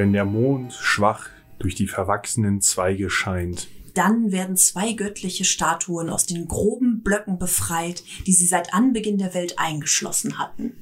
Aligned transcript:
Wenn 0.00 0.14
der 0.14 0.24
Mond 0.24 0.72
schwach 0.72 1.28
durch 1.58 1.74
die 1.74 1.86
verwachsenen 1.86 2.62
Zweige 2.62 3.10
scheint, 3.10 3.68
Dann 3.92 4.32
werden 4.32 4.56
zwei 4.56 4.94
göttliche 4.94 5.44
Statuen 5.44 6.08
aus 6.08 6.24
den 6.24 6.48
groben 6.48 7.02
Blöcken 7.02 7.38
befreit, 7.38 8.02
die 8.26 8.32
sie 8.32 8.46
seit 8.46 8.72
Anbeginn 8.72 9.18
der 9.18 9.34
Welt 9.34 9.58
eingeschlossen 9.58 10.38
hatten. 10.38 10.72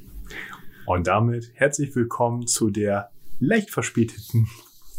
Und 0.86 1.08
damit 1.08 1.50
herzlich 1.54 1.96
willkommen 1.96 2.46
zu 2.46 2.70
der 2.70 3.10
leicht 3.40 3.70
verspäteten 3.70 4.46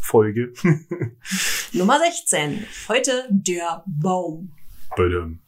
Folge. 0.02 0.52
Nummer 1.72 1.98
16. 1.98 2.66
Heute 2.88 3.26
der 3.30 3.84
Baum. 3.86 4.52
Bitte. 4.96 5.38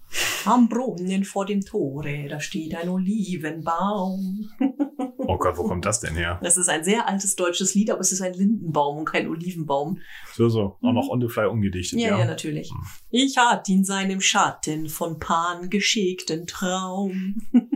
Am 0.46 0.70
Brunnen 0.70 1.24
vor 1.24 1.44
dem 1.44 1.60
Tore, 1.60 2.26
da 2.26 2.40
steht 2.40 2.74
ein 2.74 2.88
Olivenbaum. 2.88 4.48
Oh 5.26 5.38
Gott, 5.38 5.56
wo 5.56 5.64
kommt 5.64 5.84
das 5.84 6.00
denn 6.00 6.14
her? 6.14 6.38
Das 6.42 6.56
ist 6.56 6.68
ein 6.68 6.84
sehr 6.84 7.08
altes 7.08 7.36
deutsches 7.36 7.74
Lied, 7.74 7.90
aber 7.90 8.00
es 8.00 8.12
ist 8.12 8.22
ein 8.22 8.34
Lindenbaum 8.34 8.98
und 8.98 9.04
kein 9.04 9.28
Olivenbaum. 9.28 10.00
So, 10.34 10.48
so. 10.48 10.78
Auch 10.82 10.92
noch 10.92 11.08
on 11.08 11.20
the 11.20 11.28
fly 11.28 11.46
umgedichtet, 11.46 12.00
Ja, 12.00 12.10
ja. 12.10 12.18
ja, 12.20 12.24
natürlich. 12.24 12.70
Ich 13.10 13.36
hat 13.38 13.68
in 13.68 13.84
seinem 13.84 14.20
Schatten 14.20 14.88
von 14.88 15.18
Pan 15.18 15.70
geschickten 15.70 16.46
Traum. 16.46 17.36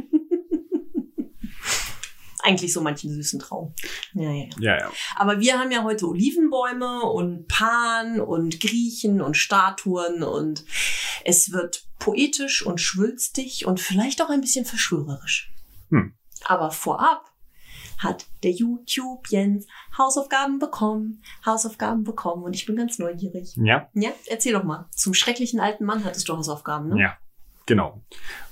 Eigentlich 2.43 2.73
so 2.73 2.81
manchen 2.81 3.11
süßen 3.11 3.41
Traum. 3.41 3.75
Ja, 4.15 4.31
ja, 4.31 4.45
ja. 4.45 4.49
Ja, 4.61 4.79
ja. 4.79 4.93
Aber 5.17 5.41
wir 5.41 5.59
haben 5.59 5.73
ja 5.73 5.83
heute 5.83 6.07
Olivenbäume 6.07 7.03
und 7.03 7.49
Pan 7.49 8.21
und 8.21 8.61
Griechen 8.61 9.21
und 9.21 9.37
Statuen 9.37 10.23
und 10.23 10.65
es 11.25 11.51
wird 11.51 11.89
poetisch 11.99 12.65
und 12.65 12.81
schwülstig 12.81 13.67
und 13.67 13.81
vielleicht 13.81 14.23
auch 14.23 14.31
ein 14.31 14.41
bisschen 14.41 14.65
verschwörerisch. 14.65 15.53
Hm. 15.91 16.15
Aber 16.45 16.71
vorab 16.71 17.33
hat 17.99 18.27
der 18.43 18.51
YouTube 18.53 19.29
Jens 19.29 19.67
Hausaufgaben 19.97 20.59
bekommen, 20.59 21.23
Hausaufgaben 21.45 22.05
bekommen 22.05 22.43
und 22.45 22.55
ich 22.55 22.67
bin 22.67 22.77
ganz 22.77 22.99
neugierig. 22.99 23.55
Ja, 23.57 23.89
Ja, 23.95 24.11
erzähl 24.27 24.53
doch 24.53 24.65
mal. 24.65 24.87
Zum 24.91 25.15
schrecklichen 25.15 25.61
alten 25.61 25.85
Mann 25.85 26.05
hattest 26.05 26.29
du 26.29 26.37
Hausaufgaben, 26.37 26.91
ne? 26.91 27.01
ja. 27.01 27.17
Genau. 27.69 28.01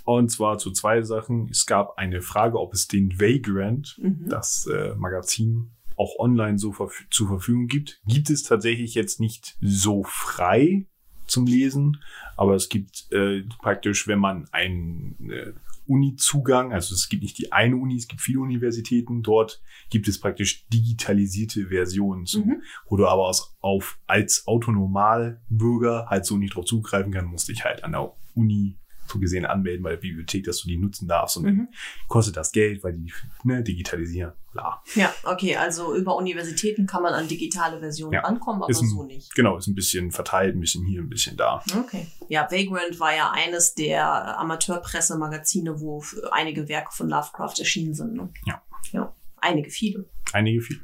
Und 0.04 0.30
zwar 0.32 0.58
zu 0.58 0.72
zwei 0.72 1.02
Sachen. 1.02 1.48
Es 1.48 1.66
gab 1.66 1.98
eine 1.98 2.20
Frage, 2.20 2.58
ob 2.58 2.74
es 2.74 2.88
den 2.88 3.20
Vagrant, 3.20 3.96
Mhm. 4.02 4.28
das 4.28 4.66
äh, 4.66 4.94
Magazin, 4.96 5.70
auch 5.96 6.18
online 6.18 6.58
so 6.58 6.72
verf 6.72 7.04
zur 7.10 7.28
Verfügung 7.28 7.68
gibt. 7.68 8.00
Gibt 8.08 8.28
es 8.28 8.42
tatsächlich 8.42 8.94
jetzt 8.96 9.20
nicht 9.20 9.56
so 9.60 10.02
frei 10.02 10.86
zum 11.28 11.46
Lesen, 11.46 12.02
aber 12.36 12.56
es 12.56 12.68
gibt 12.68 13.06
äh, 13.12 13.42
praktisch, 13.60 14.08
wenn 14.08 14.18
man 14.18 14.48
einen 14.50 15.30
äh, 15.30 15.52
Uni-Zugang, 15.86 16.72
also 16.72 16.94
es 16.94 17.08
gibt 17.08 17.22
nicht 17.22 17.38
die 17.38 17.52
eine 17.52 17.76
Uni, 17.76 17.96
es 17.96 18.08
gibt 18.08 18.20
viele 18.20 18.40
Universitäten, 18.40 19.22
dort 19.22 19.62
gibt 19.90 20.08
es 20.08 20.18
praktisch 20.20 20.66
digitalisierte 20.68 21.66
Versionen, 21.68 22.26
zu, 22.26 22.40
Mhm. 22.40 22.62
wo 22.88 22.96
du 22.96 23.06
aber 23.06 23.26
aus, 23.28 23.56
auf, 23.60 23.98
als 24.06 24.46
Autonomalbürger 24.46 26.06
halt 26.08 26.24
so 26.26 26.36
nicht 26.36 26.54
drauf 26.54 26.64
zugreifen 26.64 27.12
kann, 27.12 27.26
musst 27.26 27.48
dich 27.48 27.64
halt 27.64 27.84
an 27.84 27.92
der 27.92 28.12
Uni 28.34 28.78
gesehen 29.20 29.46
anmelden 29.46 29.82
bei 29.82 29.90
der 29.90 29.96
Bibliothek, 29.98 30.44
dass 30.44 30.62
du 30.62 30.68
die 30.68 30.76
nutzen 30.76 31.06
darfst 31.08 31.36
und 31.36 31.44
Mhm. 31.44 31.46
dann 31.58 31.68
kostet 32.08 32.36
das 32.36 32.52
Geld, 32.52 32.82
weil 32.84 32.92
die 32.94 33.12
ne, 33.44 33.62
digitalisieren. 33.62 34.32
Bla. 34.52 34.82
Ja, 34.94 35.12
okay, 35.24 35.56
also 35.56 35.96
über 35.96 36.14
Universitäten 36.16 36.86
kann 36.86 37.02
man 37.02 37.12
an 37.12 37.26
digitale 37.26 37.80
Versionen 37.80 38.12
Ja. 38.14 38.20
rankommen, 38.20 38.62
aber 38.62 38.70
Ist 38.70 38.82
ein- 38.82 38.88
so 38.88 39.02
nicht. 39.02 39.34
Genau, 39.34 39.56
ist 39.56 39.66
ein 39.66 39.74
bisschen 39.74 40.12
verteilt, 40.12 40.54
ein 40.54 40.60
bisschen 40.60 40.84
hier, 40.86 41.00
ein 41.00 41.08
bisschen 41.08 41.36
da. 41.36 41.60
Okay. 41.76 42.06
Ja, 42.28 42.48
Vagrant 42.50 43.00
war 43.00 43.14
ja 43.16 43.32
eines 43.32 43.74
der 43.74 44.38
Amateurpressemagazine, 44.38 45.80
wo 45.80 46.04
einige 46.30 46.68
Werke 46.68 46.92
von 46.92 47.08
Lovecraft 47.08 47.54
erschienen 47.58 47.94
sind. 47.94 48.14
Ne? 48.14 48.28
Ja. 48.46 48.62
Ja, 48.92 49.12
einige, 49.40 49.70
viele. 49.70 50.08
Einige 50.32 50.60
viele. 50.60 50.80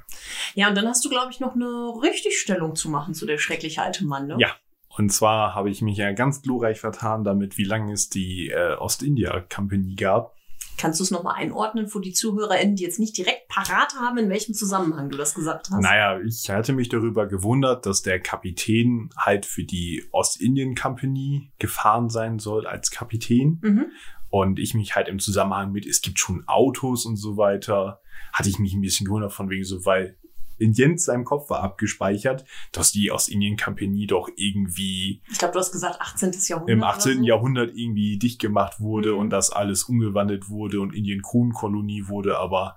Ja, 0.54 0.68
und 0.68 0.74
dann 0.76 0.86
hast 0.88 1.04
du, 1.04 1.08
glaube 1.08 1.30
ich, 1.30 1.38
noch 1.40 1.54
eine 1.54 1.64
Richtigstellung 2.02 2.74
zu 2.74 2.88
machen 2.88 3.14
zu 3.14 3.24
der 3.26 3.38
schreckliche 3.38 3.82
alte 3.82 4.04
Mann, 4.04 4.26
ne? 4.26 4.36
Ja. 4.40 4.56
Und 4.96 5.10
zwar 5.10 5.54
habe 5.54 5.70
ich 5.70 5.82
mich 5.82 5.96
ja 5.96 6.12
ganz 6.12 6.42
glorreich 6.42 6.80
vertan 6.80 7.24
damit, 7.24 7.58
wie 7.58 7.64
lange 7.64 7.92
es 7.92 8.08
die 8.08 8.50
äh, 8.50 8.74
Ostindia 8.74 9.40
Company 9.40 9.94
gab. 9.94 10.34
Kannst 10.76 10.98
du 10.98 11.04
es 11.04 11.10
nochmal 11.10 11.34
einordnen 11.36 11.88
für 11.88 12.00
die 12.00 12.12
ZuhörerInnen, 12.12 12.74
die 12.74 12.82
jetzt 12.82 12.98
nicht 12.98 13.16
direkt 13.16 13.48
parat 13.48 13.94
haben, 14.00 14.16
in 14.18 14.30
welchem 14.30 14.54
Zusammenhang 14.54 15.10
du 15.10 15.18
das 15.18 15.34
gesagt 15.34 15.68
hast? 15.70 15.80
Naja, 15.80 16.18
ich 16.20 16.48
hatte 16.48 16.72
mich 16.72 16.88
darüber 16.88 17.26
gewundert, 17.26 17.84
dass 17.84 18.02
der 18.02 18.18
Kapitän 18.18 19.10
halt 19.16 19.44
für 19.44 19.62
die 19.62 20.04
Ostindien 20.10 20.74
Company 20.74 21.52
gefahren 21.58 22.08
sein 22.08 22.38
soll 22.38 22.66
als 22.66 22.90
Kapitän. 22.90 23.60
Mhm. 23.62 23.86
Und 24.30 24.58
ich 24.58 24.74
mich 24.74 24.96
halt 24.96 25.08
im 25.08 25.18
Zusammenhang 25.18 25.70
mit, 25.70 25.86
es 25.86 26.00
gibt 26.00 26.18
schon 26.18 26.44
Autos 26.46 27.04
und 27.04 27.16
so 27.16 27.36
weiter, 27.36 28.00
hatte 28.32 28.48
ich 28.48 28.58
mich 28.58 28.72
ein 28.72 28.80
bisschen 28.80 29.06
gewundert 29.06 29.32
von 29.32 29.50
wegen 29.50 29.64
so, 29.64 29.84
weil 29.84 30.16
in 30.60 30.72
Jens 30.72 31.04
seinem 31.06 31.24
Kopf 31.24 31.50
war 31.50 31.62
abgespeichert, 31.62 32.44
dass 32.72 32.92
die 32.92 33.10
Ostindien 33.10 33.56
Company 33.56 34.06
doch 34.06 34.28
irgendwie 34.36 35.22
Ich 35.30 35.38
glaube, 35.38 35.52
du 35.54 35.58
hast 35.58 35.72
gesagt 35.72 36.00
18. 36.00 36.32
Jahrhundert. 36.48 36.72
im 36.72 36.80
oder 36.80 36.88
18. 36.88 37.18
so. 37.18 37.24
Jahrhundert 37.24 37.70
irgendwie 37.74 38.18
dicht 38.18 38.40
gemacht 38.40 38.80
wurde 38.80 39.12
Mhm. 39.12 39.18
und 39.18 39.30
das 39.30 39.50
alles 39.50 39.84
umgewandelt 39.84 40.48
wurde 40.50 40.80
und 40.80 40.94
Indien 40.94 41.22
Kronkolonie 41.22 42.08
wurde, 42.08 42.38
aber 42.38 42.76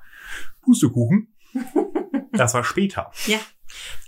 Pustekuchen. 0.62 1.34
das 2.32 2.54
war 2.54 2.64
später. 2.64 3.12
Ja. 3.28 3.40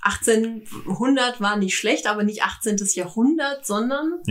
1800 0.01 1.41
war 1.41 1.57
nicht 1.57 1.75
schlecht, 1.75 2.07
aber 2.07 2.23
nicht 2.23 2.43
18. 2.43 2.77
Jahrhundert, 2.93 3.65
sondern 3.65 4.21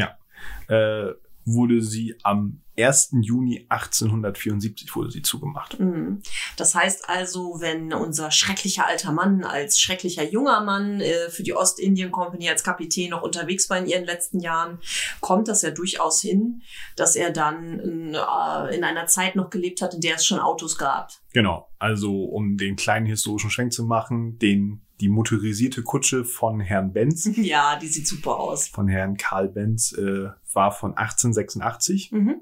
Äh, 0.69 1.13
wurde 1.45 1.83
sie 1.83 2.17
am 2.23 2.61
1. 2.77 3.11
Juni 3.21 3.67
1874 3.69 4.95
wurde 4.97 5.11
sie 5.11 5.23
zugemacht. 5.23 5.79
Mhm. 5.79 6.23
Das 6.57 6.75
heißt 6.75 7.09
also, 7.09 7.61
wenn 7.61 7.93
unser 7.93 8.31
schrecklicher 8.31 8.87
alter 8.87 9.13
Mann 9.13 9.45
als 9.45 9.79
schrecklicher 9.79 10.25
junger 10.25 10.61
Mann 10.65 11.01
äh, 11.01 11.31
für 11.31 11.43
die 11.43 11.55
Ostindien 11.55 12.11
Company 12.11 12.49
als 12.49 12.65
Kapitän 12.65 13.11
noch 13.11 13.23
unterwegs 13.23 13.71
war 13.71 13.79
in 13.79 13.87
ihren 13.87 14.05
letzten 14.05 14.41
Jahren, 14.41 14.79
kommt 15.21 15.49
das 15.49 15.63
ja 15.63 15.71
durchaus 15.71 16.21
hin, 16.21 16.63
dass 16.97 17.15
er 17.15 17.31
dann 17.31 17.79
in, 17.79 18.15
äh, 18.15 18.77
in 18.77 18.83
einer 18.83 19.07
Zeit 19.07 19.37
noch 19.37 19.51
gelebt 19.51 19.81
hat, 19.81 19.95
in 19.95 20.01
der 20.01 20.17
es 20.17 20.27
schon 20.27 20.41
Autos 20.41 20.77
gab. 20.77 21.13
Genau, 21.33 21.69
also 21.79 22.25
um 22.25 22.57
den 22.57 22.77
kleinen 22.77 23.07
historischen 23.07 23.51
Schwenk 23.51 23.73
zu 23.73 23.85
machen, 23.85 24.39
den 24.39 24.84
die 25.01 25.09
motorisierte 25.09 25.83
Kutsche 25.83 26.25
von 26.25 26.61
Herrn 26.61 26.93
Benz, 26.93 27.29
ja, 27.37 27.77
die 27.79 27.87
sieht 27.89 28.07
super 28.07 28.39
aus. 28.39 28.69
von 28.69 28.89
Herrn 28.89 29.17
Karl 29.17 29.49
Benz, 29.49 29.93
äh, 29.93 30.29
war 30.53 30.71
von 30.73 30.97
1886 30.97 32.13
Mhm. 32.13 32.37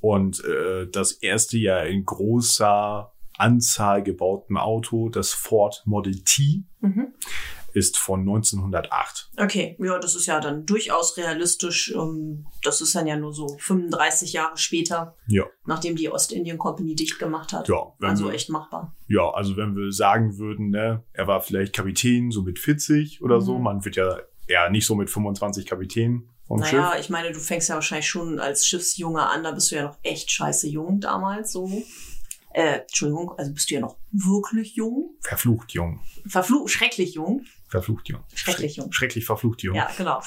und 0.00 0.44
äh, 0.44 0.86
das 0.90 1.12
erste 1.12 1.56
ja 1.58 1.80
in 1.80 2.04
großer 2.04 3.12
Anzahl 3.38 4.02
gebauten 4.02 4.56
Auto, 4.56 5.08
das 5.08 5.32
Ford 5.32 5.82
Model 5.86 6.20
T, 6.24 6.64
Mhm. 6.80 7.14
Ist 7.74 7.96
von 7.98 8.20
1908. 8.20 9.30
Okay, 9.36 9.76
ja, 9.78 9.98
das 9.98 10.14
ist 10.14 10.26
ja 10.26 10.40
dann 10.40 10.64
durchaus 10.66 11.16
realistisch. 11.16 11.92
Ähm, 11.94 12.46
Das 12.64 12.80
ist 12.80 12.94
dann 12.94 13.06
ja 13.06 13.16
nur 13.16 13.32
so 13.32 13.56
35 13.58 14.32
Jahre 14.32 14.56
später, 14.56 15.16
Ja, 15.26 15.44
nachdem 15.66 15.96
die 15.96 16.10
Ostindien 16.10 16.58
Company 16.58 16.94
dicht 16.94 17.18
gemacht 17.18 17.52
hat. 17.52 17.68
ja, 17.68 17.92
Also 18.00 18.26
wir, 18.26 18.32
echt 18.34 18.50
machbar. 18.50 18.94
ja, 19.06 19.30
also 19.30 19.56
wenn 19.56 19.76
wir 19.76 19.92
sagen 19.92 20.38
würden, 20.38 20.70
ne, 20.70 21.04
er 21.12 21.26
war 21.26 21.40
vielleicht 21.40 21.74
Kapitän, 21.74 22.30
so 22.30 22.42
mit 22.42 22.58
40 22.58 23.22
oder 23.22 23.40
so, 23.40 23.56
Mhm. 23.58 23.64
man 23.64 23.84
wird 23.84 23.96
ja 23.96 24.18
eher 24.46 24.70
nicht 24.70 24.86
so 24.86 24.94
mit 24.94 25.10
25 25.10 25.66
Kapitän 25.66 26.28
vom 26.46 26.64
Schiff. 26.64 26.72
Naja, 26.80 26.98
ich 26.98 27.10
meine, 27.10 27.32
du 27.32 27.38
fängst 27.38 27.68
ja 27.68 27.74
wahrscheinlich 27.74 28.08
schon 28.08 28.40
als 28.40 28.66
Schiffsjunge 28.66 29.22
an, 29.28 29.42
da 29.44 29.52
bist 29.52 29.70
du 29.70 29.76
ja 29.76 29.82
noch 29.84 29.98
echt 30.02 30.30
scheiße 30.30 30.66
jung 30.68 31.00
damals 31.00 31.52
so. 31.52 31.70
Äh, 32.54 32.78
Entschuldigung, 32.80 33.32
also 33.38 33.52
bist 33.52 33.70
du 33.70 33.74
ja 33.74 33.80
noch 33.80 33.96
wirklich 34.10 34.74
jung. 34.74 35.16
Verflucht 35.20 35.72
jung. 35.72 36.00
Verflucht, 36.26 36.70
schrecklich 36.72 37.14
jung. 37.14 37.44
Verflucht 37.68 38.08
jung. 38.08 38.20
Schrecklich 38.34 38.76
jung. 38.76 38.90
Schrecklich 38.92 39.26
verflucht 39.26 39.62
jung. 39.62 39.76
Ja, 39.76 39.88
genau. 39.96 40.20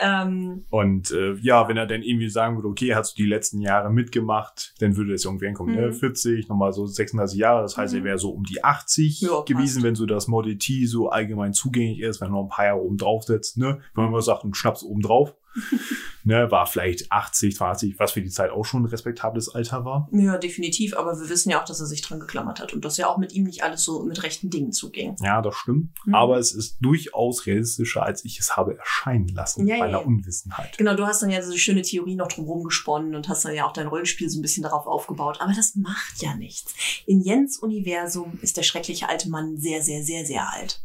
Ähm, 0.00 0.64
Und 0.70 1.10
äh, 1.12 1.34
ja, 1.40 1.68
wenn 1.68 1.76
er 1.76 1.86
dann 1.86 2.02
irgendwie 2.02 2.28
sagen 2.28 2.56
würde, 2.56 2.68
okay, 2.68 2.94
hast 2.94 3.16
du 3.18 3.22
die 3.22 3.28
letzten 3.28 3.60
Jahre 3.60 3.90
mitgemacht, 3.92 4.74
dann 4.80 4.96
würde 4.96 5.14
es 5.14 5.24
irgendwie 5.24 5.46
hinkommen, 5.46 5.74
ne? 5.76 5.88
Mhm. 5.88 5.92
40, 5.94 6.48
nochmal 6.48 6.72
so 6.72 6.86
36 6.86 7.38
Jahre, 7.38 7.62
das 7.62 7.76
heißt, 7.76 7.94
Mhm. 7.94 8.00
er 8.00 8.04
wäre 8.04 8.18
so 8.18 8.30
um 8.30 8.44
die 8.44 8.62
80 8.64 9.20
Ja, 9.20 9.28
passt. 9.28 9.46
gewesen, 9.46 9.82
wenn 9.82 9.94
so 9.94 10.06
das 10.06 10.28
Model 10.28 10.58
T 10.58 10.86
so 10.86 11.08
allgemein 11.08 11.52
zugänglich 11.52 12.00
ist, 12.00 12.20
wenn 12.20 12.28
er 12.28 12.32
noch 12.32 12.42
ein 12.44 12.48
paar 12.48 12.64
Jahre 12.66 12.80
oben 12.80 12.96
drauf 12.96 13.24
setzt, 13.24 13.58
ne? 13.58 13.80
Wenn 13.94 14.04
man 14.04 14.12
mal 14.12 14.22
sagt, 14.22 14.44
ein 14.44 14.54
Schnaps 14.54 14.82
oben 14.82 15.00
drauf. 15.02 15.34
ne, 16.24 16.50
war 16.50 16.66
vielleicht 16.66 17.10
80, 17.10 17.56
20, 17.56 17.98
was 17.98 18.12
für 18.12 18.22
die 18.22 18.30
Zeit 18.30 18.50
auch 18.50 18.64
schon 18.64 18.82
ein 18.82 18.86
respektables 18.86 19.48
Alter 19.48 19.84
war. 19.84 20.08
Ja, 20.12 20.38
definitiv. 20.38 20.96
Aber 20.96 21.18
wir 21.18 21.28
wissen 21.28 21.50
ja 21.50 21.60
auch, 21.60 21.64
dass 21.64 21.80
er 21.80 21.86
sich 21.86 22.02
dran 22.02 22.20
geklammert 22.20 22.60
hat 22.60 22.72
und 22.72 22.84
dass 22.84 22.96
ja 22.96 23.08
auch 23.08 23.18
mit 23.18 23.32
ihm 23.32 23.44
nicht 23.44 23.62
alles 23.62 23.82
so 23.82 24.04
mit 24.04 24.22
rechten 24.22 24.50
Dingen 24.50 24.72
zuging. 24.72 25.16
Ja, 25.20 25.42
das 25.42 25.56
stimmt. 25.56 25.90
Mhm. 26.04 26.14
Aber 26.14 26.38
es 26.38 26.52
ist 26.52 26.78
durchaus 26.80 27.46
realistischer, 27.46 28.02
als 28.02 28.24
ich 28.24 28.38
es 28.38 28.56
habe 28.56 28.76
erscheinen 28.78 29.28
lassen, 29.28 29.66
Ja, 29.66 29.76
bei 29.76 29.78
ja, 29.80 29.84
einer 29.86 30.00
ja. 30.00 30.06
Unwissenheit. 30.06 30.76
Genau, 30.78 30.94
du 30.94 31.06
hast 31.06 31.22
dann 31.22 31.30
ja 31.30 31.42
so 31.42 31.52
die 31.52 31.58
schöne 31.58 31.82
Theorie 31.82 32.14
noch 32.14 32.28
drumherum 32.28 32.64
gesponnen 32.64 33.14
und 33.14 33.28
hast 33.28 33.44
dann 33.44 33.54
ja 33.54 33.66
auch 33.66 33.72
dein 33.72 33.86
Rollenspiel 33.86 34.28
so 34.28 34.38
ein 34.38 34.42
bisschen 34.42 34.62
darauf 34.62 34.86
aufgebaut. 34.86 35.38
Aber 35.40 35.52
das 35.52 35.74
macht 35.76 36.22
ja 36.22 36.34
nichts. 36.36 36.74
In 37.06 37.22
Jens 37.22 37.58
Universum 37.58 38.38
ist 38.42 38.56
der 38.56 38.62
schreckliche 38.62 39.08
alte 39.08 39.30
Mann 39.30 39.56
sehr, 39.56 39.82
sehr, 39.82 40.02
sehr, 40.02 40.24
sehr 40.24 40.52
alt. 40.52 40.82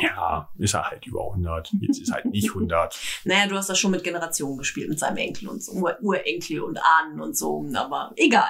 Ja, 0.00 0.48
ist 0.58 0.74
er 0.74 0.90
halt 0.90 1.06
über 1.06 1.26
100. 1.28 1.72
Jetzt 1.80 2.00
ist 2.00 2.12
halt 2.12 2.26
nicht 2.26 2.48
100. 2.48 2.98
Naja, 3.24 3.46
du 3.46 3.56
hast 3.56 3.68
das 3.68 3.78
schon 3.78 3.90
mit 3.90 4.04
Generationen 4.04 4.58
gespielt, 4.58 4.88
mit 4.88 4.98
seinem 4.98 5.18
Enkel 5.18 5.48
und 5.48 5.62
so, 5.62 5.72
Ur 5.72 5.96
Urenkel 6.00 6.60
und 6.60 6.78
Ahnen 6.78 7.20
und 7.20 7.36
so, 7.36 7.64
aber 7.74 8.12
egal. 8.16 8.48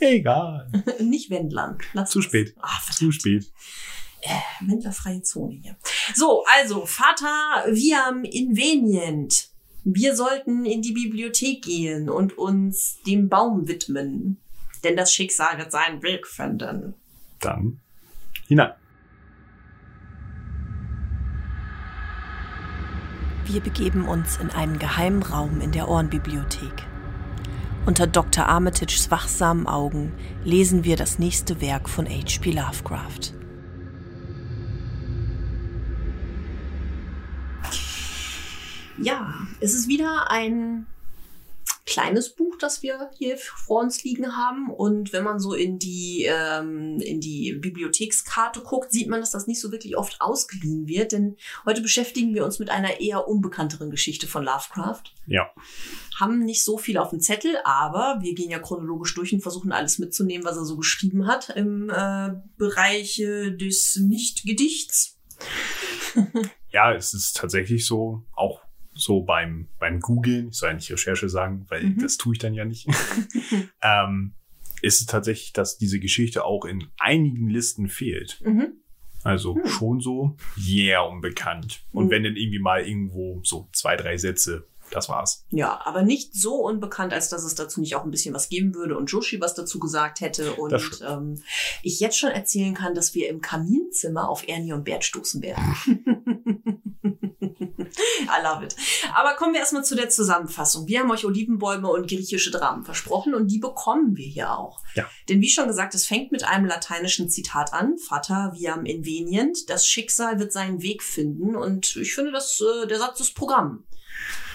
Egal. 0.00 0.70
Nicht 1.00 1.30
Wendlern. 1.30 1.78
Lass 1.92 2.10
Zu 2.10 2.22
spät. 2.22 2.54
Verdammt. 2.54 2.94
Zu 2.94 3.12
spät. 3.12 3.50
Wendlerfreie 4.60 5.22
Zone 5.22 5.60
hier. 5.62 5.76
So, 6.14 6.44
also, 6.58 6.84
Vater 6.86 7.66
Viam 7.68 8.24
Invenient. 8.24 9.50
Wir 9.84 10.16
sollten 10.16 10.64
in 10.64 10.82
die 10.82 10.92
Bibliothek 10.92 11.62
gehen 11.62 12.10
und 12.10 12.36
uns 12.36 13.00
dem 13.06 13.28
Baum 13.28 13.68
widmen. 13.68 14.38
Denn 14.82 14.96
das 14.96 15.14
Schicksal 15.14 15.58
wird 15.58 15.70
seinen 15.70 16.02
Weg 16.02 16.26
finden. 16.26 16.94
Dann 17.40 17.80
hinein. 18.48 18.72
Wir 23.46 23.60
begeben 23.60 24.08
uns 24.08 24.38
in 24.38 24.50
einen 24.50 24.80
geheimen 24.80 25.22
Raum 25.22 25.60
in 25.60 25.70
der 25.70 25.88
Ohrenbibliothek. 25.88 26.84
Unter 27.86 28.08
Dr. 28.08 28.48
Armitages 28.48 29.08
wachsamen 29.12 29.68
Augen 29.68 30.12
lesen 30.42 30.82
wir 30.82 30.96
das 30.96 31.20
nächste 31.20 31.60
Werk 31.60 31.88
von 31.88 32.06
H.P. 32.06 32.50
Lovecraft. 32.50 33.32
Ja, 38.98 39.32
es 39.60 39.74
ist 39.74 39.86
wieder 39.86 40.28
ein 40.28 40.86
kleines 41.86 42.34
Buch, 42.34 42.56
das 42.58 42.82
wir 42.82 43.10
hier 43.16 43.38
vor 43.38 43.80
uns 43.80 44.02
liegen 44.02 44.36
haben. 44.36 44.70
Und 44.70 45.12
wenn 45.12 45.24
man 45.24 45.38
so 45.38 45.54
in 45.54 45.78
die, 45.78 46.26
ähm, 46.28 46.98
in 47.00 47.20
die 47.20 47.52
Bibliothekskarte 47.52 48.60
guckt, 48.60 48.92
sieht 48.92 49.08
man, 49.08 49.20
dass 49.20 49.30
das 49.30 49.46
nicht 49.46 49.60
so 49.60 49.70
wirklich 49.70 49.96
oft 49.96 50.20
ausgeliehen 50.20 50.88
wird. 50.88 51.12
Denn 51.12 51.36
heute 51.64 51.80
beschäftigen 51.80 52.34
wir 52.34 52.44
uns 52.44 52.58
mit 52.58 52.70
einer 52.70 53.00
eher 53.00 53.28
unbekannteren 53.28 53.90
Geschichte 53.90 54.26
von 54.26 54.44
Lovecraft. 54.44 55.14
Ja. 55.26 55.48
Haben 56.18 56.44
nicht 56.44 56.64
so 56.64 56.76
viel 56.76 56.98
auf 56.98 57.10
dem 57.10 57.20
Zettel, 57.20 57.56
aber 57.64 58.18
wir 58.20 58.34
gehen 58.34 58.50
ja 58.50 58.58
chronologisch 58.58 59.14
durch 59.14 59.32
und 59.32 59.42
versuchen 59.42 59.70
alles 59.70 59.98
mitzunehmen, 59.98 60.44
was 60.44 60.56
er 60.56 60.64
so 60.64 60.76
geschrieben 60.76 61.26
hat 61.26 61.50
im 61.50 61.88
äh, 61.88 62.30
Bereich 62.58 63.20
äh, 63.20 63.52
des 63.52 63.96
Nicht-Gedichts. 63.96 65.18
Ja, 66.72 66.92
es 66.92 67.14
ist 67.14 67.36
tatsächlich 67.38 67.86
so, 67.86 68.22
auch 68.34 68.60
so 68.96 69.20
beim, 69.22 69.68
beim 69.78 70.00
Googlen, 70.00 70.48
ich 70.48 70.56
soll 70.56 70.70
ja 70.70 70.74
nicht 70.74 70.90
Recherche 70.90 71.28
sagen, 71.28 71.66
weil 71.68 71.82
Mhm. 71.84 71.98
das 72.00 72.16
tue 72.16 72.32
ich 72.34 72.38
dann 72.38 72.54
ja 72.54 72.64
nicht, 72.64 72.86
ähm, 73.82 74.34
ist 74.82 75.00
es 75.00 75.06
tatsächlich, 75.06 75.52
dass 75.52 75.78
diese 75.78 76.00
Geschichte 76.00 76.44
auch 76.44 76.64
in 76.64 76.84
einigen 76.98 77.48
Listen 77.48 77.88
fehlt. 77.88 78.40
Mhm. 78.44 78.74
Also 79.24 79.56
Hm. 79.56 79.66
schon 79.66 80.00
so, 80.00 80.36
yeah, 80.68 81.00
unbekannt. 81.02 81.82
Und 81.92 82.06
Mhm. 82.06 82.10
wenn 82.10 82.24
dann 82.24 82.36
irgendwie 82.36 82.58
mal 82.60 82.86
irgendwo 82.86 83.40
so 83.42 83.68
zwei, 83.72 83.96
drei 83.96 84.16
Sätze, 84.16 84.66
das 84.92 85.08
war's. 85.08 85.44
Ja, 85.50 85.80
aber 85.84 86.02
nicht 86.04 86.32
so 86.36 86.54
unbekannt, 86.64 87.12
als 87.12 87.28
dass 87.28 87.42
es 87.42 87.56
dazu 87.56 87.80
nicht 87.80 87.96
auch 87.96 88.04
ein 88.04 88.12
bisschen 88.12 88.32
was 88.34 88.48
geben 88.48 88.72
würde 88.74 88.96
und 88.96 89.10
Joshi 89.10 89.40
was 89.40 89.54
dazu 89.54 89.80
gesagt 89.80 90.20
hätte. 90.20 90.52
Und 90.54 91.00
ähm, 91.04 91.42
ich 91.82 91.98
jetzt 91.98 92.16
schon 92.18 92.30
erzählen 92.30 92.72
kann, 92.74 92.94
dass 92.94 93.12
wir 93.12 93.28
im 93.28 93.40
Kaminzimmer 93.40 94.28
auf 94.28 94.46
Ernie 94.46 94.72
und 94.74 94.84
Bert 94.84 95.04
stoßen 95.04 95.42
werden. 95.42 95.74
I 98.38 98.42
love 98.42 98.64
it. 98.64 98.76
Aber 99.14 99.34
kommen 99.34 99.52
wir 99.52 99.60
erstmal 99.60 99.84
zu 99.84 99.94
der 99.94 100.08
Zusammenfassung. 100.08 100.86
Wir 100.86 101.00
haben 101.00 101.10
euch 101.10 101.24
Olivenbäume 101.24 101.88
und 101.88 102.08
griechische 102.08 102.50
Dramen 102.50 102.84
versprochen 102.84 103.34
und 103.34 103.48
die 103.48 103.58
bekommen 103.58 104.16
wir 104.16 104.26
hier 104.26 104.52
auch. 104.52 104.80
Ja. 104.94 105.08
Denn 105.28 105.40
wie 105.40 105.48
schon 105.48 105.68
gesagt, 105.68 105.94
es 105.94 106.06
fängt 106.06 106.32
mit 106.32 106.44
einem 106.44 106.66
lateinischen 106.66 107.28
Zitat 107.28 107.72
an. 107.72 107.98
Fata 107.98 108.52
viam 108.54 108.84
invenient. 108.84 109.68
Das 109.70 109.86
Schicksal 109.86 110.38
wird 110.38 110.52
seinen 110.52 110.82
Weg 110.82 111.02
finden. 111.02 111.56
Und 111.56 111.96
ich 111.96 112.14
finde, 112.14 112.32
das, 112.32 112.60
äh, 112.60 112.86
der 112.86 112.98
Satz 112.98 113.20
ist 113.20 113.34
Programm. 113.34 113.84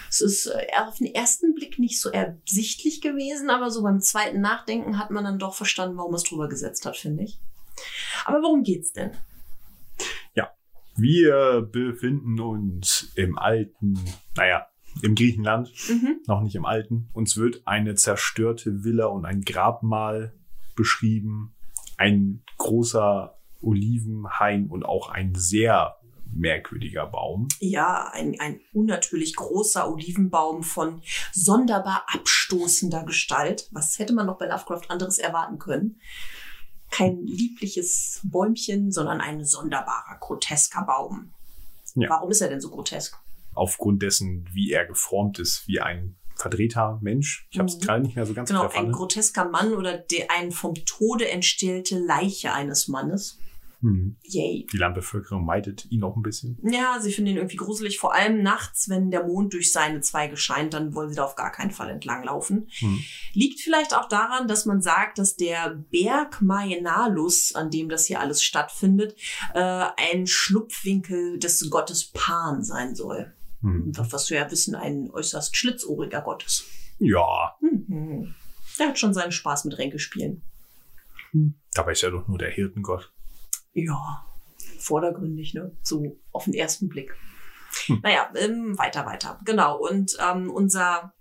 Es 0.10 0.20
ist 0.20 0.48
äh, 0.48 0.68
auf 0.78 0.98
den 0.98 1.08
ersten 1.08 1.56
Blick 1.56 1.80
nicht 1.80 2.00
so 2.00 2.10
ersichtlich 2.10 3.00
gewesen, 3.00 3.50
aber 3.50 3.72
so 3.72 3.82
beim 3.82 4.02
zweiten 4.02 4.42
Nachdenken 4.42 5.00
hat 5.00 5.10
man 5.10 5.24
dann 5.24 5.40
doch 5.40 5.56
verstanden, 5.56 5.98
warum 5.98 6.14
es 6.14 6.24
drüber 6.24 6.50
gesetzt 6.50 6.86
hat, 6.86 6.98
finde 6.98 7.24
ich. 7.24 7.40
Aber 8.26 8.42
worum 8.42 8.64
geht's 8.64 8.92
denn? 8.92 9.12
Wir 10.96 11.62
befinden 11.72 12.40
uns 12.40 13.12
im 13.16 13.38
alten, 13.38 14.00
naja, 14.36 14.68
im 15.02 15.16
Griechenland, 15.16 15.72
Mhm. 15.90 16.20
noch 16.28 16.42
nicht 16.42 16.56
im 16.56 16.66
alten. 16.66 17.10
Uns 17.14 17.38
wird 17.38 17.62
eine 17.66 17.96
zerstörte 17.96 18.84
Villa 18.84 19.06
und 19.06 19.26
ein 19.26 19.42
Grabmal 19.42 20.34
beschrieben. 20.76 21.56
Ein 21.98 22.44
großer 22.58 23.38
Olivenhain 23.62 24.68
und 24.68 24.84
auch 24.84 25.10
ein 25.10 25.34
sehr 25.36 25.96
merkwürdiger 26.34 27.06
Baum. 27.08 27.48
Ja, 27.60 28.10
ein, 28.14 28.40
ein 28.40 28.60
unnatürlich 28.74 29.36
großer 29.36 29.92
Olivenbaum 29.92 30.64
von 30.64 31.02
sonderbar 31.34 32.06
abstoßender 32.08 33.04
Gestalt. 33.04 33.68
Was 33.72 34.00
hätte 34.00 34.14
man 34.14 34.26
noch 34.28 34.38
bei 34.38 34.48
Lovecraft 34.48 34.90
anderes 34.90 35.20
erwarten 35.20 35.60
können? 35.60 36.00
Kein 36.92 37.26
liebliches 37.26 38.20
Bäumchen, 38.24 38.92
sondern 38.92 39.22
ein 39.22 39.44
sonderbarer, 39.44 40.18
grotesker 40.20 40.84
Baum. 40.84 41.34
Ja. 41.96 42.10
Warum 42.10 42.30
ist 42.32 42.42
er 42.42 42.50
denn 42.50 42.62
so 42.62 42.70
grotesk? 42.70 43.18
Aufgrund 43.54 44.02
dessen, 44.02 44.48
wie 44.54 44.72
er 44.72 44.86
geformt 44.86 45.40
ist, 45.40 45.68
wie 45.68 45.80
ein 45.82 46.16
verdrehter 46.36 47.00
Mensch. 47.02 47.48
Ich 47.52 47.60
habe 47.60 47.68
es 47.70 47.76
Mhm. 47.76 47.82
gerade 47.82 48.02
nicht 48.04 48.16
mehr 48.16 48.26
so 48.26 48.34
ganz 48.34 48.50
Genau, 48.50 48.66
auf 48.66 48.74
der 48.74 48.82
ein 48.82 48.92
grotesker 48.92 49.46
Mann 49.46 49.74
oder 49.74 49.98
der, 49.98 50.32
ein 50.32 50.52
vom 50.52 50.74
Tode 50.86 51.30
entstellte 51.30 52.00
Leiche 52.00 52.54
eines 52.54 52.88
Mannes. 52.88 53.38
Hm. 53.82 54.16
Yay. 54.24 54.68
Die 54.72 54.78
Landbevölkerung 54.78 55.44
meidet 55.44 55.92
ihn 55.92 56.04
auch 56.04 56.16
ein 56.16 56.22
bisschen. 56.22 56.58
Ja, 56.64 57.00
sie 57.02 57.12
finden 57.12 57.32
ihn 57.32 57.38
irgendwie 57.38 57.58
gruselig, 57.58 57.98
vor 58.00 58.14
allem 58.14 58.44
nachts, 58.44 58.90
wenn 58.90 59.12
der 59.12 59.26
Mond 59.26 59.54
durch 59.54 59.72
seine 59.72 60.02
Zweige 60.02 60.38
scheint, 60.38 60.74
dann 60.74 60.94
wollen 60.94 61.10
sie 61.10 61.16
da 61.16 61.24
auf 61.24 61.36
gar 61.36 61.52
keinen 61.52 61.72
Fall 61.72 61.90
entlanglaufen. 61.90 62.68
Hm. 62.80 63.00
Liegt 63.34 63.60
vielleicht 63.60 63.96
auch 63.96 64.08
daran, 64.08 64.48
dass 64.48 64.66
man 64.66 64.82
sagt, 64.82 65.18
dass 65.18 65.36
der 65.36 65.84
Berg 65.92 66.42
Maenalus, 66.42 67.56
an 67.56 67.72
dem 67.72 67.90
das 67.90 68.06
hier 68.06 68.20
alles 68.20 68.44
stattfindet, 68.44 69.16
äh, 69.54 69.60
ein 69.98 70.28
Schlupfwinkel 70.28 71.40
des 71.40 71.70
Gottes 71.70 72.12
Pan 72.14 72.64
sein 72.64 72.96
soll. 72.96 73.34
Hm. 73.62 73.92
Was 73.96 74.30
wir 74.30 74.38
ja 74.38 74.52
wissen, 74.52 74.76
ein 74.76 75.10
äußerst 75.12 75.56
schlitzohriger 75.56 76.22
Gott 76.22 76.46
ist. 76.46 76.66
Ja, 77.00 77.56
Mhm. 77.62 78.36
Der 78.80 78.90
hat 78.90 79.00
schon 79.00 79.14
seinen 79.14 79.32
Spaß 79.32 79.66
mit 79.66 79.78
Ränkespielen. 79.78 80.42
dabei 81.74 81.92
ist 81.94 82.04
er 82.04 82.12
doch 82.12 82.28
nur 82.28 82.38
der 82.38 82.52
Hirtengott. 82.52 83.12
Ja, 83.74 84.26
vordergründig, 84.80 85.54
ne? 85.54 85.76
So 85.82 86.18
auf 86.32 86.46
den 86.46 86.54
ersten 86.54 86.90
Blick. 86.90 87.14
Hm. 87.86 88.00
Naja, 88.04 88.32
ähm, 88.36 88.78
weiter, 88.78 89.06
weiter. 89.06 89.40
Genau. 89.46 89.78
Und 89.78 90.18
ähm, 90.20 90.50
unser 90.50 91.14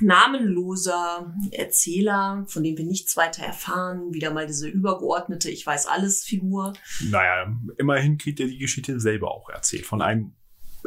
namenloser 0.00 1.34
Erzähler, 1.52 2.44
von 2.48 2.62
dem 2.62 2.76
wir 2.78 2.84
nichts 2.84 3.16
weiter 3.16 3.42
erfahren, 3.44 4.14
wieder 4.14 4.32
mal 4.32 4.46
diese 4.46 4.68
übergeordnete 4.68 5.50
Ich 5.50 5.66
weiß 5.66 5.86
alles 5.86 6.22
Figur. 6.22 6.72
Naja, 7.10 7.54
immerhin 7.76 8.18
kriegt 8.18 8.40
er 8.40 8.46
die 8.46 8.58
Geschichte 8.58 8.98
selber 8.98 9.30
auch 9.30 9.50
erzählt 9.50 9.86
von 9.86 10.00
einem 10.00 10.34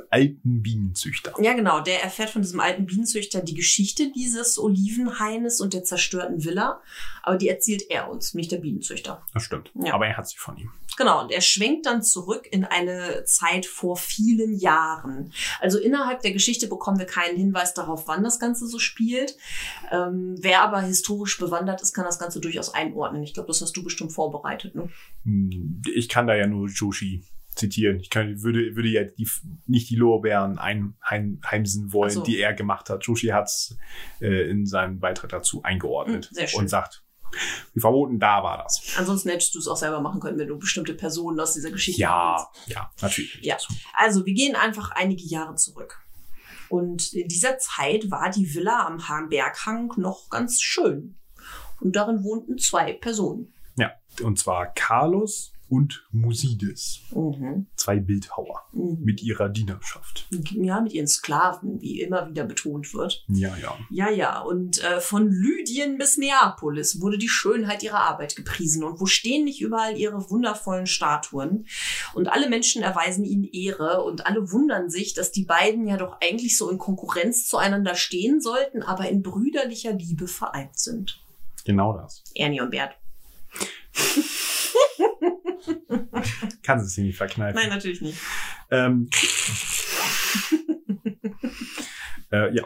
alten 0.09 0.61
Bienenzüchter. 0.61 1.33
Ja, 1.41 1.53
genau. 1.53 1.79
Der 1.81 2.03
erfährt 2.03 2.29
von 2.29 2.41
diesem 2.41 2.59
alten 2.59 2.85
Bienenzüchter 2.85 3.41
die 3.41 3.53
Geschichte 3.53 4.11
dieses 4.11 4.57
Olivenhaines 4.59 5.61
und 5.61 5.73
der 5.73 5.83
zerstörten 5.83 6.43
Villa. 6.43 6.81
Aber 7.23 7.37
die 7.37 7.47
erzählt 7.49 7.83
er 7.89 8.09
uns, 8.09 8.33
nicht 8.33 8.51
der 8.51 8.57
Bienenzüchter. 8.57 9.23
Das 9.33 9.43
stimmt. 9.43 9.71
Ja. 9.75 9.93
Aber 9.93 10.07
er 10.07 10.17
hat 10.17 10.27
sie 10.27 10.37
von 10.37 10.57
ihm. 10.57 10.71
Genau, 10.97 11.23
und 11.23 11.31
er 11.31 11.41
schwenkt 11.41 11.85
dann 11.87 12.03
zurück 12.03 12.47
in 12.51 12.65
eine 12.65 13.23
Zeit 13.25 13.65
vor 13.65 13.97
vielen 13.97 14.53
Jahren. 14.53 15.33
Also 15.59 15.79
innerhalb 15.79 16.21
der 16.21 16.31
Geschichte 16.33 16.67
bekommen 16.67 16.99
wir 16.99 17.07
keinen 17.07 17.35
Hinweis 17.37 17.73
darauf, 17.73 18.07
wann 18.07 18.23
das 18.23 18.39
Ganze 18.39 18.67
so 18.67 18.77
spielt. 18.77 19.35
Ähm, 19.91 20.35
wer 20.39 20.61
aber 20.61 20.81
historisch 20.81 21.39
bewandert 21.39 21.81
ist, 21.81 21.93
kann 21.93 22.05
das 22.05 22.19
Ganze 22.19 22.39
durchaus 22.39 22.73
einordnen. 22.73 23.23
Ich 23.23 23.33
glaube, 23.33 23.47
das 23.47 23.61
hast 23.61 23.75
du 23.75 23.83
bestimmt 23.83 24.11
vorbereitet. 24.11 24.75
Ne? 24.75 24.89
Hm, 25.23 25.81
Ich 25.95 26.09
kann 26.09 26.27
da 26.27 26.35
ja 26.35 26.45
nur 26.45 26.67
Joshi 26.67 27.23
zitieren. 27.55 27.99
Ich 27.99 28.09
kann, 28.09 28.41
würde, 28.41 28.75
würde 28.75 28.89
ja 28.89 29.03
die, 29.03 29.27
nicht 29.65 29.89
die 29.89 29.95
Lorbeeren 29.95 30.57
ein, 30.57 30.95
heim, 31.03 31.39
heimsen 31.45 31.93
wollen, 31.93 32.11
so. 32.11 32.23
die 32.23 32.39
er 32.39 32.53
gemacht 32.53 32.89
hat. 32.89 33.05
Joshi 33.05 33.27
hat 33.27 33.45
es 33.45 33.77
äh, 34.21 34.49
in 34.49 34.65
seinem 34.65 34.99
Beitrag 34.99 35.29
dazu 35.31 35.63
eingeordnet 35.63 36.31
Hm, 36.35 36.47
schön. 36.47 36.59
und 36.59 36.67
sagt, 36.67 37.03
wir 37.73 37.81
verboten, 37.81 38.19
da 38.19 38.43
war 38.43 38.63
das. 38.63 38.95
Ansonsten 38.97 39.29
hättest 39.29 39.55
du 39.55 39.59
es 39.59 39.67
auch 39.67 39.77
selber 39.77 40.01
machen 40.01 40.21
können, 40.21 40.37
wenn 40.37 40.47
du 40.47 40.57
bestimmte 40.57 40.93
Personen 40.93 41.39
aus 41.39 41.53
dieser 41.53 41.71
Geschichte 41.71 42.01
Ja, 42.01 42.47
ja, 42.67 42.91
natürlich. 43.01 43.39
Ja. 43.41 43.57
Also, 43.93 44.25
wir 44.25 44.33
gehen 44.33 44.55
einfach 44.55 44.91
einige 44.91 45.23
Jahre 45.23 45.55
zurück. 45.55 45.99
Und 46.69 47.13
in 47.13 47.27
dieser 47.27 47.57
Zeit 47.57 48.09
war 48.09 48.29
die 48.29 48.53
Villa 48.53 48.87
am 48.87 49.29
Berghang 49.29 49.91
noch 49.97 50.29
ganz 50.29 50.61
schön. 50.61 51.17
Und 51.79 51.95
darin 51.95 52.23
wohnten 52.23 52.57
zwei 52.57 52.93
Personen. 52.93 53.53
Ja, 53.75 53.91
und 54.21 54.39
zwar 54.39 54.73
Carlos 54.73 55.52
und 55.73 56.05
Musides. 56.11 56.99
Mhm. 57.15 57.65
Zwei 57.75 57.99
Bildhauer 57.99 58.61
Mhm. 58.73 58.99
mit 59.01 59.23
ihrer 59.23 59.49
Dienerschaft. 59.49 60.27
Ja, 60.51 60.79
mit 60.81 60.93
ihren 60.93 61.07
Sklaven, 61.07 61.81
wie 61.81 61.99
immer 61.99 62.29
wieder 62.29 62.43
betont 62.43 62.93
wird. 62.93 63.25
Ja, 63.27 63.55
ja. 63.57 63.75
Ja, 63.89 64.09
ja, 64.11 64.39
und 64.41 64.83
äh, 64.83 64.99
von 65.01 65.29
Lydien 65.31 65.97
bis 65.97 66.17
Neapolis 66.17 67.01
wurde 67.01 67.17
die 67.17 67.27
Schönheit 67.27 67.81
ihrer 67.81 68.01
Arbeit 68.01 68.35
gepriesen. 68.35 68.83
Und 68.83 68.99
wo 69.01 69.07
stehen 69.07 69.45
nicht 69.45 69.61
überall 69.61 69.97
ihre 69.97 70.29
wundervollen 70.29 70.85
Statuen? 70.85 71.65
Und 72.13 72.27
alle 72.27 72.49
Menschen 72.49 72.83
erweisen 72.83 73.25
ihnen 73.25 73.45
Ehre 73.45 74.03
und 74.03 74.27
alle 74.27 74.51
wundern 74.51 74.91
sich, 74.91 75.15
dass 75.15 75.31
die 75.31 75.45
beiden 75.45 75.87
ja 75.87 75.97
doch 75.97 76.17
eigentlich 76.21 76.55
so 76.55 76.69
in 76.69 76.77
Konkurrenz 76.77 77.47
zueinander 77.47 77.95
stehen 77.95 78.41
sollten, 78.41 78.83
aber 78.83 79.09
in 79.09 79.23
brüderlicher 79.23 79.93
Liebe 79.93 80.27
vereint 80.27 80.77
sind. 80.77 81.19
Genau 81.65 81.97
das. 81.97 82.23
Ernie 82.35 82.61
und 82.61 82.69
Bert. 82.69 82.95
Kannst 86.63 86.87
es 86.87 86.95
dir 86.95 87.03
nicht 87.03 87.17
verkneifen. 87.17 87.59
Nein, 87.59 87.69
natürlich 87.69 88.01
nicht. 88.01 88.17
Ähm, 88.71 89.09
äh, 92.31 92.55
ja. 92.55 92.63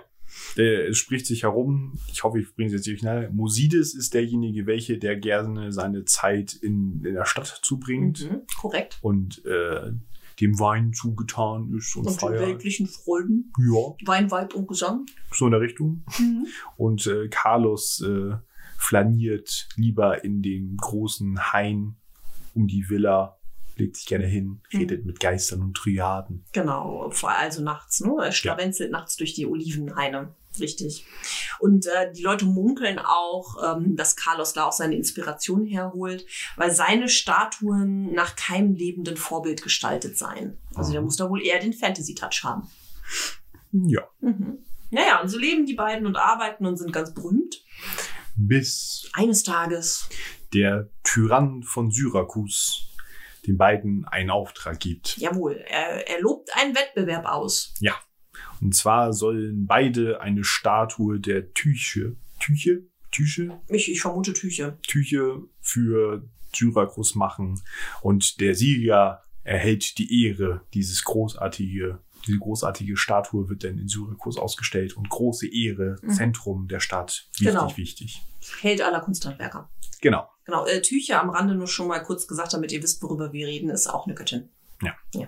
Der, 0.56 0.90
es 0.90 0.98
spricht 0.98 1.28
sich 1.28 1.44
herum, 1.44 2.00
ich 2.12 2.24
hoffe, 2.24 2.40
ich 2.40 2.56
bringe 2.56 2.68
es 2.68 2.74
jetzt 2.74 2.88
nicht 2.88 3.00
schnell. 3.02 3.30
Musides 3.32 3.94
ist 3.94 4.14
derjenige, 4.16 4.66
welche, 4.66 4.98
der 4.98 5.16
gerne 5.16 5.72
seine 5.72 6.04
Zeit 6.06 6.54
in, 6.54 7.04
in 7.06 7.14
der 7.14 7.26
Stadt 7.26 7.60
zubringt 7.62 8.28
Mhm, 8.30 8.42
korrekt. 8.60 8.98
und 9.02 9.46
äh, 9.46 9.92
dem 10.40 10.60
Wein 10.60 10.94
zugetan 10.94 11.72
ist 11.78 11.96
und, 11.96 12.08
Und 12.08 12.20
feiert. 12.20 12.42
weltlichen 12.42 12.88
Freuden. 12.88 13.52
Ja, 13.60 13.94
Wein, 14.08 14.32
Weib 14.32 14.56
und 14.56 14.68
Gesang. 14.68 15.06
so 15.32 15.46
in 15.46 15.52
der 15.52 15.62
Richtung. 15.62 16.04
Und 16.76 17.06
äh, 17.06 17.28
Carlos 17.30 18.02
äh, 18.02 18.36
flaniert 18.78 19.68
lieber 19.76 20.24
in 20.24 20.42
dem 20.42 20.76
großen 20.78 21.54
Hain 21.54 21.98
um 22.58 22.68
die 22.68 22.90
Villa, 22.90 23.38
legt 23.78 23.96
sich 23.96 24.08
gerne 24.08 24.26
hin, 24.26 24.62
Mhm. 24.72 24.80
redet 24.80 25.06
mit 25.06 25.20
Geistern 25.20 25.62
und 25.62 25.76
Triaden. 25.78 26.44
Genau, 26.52 27.10
vor 27.12 27.30
also 27.30 27.62
nachts, 27.64 28.02
ne? 28.02 28.12
Er 28.24 28.32
schlawenzelt 28.32 28.92
nachts 28.92 29.16
durch 29.18 29.34
die 29.36 29.46
Olivenhaine. 29.46 30.34
Richtig. 30.60 31.06
Und 31.60 31.86
äh, 31.86 32.12
die 32.12 32.24
Leute 32.24 32.46
munkeln 32.46 32.98
auch, 32.98 33.58
ähm, 33.78 33.96
dass 33.96 34.16
Carlos 34.16 34.54
da 34.54 34.64
auch 34.66 34.72
seine 34.72 34.96
Inspiration 34.96 35.68
herholt, 35.68 36.26
weil 36.56 36.72
seine 36.72 37.10
Statuen 37.10 38.12
nach 38.14 38.36
keinem 38.36 38.74
lebenden 38.74 39.18
Vorbild 39.18 39.62
gestaltet 39.62 40.18
seien. 40.18 40.58
Also 40.74 40.92
der 40.94 41.02
Mhm. 41.02 41.06
muss 41.06 41.18
da 41.18 41.30
wohl 41.30 41.44
eher 41.46 41.60
den 41.60 41.74
Fantasy-Touch 41.74 42.42
haben. 42.44 42.68
Ja, 43.72 44.02
Mhm. 44.22 44.58
Naja, 44.90 45.22
und 45.22 45.28
so 45.30 45.38
leben 45.38 45.66
die 45.68 45.74
beiden 45.76 46.08
und 46.08 46.16
arbeiten 46.16 46.66
und 46.66 46.78
sind 46.78 46.92
ganz 46.94 47.14
berühmt. 47.14 47.62
bis 48.40 49.10
Eines 49.14 49.42
Tages, 49.44 50.08
der 50.54 50.90
Tyrann 51.04 51.64
von 51.64 51.92
Syrakus 51.92 52.94
den 53.46 53.58
beiden 53.58 54.06
einen 54.06 54.30
Auftrag 54.30 54.80
gibt. 54.80 55.18
jawohl, 55.18 55.54
er, 55.68 56.08
er 56.08 56.22
lobt 56.22 56.50
einen 56.56 56.76
Wettbewerb 56.76 57.26
aus. 57.26 57.74
Und 58.62 58.76
zwar 58.76 59.14
sollen 59.14 59.66
beide 59.66 60.20
eine 60.22 60.44
Statue 60.44 61.20
der 61.20 61.54
Tyche, 61.54 62.18
Tyche, 62.40 62.84
Tyche, 63.12 63.60
Ich, 63.70 63.90
ich 63.92 64.02
vermute 64.02 64.34
Tücher. 64.34 64.78
Tüche 64.82 65.44
für 65.62 66.28
Syrakus 66.54 67.16
machen. 67.16 67.62
Und 68.02 68.42
der 68.42 68.54
Sieger 68.54 69.24
erhält 69.44 69.98
die 69.98 70.26
Ehre, 70.26 70.62
dieses 70.74 71.04
großartige, 71.04 72.00
diese 72.28 72.40
großartige 72.40 72.98
Statue 72.98 73.50
wird 73.50 73.64
dann 73.64 73.78
in 73.78 73.88
Syrakus 73.88 74.38
ausgestellt 74.38 74.96
und 74.98 75.10
große 75.10 75.48
Ehre, 75.48 75.98
Mhm. 76.02 76.10
Zentrum 76.12 76.68
der 76.68 76.80
Stadt. 76.80 77.28
Wichtig, 77.34 77.48
Genau. 77.48 77.78
wichtig. 77.78 78.22
Held 78.62 78.82
aller 78.82 79.00
Kunsthandwerker. 79.02 79.70
Genau. 80.02 80.30
Genau, 80.46 80.66
äh, 80.66 80.82
Tücher 80.82 81.22
am 81.22 81.30
Rande 81.30 81.56
nur 81.56 81.68
schon 81.68 81.88
mal 81.88 82.00
kurz 82.04 82.28
gesagt, 82.28 82.54
damit 82.54 82.72
ihr 82.72 82.82
wisst, 82.84 83.02
worüber 83.02 83.34
wir 83.34 83.48
reden, 83.48 83.70
ist 83.70 83.88
auch 83.88 84.06
eine 84.06 84.16
Göttin. 84.16 84.50
Ja. 84.82 84.94
ja. 85.16 85.28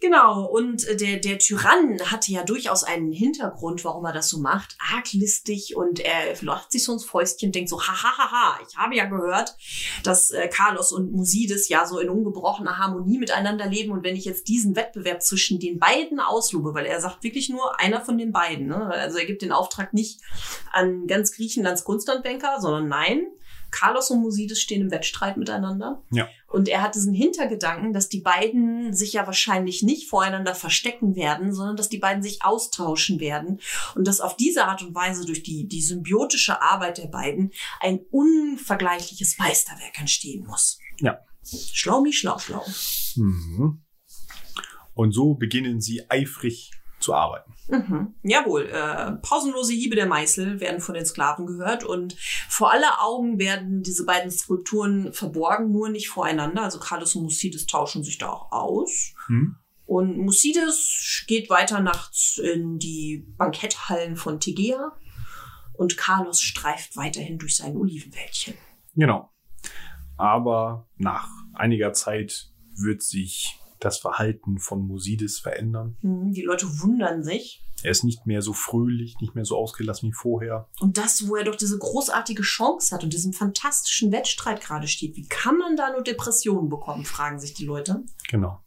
Genau, 0.00 0.46
und 0.46 0.88
äh, 0.88 0.96
der, 0.96 1.18
der 1.18 1.38
Tyrann 1.38 2.00
hatte 2.10 2.32
ja 2.32 2.42
durchaus 2.42 2.84
einen 2.84 3.12
Hintergrund, 3.12 3.84
warum 3.84 4.06
er 4.06 4.14
das 4.14 4.30
so 4.30 4.40
macht. 4.40 4.76
Arglistig 4.94 5.76
und 5.76 6.00
er 6.00 6.34
lacht 6.40 6.72
sich 6.72 6.84
so 6.84 6.94
ins 6.94 7.04
Fäustchen 7.04 7.52
denkt 7.52 7.68
so, 7.68 7.82
hahaha, 7.82 8.58
ich 8.66 8.76
habe 8.78 8.96
ja 8.96 9.04
gehört, 9.04 9.56
dass 10.02 10.30
äh, 10.30 10.48
Carlos 10.48 10.92
und 10.92 11.12
Musides 11.12 11.68
ja 11.68 11.86
so 11.86 11.98
in 11.98 12.08
ungebrochener 12.08 12.78
Harmonie 12.78 13.18
miteinander 13.18 13.66
leben 13.66 13.92
und 13.92 14.02
wenn 14.02 14.16
ich 14.16 14.24
jetzt 14.24 14.48
diesen 14.48 14.74
Wettbewerb 14.74 15.22
zwischen 15.22 15.60
den 15.60 15.78
beiden 15.78 16.18
auslobe, 16.18 16.72
weil 16.72 16.86
er 16.86 17.02
sagt 17.02 17.22
wirklich 17.22 17.50
nur 17.50 17.78
einer 17.78 18.00
von 18.00 18.16
den 18.16 18.32
beiden, 18.32 18.68
ne? 18.68 18.86
also 18.86 19.18
er 19.18 19.26
gibt 19.26 19.42
den 19.42 19.52
Auftrag 19.52 19.92
nicht 19.92 20.20
an 20.72 21.06
ganz 21.08 21.32
Griechenlands 21.32 21.84
Kunsthandbanker, 21.84 22.58
sondern 22.60 22.88
nein, 22.88 23.26
Carlos 23.70 24.10
und 24.10 24.20
Musides 24.20 24.60
stehen 24.60 24.82
im 24.82 24.90
Wettstreit 24.90 25.36
miteinander. 25.36 26.02
Ja. 26.10 26.28
Und 26.48 26.68
er 26.68 26.82
hat 26.82 26.94
diesen 26.94 27.14
Hintergedanken, 27.14 27.92
dass 27.92 28.08
die 28.08 28.20
beiden 28.20 28.92
sich 28.92 29.12
ja 29.12 29.26
wahrscheinlich 29.26 29.82
nicht 29.82 30.08
voreinander 30.08 30.54
verstecken 30.54 31.14
werden, 31.14 31.52
sondern 31.54 31.76
dass 31.76 31.88
die 31.88 31.98
beiden 31.98 32.22
sich 32.22 32.42
austauschen 32.42 33.20
werden 33.20 33.60
und 33.94 34.06
dass 34.06 34.20
auf 34.20 34.36
diese 34.36 34.64
Art 34.64 34.82
und 34.82 34.94
Weise 34.94 35.24
durch 35.24 35.42
die, 35.42 35.68
die 35.68 35.82
symbiotische 35.82 36.60
Arbeit 36.60 36.98
der 36.98 37.06
beiden 37.06 37.52
ein 37.80 38.00
unvergleichliches 38.10 39.38
Meisterwerk 39.38 40.00
entstehen 40.00 40.46
muss. 40.46 40.78
Ja. 40.98 41.20
Schlau, 41.42 42.00
mi, 42.00 42.12
schlau, 42.12 42.38
schlau. 42.38 42.64
Mhm. 43.16 43.82
Und 44.94 45.12
so 45.12 45.34
beginnen 45.34 45.80
sie 45.80 46.10
eifrig 46.10 46.72
zu 47.00 47.14
arbeiten. 47.14 47.52
Mhm. 47.68 48.14
Jawohl, 48.22 48.66
äh, 48.66 49.12
pausenlose 49.22 49.72
Hiebe 49.72 49.96
der 49.96 50.06
Meißel 50.06 50.60
werden 50.60 50.80
von 50.80 50.94
den 50.94 51.06
Sklaven 51.06 51.46
gehört 51.46 51.84
und 51.84 52.16
vor 52.48 52.72
aller 52.72 53.02
Augen 53.02 53.38
werden 53.38 53.82
diese 53.82 54.04
beiden 54.04 54.30
Skulpturen 54.30 55.12
verborgen, 55.12 55.70
nur 55.70 55.88
nicht 55.88 56.08
voreinander. 56.08 56.62
Also 56.62 56.78
Carlos 56.78 57.14
und 57.14 57.22
Musides 57.22 57.66
tauschen 57.66 58.02
sich 58.02 58.18
da 58.18 58.28
auch 58.28 58.52
aus. 58.52 59.14
Hm? 59.26 59.56
Und 59.86 60.18
Musides 60.18 61.24
geht 61.26 61.50
weiter 61.50 61.80
nachts 61.80 62.38
in 62.38 62.78
die 62.78 63.26
Banketthallen 63.36 64.16
von 64.16 64.38
Tegea 64.38 64.92
und 65.72 65.96
Carlos 65.96 66.40
streift 66.40 66.96
weiterhin 66.96 67.38
durch 67.38 67.56
sein 67.56 67.76
Olivenwäldchen. 67.76 68.54
Genau. 68.94 69.30
Aber 70.16 70.86
nach 70.96 71.28
einiger 71.54 71.92
Zeit 71.92 72.52
wird 72.76 73.02
sich 73.02 73.59
das 73.80 73.98
Verhalten 73.98 74.58
von 74.58 74.86
Musides 74.86 75.38
verändern. 75.38 75.96
Mhm, 76.02 76.32
Die 76.32 76.42
Leute 76.42 76.66
wundern 76.80 77.22
sich. 77.22 77.62
Er 77.82 77.90
ist 77.90 78.04
nicht 78.04 78.26
mehr 78.26 78.42
so 78.42 78.52
fröhlich, 78.52 79.16
nicht 79.20 79.34
mehr 79.34 79.44
so 79.46 79.56
ausgelassen 79.56 80.10
wie 80.10 80.12
vorher. 80.12 80.68
Und 80.80 80.98
das, 80.98 81.26
wo 81.26 81.36
er 81.36 81.44
doch 81.44 81.56
diese 81.56 81.78
großartige 81.78 82.42
Chance 82.42 82.94
hat 82.94 83.02
und 83.04 83.12
diesem 83.12 83.32
fantastischen 83.32 84.12
Wettstreit 84.12 84.60
gerade 84.60 84.86
steht, 84.86 85.16
wie 85.16 85.26
kann 85.26 85.56
man 85.56 85.76
da 85.76 85.90
nur 85.90 86.02
Depressionen 86.02 86.68
bekommen, 86.68 87.04
fragen 87.04 87.40
sich 87.40 87.54
die 87.54 87.64
Leute. 87.64 88.04
Genau. 88.28 88.62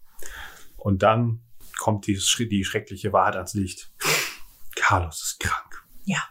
Und 0.77 1.03
dann 1.03 1.41
kommt 1.77 2.07
die, 2.07 2.19
die 2.49 2.63
schreckliche 2.63 3.13
Wahrheit 3.13 3.35
ans 3.35 3.53
Licht. 3.53 3.91
Carlos 4.75 5.21
ist 5.23 5.39
krank. 5.39 5.85
Ja, 6.05 6.23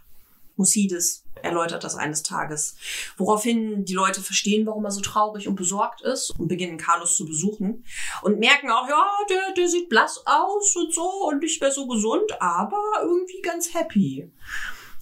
Musides 0.63 1.25
erläutert 1.43 1.83
das 1.83 1.97
eines 1.97 2.23
Tages, 2.23 2.77
woraufhin 3.17 3.85
die 3.85 3.95
Leute 3.95 4.21
verstehen, 4.21 4.65
warum 4.65 4.85
er 4.85 4.93
so 4.93 5.01
traurig 5.01 5.49
und 5.49 5.57
besorgt 5.57 6.01
ist 6.03 6.31
und 6.39 6.47
beginnen 6.47 6.79
Carlos 6.79 7.17
zu 7.17 7.27
besuchen 7.27 7.85
und 8.23 8.39
merken 8.39 8.71
auch, 8.71 8.89
ja, 8.89 9.05
der, 9.29 9.53
der 9.57 9.67
sieht 9.67 9.89
blass 9.89 10.23
aus 10.25 10.77
und 10.77 10.95
so 10.95 11.27
und 11.27 11.41
nicht 11.41 11.61
mehr 11.61 11.73
so 11.73 11.89
gesund, 11.89 12.41
aber 12.41 12.81
irgendwie 13.03 13.43
ganz 13.43 13.75
happy. 13.75 14.31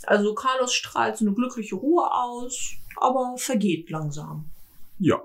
Also 0.05 0.35
Carlos 0.35 0.73
strahlt 0.73 1.19
so 1.19 1.27
eine 1.27 1.35
glückliche 1.35 1.75
Ruhe 1.75 2.11
aus, 2.11 2.71
aber 2.97 3.35
vergeht 3.37 3.91
langsam. 3.91 4.51
Ja. 4.99 5.21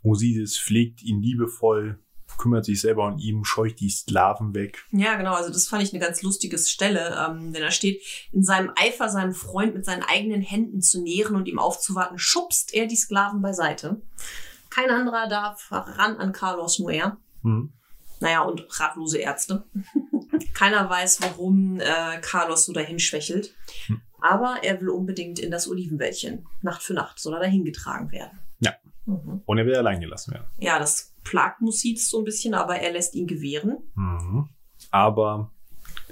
Musides 0.00 0.58
pflegt 0.58 1.02
ihn 1.02 1.20
liebevoll, 1.20 1.98
kümmert 2.42 2.64
sich 2.64 2.80
selber 2.80 3.06
um 3.06 3.18
ihn, 3.18 3.44
scheucht 3.44 3.78
die 3.78 3.88
Sklaven 3.88 4.52
weg. 4.52 4.84
Ja, 4.90 5.14
genau. 5.14 5.34
Also 5.34 5.52
das 5.52 5.68
fand 5.68 5.84
ich 5.84 5.92
eine 5.92 6.02
ganz 6.04 6.22
lustige 6.22 6.58
Stelle, 6.58 7.16
ähm, 7.16 7.52
denn 7.52 7.62
da 7.62 7.70
steht, 7.70 8.02
in 8.32 8.42
seinem 8.42 8.72
Eifer, 8.74 9.08
seinen 9.08 9.32
Freund 9.32 9.74
mit 9.74 9.84
seinen 9.84 10.02
eigenen 10.02 10.42
Händen 10.42 10.80
zu 10.80 11.00
nähren 11.02 11.36
und 11.36 11.46
ihm 11.46 11.60
aufzuwarten, 11.60 12.18
schubst 12.18 12.74
er 12.74 12.86
die 12.86 12.96
Sklaven 12.96 13.42
beiseite. 13.42 14.02
Kein 14.70 14.90
anderer 14.90 15.28
darf 15.28 15.68
ran 15.70 16.16
an 16.16 16.32
Carlos, 16.32 16.80
nur 16.80 16.90
er. 16.90 17.16
Hm. 17.42 17.72
Naja, 18.18 18.42
und 18.42 18.66
ratlose 18.80 19.18
Ärzte. 19.18 19.64
Keiner 20.54 20.90
weiß, 20.90 21.22
warum 21.22 21.78
äh, 21.78 22.20
Carlos 22.22 22.66
so 22.66 22.72
dahin 22.72 22.98
schwächelt. 22.98 23.54
Hm. 23.86 24.00
Aber 24.20 24.58
er 24.62 24.80
will 24.80 24.88
unbedingt 24.88 25.38
in 25.38 25.52
das 25.52 25.68
Olivenwäldchen. 25.68 26.44
Nacht 26.60 26.82
für 26.82 26.94
Nacht 26.94 27.20
soll 27.20 27.34
er 27.34 27.40
dahin 27.40 27.64
getragen 27.64 28.10
werden. 28.10 28.40
Ja. 28.58 28.72
Mhm. 29.06 29.42
Und 29.44 29.58
er 29.58 29.66
will 29.66 29.76
allein 29.76 30.00
gelassen 30.00 30.32
werden. 30.32 30.46
Ja, 30.58 30.78
das 30.78 31.11
plagt 31.24 31.60
Musiz 31.60 32.08
so 32.08 32.18
ein 32.18 32.24
bisschen, 32.24 32.54
aber 32.54 32.76
er 32.76 32.92
lässt 32.92 33.14
ihn 33.14 33.26
gewähren. 33.26 33.78
Mhm. 33.94 34.48
Aber 34.90 35.52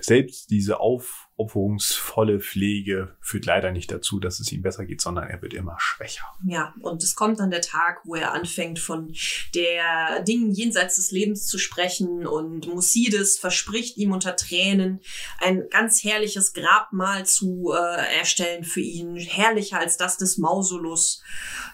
selbst 0.04 0.50
diese 0.50 0.80
aufopferungsvolle 0.80 2.40
Pflege 2.40 3.16
führt 3.20 3.46
leider 3.46 3.72
nicht 3.72 3.90
dazu, 3.90 4.20
dass 4.20 4.40
es 4.40 4.52
ihm 4.52 4.62
besser 4.62 4.86
geht, 4.86 5.00
sondern 5.00 5.28
er 5.28 5.40
wird 5.42 5.54
immer 5.54 5.76
schwächer. 5.78 6.24
Ja, 6.44 6.74
und 6.80 7.02
es 7.02 7.14
kommt 7.14 7.40
dann 7.40 7.50
der 7.50 7.60
Tag, 7.60 8.00
wo 8.04 8.14
er 8.14 8.32
anfängt, 8.32 8.78
von 8.78 9.14
der 9.54 10.22
Dingen 10.22 10.52
jenseits 10.52 10.96
des 10.96 11.10
Lebens 11.10 11.46
zu 11.46 11.58
sprechen 11.58 12.26
und 12.26 12.66
Musides 12.66 13.38
verspricht 13.38 13.96
ihm 13.96 14.12
unter 14.12 14.36
Tränen 14.36 15.00
ein 15.38 15.68
ganz 15.70 16.02
herrliches 16.04 16.52
Grabmal 16.52 17.26
zu 17.26 17.72
äh, 17.72 18.18
erstellen 18.18 18.64
für 18.64 18.80
ihn, 18.80 19.16
herrlicher 19.16 19.78
als 19.78 19.96
das 19.96 20.16
des 20.16 20.38
Mausolus. 20.38 21.22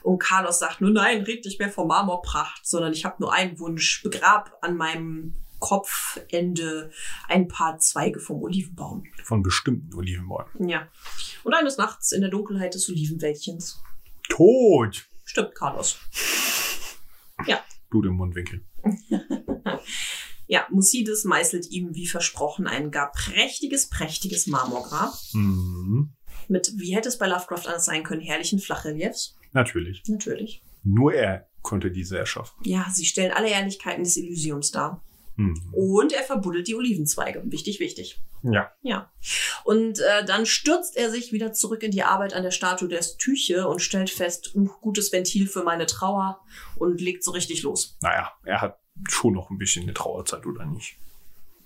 Und 0.03 0.19
Carlos 0.19 0.59
sagt 0.59 0.81
nur, 0.81 0.91
nein, 0.91 1.23
red 1.23 1.45
nicht 1.45 1.59
mehr 1.59 1.71
von 1.71 1.89
Marmorpracht, 1.89 2.67
sondern 2.67 2.93
ich 2.93 3.05
habe 3.05 3.17
nur 3.21 3.33
einen 3.33 3.59
Wunsch, 3.59 4.03
begrab 4.03 4.57
an 4.61 4.77
meinem 4.77 5.35
Kopfende 5.59 6.91
ein 7.29 7.49
paar 7.49 7.79
Zweige 7.79 8.21
vom 8.21 8.43
Olivenbaum. 8.43 9.05
Von 9.25 9.43
bestimmten 9.43 9.95
Olivenbäumen. 9.95 10.69
Ja. 10.69 10.89
Und 11.45 11.55
eines 11.55 11.77
Nachts 11.77 12.13
in 12.13 12.21
der 12.21 12.31
Dunkelheit 12.31 12.75
des 12.75 12.89
Olivenwäldchens 12.89 13.81
Tot! 14.29 15.09
stirbt 15.25 15.55
Carlos. 15.55 15.99
Ja. 17.47 17.61
Blut 17.91 18.07
im 18.07 18.15
Mundwinkel. 18.15 18.65
Ja, 20.49 20.65
Musides 20.71 21.25
meißelt 21.25 21.71
ihm 21.73 21.95
wie 21.97 22.07
versprochen 22.07 22.69
ein 22.69 22.93
gar 22.93 23.11
prächtiges, 23.11 23.89
prächtiges 23.89 24.47
Marmorgrab 24.47 25.13
Mhm. 25.33 26.13
mit, 26.47 26.73
wie 26.77 26.95
hätte 26.95 27.09
es 27.09 27.19
bei 27.19 27.27
Lovecraft 27.27 27.67
anders 27.67 27.85
sein 27.85 28.05
können, 28.05 28.21
herrlichen 28.21 28.61
Flachreliefs. 28.61 29.37
Natürlich. 29.53 30.05
Natürlich. 30.07 30.63
Nur 30.85 31.15
er 31.15 31.49
konnte 31.63 31.91
diese 31.91 32.17
erschaffen. 32.17 32.55
Ja, 32.65 32.87
sie 32.93 33.05
stellen 33.07 33.33
alle 33.33 33.49
Ehrlichkeiten 33.51 34.05
des 34.05 34.17
Elysiums 34.17 34.71
dar. 34.71 35.03
Mhm. 35.37 35.73
Und 35.73 36.13
er 36.13 36.23
verbuddelt 36.23 36.67
die 36.69 36.75
Olivenzweige. 36.75 37.43
Wichtig, 37.47 37.81
wichtig. 37.81 38.21
Ja. 38.43 38.73
Ja. 38.83 39.11
Und 39.65 39.99
äh, 40.01 40.25
dann 40.25 40.47
stürzt 40.47 40.97
er 40.97 41.11
sich 41.11 41.33
wieder 41.33 41.53
zurück 41.53 41.83
in 41.83 41.91
die 41.91 42.03
Arbeit 42.03 42.35
an 42.35 42.43
der 42.43 42.51
Statue 42.51 42.89
der 42.89 43.01
Tyche 43.01 43.69
und 43.69 43.81
stellt 43.81 44.11
fest, 44.11 44.55
uh, 44.55 44.69
gutes 44.81 45.13
Ventil 45.13 45.47
für 45.47 45.63
meine 45.63 45.87
Trauer 45.87 46.41
und 46.77 47.01
legt 47.01 47.25
so 47.25 47.33
richtig 47.33 47.63
los. 47.63 47.97
Naja, 48.03 48.33
er 48.45 48.61
hat 48.61 48.79
schon 49.09 49.35
noch 49.35 49.51
ein 49.51 49.59
bisschen 49.59 49.85
eine 49.85 49.95
Trauerzeit, 49.95 50.47
oder 50.47 50.65
nicht? 50.65 50.97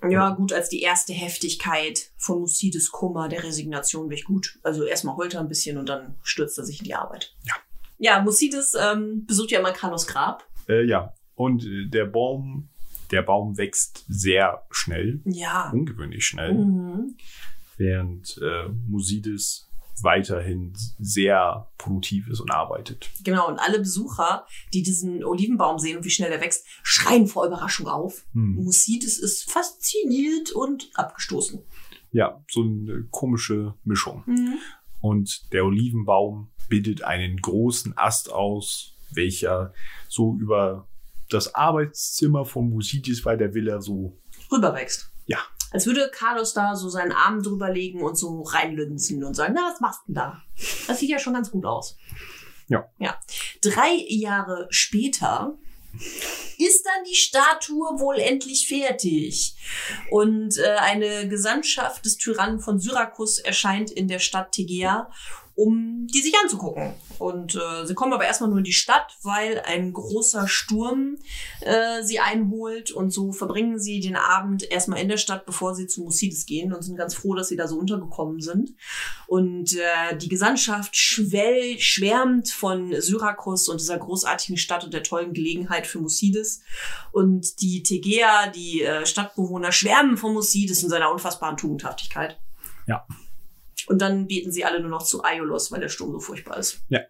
Ja, 0.09 0.31
gut, 0.31 0.53
als 0.53 0.71
die 0.71 0.81
erste 0.81 1.13
Heftigkeit 1.13 2.11
von 2.17 2.41
Musides 2.41 2.91
Kummer 2.91 3.29
der 3.29 3.45
Resignation 3.45 4.09
weg 4.09 4.25
gut. 4.25 4.59
Also 4.63 4.85
erstmal 4.85 5.17
heult 5.17 5.35
er 5.35 5.41
ein 5.41 5.49
bisschen 5.49 5.77
und 5.77 5.91
dann 5.91 6.19
stürzt 6.23 6.57
er 6.57 6.65
sich 6.65 6.79
in 6.79 6.85
die 6.87 6.95
Arbeit. 6.95 7.35
Ja. 7.45 7.55
Ja, 7.99 8.23
Musides 8.23 8.75
ähm, 8.81 9.27
besucht 9.27 9.51
ja 9.51 9.61
immer 9.61 9.73
Carlos 9.73 10.07
Grab. 10.07 10.49
Äh, 10.69 10.87
ja. 10.87 11.13
Und 11.35 11.67
äh, 11.67 11.87
der 11.87 12.07
Baum, 12.07 12.71
der 13.11 13.23
Baum 13.23 13.57
wächst 13.57 14.05
sehr 14.09 14.65
schnell, 14.71 15.21
Ja. 15.25 15.71
ungewöhnlich 15.73 16.25
schnell, 16.27 16.55
Mhm. 16.55 17.17
während 17.77 18.39
äh, 18.43 18.69
Musides 18.89 19.67
weiterhin 20.03 20.73
sehr 20.99 21.69
produktiv 21.77 22.27
ist 22.29 22.41
und 22.41 22.51
arbeitet. 22.51 23.11
Genau, 23.23 23.49
und 23.49 23.59
alle 23.59 23.79
Besucher, 23.81 24.47
die 24.73 24.83
diesen 24.83 25.23
Olivenbaum 25.25 25.79
sehen 25.79 25.99
und 25.99 26.05
wie 26.05 26.11
schnell 26.11 26.33
er 26.33 26.41
wächst, 26.41 26.67
schreien 26.83 27.27
vor 27.27 27.47
Überraschung 27.47 27.87
auf. 27.87 28.25
Hm. 28.33 28.55
Musides 28.55 29.19
ist 29.19 29.51
fasziniert 29.51 30.53
und 30.53 30.91
abgestoßen. 30.95 31.61
Ja, 32.13 32.43
so 32.51 32.63
eine 32.63 33.05
komische 33.11 33.75
Mischung. 33.85 34.23
Mhm. 34.27 34.55
Und 35.01 35.53
der 35.53 35.65
Olivenbaum 35.67 36.51
bildet 36.71 37.03
einen 37.05 37.37
großen 37.37 37.93
Ast 37.99 38.33
aus, 38.33 38.95
welcher 39.13 39.73
so 40.09 40.35
über 40.41 40.89
das 41.33 41.55
Arbeitszimmer 41.55 42.45
von 42.45 42.69
Musitis 42.71 43.23
bei 43.23 43.37
der 43.37 43.55
Villa 43.55 43.81
so, 43.81 44.19
Rüberwächst. 44.53 45.11
ja, 45.27 45.39
Als 45.71 45.87
würde 45.87 46.11
Carlos 46.13 46.53
da 46.53 46.75
so 46.77 46.89
seinen 46.89 47.13
Arm 47.13 47.43
drüber 47.43 47.71
legen 47.71 48.03
und 48.03 48.17
so 48.17 48.43
reinlünzen 48.43 49.25
und 49.25 49.35
sagen, 49.35 49.55
na, 49.57 49.71
was 49.71 49.81
machst 49.81 50.01
du 50.03 50.13
denn 50.13 50.15
da? 50.17 50.43
Das 50.87 50.99
sieht 50.99 51.11
ja 51.11 51.19
schon 51.19 51.35
ganz 51.35 51.51
gut 51.51 51.65
aus. 51.65 51.97
Ja. 52.69 52.89
Ja. 52.99 53.19
Drei 53.63 54.05
Jahre 54.09 54.67
später 54.71 55.59
ist 56.59 56.87
dann 56.87 57.05
die 57.11 57.17
Statue 57.17 57.99
wohl 57.99 58.17
endlich 58.17 58.69
fertig. 58.69 59.57
Und 60.11 60.57
äh, 60.59 60.77
eine 60.79 61.29
Gesandtschaft 61.29 62.05
des 62.05 62.17
Tyrannen 62.17 62.61
von 62.61 62.79
Syrakus 62.79 63.39
erscheint 63.39 63.91
in 63.91 64.07
der 64.07 64.21
Stadt 64.21 64.53
Tegea, 64.53 65.11
um 65.61 66.07
die 66.07 66.23
sich 66.23 66.35
anzugucken. 66.43 66.95
Und 67.19 67.55
äh, 67.55 67.85
sie 67.85 67.95
kommen 67.95 68.15
aber 68.15 68.25
erstmal 68.25 68.49
nur 68.49 68.59
in 68.59 68.65
die 68.65 68.73
Stadt, 68.73 69.19
weil 69.23 69.61
ein 69.61 69.93
großer 69.93 70.49
Sturm 70.49 71.19
äh, 71.61 72.03
sie 72.03 72.19
einholt. 72.19 72.91
Und 72.93 73.11
so 73.11 73.33
verbringen 73.33 73.79
sie 73.79 74.01
den 74.01 74.17
Abend 74.17 74.71
erstmal 74.71 75.01
in 75.01 75.09
der 75.09 75.19
Stadt, 75.19 75.45
bevor 75.45 75.75
sie 75.75 75.87
zu 75.87 76.03
Musides 76.03 76.47
gehen 76.47 76.73
und 76.73 76.83
sind 76.83 76.97
ganz 76.97 77.15
froh, 77.15 77.35
dass 77.35 77.49
sie 77.49 77.57
da 77.57 77.69
so 77.69 77.77
untergekommen 77.77 78.41
sind. 78.41 78.73
Und 79.27 79.77
äh, 79.77 80.17
die 80.17 80.31
Gesandtschaft 80.31 80.97
schwell, 80.97 81.79
schwärmt 81.79 82.49
von 82.49 82.99
Syrakus 82.99 83.69
und 83.69 83.83
dieser 83.83 83.99
großartigen 83.99 84.57
Stadt 84.57 84.85
und 84.85 84.95
der 84.95 85.03
tollen 85.03 85.35
Gelegenheit 85.35 85.87
für 85.87 85.99
Musides. 85.99 86.63
Und 87.13 87.61
die 87.61 87.83
Tegea, 87.83 88.49
die 88.49 88.83
äh, 88.83 89.05
Stadtbewohner, 89.05 89.73
schwärmen 89.73 90.17
von 90.17 90.33
Musides 90.33 90.83
und 90.83 90.89
seiner 90.89 91.13
unfassbaren 91.13 91.59
Tugendhaftigkeit. 91.59 92.41
Ja. 92.87 93.07
Und 93.89 94.01
dann 94.01 94.27
beten 94.27 94.53
sie 94.53 94.65
alle 94.65 94.81
nur 94.81 94.91
noch 94.91 95.03
zu 95.03 95.23
Aiolos, 95.23 95.71
weil 95.73 95.81
der 95.81 95.89
Sturm 95.89 96.13
so 96.13 96.21
furchtbar 96.21 96.59
ist. 96.59 96.83
ja. 96.89 97.01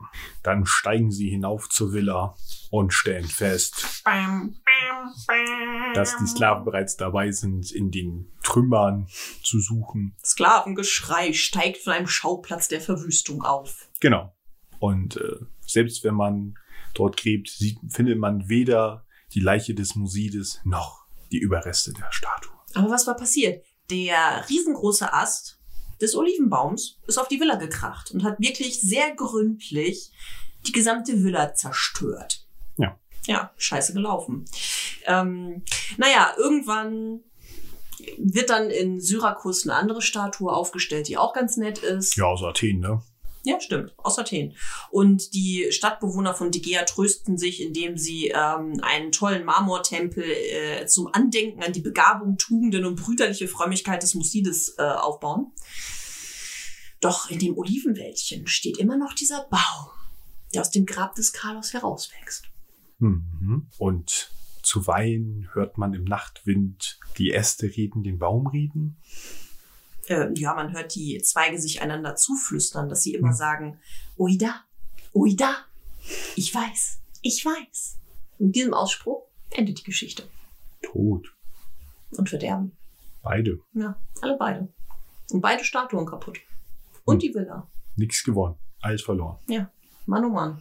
Dann 0.43 0.65
steigen 0.67 1.11
sie 1.11 1.29
hinauf 1.29 1.69
zur 1.69 1.93
Villa 1.93 2.35
und 2.71 2.93
stellen 2.93 3.27
fest, 3.27 4.03
Bam, 4.05 4.57
bam, 4.65 5.13
bam. 5.27 5.95
dass 5.95 6.17
die 6.17 6.27
Sklaven 6.27 6.65
bereits 6.65 6.97
dabei 6.97 7.31
sind, 7.33 7.71
in 7.73 7.91
den 7.91 8.33
Trümmern 8.43 9.09
zu 9.43 9.61
suchen. 9.61 10.17
Sklavengeschrei 10.25 11.33
steigt 11.33 11.79
von 11.79 11.93
einem 11.93 12.07
Schauplatz 12.07 12.69
der 12.69 12.81
Verwüstung 12.81 13.43
auf. 13.43 13.89
Genau. 14.01 14.35
Und 14.79 15.17
äh, 15.17 15.37
selbst 15.67 16.05
wenn 16.05 16.15
man 16.15 16.55
dort 16.95 17.17
gräbt, 17.17 17.49
sieht, 17.51 17.79
findet 17.89 18.19
man 18.19 18.49
weder 18.49 19.05
die 19.35 19.41
Leiche 19.41 19.75
des 19.75 19.95
Musides 19.95 20.61
noch 20.65 21.05
die 21.31 21.39
Überreste 21.39 21.93
der 21.93 22.11
Statue. 22.11 22.53
Aber 22.75 22.91
was 22.91 23.07
war 23.07 23.17
passiert? 23.17 23.65
Der 23.91 24.45
riesengroße 24.49 25.13
Ast 25.13 25.60
des 26.01 26.15
Olivenbaums 26.15 26.99
ist 27.07 27.19
auf 27.19 27.29
die 27.29 27.41
Villa 27.41 27.57
gekracht 27.57 28.11
und 28.11 28.25
hat 28.25 28.41
wirklich 28.41 28.81
sehr 28.81 29.15
gründlich 29.15 30.11
die 30.67 30.73
gesamte 30.73 31.23
Villa 31.23 31.55
zerstört. 31.55 32.47
Ja. 32.77 32.99
Ja, 33.27 33.53
scheiße 33.57 33.93
gelaufen. 33.93 34.45
Ähm, 35.07 35.63
naja, 35.97 36.35
irgendwann 36.37 37.21
wird 38.19 38.51
dann 38.51 38.71
in 38.71 39.01
Syrakus 39.01 39.67
eine 39.67 39.75
andere 39.77 40.03
Statue 40.03 40.53
aufgestellt, 40.53 41.09
die 41.09 41.19
auch 41.19 41.35
ganz 41.35 41.57
nett 41.57 41.79
ist. 41.79 42.17
Ja, 42.17 42.25
aus 42.25 42.43
Athen, 42.43 42.81
ne? 42.81 43.03
Ja, 43.43 43.59
stimmt, 43.61 43.95
aus 43.97 44.19
Athen. 44.19 44.55
Und 44.91 45.33
die 45.35 45.69
Stadtbewohner 45.71 46.35
von 46.35 46.51
Digea 46.51 46.85
trösten 46.85 47.39
sich, 47.39 47.63
indem 47.63 47.97
sie 47.97 48.29
ähm, 48.29 48.81
einen 48.83 49.13
tollen 49.13 49.45
Marmortempel 49.45 50.25
äh, 50.25 50.87
zum 50.87 51.09
Andenken 51.13 51.63
an 51.63 51.73
die 51.73 51.81
Begabung, 51.81 52.37
Tugenden 52.37 52.85
und 52.85 52.97
brüderliche 52.97 53.49
Frömmigkeit 53.49 54.03
des 54.03 54.15
Musides 54.15 54.75
äh, 54.79 54.83
aufbauen. 54.83 55.53
Doch 57.01 57.31
in 57.31 57.39
dem 57.39 57.57
Olivenwäldchen 57.57 58.47
steht 58.47 58.77
immer 58.77 58.99
noch 58.99 59.15
dieser 59.15 59.45
Baum, 59.45 59.91
der 60.53 60.61
aus 60.61 60.71
dem 60.71 60.85
Grab 60.85 61.15
des 61.15 61.33
Carlos 61.33 61.73
herauswächst. 61.73 62.45
Mhm. 62.99 63.69
Und 63.79 64.31
zuweilen 64.63 65.49
hört 65.55 65.79
man 65.79 65.95
im 65.95 66.05
Nachtwind 66.05 66.99
die 67.17 67.33
Äste 67.33 67.75
reden, 67.75 68.03
den 68.03 68.19
Baum 68.19 68.47
reden. 68.47 68.99
Äh, 70.11 70.29
ja, 70.35 70.55
man 70.55 70.73
hört 70.73 70.95
die 70.97 71.23
Zweige 71.23 71.61
sich 71.61 71.81
einander 71.83 72.17
zuflüstern, 72.17 72.89
dass 72.89 73.03
sie 73.05 73.15
immer 73.15 73.29
Hm. 73.29 73.35
sagen, 73.37 73.81
Oida, 74.17 74.65
Oida, 75.13 75.55
ich 76.35 76.53
weiß, 76.53 77.01
ich 77.23 77.45
weiß. 77.45 77.99
Mit 78.39 78.57
diesem 78.57 78.75
Ausspruch 78.75 79.23
endet 79.51 79.79
die 79.79 79.85
Geschichte. 79.85 80.25
Tot. 80.83 81.33
und 82.17 82.29
Verderben. 82.29 82.77
Beide. 83.23 83.61
Ja, 83.73 83.95
alle 84.21 84.37
beide. 84.37 84.69
Und 85.31 85.41
beide 85.43 85.63
Statuen 85.63 86.07
kaputt. 86.07 86.41
Und 87.05 87.15
Hm. 87.15 87.21
die 87.21 87.35
Villa. 87.35 87.69
Nichts 87.95 88.25
gewonnen. 88.25 88.57
Alles 88.81 89.03
verloren. 89.03 89.39
Ja, 89.47 89.71
Mann 90.07 90.25
oh 90.25 90.31
Mann. 90.31 90.61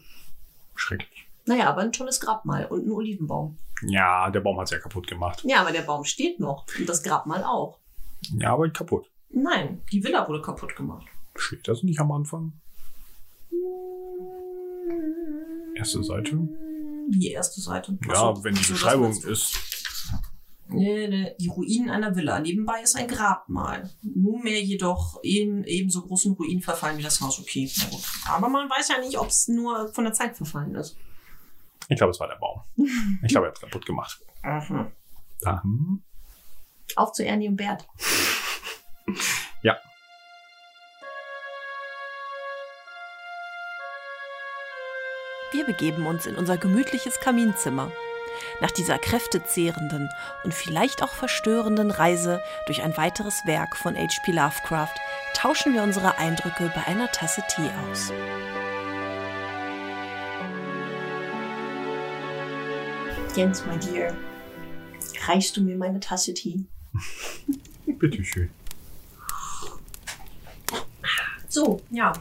Schrecklich. 0.76 1.26
Naja, 1.46 1.70
aber 1.70 1.82
ein 1.82 1.92
tolles 1.92 2.20
Grabmal 2.20 2.68
und 2.68 2.86
ein 2.86 2.92
Olivenbaum. 2.92 3.58
Ja, 3.88 4.30
der 4.30 4.42
Baum 4.42 4.60
hat's 4.60 4.70
ja 4.70 4.78
kaputt 4.78 5.08
gemacht. 5.08 5.42
Ja, 5.44 5.62
aber 5.62 5.72
der 5.72 5.82
Baum 5.82 6.04
steht 6.06 6.40
noch. 6.40 6.68
Und 6.78 6.88
das 6.88 7.02
Grabmal 7.02 7.44
auch. 7.44 7.80
Ja, 8.38 8.54
aber 8.54 8.70
kaputt. 8.70 9.10
Nein, 9.32 9.82
die 9.92 10.04
Villa 10.04 10.28
wurde 10.28 10.42
kaputt 10.42 10.76
gemacht. 10.76 11.06
Steht 11.36 11.68
das 11.68 11.84
nicht 11.84 12.00
am 12.00 12.12
Anfang? 12.12 12.54
Erste 15.76 16.04
Seite? 16.04 16.38
Die 17.10 17.32
erste 17.32 17.62
Seite. 17.62 17.98
Ja, 18.08 18.14
Ach 18.32 18.36
so, 18.36 18.44
wenn 18.44 18.54
die 18.56 18.64
so, 18.64 18.74
Beschreibung 18.74 19.20
du. 19.22 19.30
ist. 19.30 19.58
Die 20.72 21.48
Ruinen 21.48 21.90
einer 21.90 22.16
Villa. 22.16 22.40
Nebenbei 22.40 22.82
ist 22.84 22.96
ein 22.96 23.08
Grabmal. 23.08 23.90
Nunmehr 24.04 24.62
jedoch 24.62 25.20
in 25.24 25.64
ebenso 25.64 26.02
großen 26.04 26.34
Ruinen 26.34 26.62
verfallen 26.62 26.98
wie 27.00 27.04
das 27.04 27.22
Haus. 27.22 27.40
Okay, 27.40 27.72
na 27.78 27.86
gut. 27.90 28.04
Aber 28.28 28.50
man 28.50 28.70
weiß 28.70 28.90
ja 28.90 29.00
nicht, 29.00 29.18
ob 29.18 29.28
es 29.28 29.48
nur 29.48 29.92
von 29.94 30.04
der 30.04 30.14
Zeit 30.14 30.36
verfallen 30.38 30.76
ist. 30.76 30.96
Ich 31.88 31.98
glaube, 31.98 32.12
es 32.12 32.20
war 32.20 32.28
der 32.28 32.36
Baum. 32.36 32.62
Ich 33.24 33.30
glaube, 33.30 33.48
er 33.48 33.50
hat's 33.52 33.62
kaputt 33.62 33.86
gemacht. 33.86 34.20
Mhm. 34.44 34.92
Dann 35.42 36.04
Auf 36.96 37.12
zu 37.14 37.26
Ernie 37.26 37.48
und 37.48 37.56
Bert. 37.58 37.88
Ja. 39.62 39.78
Wir 45.52 45.66
begeben 45.66 46.06
uns 46.06 46.26
in 46.26 46.36
unser 46.36 46.58
gemütliches 46.58 47.20
Kaminzimmer. 47.20 47.92
Nach 48.62 48.72
dieser 48.72 48.98
kräftezehrenden 48.98 50.10
und 50.44 50.54
vielleicht 50.54 51.04
auch 51.04 51.10
verstörenden 51.10 51.92
Reise 51.92 52.42
durch 52.68 52.84
ein 52.84 52.96
weiteres 52.96 53.46
Werk 53.46 53.76
von 53.76 53.96
H.P. 53.96 54.32
Lovecraft 54.32 54.96
tauschen 55.34 55.74
wir 55.74 55.84
unsere 55.84 56.18
Eindrücke 56.18 56.72
bei 56.74 56.86
einer 56.86 57.12
Tasse 57.12 57.44
Tee 57.50 57.70
aus. 57.90 58.14
Jens, 63.36 63.66
my 63.66 63.78
dear, 63.78 64.14
reichst 65.28 65.56
du 65.58 65.62
mir 65.62 65.76
meine 65.76 66.00
Tasse 66.00 66.34
Tee? 66.34 66.66
Bitteschön. 67.86 68.50
So, 71.50 71.82
ja. 71.90 72.14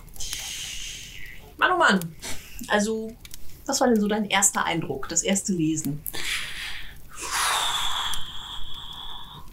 Mann, 1.58 1.72
oh 1.72 1.78
Mann. 1.78 2.00
Also, 2.66 3.14
was 3.66 3.80
war 3.80 3.88
denn 3.88 4.00
so 4.00 4.08
dein 4.08 4.24
erster 4.24 4.64
Eindruck, 4.64 5.08
das 5.08 5.22
erste 5.22 5.52
Lesen? 5.52 6.02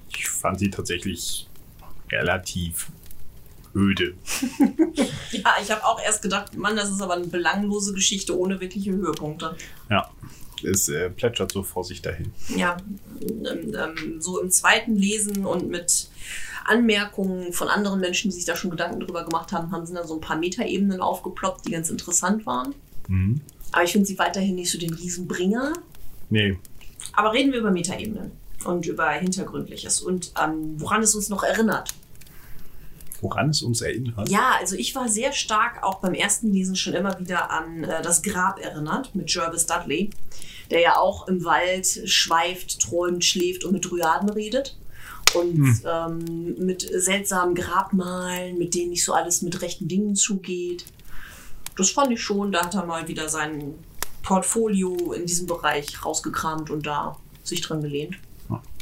Ich 0.09 0.27
fand 0.27 0.59
sie 0.59 0.69
tatsächlich 0.69 1.47
relativ 2.09 2.87
öde. 3.75 4.15
Ja, 5.31 5.55
ich 5.61 5.69
habe 5.69 5.83
auch 5.83 6.01
erst 6.01 6.21
gedacht, 6.21 6.55
Mann, 6.55 6.77
das 6.77 6.89
ist 6.89 7.01
aber 7.01 7.15
eine 7.15 7.27
belanglose 7.27 7.93
Geschichte 7.93 8.39
ohne 8.39 8.61
wirkliche 8.61 8.93
Höhepunkte. 8.93 9.57
Ja. 9.89 10.09
Es 10.63 10.87
äh, 10.87 11.09
plätschert 11.09 11.51
so 11.51 11.61
vor 11.61 11.83
sich 11.83 12.01
dahin. 12.01 12.31
Ja, 12.55 12.77
ähm, 13.21 13.75
ähm, 13.75 14.21
so 14.21 14.39
im 14.39 14.49
zweiten 14.49 14.95
Lesen 14.95 15.45
und 15.45 15.67
mit 15.67 16.09
Anmerkungen 16.65 17.53
von 17.53 17.67
anderen 17.67 17.99
Menschen, 17.99 18.29
die 18.31 18.35
sich 18.35 18.45
da 18.45 18.55
schon 18.55 18.71
Gedanken 18.71 18.99
drüber 18.99 19.23
gemacht 19.23 19.51
haben, 19.51 19.71
haben 19.71 19.85
sind 19.85 19.95
da 19.95 20.05
so 20.05 20.15
ein 20.15 20.21
paar 20.21 20.37
Metaebenen 20.37 21.01
aufgeploppt, 21.01 21.65
die 21.65 21.71
ganz 21.71 21.89
interessant 21.89 22.45
waren. 22.45 22.73
Mhm. 23.07 23.41
Aber 23.71 23.83
ich 23.83 23.91
finde 23.91 24.07
sie 24.07 24.17
weiterhin 24.17 24.55
nicht 24.55 24.71
so 24.71 24.77
den 24.79 24.93
Riesenbringer. 24.93 25.73
Nee, 26.29 26.57
Aber 27.13 27.33
reden 27.33 27.51
wir 27.51 27.59
über 27.59 27.71
Metaebenen 27.71 28.31
und 28.65 28.85
über 28.87 29.09
Hintergründliches 29.11 30.01
und 30.01 30.31
ähm, 30.41 30.79
woran 30.81 31.03
es 31.03 31.13
uns 31.13 31.29
noch 31.29 31.43
erinnert. 31.43 31.89
woran 33.21 33.49
es 33.49 33.61
uns 33.61 33.81
erinnert. 33.81 34.29
Ja, 34.29 34.53
also 34.59 34.75
ich 34.75 34.95
war 34.95 35.07
sehr 35.07 35.33
stark 35.33 35.83
auch 35.83 35.99
beim 35.99 36.13
ersten 36.13 36.51
Lesen 36.51 36.75
schon 36.75 36.93
immer 36.93 37.19
wieder 37.19 37.51
an 37.51 37.83
äh, 37.83 38.01
das 38.01 38.23
Grab 38.23 38.59
erinnert 38.59 39.13
mit 39.15 39.33
Jervis 39.33 39.65
Dudley, 39.65 40.09
der 40.71 40.81
ja 40.81 40.97
auch 40.97 41.27
im 41.27 41.43
Wald 41.43 41.85
schweift, 42.05 42.79
träumt, 42.81 43.23
schläft 43.23 43.65
und 43.65 43.73
mit 43.73 43.89
Dryaden 43.89 44.29
redet. 44.29 44.77
Und 45.35 45.81
ähm, 45.85 46.55
mit 46.65 46.81
seltsamen 46.81 47.55
Grabmalen, 47.55 48.57
mit 48.57 48.73
denen 48.73 48.91
nicht 48.91 49.03
so 49.03 49.13
alles 49.13 49.41
mit 49.41 49.61
rechten 49.61 49.87
Dingen 49.87 50.15
zugeht. 50.15 50.85
Das 51.77 51.89
fand 51.89 52.11
ich 52.11 52.21
schon, 52.21 52.51
da 52.51 52.65
hat 52.65 52.75
er 52.75 52.85
mal 52.85 53.07
wieder 53.07 53.27
sein 53.27 53.73
Portfolio 54.23 55.11
in 55.13 55.25
diesem 55.25 55.45
Bereich 55.45 56.03
rausgekramt 56.03 56.69
und 56.69 56.85
da 56.87 57.17
sich 57.43 57.61
dran 57.61 57.81
gelehnt. 57.81 58.15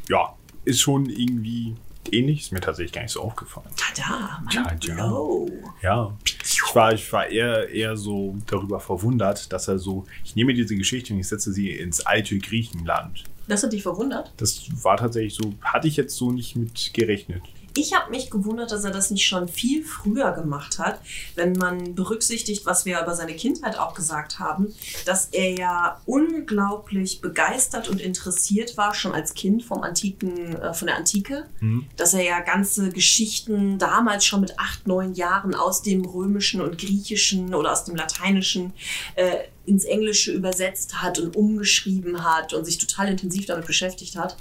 Ja, 0.10 0.36
ist 0.66 0.80
schon 0.80 1.08
irgendwie 1.08 1.76
ähnlich. 2.12 2.42
Ist 2.42 2.52
mir 2.52 2.60
tatsächlich 2.60 2.92
gar 2.92 3.04
nicht 3.04 3.12
so 3.12 3.22
aufgefallen. 3.22 3.70
Tada, 3.78 4.42
Mann, 4.44 4.80
Tada. 4.80 4.96
blow. 4.96 5.50
Ja, 5.82 6.12
ich 6.44 6.62
war, 6.74 6.94
ich 6.94 7.14
war 7.14 7.28
eher, 7.28 7.70
eher 7.70 7.96
so 7.96 8.36
darüber 8.48 8.80
verwundert, 8.80 9.52
dass 9.54 9.68
er 9.68 9.78
so, 9.80 10.06
ich 10.24 10.36
nehme 10.36 10.54
diese 10.54 10.76
Geschichte 10.76 11.14
und 11.14 11.20
ich 11.20 11.28
setze 11.28 11.54
sie 11.54 11.72
ins 11.72 12.02
alte 12.06 12.38
Griechenland. 12.40 13.24
Das 13.48 13.64
hat 13.64 13.74
dich 13.74 13.84
verwundert? 13.84 14.32
Das 14.38 14.64
war 14.84 14.98
tatsächlich 14.98 15.36
so, 15.36 15.54
hatte 15.62 15.88
ich 15.88 15.98
jetzt 15.98 16.16
so 16.16 16.32
nicht 16.32 16.56
mit 16.56 16.94
gerechnet. 16.94 17.42
Ich 17.76 17.94
habe 17.94 18.12
mich 18.12 18.30
gewundert, 18.30 18.72
dass 18.72 18.84
er 18.84 18.92
das 18.92 19.10
nicht 19.10 19.26
schon 19.26 19.48
viel 19.48 19.84
früher 19.84 20.32
gemacht 20.32 20.78
hat, 20.80 21.00
wenn 21.36 21.54
man 21.54 21.96
berücksichtigt, 21.96 22.66
was 22.66 22.86
wir 22.86 23.02
über 23.02 23.16
seine 23.16 23.36
Kindheit 23.36 23.78
auch 23.80 23.94
gesagt 23.96 24.40
haben, 24.40 24.74
dass 25.06 25.28
er 25.32 25.52
ja 25.58 26.02
unglaublich 26.06 27.22
begeistert 27.22 27.90
und 27.90 28.00
interessiert 28.02 28.78
war 28.78 28.94
schon 28.94 29.14
als 29.14 29.34
Kind 29.34 29.64
vom 29.64 29.82
antiken, 29.82 30.56
äh, 30.56 30.74
von 30.74 30.88
der 30.88 30.98
Antike, 30.98 31.46
Mhm. 31.60 31.86
dass 31.98 32.14
er 32.14 32.24
ja 32.24 32.40
ganze 32.42 32.90
Geschichten 32.90 33.78
damals 33.80 34.26
schon 34.26 34.42
mit 34.42 34.60
acht, 34.60 34.86
neun 34.88 35.14
Jahren 35.14 35.56
aus 35.56 35.82
dem 35.82 36.06
Römischen 36.06 36.62
und 36.62 36.78
Griechischen 36.78 37.54
oder 37.56 37.72
aus 37.72 37.86
dem 37.86 37.96
Lateinischen 37.96 38.74
äh, 39.16 39.36
ins 39.66 39.86
Englische 39.86 40.32
übersetzt 40.32 41.02
hat 41.02 41.20
und 41.20 41.36
umgeschrieben 41.36 42.24
hat 42.24 42.54
und 42.54 42.66
sich 42.66 42.78
total 42.78 43.10
intensiv 43.10 43.46
damit 43.46 43.66
beschäftigt 43.66 44.16
hat, 44.16 44.36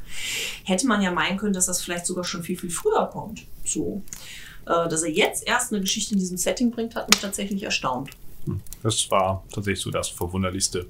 hätte 0.64 0.86
man 0.86 1.00
ja 1.02 1.12
meinen 1.12 1.38
können, 1.38 1.52
dass 1.52 1.66
das 1.66 1.82
vielleicht 1.82 2.06
sogar 2.06 2.24
schon 2.24 2.42
viel, 2.42 2.58
viel 2.58 2.70
früher 2.70 3.06
kommt. 3.06 3.44
So. 3.64 4.02
Äh, 4.66 4.88
dass 4.88 5.02
er 5.02 5.10
jetzt 5.10 5.46
erst 5.46 5.72
eine 5.72 5.80
Geschichte 5.80 6.14
in 6.14 6.20
diesem 6.20 6.36
Setting 6.36 6.70
bringt, 6.70 6.94
hat 6.94 7.08
mich 7.08 7.20
tatsächlich 7.20 7.62
erstaunt. 7.62 8.10
Das 8.82 9.10
war 9.10 9.44
tatsächlich 9.52 9.80
so 9.80 9.90
das 9.90 10.08
Verwunderlichste. 10.08 10.86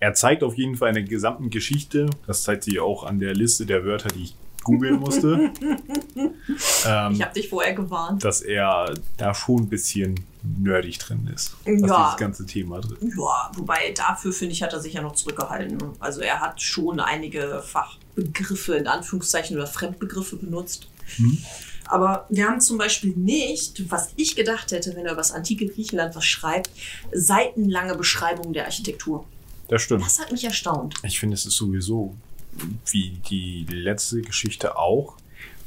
Er 0.00 0.14
zeigt 0.14 0.42
auf 0.42 0.56
jeden 0.56 0.76
Fall 0.76 0.90
eine 0.90 1.04
gesamten 1.04 1.50
Geschichte. 1.50 2.10
Das 2.26 2.42
zeigt 2.42 2.64
sie 2.64 2.80
auch 2.80 3.04
an 3.04 3.20
der 3.20 3.34
Liste 3.34 3.66
der 3.66 3.84
Wörter, 3.84 4.08
die 4.08 4.24
ich 4.24 4.34
googeln 4.64 4.98
musste. 4.98 5.50
ähm, 6.86 7.12
Ich 7.12 7.22
habe 7.22 7.34
dich 7.34 7.48
vorher 7.48 7.74
gewarnt. 7.74 8.24
dass 8.24 8.40
er 8.40 8.94
da 9.16 9.34
schon 9.34 9.62
ein 9.62 9.68
bisschen 9.68 10.24
nerdig 10.42 10.98
drin 10.98 11.30
ist. 11.34 11.54
Ja. 11.64 11.72
dieses 11.74 12.16
ganze 12.18 12.46
Thema 12.46 12.80
drin. 12.80 13.12
Ja, 13.16 13.50
wobei 13.54 13.92
dafür, 13.96 14.32
finde 14.32 14.52
ich, 14.54 14.62
hat 14.62 14.72
er 14.72 14.80
sich 14.80 14.94
ja 14.94 15.02
noch 15.02 15.14
zurückgehalten. 15.14 15.78
Also 16.00 16.20
er 16.20 16.40
hat 16.40 16.60
schon 16.60 17.00
einige 17.00 17.62
Fachbegriffe 17.66 18.74
in 18.74 18.86
Anführungszeichen 18.86 19.56
oder 19.56 19.66
Fremdbegriffe 19.66 20.36
benutzt. 20.36 20.88
Aber 21.86 22.26
wir 22.30 22.46
haben 22.48 22.60
zum 22.60 22.78
Beispiel 22.78 23.12
nicht, 23.16 23.90
was 23.90 24.10
ich 24.16 24.36
gedacht 24.36 24.72
hätte, 24.72 24.90
wenn 24.96 25.04
er 25.06 25.12
über 25.12 25.20
das 25.20 25.32
antike 25.32 25.66
Griechenland 25.66 26.14
was 26.16 26.24
schreibt, 26.24 26.70
seitenlange 27.12 27.94
Beschreibungen 27.94 28.52
der 28.52 28.64
Architektur. 28.64 29.24
Das 29.68 29.82
stimmt. 29.82 30.04
Das 30.04 30.18
hat 30.18 30.32
mich 30.32 30.44
erstaunt. 30.44 30.94
Ich 31.02 31.18
finde, 31.20 31.34
es 31.34 31.46
ist 31.46 31.56
sowieso, 31.56 32.14
wie 32.90 33.18
die 33.28 33.66
letzte 33.68 34.22
Geschichte 34.22 34.76
auch, 34.76 35.16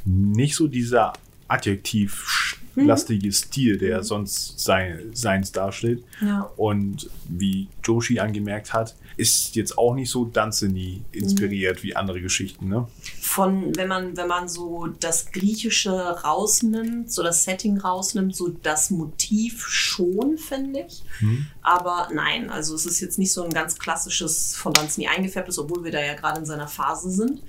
nicht 0.05 0.55
so 0.55 0.67
dieser 0.67 1.13
adjektivlastige 1.47 3.31
Stil, 3.31 3.77
der 3.77 4.03
sonst 4.03 4.59
sein, 4.59 5.11
seins 5.13 5.51
darstellt. 5.51 6.03
Ja. 6.21 6.51
Und 6.57 7.09
wie 7.27 7.67
Joshi 7.83 8.19
angemerkt 8.19 8.73
hat, 8.73 8.95
ist 9.15 9.55
jetzt 9.55 9.77
auch 9.77 9.95
nicht 9.95 10.11
so 10.11 10.25
Danzeni 10.25 11.01
inspiriert 11.11 11.83
wie 11.83 11.95
andere 11.95 12.21
Geschichten, 12.21 12.67
ne? 12.67 12.87
Von, 13.19 13.75
wenn 13.75 13.87
man, 13.87 14.15
wenn 14.15 14.27
man 14.27 14.47
so 14.47 14.87
das 14.99 15.31
Griechische 15.31 15.91
rausnimmt, 15.91 17.11
so 17.11 17.23
das 17.23 17.43
Setting 17.43 17.79
rausnimmt, 17.79 18.35
so 18.35 18.49
das 18.49 18.91
Motiv 18.91 19.65
schon, 19.67 20.37
finde 20.37 20.85
ich. 20.87 21.03
Aber 21.67 22.07
nein, 22.13 22.49
also 22.49 22.75
es 22.75 22.85
ist 22.85 23.01
jetzt 23.01 23.19
nicht 23.19 23.33
so 23.33 23.43
ein 23.43 23.49
ganz 23.49 23.77
klassisches 23.77 24.55
von 24.55 24.71
Danzini 24.71 25.09
eingefärbtes, 25.09 25.59
obwohl 25.59 25.83
wir 25.83 25.91
da 25.91 25.99
ja 25.99 26.13
gerade 26.13 26.39
in 26.39 26.45
seiner 26.45 26.69
Phase 26.69 27.11
sind. 27.11 27.43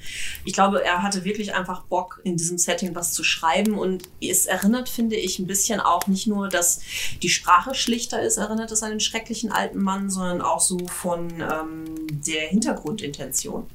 Ich 0.44 0.54
glaube, 0.54 0.84
er 0.84 1.04
hatte 1.04 1.22
wirklich 1.24 1.54
einfach 1.54 1.82
Bock, 1.84 2.20
in 2.24 2.36
diesem 2.36 2.58
Setting 2.58 2.96
was 2.96 3.12
zu 3.12 3.22
schreiben 3.22 3.78
und 3.78 4.08
es 4.20 4.46
erinnert, 4.46 4.88
finde 4.88 5.14
ich, 5.14 5.38
ein 5.38 5.46
bisschen 5.46 5.78
auch 5.78 6.08
nicht 6.08 6.26
nur, 6.26 6.48
dass 6.48 6.80
die 7.22 7.28
Sprache 7.28 7.76
schlichter 7.76 8.20
ist, 8.20 8.38
erinnert 8.38 8.72
es 8.72 8.82
an 8.82 8.90
den 8.90 8.98
schrecklichen 8.98 9.52
alten 9.52 9.80
Mann, 9.80 10.10
sondern 10.10 10.42
auch 10.42 10.60
so 10.60 10.78
von 10.88 11.28
ähm, 11.40 11.94
der 12.10 12.48
Hintergrundintention. 12.48 13.68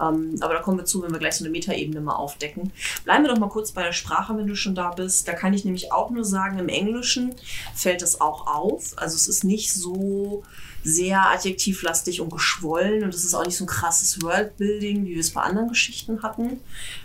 Ähm, 0.00 0.36
aber 0.40 0.54
da 0.54 0.60
kommen 0.60 0.78
wir 0.78 0.84
zu, 0.84 1.02
wenn 1.02 1.12
wir 1.12 1.18
gleich 1.18 1.36
so 1.36 1.44
eine 1.44 1.50
Metaebene 1.52 2.00
mal 2.00 2.14
aufdecken. 2.14 2.72
Bleiben 3.04 3.24
wir 3.24 3.30
doch 3.30 3.38
mal 3.38 3.48
kurz 3.48 3.72
bei 3.72 3.82
der 3.82 3.92
Sprache, 3.92 4.36
wenn 4.36 4.46
du 4.46 4.54
schon 4.54 4.74
da 4.74 4.90
bist. 4.90 5.28
Da 5.28 5.32
kann 5.32 5.54
ich 5.54 5.64
nämlich 5.64 5.92
auch 5.92 6.10
nur 6.10 6.24
sagen, 6.24 6.58
im 6.58 6.68
Englischen 6.68 7.34
fällt 7.74 8.02
das 8.02 8.20
auch 8.20 8.46
auf. 8.46 8.92
Also 8.96 9.16
es 9.16 9.28
ist 9.28 9.44
nicht 9.44 9.72
so 9.72 10.42
sehr 10.84 11.30
adjektivlastig 11.30 12.20
und 12.20 12.30
geschwollen 12.30 13.04
und 13.04 13.14
es 13.14 13.24
ist 13.24 13.34
auch 13.34 13.44
nicht 13.44 13.56
so 13.56 13.64
ein 13.64 13.68
krasses 13.68 14.20
Worldbuilding, 14.22 15.04
wie 15.04 15.14
wir 15.14 15.20
es 15.20 15.32
bei 15.32 15.42
anderen 15.42 15.68
Geschichten 15.68 16.22
hatten. 16.22 16.60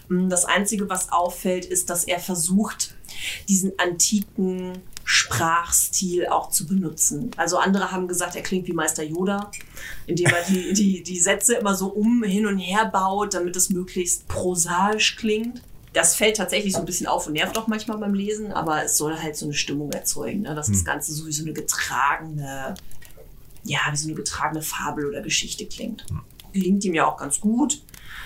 Mm, 0.10 0.30
Das 0.30 0.46
Einzige, 0.46 0.90
was 0.90 1.12
auffällt, 1.12 1.66
ist, 1.66 1.90
dass 1.90 2.04
er 2.04 2.20
versucht, 2.20 2.96
diesen 3.48 3.78
antiken 3.78 4.74
Sprachstil 5.10 6.28
auch 6.28 6.50
zu 6.50 6.68
benutzen. 6.68 7.32
Also 7.38 7.58
andere 7.58 7.94
haben 7.94 8.10
gesagt, 8.10 8.36
er 8.36 8.42
klingt 8.42 8.68
wie 8.68 8.74
Meister 8.74 9.04
Yoda, 9.04 9.52
indem 10.06 10.26
er 10.26 10.44
die, 10.44 10.74
die, 10.74 11.02
die 11.02 11.18
Sätze 11.18 11.56
immer 11.56 11.76
so 11.76 11.88
um, 11.88 12.24
hin 12.24 12.46
und 12.46 12.58
her 12.58 12.88
baut, 12.92 13.34
damit 13.34 13.56
es 13.56 13.70
möglichst 13.70 14.28
prosaisch 14.28 15.16
klingt. 15.16 15.62
Das 15.94 16.18
fällt 16.18 16.36
tatsächlich 16.36 16.74
so 16.74 16.80
ein 16.80 16.86
bisschen 16.86 17.08
auf 17.08 17.26
und 17.26 17.34
nervt 17.34 17.58
auch 17.58 17.68
manchmal 17.68 17.98
beim 18.00 18.14
Lesen, 18.14 18.52
aber 18.52 18.84
es 18.84 18.98
soll 18.98 19.18
halt 19.18 19.38
so 19.38 19.46
eine 19.46 19.54
Stimmung 19.54 19.94
erzeugen, 19.94 20.42
ne? 20.42 20.54
dass 20.54 20.68
das 20.68 20.84
Ganze 20.84 21.14
so 21.14 21.26
wie 21.26 21.32
so 21.32 21.44
eine 21.44 21.54
getragene, 21.54 22.76
ja, 23.64 23.80
wie 23.90 23.96
so 23.96 24.10
eine 24.10 24.16
getragene 24.16 24.62
Fabel 24.62 25.08
oder 25.08 25.22
Geschichte 25.22 25.66
klingt. 25.68 26.06
Gelingt 26.52 26.84
ihm 26.84 26.94
ja 26.94 27.08
auch 27.08 27.16
ganz 27.16 27.40
gut, 27.40 27.82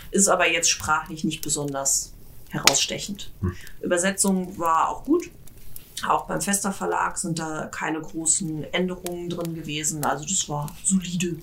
ist 0.10 0.28
aber 0.28 0.52
jetzt 0.52 0.72
sprachlich 0.72 1.24
nicht 1.26 1.44
besonders 1.44 2.12
herausstechend. 2.50 3.32
Übersetzung 3.82 4.58
war 4.58 4.89
auch 4.89 5.06
gut. 5.06 5.30
Auch 6.08 6.26
beim 6.26 6.42
Fester 6.42 6.72
Verlag 6.72 7.18
sind 7.18 7.40
da 7.40 7.66
keine 7.68 8.02
großen 8.02 8.64
Änderungen 8.74 9.30
drin 9.30 9.54
gewesen. 9.56 10.04
Also 10.06 10.26
das 10.26 10.48
war 10.50 10.70
solide. 10.84 11.38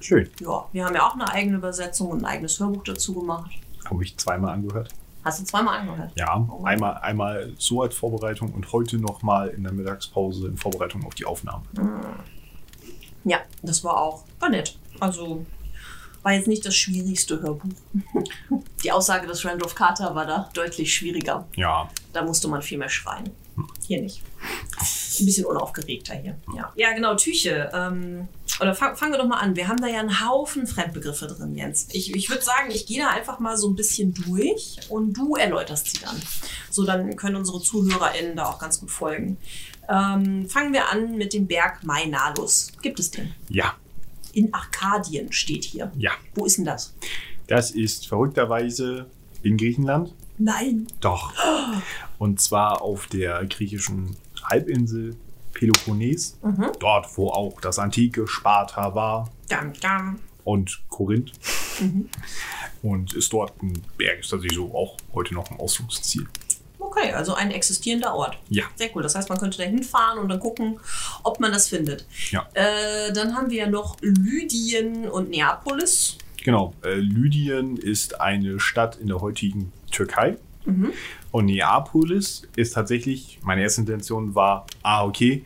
Schön. 0.00 0.30
Ja, 0.40 0.66
wir 0.72 0.84
haben 0.86 0.94
ja 0.94 1.06
auch 1.06 1.14
eine 1.14 1.28
eigene 1.30 1.58
Übersetzung 1.58 2.08
und 2.08 2.20
ein 2.20 2.24
eigenes 2.26 2.58
Hörbuch 2.58 2.84
dazu 2.84 3.14
gemacht. 3.14 3.50
Habe 3.88 4.02
ich 4.02 4.16
zweimal 4.16 4.54
angehört. 4.54 4.88
Hast 5.22 5.40
du 5.40 5.44
zweimal 5.44 5.80
angehört? 5.80 6.12
Ja, 6.16 6.46
Oh. 6.50 6.64
einmal, 6.64 6.96
einmal 6.98 7.52
so 7.58 7.82
als 7.82 7.94
Vorbereitung 7.94 8.54
und 8.54 8.72
heute 8.72 8.96
nochmal 8.98 9.48
in 9.48 9.62
der 9.64 9.72
Mittagspause 9.72 10.46
in 10.48 10.56
Vorbereitung 10.56 11.04
auf 11.04 11.14
die 11.14 11.26
Aufnahme. 11.26 11.62
Ja, 13.24 13.38
das 13.62 13.84
war 13.84 13.98
auch, 14.00 14.24
war 14.38 14.48
nett. 14.48 14.78
Also 14.98 15.44
war 16.22 16.32
jetzt 16.32 16.48
nicht 16.48 16.64
das 16.64 16.74
schwierigste 16.76 17.40
Hörbuch. 17.42 17.70
Die 18.82 18.92
Aussage 18.92 19.26
des 19.26 19.44
Randolph 19.44 19.74
Carter 19.74 20.14
war 20.14 20.24
da 20.26 20.48
deutlich 20.54 20.94
schwieriger. 20.94 21.46
Ja, 21.56 21.90
Da 22.14 22.22
musste 22.24 22.48
man 22.48 22.62
viel 22.62 22.78
mehr 22.78 22.88
schreien. 22.88 23.28
Hier 23.86 24.00
nicht. 24.02 24.22
Ein 25.18 25.26
bisschen 25.26 25.44
unaufgeregter 25.44 26.14
hier. 26.14 26.36
Ja, 26.56 26.72
ja 26.76 26.92
genau, 26.94 27.14
Tüche. 27.14 27.70
Ähm, 27.74 28.28
oder 28.60 28.74
fang, 28.74 28.96
fangen 28.96 29.12
wir 29.12 29.18
doch 29.18 29.26
mal 29.26 29.38
an. 29.38 29.54
Wir 29.56 29.68
haben 29.68 29.80
da 29.80 29.86
ja 29.86 30.00
einen 30.00 30.26
Haufen 30.26 30.66
Fremdbegriffe 30.66 31.26
drin, 31.26 31.54
Jens. 31.54 31.88
Ich, 31.92 32.14
ich 32.14 32.30
würde 32.30 32.42
sagen, 32.42 32.70
ich 32.70 32.86
gehe 32.86 33.02
da 33.02 33.10
einfach 33.10 33.38
mal 33.38 33.56
so 33.56 33.68
ein 33.68 33.74
bisschen 33.76 34.14
durch 34.14 34.78
und 34.88 35.12
du 35.14 35.34
erläuterst 35.36 35.90
sie 35.90 35.98
dann. 35.98 36.16
So, 36.70 36.84
dann 36.84 37.16
können 37.16 37.36
unsere 37.36 37.60
ZuhörerInnen 37.60 38.36
da 38.36 38.46
auch 38.46 38.58
ganz 38.58 38.80
gut 38.80 38.90
folgen. 38.90 39.36
Ähm, 39.88 40.48
fangen 40.48 40.72
wir 40.72 40.88
an 40.90 41.16
mit 41.16 41.32
dem 41.34 41.46
Berg 41.46 41.84
Mainalus. 41.84 42.72
Gibt 42.80 43.00
es 43.00 43.10
den? 43.10 43.34
ja, 43.48 43.74
In 44.32 44.54
Arkadien 44.54 45.32
steht 45.32 45.64
hier. 45.64 45.90
ja. 45.98 46.12
Wo 46.34 46.44
ist 46.46 46.58
denn 46.58 46.64
das? 46.64 46.94
Das 47.46 47.72
ist 47.72 48.06
verrückterweise 48.06 49.06
in 49.42 49.56
Griechenland. 49.56 50.12
Nein. 50.40 50.86
Doch. 51.00 51.32
Und 52.18 52.40
zwar 52.40 52.82
auf 52.82 53.06
der 53.06 53.44
griechischen 53.44 54.16
Halbinsel 54.42 55.16
Peloponnes. 55.52 56.38
Dort, 56.78 57.16
wo 57.16 57.28
auch 57.28 57.60
das 57.60 57.78
antike 57.78 58.26
Sparta 58.26 58.94
war 58.94 59.30
Dam, 59.48 59.72
dam. 59.80 60.18
und 60.44 60.80
Korinth. 60.88 61.32
Und 62.82 63.14
ist 63.14 63.32
dort 63.32 63.62
ein 63.62 63.82
Berg, 63.98 64.20
ist 64.20 64.30
tatsächlich 64.30 64.56
so 64.56 64.74
auch 64.74 64.96
heute 65.12 65.34
noch 65.34 65.50
ein 65.50 65.58
Ausflugsziel. 65.58 66.26
Okay, 66.78 67.12
also 67.12 67.34
ein 67.34 67.50
existierender 67.50 68.14
Ort. 68.14 68.38
Ja. 68.48 68.64
Sehr 68.74 68.90
cool. 68.94 69.02
Das 69.02 69.14
heißt, 69.14 69.28
man 69.28 69.38
könnte 69.38 69.58
da 69.58 69.64
hinfahren 69.64 70.18
und 70.18 70.28
dann 70.30 70.40
gucken, 70.40 70.80
ob 71.22 71.38
man 71.38 71.52
das 71.52 71.68
findet. 71.68 72.06
Ja. 72.30 72.48
Äh, 72.54 73.12
dann 73.12 73.34
haben 73.36 73.50
wir 73.50 73.58
ja 73.58 73.66
noch 73.68 73.96
Lydien 74.00 75.08
und 75.08 75.28
Neapolis. 75.28 76.16
Genau. 76.44 76.74
Äh, 76.84 76.94
Lydien 76.94 77.76
ist 77.76 78.20
eine 78.20 78.60
Stadt 78.60 78.96
in 78.96 79.08
der 79.08 79.20
heutigen 79.20 79.72
Türkei. 79.90 80.36
Und 81.30 81.46
Neapolis 81.46 82.42
ist 82.56 82.74
tatsächlich, 82.74 83.38
meine 83.42 83.62
erste 83.62 83.80
Intention 83.82 84.34
war, 84.34 84.66
ah, 84.82 85.04
okay, 85.04 85.44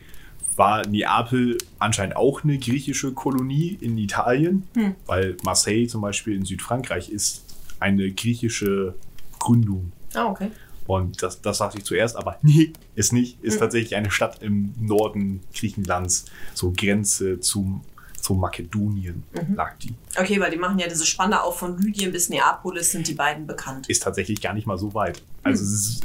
war 0.55 0.87
Neapel 0.87 1.57
anscheinend 1.79 2.15
auch 2.15 2.43
eine 2.43 2.57
griechische 2.57 3.13
Kolonie 3.13 3.77
in 3.81 3.97
Italien, 3.97 4.63
weil 5.05 5.37
Marseille 5.43 5.87
zum 5.87 6.01
Beispiel 6.01 6.35
in 6.35 6.45
Südfrankreich 6.45 7.09
ist 7.09 7.43
eine 7.79 8.11
griechische 8.11 8.95
Gründung. 9.39 9.91
Ah, 10.13 10.25
okay. 10.25 10.51
Und 10.87 11.21
das, 11.23 11.41
das 11.41 11.57
dachte 11.57 11.79
ich 11.79 11.83
zuerst, 11.83 12.15
aber 12.15 12.37
nee, 12.41 12.71
ist 12.95 13.11
nicht. 13.11 13.43
Ist 13.43 13.59
tatsächlich 13.59 13.95
eine 13.95 14.11
Stadt 14.11 14.41
im 14.41 14.73
Norden 14.79 15.41
Griechenlands, 15.53 16.25
so 16.53 16.73
Grenze 16.75 17.39
zum, 17.39 17.81
zum 18.25 18.39
Makedonien 18.39 19.21
lag 19.55 19.77
die. 19.77 19.93
Okay, 20.17 20.39
weil 20.39 20.49
die 20.49 20.57
machen 20.57 20.79
ja 20.79 20.87
diese 20.87 21.05
Spanne 21.05 21.43
auf 21.43 21.59
von 21.59 21.77
Lydien 21.77 22.11
bis 22.11 22.27
Neapolis, 22.29 22.91
sind 22.91 23.07
die 23.07 23.13
beiden 23.13 23.45
bekannt. 23.45 23.87
ist 23.87 24.01
tatsächlich 24.01 24.41
gar 24.41 24.53
nicht 24.55 24.65
mal 24.65 24.79
so 24.79 24.95
weit. 24.95 25.21
Also 25.43 25.63
es 25.63 26.01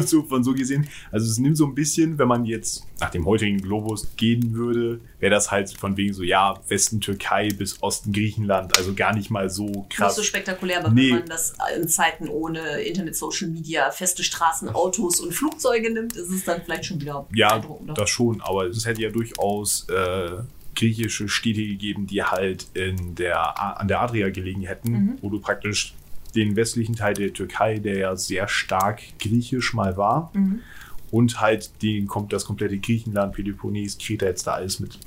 ist 0.00 0.08
so, 0.08 0.24
von 0.24 0.42
so 0.42 0.54
gesehen, 0.54 0.88
also 1.12 1.30
es 1.30 1.38
nimmt 1.38 1.56
so 1.56 1.64
ein 1.66 1.74
bisschen, 1.76 2.18
wenn 2.18 2.26
man 2.26 2.44
jetzt 2.46 2.82
nach 2.98 3.10
dem 3.10 3.26
heutigen 3.26 3.58
Globus 3.58 4.08
gehen 4.16 4.54
würde, 4.54 4.98
wäre 5.20 5.30
das 5.30 5.52
halt 5.52 5.70
von 5.78 5.96
wegen 5.96 6.12
so, 6.12 6.24
ja, 6.24 6.58
Westen 6.66 7.00
Türkei 7.00 7.50
bis 7.50 7.80
Osten 7.80 8.12
Griechenland, 8.12 8.76
also 8.76 8.92
gar 8.92 9.14
nicht 9.14 9.30
mal 9.30 9.48
so 9.48 9.66
Nicht 9.66 9.90
krass. 9.90 10.16
so 10.16 10.24
spektakulär, 10.24 10.80
aber 10.80 10.90
Nee. 10.90 11.10
wenn 11.12 11.20
man 11.20 11.28
das 11.28 11.54
in 11.76 11.86
Zeiten 11.86 12.26
ohne 12.26 12.80
Internet, 12.80 13.14
Social 13.14 13.46
Media, 13.50 13.92
feste 13.92 14.24
Straßen, 14.24 14.68
Autos 14.70 15.20
und 15.20 15.32
Flugzeuge 15.32 15.92
nimmt, 15.92 16.16
ist 16.16 16.30
es 16.30 16.42
dann 16.44 16.60
vielleicht 16.64 16.86
schon 16.86 17.00
wieder 17.00 17.24
ja, 17.32 17.62
das 17.94 18.10
schon, 18.10 18.40
aber 18.40 18.66
es 18.66 18.84
hätte 18.84 19.00
ja 19.02 19.10
durchaus 19.10 19.86
äh, 19.90 20.38
griechische 20.74 21.28
Städte 21.28 21.66
gegeben, 21.66 22.06
die 22.06 22.22
halt 22.22 22.66
in 22.74 23.14
der, 23.14 23.60
an 23.80 23.88
der 23.88 24.00
Adria 24.00 24.30
gelegen 24.30 24.62
hätten, 24.62 24.92
Mhm. 24.92 25.18
wo 25.20 25.28
du 25.30 25.38
praktisch 25.40 25.94
den 26.34 26.56
westlichen 26.56 26.94
Teil 26.96 27.12
der 27.14 27.32
Türkei, 27.32 27.78
der 27.78 27.98
ja 27.98 28.16
sehr 28.16 28.48
stark 28.48 29.02
griechisch 29.18 29.74
mal 29.74 29.96
war, 29.96 30.30
Mhm. 30.34 30.60
und 31.10 31.40
halt 31.40 31.82
den, 31.82 32.06
kommt 32.06 32.32
das 32.32 32.44
komplette 32.46 32.78
Griechenland, 32.78 33.34
Peloponnes, 33.34 33.98
Kreta 33.98 34.26
jetzt 34.26 34.46
da 34.46 34.52
alles 34.54 34.80
mit 34.80 34.98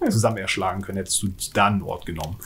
Hm. 0.00 0.10
zusammen 0.10 0.36
erschlagen 0.36 0.82
können, 0.82 0.98
hättest 0.98 1.22
du 1.22 1.28
da 1.54 1.68
einen 1.68 1.80
Ort 1.82 2.04
genommen. 2.04 2.36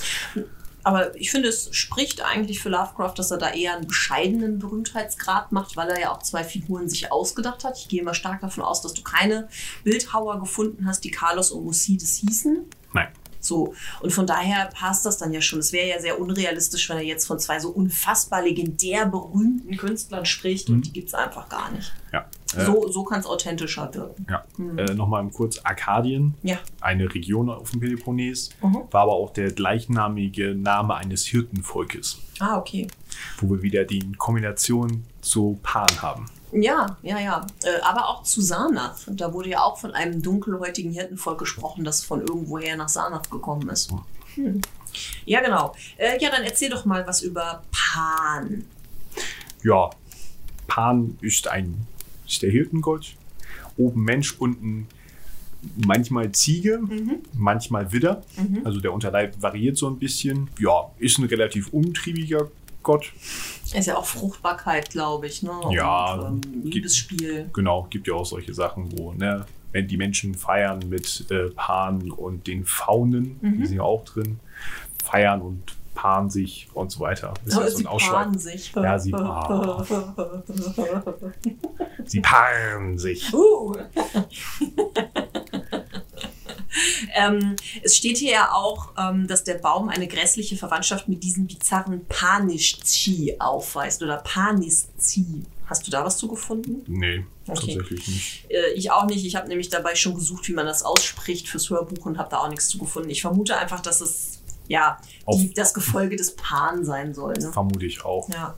Aber 0.89 1.15
ich 1.17 1.31
finde, 1.31 1.51
es 1.51 1.69
spricht 1.77 2.25
eigentlich 2.25 2.61
für 2.61 2.71
Lovecraft, 2.71 3.13
dass 3.17 3.31
er 3.31 3.37
da 3.37 3.51
eher 3.51 3.77
einen 3.77 3.87
bescheidenen 3.87 4.59
Berühmtheitsgrad 4.59 5.53
macht, 5.53 5.77
weil 5.77 5.91
er 5.91 6.01
ja 6.01 6.11
auch 6.11 6.23
zwei 6.23 6.45
Figuren 6.45 6.89
sich 6.89 7.13
ausgedacht 7.13 7.63
hat. 7.63 7.77
Ich 7.77 7.89
gehe 7.89 8.03
mal 8.03 8.15
stark 8.15 8.41
davon 8.41 8.65
aus, 8.65 8.81
dass 8.81 8.95
du 8.95 9.03
keine 9.03 9.51
Bildhauer 9.85 10.41
gefunden 10.41 10.87
hast, 10.87 11.05
die 11.05 11.11
Carlos 11.11 11.51
und 11.51 11.63
Musides 11.63 12.15
hießen. 12.15 12.65
Nein. 12.95 13.09
So, 13.39 13.75
und 14.01 14.15
von 14.15 14.27
daher 14.27 14.71
passt 14.73 15.05
das 15.05 15.19
dann 15.19 15.31
ja 15.31 15.43
schon. 15.43 15.59
Es 15.59 15.75
wäre 15.75 15.87
ja 15.87 16.01
sehr 16.01 16.19
unrealistisch, 16.19 16.89
wenn 16.89 16.97
er 16.97 17.05
jetzt 17.05 17.27
von 17.27 17.39
zwei 17.39 17.61
so 17.61 17.69
unfassbar 17.69 18.41
legendär 18.41 19.05
berühmten 19.05 19.77
Künstlern 19.77 20.25
spricht 20.25 20.71
und 20.71 20.87
die 20.87 20.93
gibt 20.95 21.09
es 21.09 21.15
einfach 21.15 21.51
gar 21.51 21.71
nicht. 21.71 21.93
Ja. 22.15 22.31
Äh, 22.57 22.65
So, 22.65 22.89
so 22.91 23.05
kann 23.05 23.21
es 23.21 23.27
authentischer 23.27 23.93
wirken. 23.95 24.27
ja. 24.31 24.45
Äh, 24.77 24.95
Nochmal 24.95 25.29
kurz 25.31 25.59
Arkadien, 25.59 26.35
Ja. 26.43 26.59
eine 26.81 27.13
Region 27.13 27.51
auf 27.51 27.71
dem 27.73 27.81
Peloponnes, 27.81 28.51
Mhm. 28.63 28.83
war 28.91 29.03
aber 29.03 29.13
auch 29.13 29.33
der 29.33 29.53
gleichnamige 29.53 30.55
Name 30.55 30.95
eines 30.95 31.25
Hirtenvolkes, 31.27 32.19
Ah, 32.41 32.57
okay. 32.57 32.89
wo 33.41 33.51
wir 33.51 33.63
wieder 33.63 33.85
die 33.85 34.13
Kombination 34.13 35.05
zu 35.21 35.59
Pan 35.63 35.87
haben. 36.01 36.27
Ja, 36.53 36.97
ja, 37.03 37.19
ja. 37.19 37.47
Äh, 37.63 37.83
aber 37.83 38.09
auch 38.09 38.23
zu 38.23 38.41
Sarnath. 38.41 39.07
Und 39.07 39.21
da 39.21 39.35
wurde 39.35 39.51
ja 39.51 39.61
auch 39.63 39.77
von 39.79 39.93
einem 39.93 40.23
dunkelhäutigen 40.23 40.93
Hirtenvolk 40.93 41.39
gesprochen, 41.41 41.85
das 41.85 42.03
von 42.03 42.21
irgendwoher 42.23 42.75
nach 42.79 42.89
Sarnath 42.89 43.31
gekommen 43.31 43.69
ist. 43.69 43.93
Hm. 44.35 44.63
Ja, 45.27 45.41
genau. 45.43 45.75
Äh, 45.99 46.19
ja, 46.23 46.31
dann 46.31 46.45
erzähl 46.45 46.71
doch 46.71 46.87
mal 46.87 47.07
was 47.07 47.21
über 47.21 47.63
Pan. 47.71 48.65
Ja, 49.63 49.91
Pan 50.67 51.19
ist 51.21 51.49
ein 51.49 51.87
ist 52.29 52.43
der 52.43 52.51
Hirtengott. 52.51 53.15
Oben 53.77 54.05
Mensch, 54.05 54.35
unten 54.39 54.87
manchmal 55.87 56.31
Ziege, 56.33 56.81
manchmal 57.35 57.93
Widder. 57.93 58.23
Also 58.65 58.81
der 58.81 58.93
Unterleib 58.93 59.41
variiert 59.43 59.77
so 59.77 59.89
ein 59.89 59.99
bisschen. 59.99 60.49
Ja, 60.59 60.91
ist 60.99 61.19
ein 61.19 61.25
relativ 61.25 61.69
umtriebiger 61.73 62.49
Gott. 62.83 63.13
Ist 63.75 63.87
ja 63.87 63.97
auch 63.97 64.07
Fruchtbarkeit, 64.07 64.91
glaube 64.91 65.27
ich, 65.27 65.43
ne? 65.43 65.51
Ja, 65.73 66.15
Und, 66.15 66.47
ähm, 66.47 66.53
gibt- 66.63 66.75
Liebesspiel. 66.75 67.51
Genau, 67.53 67.87
gibt 67.91 68.07
ja 68.07 68.15
auch 68.15 68.25
solche 68.25 68.55
Sachen, 68.55 68.97
wo, 68.97 69.13
ne, 69.13 69.45
wenn 69.73 69.87
die 69.89 69.97
Menschen 69.97 70.35
feiern 70.35 70.81
mit 70.89 71.27
äh, 71.31 71.51
Pan 71.51 72.11
und 72.11 72.47
den 72.47 72.65
Faunen, 72.65 73.39
die 73.43 73.67
sind 73.67 73.77
ja 73.77 73.83
auch 73.83 74.05
drin, 74.05 74.39
feiern 75.05 75.43
und 75.43 75.61
paaren 75.99 76.31
sich 76.31 76.69
und 76.75 76.93
so 76.93 77.01
weiter. 77.01 77.35
Ist 77.45 77.57
ja 77.57 77.69
so 77.69 77.77
sie 77.77 77.87
ein 77.87 77.99
paaren 77.99 78.39
sich. 78.39 78.73
Ja, 78.73 78.99
sie 79.01 79.11
Sie 82.07 82.21
paaren 82.21 82.99
sich. 82.99 83.35
Uh. 83.35 83.75
ähm, 87.17 87.57
es 87.83 87.97
steht 87.97 88.19
hier 88.19 88.31
ja 88.31 88.53
auch, 88.53 88.91
ähm, 88.97 89.27
dass 89.27 89.43
der 89.43 89.55
Baum 89.55 89.89
eine 89.89 90.07
grässliche 90.07 90.57
Verwandtschaft 90.57 91.09
mit 91.09 91.25
diesem 91.25 91.49
bizarren 91.49 92.07
Panischzi 92.07 93.35
aufweist 93.41 94.01
oder 94.01 94.19
Paniszi. 94.19 95.43
Hast 95.67 95.85
du 95.85 95.91
da 95.91 96.05
was 96.05 96.17
zu 96.17 96.29
gefunden? 96.29 96.85
Nee, 96.87 97.27
Okay. 97.49 97.75
tatsächlich 97.75 98.07
nicht. 98.07 98.45
Äh, 98.51 98.73
ich 98.75 98.93
auch 98.93 99.07
nicht. 99.07 99.27
Ich 99.27 99.35
habe 99.35 99.49
nämlich 99.49 99.69
dabei 99.69 99.97
schon 99.97 100.15
gesucht, 100.15 100.47
wie 100.49 100.53
man 100.53 100.67
das 100.67 100.85
ausspricht 100.85 101.49
fürs 101.49 101.71
Hörbuch 101.71 102.07
und 102.07 102.19
habe 102.19 102.31
da 102.31 102.39
auch 102.39 102.49
nichts 102.49 102.69
zu 102.69 102.79
gefunden. 102.79 103.11
Ich 103.11 103.23
vermute 103.23 103.57
einfach, 103.57 103.81
dass 103.81 104.01
es 104.01 104.38
ja 104.69 104.99
die, 105.33 105.53
das 105.53 105.75
Gefolge 105.75 106.17
des 106.17 106.37
Pan 106.37 106.85
sein 106.85 107.15
soll. 107.15 107.35
Ne? 107.35 107.53
Vermute 107.53 107.87
ich 107.87 108.05
auch. 108.05 108.29
Ja. 108.31 108.55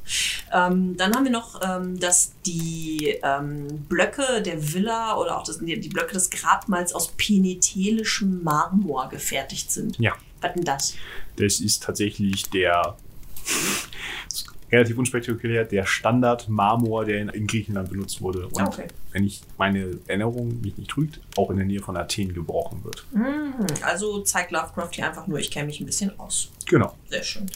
Ähm, 0.52 0.96
dann 0.96 1.14
haben 1.14 1.24
wir 1.24 1.32
noch, 1.32 1.60
ähm, 1.62 1.98
dass 1.98 2.32
die 2.44 3.18
ähm, 3.22 3.86
Blöcke 3.88 4.42
der 4.42 4.74
Villa 4.74 5.16
oder 5.16 5.38
auch 5.38 5.44
das, 5.44 5.58
die 5.60 5.78
die 5.78 5.88
Blöcke 5.88 6.12
des 6.12 6.30
Grabmals 6.30 6.92
aus 6.92 7.08
penetelischem 7.16 8.42
Marmor 8.42 9.08
gefertigt 9.08 9.70
sind. 9.70 9.98
Ja, 9.98 10.14
Was 10.40 10.52
denn 10.54 10.64
das? 10.64 10.94
das 11.36 11.60
ist 11.60 11.82
tatsächlich 11.82 12.50
der 12.50 12.96
relativ 14.72 14.98
unspektakulär 14.98 15.64
der 15.64 15.84
Standard-Marmor, 15.86 17.04
der 17.04 17.20
in, 17.20 17.28
in 17.30 17.46
Griechenland 17.46 17.90
benutzt 17.90 18.20
wurde. 18.22 18.46
Und 18.46 18.60
Ah, 18.60 18.66
okay. 18.66 18.86
wenn 19.12 19.24
ich 19.24 19.40
meine 19.58 19.98
Erinnerung 20.06 20.60
mich 20.60 20.76
nicht 20.78 20.90
trügt, 20.90 21.20
auch 21.36 21.50
in 21.50 21.56
der 21.56 21.66
Nähe 21.66 21.80
von 21.80 21.96
Athen 21.96 22.32
gebrochen 22.32 22.84
wird. 22.84 23.04
Mhm. 23.12 23.54
Also 23.82 24.20
zeigt 24.22 24.52
Lovecraft 24.52 24.90
hier 24.92 25.08
einfach 25.08 25.26
nur, 25.26 25.38
ich 25.38 25.50
kenne 25.50 25.66
mich 25.66 25.80
ein 25.80 25.86
bisschen 25.86 26.18
aus. 26.18 26.50
Genau. 26.66 26.94
Sehr 27.08 27.22
schön. 27.22 27.46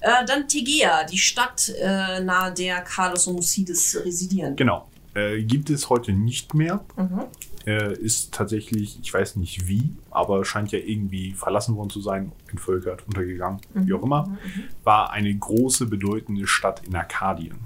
Äh, 0.00 0.24
dann 0.26 0.46
Tegea, 0.46 1.04
die 1.04 1.18
Stadt, 1.18 1.72
äh, 1.80 2.20
nahe 2.20 2.52
der 2.52 2.82
Carlos 2.82 3.26
und 3.26 3.36
Musides 3.36 3.98
residieren. 4.04 4.54
Genau. 4.56 4.88
Äh, 5.14 5.42
gibt 5.42 5.70
es 5.70 5.88
heute 5.88 6.12
nicht 6.12 6.52
mehr. 6.52 6.84
Mhm. 6.96 7.24
Äh, 7.66 7.92
ist 7.98 8.32
tatsächlich, 8.32 8.98
ich 9.02 9.12
weiß 9.12 9.36
nicht 9.36 9.66
wie, 9.68 9.90
aber 10.10 10.44
scheint 10.44 10.72
ja 10.72 10.78
irgendwie 10.78 11.32
verlassen 11.32 11.76
worden 11.76 11.90
zu 11.90 12.00
sein, 12.00 12.32
entvölkert, 12.50 13.06
untergegangen, 13.06 13.60
wie 13.74 13.92
auch 13.92 14.02
immer, 14.02 14.38
war 14.84 15.10
eine 15.10 15.34
große, 15.34 15.86
bedeutende 15.86 16.46
Stadt 16.46 16.82
in 16.86 16.94
Arkadien. 16.94 17.58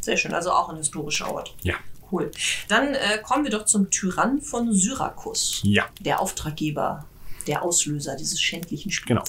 Sehr 0.00 0.16
schön, 0.16 0.34
also 0.34 0.50
auch 0.50 0.68
ein 0.70 0.76
historischer 0.76 1.30
Ort. 1.32 1.54
Ja. 1.62 1.74
Cool. 2.12 2.30
Dann 2.68 2.94
äh, 2.94 3.18
kommen 3.22 3.44
wir 3.44 3.50
doch 3.50 3.64
zum 3.64 3.90
Tyrann 3.90 4.40
von 4.40 4.72
Syrakus. 4.72 5.60
Ja, 5.64 5.86
Der 6.00 6.20
Auftraggeber, 6.20 7.06
der 7.46 7.62
Auslöser 7.62 8.14
dieses 8.16 8.40
schändlichen 8.40 8.90
Spiels. 8.90 9.08
genau. 9.08 9.24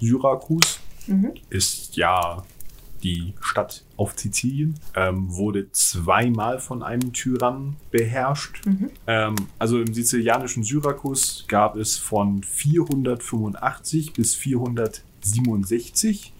Syrakus 0.00 0.80
Mhm. 1.08 1.34
ist 1.50 1.96
ja 1.96 2.44
die 3.06 3.34
Stadt 3.40 3.84
auf 3.96 4.14
Sizilien, 4.16 4.74
ähm, 4.94 5.34
wurde 5.34 5.70
zweimal 5.70 6.58
von 6.58 6.82
einem 6.82 7.12
Tyrannen 7.12 7.76
beherrscht. 7.90 8.62
Ähm, 9.06 9.36
also 9.58 9.80
im 9.80 9.94
sizilianischen 9.94 10.64
Syrakus 10.64 11.44
gab 11.46 11.76
es 11.76 11.96
von 11.96 12.42
485 12.42 14.12
bis 14.12 14.34
467 14.34 16.32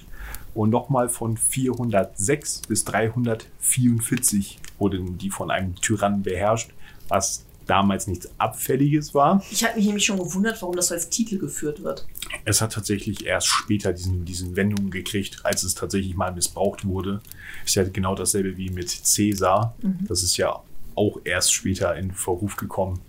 und 0.55 0.71
nochmal 0.71 1.09
von 1.09 1.37
406 1.37 2.63
bis 2.67 2.85
344 2.85 4.59
wurden 4.79 5.19
die 5.19 5.31
von 5.31 5.51
einem 5.51 5.77
Tyrannen 5.77 6.23
beherrscht, 6.23 6.73
was 7.09 7.47
damals 7.67 8.07
nichts 8.07 8.29
Abfälliges 8.39 9.15
war. 9.15 9.43
Ich 9.51 9.65
habe 9.65 9.77
mich 9.77 9.87
nämlich 9.87 10.05
schon 10.05 10.19
gewundert, 10.19 10.61
warum 10.63 10.77
das 10.77 10.89
so 10.89 10.95
als 10.95 11.11
Titel 11.11 11.39
geführt 11.39 11.83
wird. 11.83 12.07
Es 12.45 12.61
hat 12.61 12.73
tatsächlich 12.73 13.27
erst 13.27 13.49
später 13.49 13.93
diesen, 13.93 14.25
diesen 14.25 14.57
Wendungen 14.57 14.91
gekriegt, 14.91 15.41
als 15.45 15.63
es 15.63 15.75
tatsächlich 15.75 16.15
mal 16.17 16.33
missbraucht 16.33 16.85
wurde. 16.85 17.21
Ist 17.65 17.75
ja 17.75 17.85
genau 17.85 18.15
dasselbe 18.15 18.57
wie 18.57 18.71
mit 18.71 18.89
Caesar. 19.05 19.75
Das 20.09 20.23
ist 20.23 20.37
ja 20.37 20.63
auch 20.95 21.21
erst 21.25 21.53
später 21.53 21.95
in 21.97 22.13
Verruf 22.13 22.57
gekommen. 22.57 23.01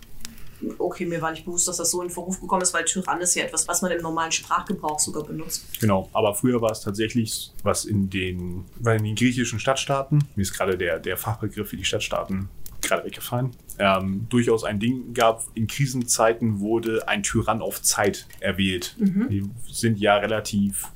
Okay, 0.80 1.06
mir 1.06 1.22
war 1.22 1.32
nicht 1.32 1.46
bewusst, 1.46 1.68
dass 1.68 1.78
das 1.78 1.92
so 1.92 2.02
in 2.02 2.10
Verruf 2.10 2.42
gekommen 2.42 2.64
ist, 2.64 2.74
weil 2.74 2.84
Tyrann 2.84 3.22
ist 3.22 3.36
ja 3.36 3.44
etwas, 3.44 3.68
was 3.68 3.82
man 3.84 3.92
im 3.92 4.02
normalen 4.02 4.32
Sprachgebrauch 4.32 5.00
sogar 5.00 5.24
benutzt. 5.24 5.66
Genau, 5.80 6.10
aber 6.14 6.34
früher 6.34 6.62
war 6.62 6.72
es 6.72 6.82
tatsächlich, 6.82 7.52
was 7.62 7.86
in 7.86 8.10
den, 8.10 8.66
weil 8.80 8.98
in 8.98 9.04
den 9.04 9.16
griechischen 9.16 9.60
Stadtstaaten, 9.60 10.24
mir 10.36 10.42
ist 10.42 10.54
gerade 10.54 10.78
der, 10.78 11.00
der 11.00 11.16
Fachbegriff 11.18 11.70
für 11.70 11.78
die 11.78 11.86
Stadtstaaten 11.86 12.50
gerade 12.82 13.06
weggefallen, 13.06 13.52
ähm, 13.80 14.28
durchaus 14.30 14.64
ein 14.64 14.80
Ding 14.80 15.14
gab. 15.14 15.44
In 15.54 15.68
Krisenzeiten 15.68 16.60
wurde 16.60 17.08
ein 17.08 17.24
Tyrann 17.24 17.62
auf 17.62 17.82
Zeit 17.82 18.28
erwählt. 18.40 18.96
Die 19.30 19.44
sind 19.72 20.00
ja 20.00 20.18
relativ 20.18 20.88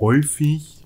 häufig. 0.00 0.78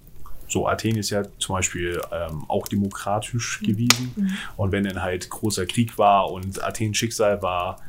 So, 0.48 0.68
Athen 0.68 0.96
ist 0.96 1.10
ja 1.10 1.24
zum 1.38 1.56
Beispiel 1.56 2.00
ähm, 2.12 2.44
auch 2.48 2.68
demokratisch 2.68 3.60
gewesen. 3.60 4.14
Und 4.56 4.72
wenn 4.72 4.84
dann 4.84 5.02
halt 5.02 5.28
großer 5.28 5.66
Krieg 5.66 5.98
war 5.98 6.30
und 6.30 6.62
Athens 6.62 6.96
Schicksal 6.96 7.42
war 7.42 7.80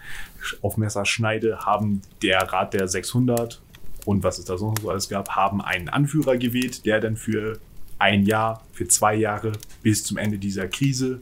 auf 0.62 0.78
Messerschneide, 0.78 1.60
haben 1.60 2.02
der 2.22 2.42
Rat 2.42 2.74
der 2.74 2.88
600 2.88 3.62
und 4.06 4.24
was 4.24 4.40
es 4.40 4.46
da 4.46 4.58
sonst 4.58 4.82
so 4.82 4.90
alles 4.90 5.10
gab, 5.10 5.36
haben 5.36 5.62
einen 5.62 5.90
Anführer 5.90 6.38
gewählt, 6.38 6.86
der 6.86 7.00
dann 7.00 7.18
für 7.18 7.60
ein 8.00 8.26
Jahr, 8.26 8.64
für 8.72 8.88
zwei 8.88 9.16
Jahre 9.16 9.52
bis 9.84 10.04
zum 10.04 10.18
Ende 10.18 10.38
dieser 10.38 10.68
Krise 10.68 11.22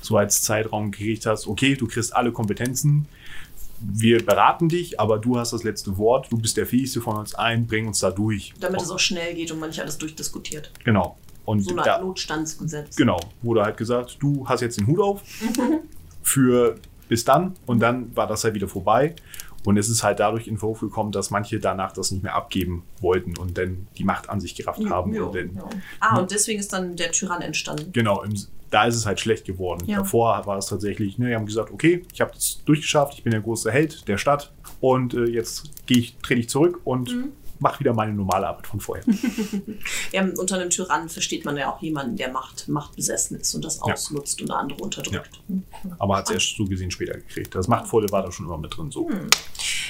so 0.00 0.16
als 0.16 0.42
Zeitraum 0.42 0.90
gekriegt 0.90 1.26
hast, 1.26 1.46
okay, 1.46 1.74
du 1.74 1.86
kriegst 1.86 2.14
alle 2.14 2.32
Kompetenzen, 2.32 3.06
wir 3.80 4.24
beraten 4.24 4.68
dich, 4.68 5.00
aber 5.00 5.18
du 5.18 5.38
hast 5.38 5.52
das 5.52 5.62
letzte 5.62 5.96
Wort, 5.96 6.30
du 6.30 6.36
bist 6.36 6.56
der 6.56 6.66
fähigste 6.66 7.00
von 7.00 7.16
uns 7.16 7.34
allen, 7.34 7.66
bring 7.66 7.86
uns 7.86 8.00
da 8.00 8.10
durch. 8.10 8.52
Damit 8.60 8.82
es 8.82 8.90
auch 8.90 8.98
schnell 8.98 9.34
geht 9.34 9.50
und 9.50 9.58
man 9.58 9.70
nicht 9.70 9.80
alles 9.80 9.96
durchdiskutiert. 9.98 10.70
Genau. 10.84 11.16
Und 11.46 11.62
So 11.62 11.70
eine 11.70 11.82
da, 11.82 12.00
Notstandsgesetz. 12.00 12.96
Genau, 12.96 13.18
wurde 13.42 13.62
halt 13.62 13.76
gesagt, 13.76 14.18
du 14.20 14.46
hast 14.46 14.60
jetzt 14.60 14.78
den 14.78 14.86
Hut 14.86 15.00
auf 15.00 15.22
für 16.22 16.76
bis 17.08 17.24
dann 17.24 17.56
und 17.66 17.80
dann 17.80 18.14
war 18.14 18.26
das 18.26 18.44
halt 18.44 18.54
wieder 18.54 18.68
vorbei. 18.68 19.16
Und 19.64 19.76
es 19.76 19.90
ist 19.90 20.02
halt 20.02 20.20
dadurch 20.20 20.48
in 20.48 20.56
Verruf 20.56 20.80
gekommen, 20.80 21.12
dass 21.12 21.30
manche 21.30 21.58
danach 21.60 21.92
das 21.92 22.10
nicht 22.12 22.22
mehr 22.22 22.34
abgeben 22.34 22.82
wollten 23.00 23.36
und 23.36 23.58
dann 23.58 23.88
die 23.98 24.04
Macht 24.04 24.30
an 24.30 24.40
sich 24.40 24.54
gerafft 24.54 24.88
haben. 24.88 25.12
Ja, 25.12 25.24
und 25.24 25.34
dann. 25.34 25.60
Ah, 26.00 26.18
und 26.18 26.30
deswegen 26.30 26.60
ist 26.60 26.72
dann 26.72 26.96
der 26.96 27.12
Tyrann 27.12 27.42
entstanden. 27.42 27.92
Genau, 27.92 28.22
im, 28.22 28.34
da 28.70 28.84
ist 28.84 28.94
es 28.96 29.06
halt 29.06 29.18
schlecht 29.20 29.44
geworden. 29.44 29.84
Ja. 29.86 29.98
Davor 29.98 30.46
war 30.46 30.58
es 30.58 30.66
tatsächlich, 30.66 31.18
ne, 31.18 31.28
die 31.28 31.34
haben 31.34 31.46
gesagt, 31.46 31.72
okay, 31.72 32.04
ich 32.12 32.20
habe 32.20 32.32
das 32.32 32.62
durchgeschafft, 32.64 33.14
ich 33.14 33.24
bin 33.24 33.32
der 33.32 33.40
große 33.40 33.70
Held 33.70 34.06
der 34.08 34.16
Stadt 34.18 34.52
und 34.80 35.14
äh, 35.14 35.24
jetzt 35.24 35.64
gehe 35.86 35.98
ich, 35.98 36.16
trete 36.22 36.40
ich 36.40 36.48
zurück 36.48 36.80
und 36.84 37.10
Mhm. 37.12 37.32
mache 37.58 37.80
wieder 37.80 37.92
meine 37.92 38.12
normale 38.12 38.46
Arbeit 38.46 38.66
von 38.68 38.80
vorher. 38.80 39.04
Ja, 40.12 40.24
unter 40.38 40.56
einem 40.58 40.70
Tyrannen 40.70 41.08
versteht 41.08 41.44
man 41.44 41.56
ja 41.56 41.72
auch 41.72 41.80
jemanden, 41.82 42.16
der 42.16 42.30
Macht, 42.32 42.68
machtbesessen 42.68 43.38
ist 43.38 43.54
und 43.54 43.64
das 43.64 43.76
Ja. 43.86 43.92
ausnutzt 43.92 44.40
und 44.42 44.50
andere 44.50 44.82
unterdrückt. 44.82 45.40
Hm. 45.48 45.62
Aber 45.98 46.16
hat 46.16 46.26
es 46.28 46.34
erst 46.34 46.56
so 46.56 46.64
gesehen 46.64 46.90
später 46.90 47.14
gekriegt. 47.14 47.54
Das 47.54 47.68
Machtvolle 47.68 48.08
war 48.10 48.22
da 48.22 48.30
schon 48.32 48.46
immer 48.46 48.58
mit 48.58 48.76
drin. 48.76 48.90
So. 48.90 49.08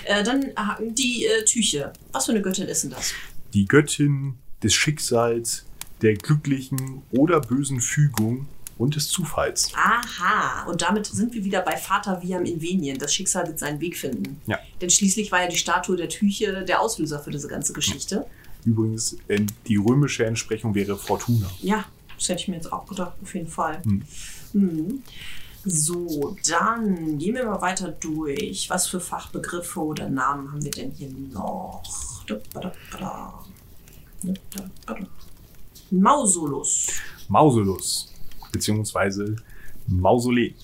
Äh, 0.05 0.23
dann 0.25 0.43
äh, 0.43 0.55
die 0.81 1.27
äh, 1.27 1.45
Tüche. 1.45 1.93
Was 2.13 2.27
für 2.27 2.33
eine 2.33 2.43
Göttin 2.43 2.67
ist 2.67 2.85
denn 2.85 2.91
das? 2.91 3.13
Die 3.55 3.67
Göttin 3.67 4.35
des 4.63 4.75
Schicksals, 4.75 5.65
der 6.03 6.15
glücklichen 6.15 7.03
oder 7.13 7.41
bösen 7.41 7.81
Fügung 7.81 8.47
und 8.81 8.97
des 8.97 9.09
Zufalls. 9.09 9.71
Aha, 9.75 10.65
und 10.67 10.81
damit 10.81 11.07
sind 11.07 11.35
wir 11.35 11.45
wieder 11.45 11.61
bei 11.61 11.77
Vater 11.77 12.23
Viam 12.23 12.45
in 12.47 12.63
Venien. 12.63 12.99
Das 12.99 13.13
Schicksal 13.13 13.47
wird 13.47 13.59
seinen 13.59 13.79
Weg 13.81 13.97
finden. 13.97 14.41
Ja. 14.47 14.59
Denn 14.81 14.89
schließlich 14.89 15.31
war 15.31 15.43
ja 15.43 15.49
die 15.49 15.59
Statue 15.59 15.97
der 15.97 16.09
Tüche 16.09 16.65
der 16.65 16.81
Auslöser 16.81 17.21
für 17.21 17.31
diese 17.31 17.47
ganze 17.47 17.75
Geschichte. 17.75 18.27
Übrigens, 18.65 19.17
äh, 19.29 19.45
die 19.67 19.77
römische 19.77 20.25
Entsprechung 20.25 20.75
wäre 20.75 20.97
Fortuna. 20.97 21.51
Ja, 21.61 21.85
das 22.17 22.29
hätte 22.31 22.41
ich 22.41 22.49
mir 22.49 22.57
jetzt 22.57 22.73
auch 22.73 22.87
gedacht, 22.87 23.13
auf 23.23 23.35
jeden 23.35 23.49
Fall. 23.49 23.83
Hm. 24.53 25.03
So, 25.65 26.37
dann 26.49 27.19
gehen 27.19 27.35
wir 27.35 27.45
mal 27.45 27.61
weiter 27.61 27.89
durch. 27.89 28.71
Was 28.71 28.89
für 28.89 28.99
Fachbegriffe 28.99 29.81
oder 29.81 30.09
Namen 30.09 30.51
haben 30.51 30.65
wir 30.65 30.71
denn 30.71 30.91
hier 30.93 31.11
noch? 31.11 31.83
Mausolus. 35.91 36.89
Mausolus, 37.29 38.10
beziehungsweise 38.53 39.37
Mausolee. 39.87 40.55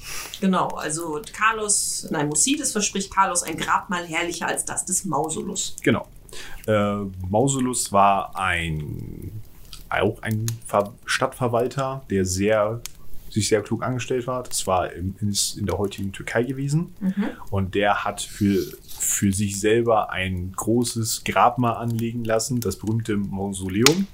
Genau, 0.40 0.68
also 0.68 1.20
Carlos, 1.32 2.06
nein, 2.10 2.28
Musides 2.28 2.72
verspricht 2.72 3.12
Carlos 3.12 3.42
ein 3.42 3.56
Grabmal 3.56 4.06
herrlicher 4.06 4.46
als 4.46 4.64
das 4.64 4.84
des 4.84 5.04
Mausolus. 5.04 5.76
Genau. 5.82 6.06
Äh, 6.66 7.04
Mausolus 7.28 7.92
war 7.92 8.36
ein 8.36 9.32
auch 9.88 10.20
ein 10.22 10.46
Ver 10.66 10.92
Stadtverwalter, 11.04 12.02
der 12.10 12.24
sehr 12.24 12.80
sich 13.30 13.48
sehr 13.48 13.62
klug 13.62 13.82
angestellt 13.82 14.26
war. 14.26 14.42
Das 14.44 14.66
war 14.66 14.92
in, 14.92 15.14
in 15.20 15.66
der 15.66 15.76
heutigen 15.78 16.12
Türkei 16.12 16.42
gewesen. 16.42 16.94
Und 17.50 17.74
der 17.74 18.04
hat 18.04 18.22
für, 18.22 18.64
für 18.98 19.32
sich 19.32 19.60
selber 19.60 20.10
ein 20.10 20.52
großes 20.52 21.22
Grabmal 21.24 21.76
anlegen 21.76 22.24
lassen, 22.24 22.60
das 22.60 22.76
berühmte 22.76 23.16
Mausoleum. 23.16 24.06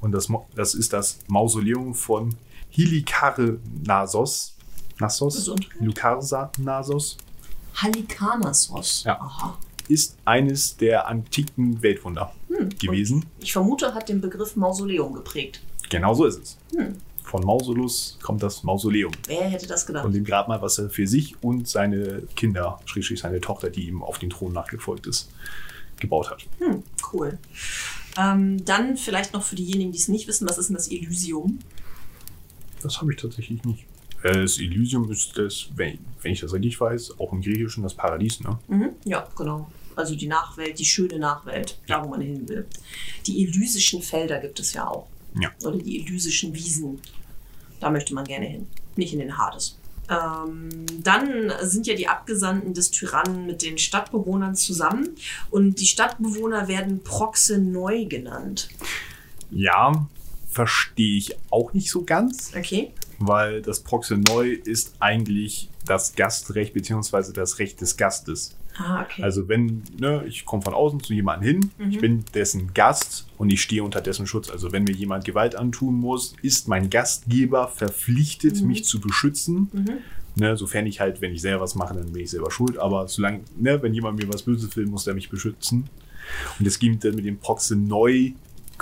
Und 0.00 0.12
das, 0.12 0.28
das 0.54 0.74
ist 0.74 0.92
das 0.92 1.18
Mausoleum 1.28 1.94
von 1.94 2.34
Hilikarnassos. 2.72 4.56
Nassos? 4.98 5.34
Gesundheit. 5.34 5.72
Hilikarnassos 5.78 7.16
Halikarnassos. 7.74 9.04
Ja. 9.04 9.20
Aha. 9.20 9.58
ist 9.88 10.16
eines 10.24 10.76
der 10.76 11.06
antiken 11.08 11.82
Weltwunder 11.82 12.32
gewesen. 12.78 13.26
Ich 13.40 13.52
vermute, 13.52 13.94
hat 13.94 14.08
den 14.08 14.20
Begriff 14.20 14.56
Mausoleum 14.56 15.14
geprägt. 15.14 15.62
Genau 15.90 16.14
so 16.14 16.24
ist 16.26 16.38
es. 16.38 16.58
Hm. 16.76 16.96
Von 17.24 17.44
Mausolus 17.44 18.18
kommt 18.22 18.42
das 18.42 18.62
Mausoleum. 18.62 19.12
Wer 19.26 19.48
hätte 19.48 19.66
das 19.66 19.86
gedacht? 19.86 20.02
Von 20.02 20.12
dem 20.12 20.24
Grabmal, 20.24 20.60
was 20.60 20.78
er 20.78 20.90
für 20.90 21.06
sich 21.06 21.42
und 21.42 21.68
seine 21.68 22.22
Kinder, 22.36 22.80
schrägstrich 22.84 23.20
seine 23.20 23.40
Tochter, 23.40 23.70
die 23.70 23.88
ihm 23.88 24.02
auf 24.02 24.18
den 24.18 24.30
Thron 24.30 24.52
nachgefolgt 24.52 25.06
ist, 25.06 25.30
gebaut 25.98 26.30
hat. 26.30 26.44
Hm, 26.58 26.82
cool. 27.12 27.38
Ähm, 28.18 28.64
dann 28.64 28.96
vielleicht 28.96 29.32
noch 29.32 29.42
für 29.42 29.56
diejenigen, 29.56 29.92
die 29.92 29.98
es 29.98 30.08
nicht 30.08 30.28
wissen, 30.28 30.48
was 30.48 30.58
ist 30.58 30.68
denn 30.68 30.76
das 30.76 30.88
Elysium? 30.88 31.58
Das 32.82 33.00
habe 33.00 33.12
ich 33.12 33.20
tatsächlich 33.20 33.64
nicht. 33.64 33.84
Das 34.22 34.58
Elysium 34.58 35.10
ist 35.10 35.36
das, 35.36 35.68
wenn, 35.74 35.98
wenn 36.22 36.32
ich 36.32 36.40
das 36.40 36.52
richtig 36.52 36.80
weiß, 36.80 37.18
auch 37.18 37.32
im 37.32 37.42
Griechischen 37.42 37.82
das 37.82 37.94
Paradies, 37.94 38.40
ne? 38.40 38.58
Mhm. 38.68 38.90
Ja, 39.04 39.26
genau. 39.36 39.68
Also 39.96 40.14
die 40.14 40.28
Nachwelt, 40.28 40.78
die 40.78 40.84
schöne 40.84 41.18
Nachwelt, 41.18 41.78
da 41.86 42.02
wo 42.04 42.08
man 42.08 42.20
hin 42.20 42.48
will. 42.48 42.66
Die 43.26 43.44
elysischen 43.44 44.00
Felder 44.00 44.38
gibt 44.38 44.58
es 44.60 44.72
ja 44.72 44.86
auch. 44.86 45.08
Ja. 45.40 45.50
Oder 45.64 45.78
die 45.78 46.00
elysischen 46.00 46.54
Wiesen. 46.54 47.00
Da 47.80 47.90
möchte 47.90 48.14
man 48.14 48.24
gerne 48.24 48.46
hin. 48.46 48.68
Nicht 48.96 49.12
in 49.12 49.18
den 49.18 49.36
Hades. 49.36 49.76
Ähm, 50.08 50.86
dann 51.02 51.52
sind 51.62 51.86
ja 51.86 51.94
die 51.94 52.08
Abgesandten 52.08 52.74
des 52.74 52.90
Tyrannen 52.90 53.46
mit 53.46 53.62
den 53.62 53.78
Stadtbewohnern 53.78 54.54
zusammen 54.54 55.10
und 55.50 55.80
die 55.80 55.86
Stadtbewohner 55.86 56.68
werden 56.68 57.02
Proxenoi 57.02 58.04
genannt. 58.06 58.68
Ja, 59.50 60.06
verstehe 60.52 61.16
ich 61.16 61.36
auch 61.50 61.72
nicht 61.72 61.90
so 61.90 62.04
ganz, 62.04 62.52
Okay? 62.56 62.92
weil 63.18 63.62
das 63.62 63.80
Proxenoi 63.80 64.52
ist 64.52 64.94
eigentlich 65.00 65.68
das 65.86 66.14
Gastrecht 66.14 66.74
beziehungsweise 66.74 67.32
das 67.32 67.58
Recht 67.58 67.80
des 67.80 67.96
Gastes. 67.96 68.56
Ah, 68.76 69.02
okay. 69.02 69.22
Also 69.22 69.48
wenn, 69.48 69.82
ne, 69.98 70.24
ich 70.26 70.44
komme 70.44 70.62
von 70.62 70.72
außen 70.74 71.00
zu 71.00 71.12
jemandem 71.12 71.60
hin, 71.78 71.90
ich 71.90 71.98
bin 71.98 72.24
dessen 72.34 72.72
Gast 72.72 73.26
und 73.36 73.52
ich 73.52 73.60
stehe 73.62 73.84
unter 73.84 74.00
dessen 74.00 74.26
Schutz. 74.26 74.50
Also 74.50 74.72
wenn 74.72 74.84
mir 74.84 74.94
jemand 74.94 75.24
Gewalt 75.24 75.56
antun 75.56 75.94
muss, 75.96 76.34
ist 76.42 76.68
mein 76.68 76.88
Gastgeber 76.88 77.68
verpflichtet, 77.68 78.62
mich 78.62 78.84
zu 78.84 79.00
beschützen 79.00 79.70
Ne, 80.34 80.56
sofern 80.56 80.86
ich 80.86 80.98
halt, 80.98 81.20
wenn 81.20 81.32
ich 81.34 81.42
selber 81.42 81.60
was 81.60 81.74
mache, 81.74 81.94
dann 81.94 82.10
bin 82.10 82.22
ich 82.22 82.30
selber 82.30 82.50
schuld. 82.50 82.78
Aber 82.78 83.06
solange, 83.06 83.40
ne, 83.58 83.82
wenn 83.82 83.92
jemand 83.92 84.18
mir 84.18 84.32
was 84.32 84.42
Böses 84.42 84.74
will, 84.76 84.86
muss 84.86 85.04
der 85.04 85.12
mich 85.12 85.28
beschützen. 85.28 85.90
Und 86.58 86.66
es 86.66 86.78
ging 86.78 86.98
dann 87.00 87.16
mit 87.16 87.26
dem 87.26 87.36
Proxy 87.36 87.76
neu, 87.76 88.32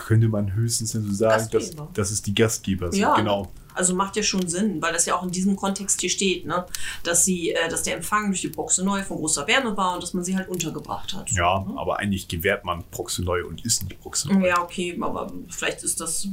könnte 0.07 0.29
man 0.29 0.55
höchstens 0.55 0.93
so 0.93 1.01
sagen, 1.13 1.49
dass, 1.53 1.71
dass 1.95 2.11
es 2.11 2.23
die 2.23 2.35
Gastgeber 2.35 2.91
sind. 2.91 3.01
Ja. 3.01 3.15
Genau. 3.15 3.51
Also 3.73 3.95
macht 3.95 4.17
ja 4.17 4.23
schon 4.25 4.49
Sinn, 4.49 4.83
weil 4.83 4.93
das 4.93 5.07
ja 5.07 5.15
auch 5.15 5.23
in 5.23 5.31
diesem 5.31 5.55
Kontext 5.55 6.01
hier 6.01 6.11
steht, 6.11 6.45
ne? 6.45 6.67
Dass 7.05 7.25
sie, 7.25 7.53
äh, 7.53 7.69
dass 7.69 7.85
der 7.85 7.95
Empfang 7.97 8.27
durch 8.27 8.41
die 8.41 8.49
Boxe 8.49 8.85
neu 8.85 9.03
von 9.05 9.17
großer 9.19 9.47
Wärme 9.47 9.77
war 9.77 9.95
und 9.95 10.03
dass 10.03 10.13
man 10.13 10.25
sie 10.25 10.37
halt 10.37 10.49
untergebracht 10.49 11.15
hat. 11.15 11.31
Ja, 11.31 11.61
Ne? 11.61 11.75
aber 11.79 11.99
eigentlich 12.01 12.27
gewährt 12.27 12.65
man 12.65 12.83
Proxy 12.91 13.23
neu 13.23 13.47
und 13.47 13.65
ist 13.65 13.85
nicht 13.85 14.01
Proxy 14.01 14.31
neu. 14.33 14.49
Ja, 14.49 14.61
okay, 14.61 14.99
aber 15.01 15.33
vielleicht 15.49 15.85
ist 15.85 16.01
das, 16.01 16.25
äh, 16.25 16.29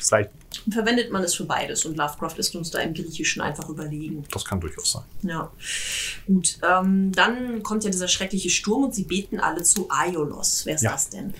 Seit, 0.00 0.30
verwendet 0.70 1.12
man 1.12 1.22
es 1.22 1.34
für 1.34 1.44
beides 1.44 1.84
und 1.84 1.98
Lovecraft 1.98 2.38
ist 2.38 2.56
uns 2.56 2.70
da 2.70 2.78
im 2.80 2.94
Griechischen 2.94 3.42
einfach 3.42 3.68
überlegen. 3.68 4.24
das 4.32 4.44
kann 4.44 4.58
durchaus 4.58 4.92
sein. 4.92 5.04
Ja, 5.22 5.52
gut. 6.26 6.58
Ähm, 6.68 7.12
dann 7.12 7.62
kommt 7.62 7.84
ja 7.84 7.90
dieser 7.90 8.08
schreckliche 8.08 8.48
Sturm 8.48 8.84
und 8.84 8.94
sie 8.94 9.04
beten 9.04 9.38
alle 9.38 9.62
zu 9.64 9.86
Aiolos. 9.90 10.64
Wer 10.64 10.76
ist 10.76 10.82
Ja. 10.82 10.92
das 10.92 11.10
denn? 11.10 11.34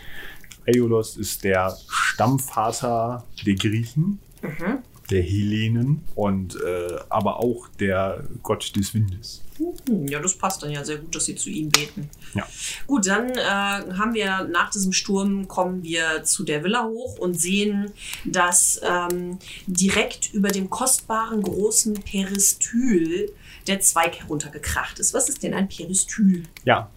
Aiolos 0.67 1.17
ist 1.17 1.45
der 1.45 1.77
Stammvater 1.89 3.25
der 3.47 3.55
Griechen, 3.55 4.19
Mhm. 4.43 4.79
der 5.11 5.23
Hellenen 5.23 6.03
und 6.15 6.57
äh, 6.57 6.97
aber 7.09 7.39
auch 7.41 7.69
der 7.79 8.25
Gott 8.43 8.75
des 8.75 8.93
Windes. 8.95 9.43
Hm, 9.59 10.09
Ja, 10.09 10.19
das 10.21 10.35
passt 10.37 10.63
dann 10.63 10.71
ja 10.73 10.85
sehr 10.85 10.97
gut, 10.99 11.15
dass 11.15 11.27
sie 11.27 11.35
zu 11.37 11.49
ihm 11.51 11.69
beten. 11.69 12.09
Ja. 12.35 12.47
Gut, 12.87 13.07
dann 13.07 13.29
äh, 13.31 13.39
haben 13.41 14.15
wir 14.15 14.45
nach 14.51 14.71
diesem 14.71 14.93
Sturm 14.93 15.47
kommen 15.49 15.83
wir 15.83 16.25
zu 16.25 16.45
der 16.45 16.65
Villa 16.65 16.85
hoch 16.87 17.19
und 17.19 17.39
sehen, 17.39 17.93
dass 18.25 18.81
ähm, 18.83 19.39
direkt 19.67 20.33
über 20.33 20.49
dem 20.49 20.71
kostbaren 20.71 21.43
großen 21.43 21.95
Peristyl 21.95 23.31
der 23.69 23.81
Zweig 23.81 24.19
heruntergekracht 24.21 24.99
ist. 24.99 25.15
Was 25.15 25.29
ist 25.29 25.43
denn 25.43 25.55
ein 25.55 25.69
Peristyl? 25.69 26.43
Ja, 26.65 26.91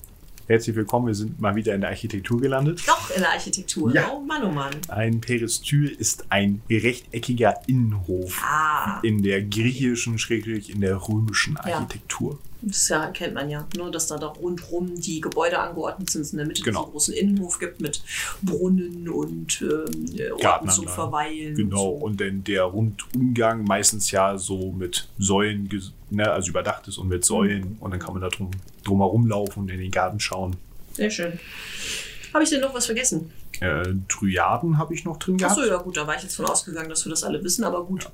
herzlich 0.48 0.76
willkommen. 0.76 1.08
Wir 1.08 1.16
sind 1.16 1.40
mal 1.40 1.56
wieder 1.56 1.74
in 1.76 1.82
der 1.82 1.90
Architektur 1.90 2.40
gelandet. 2.40 2.84
Doch 2.88 3.10
in 3.12 3.22
der 3.22 3.32
Architektur. 3.32 3.94
Ja. 3.94 4.12
Oh 4.12 4.20
Mann, 4.22 4.44
oh 4.44 4.52
Mann. 4.52 4.74
Ein 4.90 5.22
Peristyl 5.22 5.88
ist 5.90 6.26
ein 6.30 6.62
rechteckiger 6.70 7.62
Innenhof 7.68 8.42
Ah, 8.44 9.00
in 9.02 9.24
der 9.24 9.42
griechischen, 9.44 10.18
schrägstrich 10.18 10.70
in 10.70 10.82
der 10.82 10.98
römischen 11.08 11.58
Ja. 11.66 11.88
Das 12.68 12.90
ja, 12.90 13.08
kennt 13.12 13.36
man 13.36 13.48
ja, 13.50 13.68
ne, 13.78 13.92
dass 13.92 14.08
da, 14.08 14.18
da 14.18 14.28
rundrum 14.28 15.00
die 15.00 15.22
Gebäude 15.22 15.60
angeordnet 15.60 16.10
sind, 16.10 16.22
es 16.22 16.32
in 16.32 16.40
der 16.40 16.48
Mitte 16.48 16.64
Genau. 16.64 16.80
diesen 16.82 16.92
großen 16.92 17.14
Innenhof 17.14 17.60
gibt 17.60 17.80
mit 17.80 18.02
Brunnen 18.42 19.08
und 19.08 19.62
ähm, 19.62 20.34
Orten 20.44 20.70
zum 20.70 20.88
Verweilen. 20.88 21.56
Genau, 21.56 21.90
Und 21.90 22.00
so. 22.00 22.06
und 22.06 22.22
dann 22.22 22.44
der 22.44 22.64
Rundumgang 22.64 23.64
meistens 23.66 24.10
ja 24.10 24.38
so 24.38 24.72
mit 24.72 25.08
Säulen, 25.20 25.70
ne, 26.10 26.32
also 26.32 26.50
überdacht 26.50 26.88
ist 26.88 26.98
und 26.98 27.08
mit 27.08 27.24
Säulen. 27.24 27.78
Und 27.80 27.92
dann 27.92 28.00
kann 28.00 28.14
man 28.14 28.22
da 28.24 28.30
drum, 28.30 28.50
herum 28.84 29.28
laufen 29.28 29.60
und 29.60 29.70
in 29.72 29.80
den 29.80 29.92
Garten 29.92 30.20
schauen. 30.20 30.56
Sehr 30.94 31.12
schön. 31.12 31.40
Habe 32.34 32.44
ich 32.44 32.50
denn 32.50 32.62
noch 32.62 32.74
was 32.74 32.88
vergessen? 32.88 33.32
Äh, 33.62 33.94
Dryaden 34.10 34.78
habe 34.78 34.94
ich 34.96 35.06
noch 35.06 35.18
drin 35.18 35.38
gehabt. 35.38 35.58
Achso, 35.58 35.70
ja 35.70 35.78
gut, 35.78 35.96
da 35.98 36.06
war 36.08 36.16
ich 36.16 36.24
jetzt 36.24 36.36
von 36.36 36.46
ausgegangen, 36.46 36.90
dass 36.90 37.06
wir 37.06 37.12
das 37.12 37.24
alle 37.24 37.44
wissen, 37.44 37.64
aber 37.64 37.86
gut. 37.86 38.10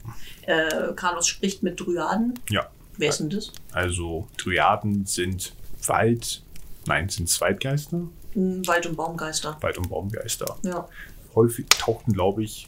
Äh, 0.45 0.93
Carlos 0.95 1.27
spricht 1.27 1.63
mit 1.63 1.79
Dryaden. 1.79 2.37
Ja, 2.49 2.67
Wer 2.97 3.11
denn 3.13 3.29
das? 3.29 3.51
also 3.71 4.27
Dryaden 4.37 5.05
sind 5.05 5.53
Wald, 5.85 6.43
nein, 6.85 7.09
sind 7.09 7.29
Zweitgeister, 7.29 8.01
Hm, 8.33 8.65
Wald- 8.67 8.85
und 8.85 8.95
Baumgeister. 8.95 9.57
Wald- 9.59 9.77
und 9.77 9.89
Baumgeister. 9.89 10.57
Ja. 10.63 10.87
Häufig 11.35 11.65
tauchten, 11.69 12.13
glaube 12.13 12.43
ich, 12.43 12.67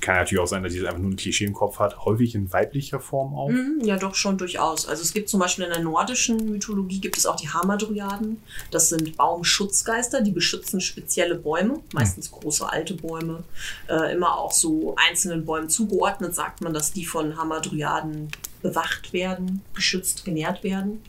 kann 0.00 0.14
natürlich 0.16 0.40
auch 0.40 0.46
sein, 0.46 0.62
dass 0.62 0.74
jetzt 0.74 0.86
einfach 0.86 1.00
nur 1.00 1.10
ein 1.10 1.16
Klischee 1.16 1.44
im 1.44 1.52
Kopf 1.52 1.78
hat, 1.80 2.04
häufig 2.04 2.34
in 2.36 2.52
weiblicher 2.52 3.00
Form 3.00 3.34
auf. 3.34 3.50
Mhm, 3.50 3.80
ja, 3.82 3.96
doch 3.96 4.14
schon 4.14 4.38
durchaus. 4.38 4.86
Also 4.86 5.02
es 5.02 5.12
gibt 5.12 5.28
zum 5.28 5.40
Beispiel 5.40 5.64
in 5.64 5.70
der 5.70 5.80
nordischen 5.82 6.50
Mythologie 6.50 7.00
gibt 7.00 7.16
es 7.18 7.26
auch 7.26 7.34
die 7.36 7.48
Hamadryaden. 7.48 8.40
Das 8.70 8.88
sind 8.88 9.16
Baumschutzgeister, 9.16 10.20
die 10.22 10.30
beschützen 10.30 10.80
spezielle 10.80 11.34
Bäume, 11.36 11.80
meistens 11.92 12.30
große 12.30 12.68
alte 12.68 12.94
Bäume. 12.94 13.42
Äh, 13.88 14.14
immer 14.14 14.38
auch 14.38 14.52
so 14.52 14.94
einzelnen 14.96 15.44
Bäumen 15.44 15.68
zugeordnet 15.68 16.34
sagt 16.34 16.60
man, 16.60 16.72
dass 16.74 16.92
die 16.92 17.04
von 17.04 17.36
Hamadryaden 17.36 18.28
bewacht 18.62 19.12
werden, 19.12 19.62
geschützt, 19.74 20.24
genährt 20.24 20.64
werden. 20.64 21.00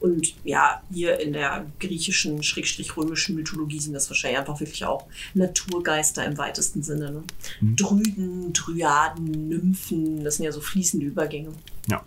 Und 0.00 0.34
ja, 0.44 0.82
hier 0.92 1.18
in 1.18 1.32
der 1.32 1.64
griechischen, 1.80 2.42
schrägstrich 2.42 2.96
römischen 2.96 3.36
Mythologie 3.36 3.80
sind 3.80 3.94
das 3.94 4.10
wahrscheinlich 4.10 4.38
einfach 4.38 4.60
wirklich 4.60 4.84
auch 4.84 5.06
Naturgeister 5.32 6.24
im 6.26 6.36
weitesten 6.36 6.82
Sinne. 6.82 7.10
Ne? 7.10 7.22
Mhm. 7.60 7.76
Drüden, 7.76 8.52
Dryaden, 8.52 9.48
Nymphen, 9.48 10.22
das 10.22 10.36
sind 10.36 10.44
ja 10.44 10.52
so 10.52 10.60
fließende 10.60 11.06
Übergänge. 11.06 11.52
Ja. 11.88 12.04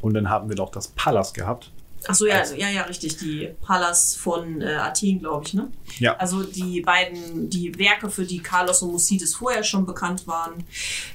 Und 0.00 0.14
dann 0.14 0.30
haben 0.30 0.48
wir 0.48 0.56
noch 0.56 0.70
das 0.70 0.88
Pallas 0.88 1.34
gehabt. 1.34 1.70
Ach 2.10 2.14
so, 2.14 2.26
ja, 2.26 2.38
Also- 2.38 2.54
ja, 2.54 2.68
ja, 2.70 2.82
richtig. 2.82 3.18
Die 3.18 3.50
Pallas 3.60 4.16
von 4.16 4.60
äh, 4.62 4.74
Athen, 4.74 5.18
glaube 5.20 5.44
ich, 5.46 5.54
ne? 5.54 5.70
Ja. 5.98 6.16
Also 6.16 6.42
die 6.42 6.80
beiden, 6.80 7.50
die 7.50 7.78
Werke, 7.78 8.10
für 8.10 8.24
die 8.24 8.38
Carlos 8.40 8.82
und 8.82 8.92
Musides 8.92 9.34
vorher 9.34 9.62
schon 9.62 9.84
bekannt 9.86 10.26
waren, 10.26 10.64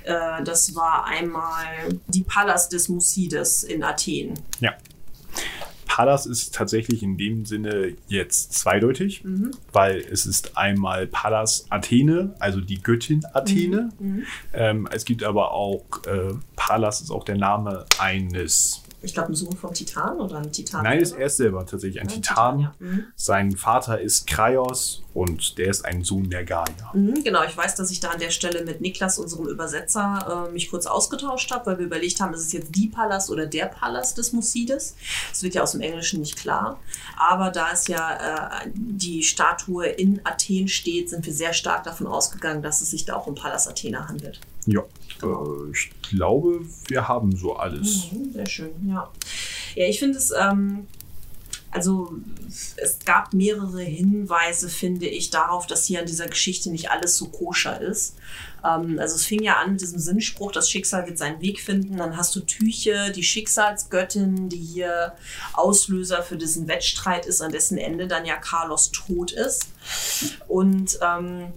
äh, 0.04 0.44
das 0.44 0.76
war 0.76 1.06
einmal 1.06 1.66
die 2.08 2.22
Pallas 2.24 2.70
des 2.70 2.90
Musides 2.90 3.64
in 3.64 3.84
Athen. 3.84 4.36
Ja. 4.60 4.74
Pallas 5.86 6.26
ist 6.26 6.56
tatsächlich 6.56 7.04
in 7.04 7.18
dem 7.18 7.46
Sinne 7.46 7.94
jetzt 8.08 8.54
zweideutig, 8.54 9.24
Mhm. 9.24 9.52
weil 9.72 10.00
es 10.00 10.26
ist 10.26 10.58
einmal 10.58 11.06
Pallas 11.06 11.66
Athene, 11.70 12.36
also 12.40 12.62
die 12.62 12.82
Göttin 12.82 13.24
Athene. 13.34 13.90
Mhm. 14.00 14.24
Ähm, 14.54 14.88
es 14.92 15.06
gibt 15.06 15.24
aber 15.24 15.52
auch, 15.52 15.84
äh, 16.08 16.34
Pallas 16.56 17.02
ist 17.02 17.12
auch 17.12 17.24
der 17.26 17.38
Name 17.38 17.86
eines, 18.00 18.82
Ich 19.04 19.14
glaube, 19.14 19.34
ein 19.34 19.36
Sohn 19.36 19.56
vom 19.56 19.74
Titan 19.74 20.20
oder 20.20 20.38
ein 20.38 20.52
Titan. 20.52 20.84
nein, 20.84 21.00
ist 21.00 21.12
er 21.12 21.26
ist 21.28 21.38
selber 21.38 21.66
tatsächlich 21.66 22.02
ein 22.02 22.08
Ja, 22.08 22.16
Titan. 22.16 22.60
ja. 22.60 22.74
Mhm. 22.80 23.06
Sein 23.16 23.52
Vater 23.52 24.00
ist 24.00 24.26
Kraios 24.28 25.04
und 25.14 25.58
der 25.58 25.68
ist 25.70 25.84
ein 25.86 26.04
Sohn 26.04 26.30
der 26.30 26.44
Gaia. 26.46 26.66
Mhm, 26.94 27.24
genau, 27.24 27.44
ich 27.44 27.56
weiß, 27.56 27.76
dass 27.76 27.92
ich 27.92 28.00
da 28.00 28.10
an 28.12 28.20
der 28.20 28.30
Stelle 28.32 28.64
mit 28.64 28.82
Niklas, 28.82 29.20
unserem 29.20 29.48
Übersetzer, 29.48 30.48
äh, 30.48 30.52
mich 30.54 30.70
kurz 30.70 30.86
ausgetauscht 30.86 31.52
habe, 31.52 31.66
weil 31.68 31.80
wir 31.80 31.86
überlegt 31.86 32.20
haben, 32.22 32.34
ist 32.34 32.42
es 32.42 32.54
jetzt 32.54 32.74
die 32.76 32.88
Pallas 32.88 33.30
oder 33.30 33.46
der 33.46 33.66
Pallas 33.66 34.14
des 34.16 34.32
Musides? 34.34 34.96
Das 35.30 35.44
wird 35.44 35.54
ja 35.54 35.64
aus 35.64 35.74
dem 35.74 35.82
Englischen 35.82 36.22
nicht 36.22 36.38
klar. 36.38 36.80
Aber 37.18 37.52
da 37.52 37.68
es 37.74 37.88
ja 37.88 38.62
äh, 38.64 38.70
die 38.74 39.22
Statue 39.24 39.86
in 39.88 40.22
Athen 40.24 40.68
steht, 40.68 41.10
sind 41.10 41.26
wir 41.26 41.34
sehr 41.34 41.54
stark 41.54 41.84
davon 41.84 42.08
ausgegangen, 42.08 42.62
dass 42.64 42.82
es 42.82 42.90
sich 42.92 43.06
da 43.06 43.16
auch 43.16 43.28
um 43.28 43.36
Pallas 43.36 43.68
Athena 43.68 44.08
handelt. 44.08 44.40
Ja, 44.66 44.82
äh, 45.24 45.72
ich 45.72 45.92
glaube, 46.02 46.62
wir 46.88 47.08
haben 47.08 47.36
so 47.36 47.56
alles. 47.56 48.12
Mhm, 48.12 48.34
sehr 48.34 48.48
schön, 48.48 48.72
ja. 48.88 49.10
Ja, 49.76 49.88
ich 49.88 50.00
finde 50.00 50.18
es, 50.18 50.32
ähm, 50.32 50.88
also 51.72 52.14
es 52.78 53.00
gab 53.04 53.34
mehrere 53.34 53.82
Hinweise, 53.82 54.70
finde 54.70 55.08
ich, 55.08 55.32
darauf, 55.32 55.66
dass 55.66 55.86
hier 55.86 56.02
an 56.02 56.06
dieser 56.06 56.28
Geschichte 56.28 56.70
nicht 56.70 56.92
alles 56.92 57.18
so 57.18 57.30
koscher 57.30 57.82
ist. 57.82 58.16
Ähm, 58.64 59.00
also 59.00 59.16
es 59.16 59.26
fing 59.26 59.42
ja 59.42 59.58
an 59.58 59.72
mit 59.72 59.82
diesem 59.82 60.00
Sinnspruch, 60.00 60.52
das 60.52 60.70
Schicksal 60.70 61.08
wird 61.08 61.18
seinen 61.18 61.42
Weg 61.42 61.60
finden. 61.62 61.98
Dann 61.98 62.16
hast 62.16 62.36
du 62.36 62.42
Tyche, 62.42 63.12
die 63.12 63.24
Schicksalsgöttin, 63.24 64.50
die 64.50 64.58
hier 64.58 65.14
Auslöser 65.54 66.22
für 66.22 66.38
diesen 66.38 66.68
Wettstreit 66.68 67.26
ist, 67.26 67.42
an 67.42 67.52
dessen 67.52 67.78
Ende 67.80 68.08
dann 68.08 68.26
ja 68.26 68.36
Carlos 68.36 68.92
tot 68.92 69.32
ist. 69.32 69.68
Und 70.48 71.00
ähm, 71.02 71.54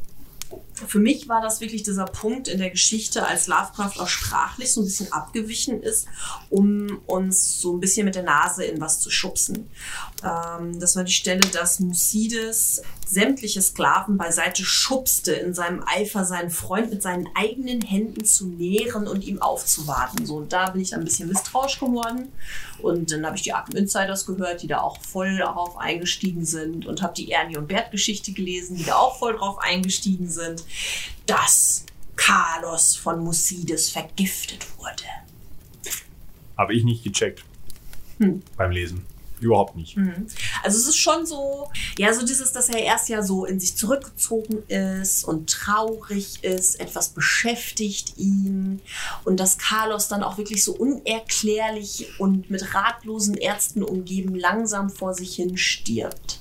für 0.86 0.98
mich 0.98 1.28
war 1.28 1.40
das 1.40 1.60
wirklich 1.60 1.82
dieser 1.82 2.04
Punkt 2.04 2.48
in 2.48 2.58
der 2.58 2.70
Geschichte, 2.70 3.26
als 3.26 3.46
Lovecraft 3.46 3.98
auch 3.98 4.08
sprachlich 4.08 4.72
so 4.72 4.82
ein 4.82 4.84
bisschen 4.84 5.12
abgewichen 5.12 5.82
ist, 5.82 6.06
um 6.50 7.00
uns 7.06 7.60
so 7.60 7.74
ein 7.74 7.80
bisschen 7.80 8.04
mit 8.04 8.14
der 8.14 8.22
Nase 8.22 8.64
in 8.64 8.80
was 8.80 9.00
zu 9.00 9.10
schubsen. 9.10 9.70
Ähm, 10.24 10.80
das 10.80 10.96
war 10.96 11.04
die 11.04 11.12
Stelle, 11.12 11.40
dass 11.40 11.78
Musides 11.78 12.82
sämtliche 13.06 13.60
Sklaven 13.62 14.16
beiseite 14.16 14.64
schubste, 14.64 15.32
in 15.32 15.54
seinem 15.54 15.84
Eifer 15.86 16.24
seinen 16.24 16.50
Freund 16.50 16.90
mit 16.90 17.02
seinen 17.02 17.28
eigenen 17.34 17.82
Händen 17.82 18.24
zu 18.24 18.46
nähren 18.46 19.06
und 19.06 19.24
ihm 19.24 19.40
aufzuwarten. 19.42 20.24
So, 20.26 20.36
und 20.36 20.52
da 20.52 20.70
bin 20.70 20.80
ich 20.80 20.90
dann 20.90 21.00
ein 21.00 21.04
bisschen 21.04 21.28
misstrauisch 21.28 21.78
geworden. 21.78 22.32
Und 22.78 23.12
dann 23.12 23.24
habe 23.26 23.36
ich 23.36 23.42
die 23.42 23.52
Arkham 23.52 23.76
Insiders 23.76 24.26
gehört, 24.26 24.62
die 24.62 24.66
da 24.66 24.80
auch 24.80 25.00
voll 25.02 25.38
darauf 25.38 25.76
eingestiegen 25.78 26.44
sind 26.44 26.86
und 26.86 27.02
habe 27.02 27.14
die 27.14 27.30
Ernie 27.30 27.56
und 27.58 27.68
Bert 27.68 27.90
Geschichte 27.90 28.32
gelesen, 28.32 28.76
die 28.76 28.84
da 28.84 28.96
auch 28.96 29.18
voll 29.18 29.36
drauf 29.36 29.58
eingestiegen 29.60 30.28
sind, 30.28 30.64
dass 31.26 31.84
Carlos 32.16 32.96
von 32.96 33.22
Musides 33.22 33.90
vergiftet 33.90 34.66
wurde. 34.78 35.04
Habe 36.56 36.74
ich 36.74 36.84
nicht 36.84 37.04
gecheckt 37.04 37.44
Hm. 38.18 38.42
beim 38.56 38.70
Lesen. 38.70 39.04
Überhaupt 39.40 39.76
nicht. 39.76 39.96
Also 40.62 40.78
es 40.78 40.86
ist 40.88 40.96
schon 40.96 41.26
so, 41.26 41.68
ja, 41.98 42.14
so 42.14 42.24
dieses, 42.24 42.52
dass 42.52 42.68
er 42.68 42.78
erst 42.78 43.08
ja 43.08 43.22
so 43.22 43.44
in 43.44 43.60
sich 43.60 43.76
zurückgezogen 43.76 44.62
ist 44.68 45.24
und 45.24 45.50
traurig 45.50 46.42
ist, 46.42 46.80
etwas 46.80 47.10
beschäftigt 47.10 48.16
ihn 48.16 48.80
und 49.24 49.38
dass 49.38 49.58
Carlos 49.58 50.08
dann 50.08 50.22
auch 50.22 50.38
wirklich 50.38 50.64
so 50.64 50.72
unerklärlich 50.72 52.18
und 52.18 52.50
mit 52.50 52.74
ratlosen 52.74 53.36
Ärzten 53.36 53.82
umgeben 53.82 54.34
langsam 54.34 54.88
vor 54.88 55.12
sich 55.12 55.34
hin 55.34 55.58
stirbt. 55.58 56.40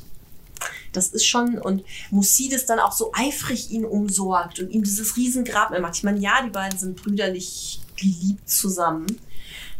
Das 0.93 1.10
ist 1.10 1.26
schon, 1.26 1.58
und 1.58 1.84
Musides 2.10 2.66
dann 2.66 2.80
auch 2.80 2.93
so 2.93 3.12
eifrig 3.14 3.70
ihn 3.72 3.84
umsorgt 3.84 4.60
und 4.60 4.70
ihm 4.70 4.84
dieses 4.84 5.18
Riesengrab 5.18 5.78
macht. 5.82 5.98
Ich 5.98 6.04
meine, 6.04 6.20
ja, 6.20 6.41
die 6.41 6.52
beiden 6.52 6.80
sind 6.80 6.96
brüderlich 6.96 7.82
geliebt 7.98 8.50
zusammen. 8.50 9.20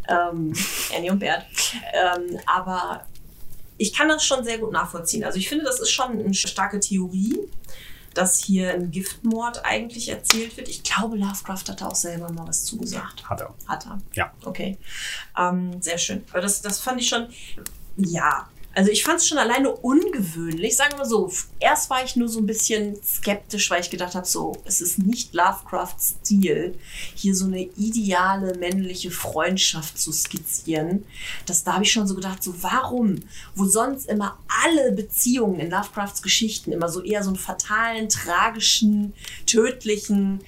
Ähm, 0.08 0.52
Annie 0.96 1.10
und 1.10 1.18
Bert. 1.18 1.44
Ähm, 1.92 2.38
aber 2.46 3.06
ich 3.78 3.92
kann 3.92 4.08
das 4.08 4.24
schon 4.24 4.44
sehr 4.44 4.58
gut 4.58 4.72
nachvollziehen. 4.72 5.24
Also 5.24 5.38
ich 5.38 5.48
finde, 5.48 5.64
das 5.64 5.80
ist 5.80 5.90
schon 5.90 6.18
eine 6.18 6.34
starke 6.34 6.80
Theorie, 6.80 7.36
dass 8.14 8.38
hier 8.38 8.72
ein 8.72 8.90
Giftmord 8.90 9.64
eigentlich 9.64 10.08
erzählt 10.08 10.56
wird. 10.56 10.68
Ich 10.68 10.82
glaube, 10.82 11.16
Lovecraft 11.16 11.64
hat 11.68 11.80
da 11.80 11.88
auch 11.88 11.94
selber 11.94 12.32
mal 12.32 12.48
was 12.48 12.64
zugesagt. 12.64 13.28
Hat 13.28 13.40
er. 13.40 13.54
Hat 13.66 13.86
er. 13.86 14.00
Ja. 14.14 14.32
Okay. 14.44 14.78
Ähm, 15.38 15.82
sehr 15.82 15.98
schön. 15.98 16.24
Aber 16.30 16.40
das, 16.40 16.62
das 16.62 16.80
fand 16.80 17.00
ich 17.00 17.08
schon, 17.08 17.28
ja. 17.96 18.48
Also 18.76 18.90
ich 18.90 19.04
fand 19.04 19.20
es 19.20 19.26
schon 19.26 19.38
alleine 19.38 19.70
ungewöhnlich. 19.70 20.76
Sagen 20.76 20.98
wir 20.98 21.06
so, 21.06 21.32
erst 21.60 21.88
war 21.88 22.04
ich 22.04 22.14
nur 22.14 22.28
so 22.28 22.40
ein 22.40 22.46
bisschen 22.46 23.02
skeptisch, 23.02 23.70
weil 23.70 23.80
ich 23.80 23.88
gedacht 23.88 24.14
habe, 24.14 24.26
so, 24.26 24.54
es 24.66 24.82
ist 24.82 24.98
nicht 24.98 25.32
Lovecrafts 25.32 26.16
Stil, 26.20 26.74
hier 27.14 27.34
so 27.34 27.46
eine 27.46 27.62
ideale 27.62 28.54
männliche 28.58 29.10
Freundschaft 29.10 29.98
zu 29.98 30.12
skizzieren. 30.12 31.06
Das, 31.46 31.64
da 31.64 31.72
habe 31.72 31.84
ich 31.84 31.92
schon 31.92 32.06
so 32.06 32.14
gedacht, 32.14 32.42
so 32.42 32.52
warum? 32.62 33.20
Wo 33.54 33.64
sonst 33.64 34.10
immer 34.10 34.38
alle 34.64 34.92
Beziehungen 34.92 35.58
in 35.58 35.70
Lovecrafts 35.70 36.20
Geschichten 36.20 36.70
immer 36.70 36.90
so 36.90 37.02
eher 37.02 37.22
so 37.22 37.30
einen 37.30 37.38
fatalen, 37.38 38.10
tragischen, 38.10 39.14
tödlichen, 39.46 40.40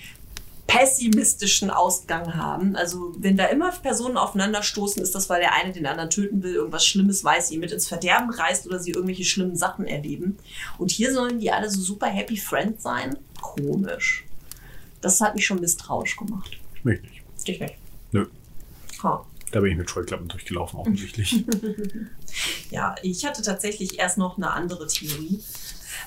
pessimistischen 0.69 1.71
Ausgang 1.71 2.37
haben. 2.37 2.77
Also 2.77 3.15
wenn 3.19 3.37
da 3.39 3.47
immer 3.47 3.73
Personen 3.73 4.19
aufeinanderstoßen, 4.19 5.03
ist 5.03 5.15
das, 5.15 5.29
weil 5.31 5.41
der 5.41 5.55
eine 5.55 5.73
den 5.73 5.87
anderen 5.87 6.11
töten 6.11 6.43
will, 6.43 6.55
irgendwas 6.55 6.87
Schlimmes 6.87 7.25
weiß, 7.25 7.51
ihn 7.51 7.61
mit 7.61 7.73
ins 7.73 7.89
Verderben 7.89 8.31
reißt 8.31 8.67
oder 8.67 8.79
sie 8.79 8.91
irgendwelche 8.91 9.25
schlimmen 9.25 9.57
Sachen 9.57 9.87
erleben. 9.87 10.37
Und 10.77 10.91
hier 10.91 11.13
sollen 11.13 11.41
die 11.41 11.51
alle 11.51 11.71
so 11.71 11.81
super 11.81 12.07
happy 12.07 12.37
friends 12.37 12.83
sein? 12.83 13.17
Komisch. 13.41 14.27
Das 15.01 15.21
hat 15.23 15.35
mich 15.35 15.47
schon 15.47 15.61
misstrauisch 15.61 16.17
gemacht. 16.17 16.59
Ich 16.75 16.85
möchte 16.85 17.07
nicht. 17.07 17.23
Dich 17.47 17.61
nicht. 17.61 17.75
Nö. 18.13 18.27
Ha. 19.03 19.25
Da 19.51 19.61
bin 19.61 19.73
ich 19.73 19.79
mit 19.79 19.89
Scheuklappen 19.89 20.29
durchgelaufen, 20.29 20.79
offensichtlich. 20.79 21.45
Ja, 22.71 22.95
ich 23.03 23.25
hatte 23.25 23.41
tatsächlich 23.41 23.99
erst 23.99 24.19
noch 24.19 24.37
eine 24.37 24.51
andere 24.51 24.87
Theorie. 24.87 25.43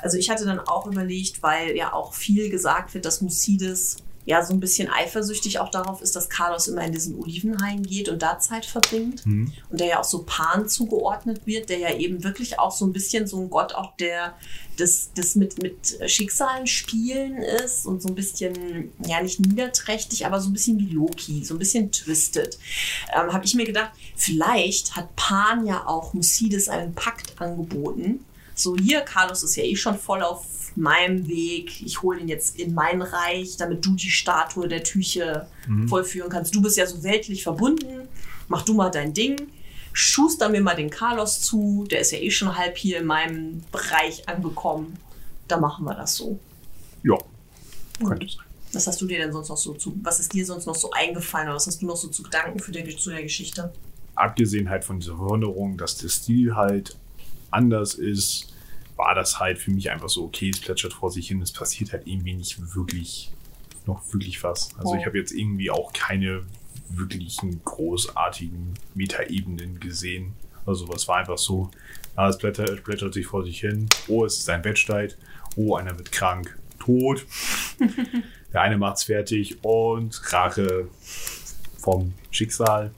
Also 0.04 0.18
ich 0.18 0.30
hatte 0.30 0.46
dann 0.46 0.60
auch 0.60 0.86
überlegt, 0.86 1.42
weil 1.42 1.76
ja 1.76 1.94
auch 1.94 2.14
viel 2.14 2.52
gesagt 2.52 2.94
wird, 2.94 3.06
dass 3.06 3.22
Musides 3.22 3.98
ja 4.26 4.46
so 4.46 4.54
ein 4.54 4.60
bisschen 4.60 4.90
eifersüchtig 4.90 5.60
auch 5.60 5.70
darauf 5.70 6.02
ist, 6.02 6.16
dass 6.16 6.30
Carlos 6.30 6.68
immer 6.68 6.84
in 6.84 6.92
diesen 6.92 7.20
Olivenhain 7.20 7.84
geht 7.84 8.10
und 8.10 8.22
da 8.22 8.40
Zeit 8.40 8.66
verbringt. 8.66 9.26
Mhm. 9.26 9.52
Und 9.70 9.80
der 9.80 9.88
ja 9.88 10.00
auch 10.00 10.06
so 10.06 10.24
Pan 10.24 10.68
zugeordnet 10.68 11.46
wird, 11.46 11.70
der 11.70 11.80
ja 11.80 11.96
eben 11.96 12.24
wirklich 12.24 12.60
auch 12.60 12.72
so 12.72 12.86
ein 12.86 12.94
bisschen 12.94 13.28
so 13.28 13.40
ein 13.40 13.50
Gott 13.50 13.74
auch 13.74 13.96
der 13.98 14.36
das, 14.78 15.12
das 15.16 15.36
mit, 15.36 15.62
mit 15.62 16.00
Schicksalen 16.08 16.66
spielen 16.68 17.38
ist 17.38 17.86
und 17.86 18.02
so 18.02 18.10
ein 18.10 18.16
bisschen, 18.16 18.92
ja 19.06 19.22
nicht 19.22 19.40
niederträchtig, 19.40 20.26
aber 20.26 20.40
so 20.40 20.50
ein 20.50 20.54
bisschen 20.54 20.80
wie 20.80 20.90
Loki, 20.90 21.44
so 21.46 21.56
ein 21.56 21.60
bisschen 21.60 21.92
twisted. 21.92 22.58
Ähm, 23.14 23.32
Habe 23.32 23.46
ich 23.46 23.54
mir 23.54 23.66
gedacht, 23.66 23.92
vielleicht 24.16 24.96
hat 24.96 25.16
Pan 25.16 25.66
ja 25.66 25.86
auch 25.86 26.14
Musides 26.14 26.70
einen 26.70 26.94
Pakt 26.94 27.40
angeboten. 27.40 28.26
So 28.56 28.76
hier, 28.76 29.02
Carlos 29.02 29.44
ist 29.44 29.56
ja 29.56 29.64
eh 29.64 29.76
schon 29.76 29.98
voll 29.98 30.22
auf 30.24 30.46
meinem 30.78 31.28
Weg. 31.28 31.82
Ich 31.82 32.02
hole 32.02 32.20
ihn 32.20 32.28
jetzt 32.28 32.60
in 32.60 32.74
mein 32.74 33.02
Reich, 33.02 33.58
damit 33.58 33.86
du 33.86 33.96
die 33.96 34.10
Statue 34.10 34.68
der 34.68 34.84
Tüche 34.84 35.48
vollführen 35.88 36.30
kannst. 36.30 36.56
Du 36.56 36.62
bist 36.62 36.78
ja 36.78 36.86
so 36.86 37.04
weltlich 37.04 37.44
verbunden. 37.44 38.08
Mach 38.48 38.64
du 38.64 38.74
mal 38.74 38.90
dein 38.90 39.14
Ding. 39.14 39.50
Schuster 39.94 40.50
mir 40.50 40.62
mal 40.62 40.76
den 40.76 40.90
Carlos 40.90 41.42
zu. 41.42 41.86
Der 41.90 42.02
ist 42.02 42.12
ja 42.12 42.20
eh 42.20 42.32
schon 42.32 42.58
halb 42.58 42.78
hier 42.78 43.00
in 43.00 43.06
meinem 43.06 43.64
Bereich 43.72 44.28
angekommen. 44.28 44.98
Da 45.48 45.60
machen 45.60 45.86
wir 45.86 45.96
das 45.96 46.16
so. 46.16 46.40
ja, 47.04 47.18
könnte 48.06 48.28
sein. 48.28 48.46
Was 48.74 48.88
hast 48.88 49.02
du 49.02 49.06
dir 49.06 49.20
denn 49.20 49.34
sonst 49.34 49.50
noch 49.50 49.58
so 49.58 49.74
zu, 49.74 50.00
was 50.02 50.22
ist 50.22 50.34
dir 50.34 50.46
sonst 50.46 50.66
noch 50.66 50.76
so 50.76 50.92
eingefallen 50.92 51.48
oder 51.48 51.56
was 51.56 51.68
hast 51.68 51.82
du 51.82 51.86
noch 51.86 51.98
so 51.98 52.08
zu 52.08 52.24
Gedanken 52.24 52.60
für 52.60 52.72
der, 52.72 52.88
zu 52.98 53.10
der 53.10 53.22
Geschichte? 53.22 53.74
Abgesehen 54.16 54.70
halt 54.70 54.86
von 54.86 55.00
dieser 55.00 55.18
Verwunderung, 55.18 55.78
dass 55.78 55.98
der 55.98 56.08
Stil 56.08 56.56
halt 56.56 56.98
anders 57.50 57.96
ist, 57.96 58.51
war 59.02 59.16
das 59.16 59.40
halt 59.40 59.58
für 59.58 59.72
mich 59.72 59.90
einfach 59.90 60.10
so, 60.10 60.26
okay, 60.26 60.52
es 60.52 60.62
plätschert 60.62 60.94
vor 60.94 61.10
sich 61.10 61.28
hin, 61.28 61.42
es 61.42 61.52
passiert 61.52 61.92
halt 61.92 62.06
irgendwie 62.06 62.36
nicht 62.36 62.76
wirklich, 62.76 63.32
noch 63.88 64.02
wirklich 64.14 64.44
was. 64.44 64.70
Also 64.78 64.92
Oh. 64.92 64.96
ich 64.96 65.08
habe 65.08 65.18
jetzt 65.18 65.32
irgendwie 65.32 65.72
auch 65.72 65.92
keine 65.92 66.44
wirklichen 66.88 67.64
großartigen 67.66 68.76
Metaebenen 68.94 69.80
gesehen. 69.80 70.34
Also 70.68 70.88
was 70.88 71.08
war 71.08 71.18
einfach 71.18 71.40
so, 71.40 71.72
ah, 72.16 72.30
es 72.30 72.38
plätschert, 72.38 72.70
es 72.70 72.82
plätschert 72.84 73.16
sich 73.16 73.26
vor 73.26 73.44
sich 73.44 73.60
hin, 73.62 73.88
oh, 74.08 74.24
es 74.24 74.38
ist 74.38 74.50
ein 74.52 74.64
Wettstreit, 74.64 75.18
oh, 75.56 75.76
einer 75.76 75.98
wird 75.98 76.12
krank, 76.12 76.56
tot, 76.80 77.26
der 78.54 78.62
eine 78.62 78.78
macht's 78.78 79.06
fertig 79.06 79.64
und 79.64 80.22
Rache 80.32 80.88
vom 81.80 82.14
Schicksal 82.30 82.92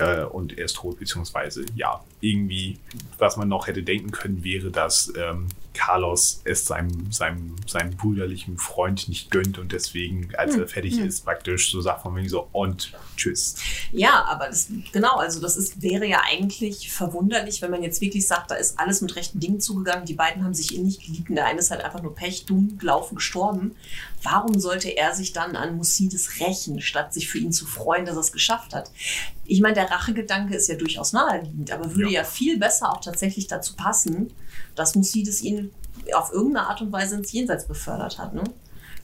äh, 0.00 0.24
und 0.24 0.58
er 0.58 0.66
ist 0.66 0.76
tot, 0.76 0.98
beziehungsweise 0.98 1.64
ja, 1.74 2.02
irgendwie, 2.20 2.78
was 3.18 3.36
man 3.36 3.48
noch 3.48 3.66
hätte 3.66 3.82
denken 3.82 4.10
können, 4.10 4.44
wäre, 4.44 4.70
dass 4.70 5.12
ähm, 5.16 5.46
Carlos 5.78 6.40
es 6.44 6.66
seinem, 6.66 7.12
seinem, 7.12 7.54
seinem 7.66 7.96
brüderlichen 7.96 8.58
Freund 8.58 9.08
nicht 9.08 9.30
gönnt 9.30 9.58
und 9.58 9.70
deswegen, 9.70 10.34
als 10.34 10.56
er 10.56 10.66
fertig 10.66 10.98
ist, 10.98 11.24
praktisch 11.24 11.70
so 11.70 11.80
sagt 11.80 12.02
von 12.02 12.16
wegen 12.16 12.28
so 12.28 12.48
und 12.50 12.92
tschüss. 13.16 13.54
Ja, 13.92 14.24
aber 14.24 14.48
das, 14.48 14.68
genau, 14.92 15.18
also 15.18 15.40
das 15.40 15.56
ist, 15.56 15.80
wäre 15.80 16.04
ja 16.06 16.22
eigentlich 16.28 16.90
verwunderlich, 16.90 17.62
wenn 17.62 17.70
man 17.70 17.84
jetzt 17.84 18.00
wirklich 18.00 18.26
sagt, 18.26 18.50
da 18.50 18.56
ist 18.56 18.78
alles 18.80 19.00
mit 19.02 19.14
rechten 19.14 19.38
Dingen 19.38 19.60
zugegangen, 19.60 20.04
die 20.04 20.14
beiden 20.14 20.42
haben 20.42 20.52
sich 20.52 20.76
eh 20.76 20.80
nicht 20.80 21.06
geliebt 21.06 21.30
und 21.30 21.36
der 21.36 21.46
eine 21.46 21.60
ist 21.60 21.70
halt 21.70 21.82
einfach 21.84 22.02
nur 22.02 22.14
Pech, 22.14 22.44
dumm, 22.46 22.76
gelaufen, 22.78 23.14
gestorben. 23.14 23.76
Warum 24.24 24.58
sollte 24.58 24.88
er 24.88 25.14
sich 25.14 25.32
dann 25.32 25.54
an 25.54 25.76
Musides 25.76 26.40
rächen, 26.40 26.80
statt 26.80 27.14
sich 27.14 27.28
für 27.28 27.38
ihn 27.38 27.52
zu 27.52 27.66
freuen, 27.66 28.04
dass 28.04 28.16
er 28.16 28.20
es 28.22 28.32
geschafft 28.32 28.74
hat? 28.74 28.90
Ich 29.46 29.60
meine, 29.60 29.74
der 29.74 29.90
Rachegedanke 29.90 30.56
ist 30.56 30.68
ja 30.68 30.74
durchaus 30.74 31.12
naheliegend, 31.12 31.70
aber 31.70 31.94
würde 31.94 32.10
ja, 32.10 32.22
Ja. 32.22 32.24
viel 32.24 32.58
besser 32.58 32.92
auch 32.92 33.00
tatsächlich 33.00 33.46
dazu 33.46 33.76
passen, 33.76 34.32
dass 34.74 34.94
Musides 34.94 35.42
ihn 35.42 35.70
auf 36.14 36.32
irgendeine 36.32 36.68
Art 36.68 36.80
und 36.80 36.92
Weise 36.92 37.16
ins 37.16 37.32
Jenseits 37.32 37.66
befördert 37.66 38.18
hat. 38.18 38.34
Ne? 38.34 38.44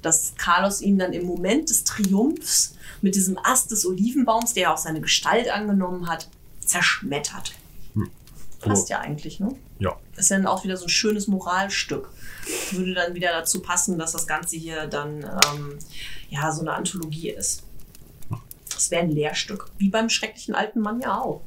dass 0.05 0.35
Carlos 0.37 0.81
ihn 0.81 0.99
dann 0.99 1.13
im 1.13 1.25
Moment 1.25 1.71
des 1.71 1.85
Triumphs 1.85 2.77
mit 3.01 3.15
diesem 3.15 3.39
Ast 3.43 3.71
des 3.71 3.87
Olivenbaums, 3.87 4.53
der 4.53 4.65
ja 4.65 4.75
auch 4.75 4.79
seine 4.79 5.01
Gestalt 5.01 5.49
angenommen 5.49 6.09
hat, 6.09 6.29
zerschmettert. 6.61 7.55
Passt 8.61 8.89
ja 8.89 9.01
eigentlich, 9.01 9.41
ne? 9.41 9.55
Ja, 9.79 9.97
Ist 10.17 10.31
ja 10.31 10.37
dann 10.37 10.47
auch 10.47 10.65
wieder 10.65 10.77
so 10.77 10.87
ein 10.87 10.91
schönes 10.91 11.27
Moralstück. 11.27 12.09
Würde 12.71 12.95
dann 12.95 13.15
wieder 13.15 13.31
dazu 13.33 13.61
passen, 13.61 13.99
dass 13.99 14.13
das 14.13 14.27
Ganze 14.27 14.57
hier 14.57 14.87
dann 14.87 15.23
ähm, 15.23 15.79
ja 16.31 16.51
so 16.53 16.63
eine 16.63 16.73
Anthologie 16.73 17.31
ist. 17.31 17.65
Das 18.71 18.91
wäre 18.91 19.03
ein 19.03 19.11
Lehrstück. 19.11 19.71
Wie 19.79 19.91
beim 19.91 20.09
schrecklichen 20.09 20.55
alten 20.55 20.81
Mann 20.81 21.01
ja 21.01 21.21
auch. 21.21 21.43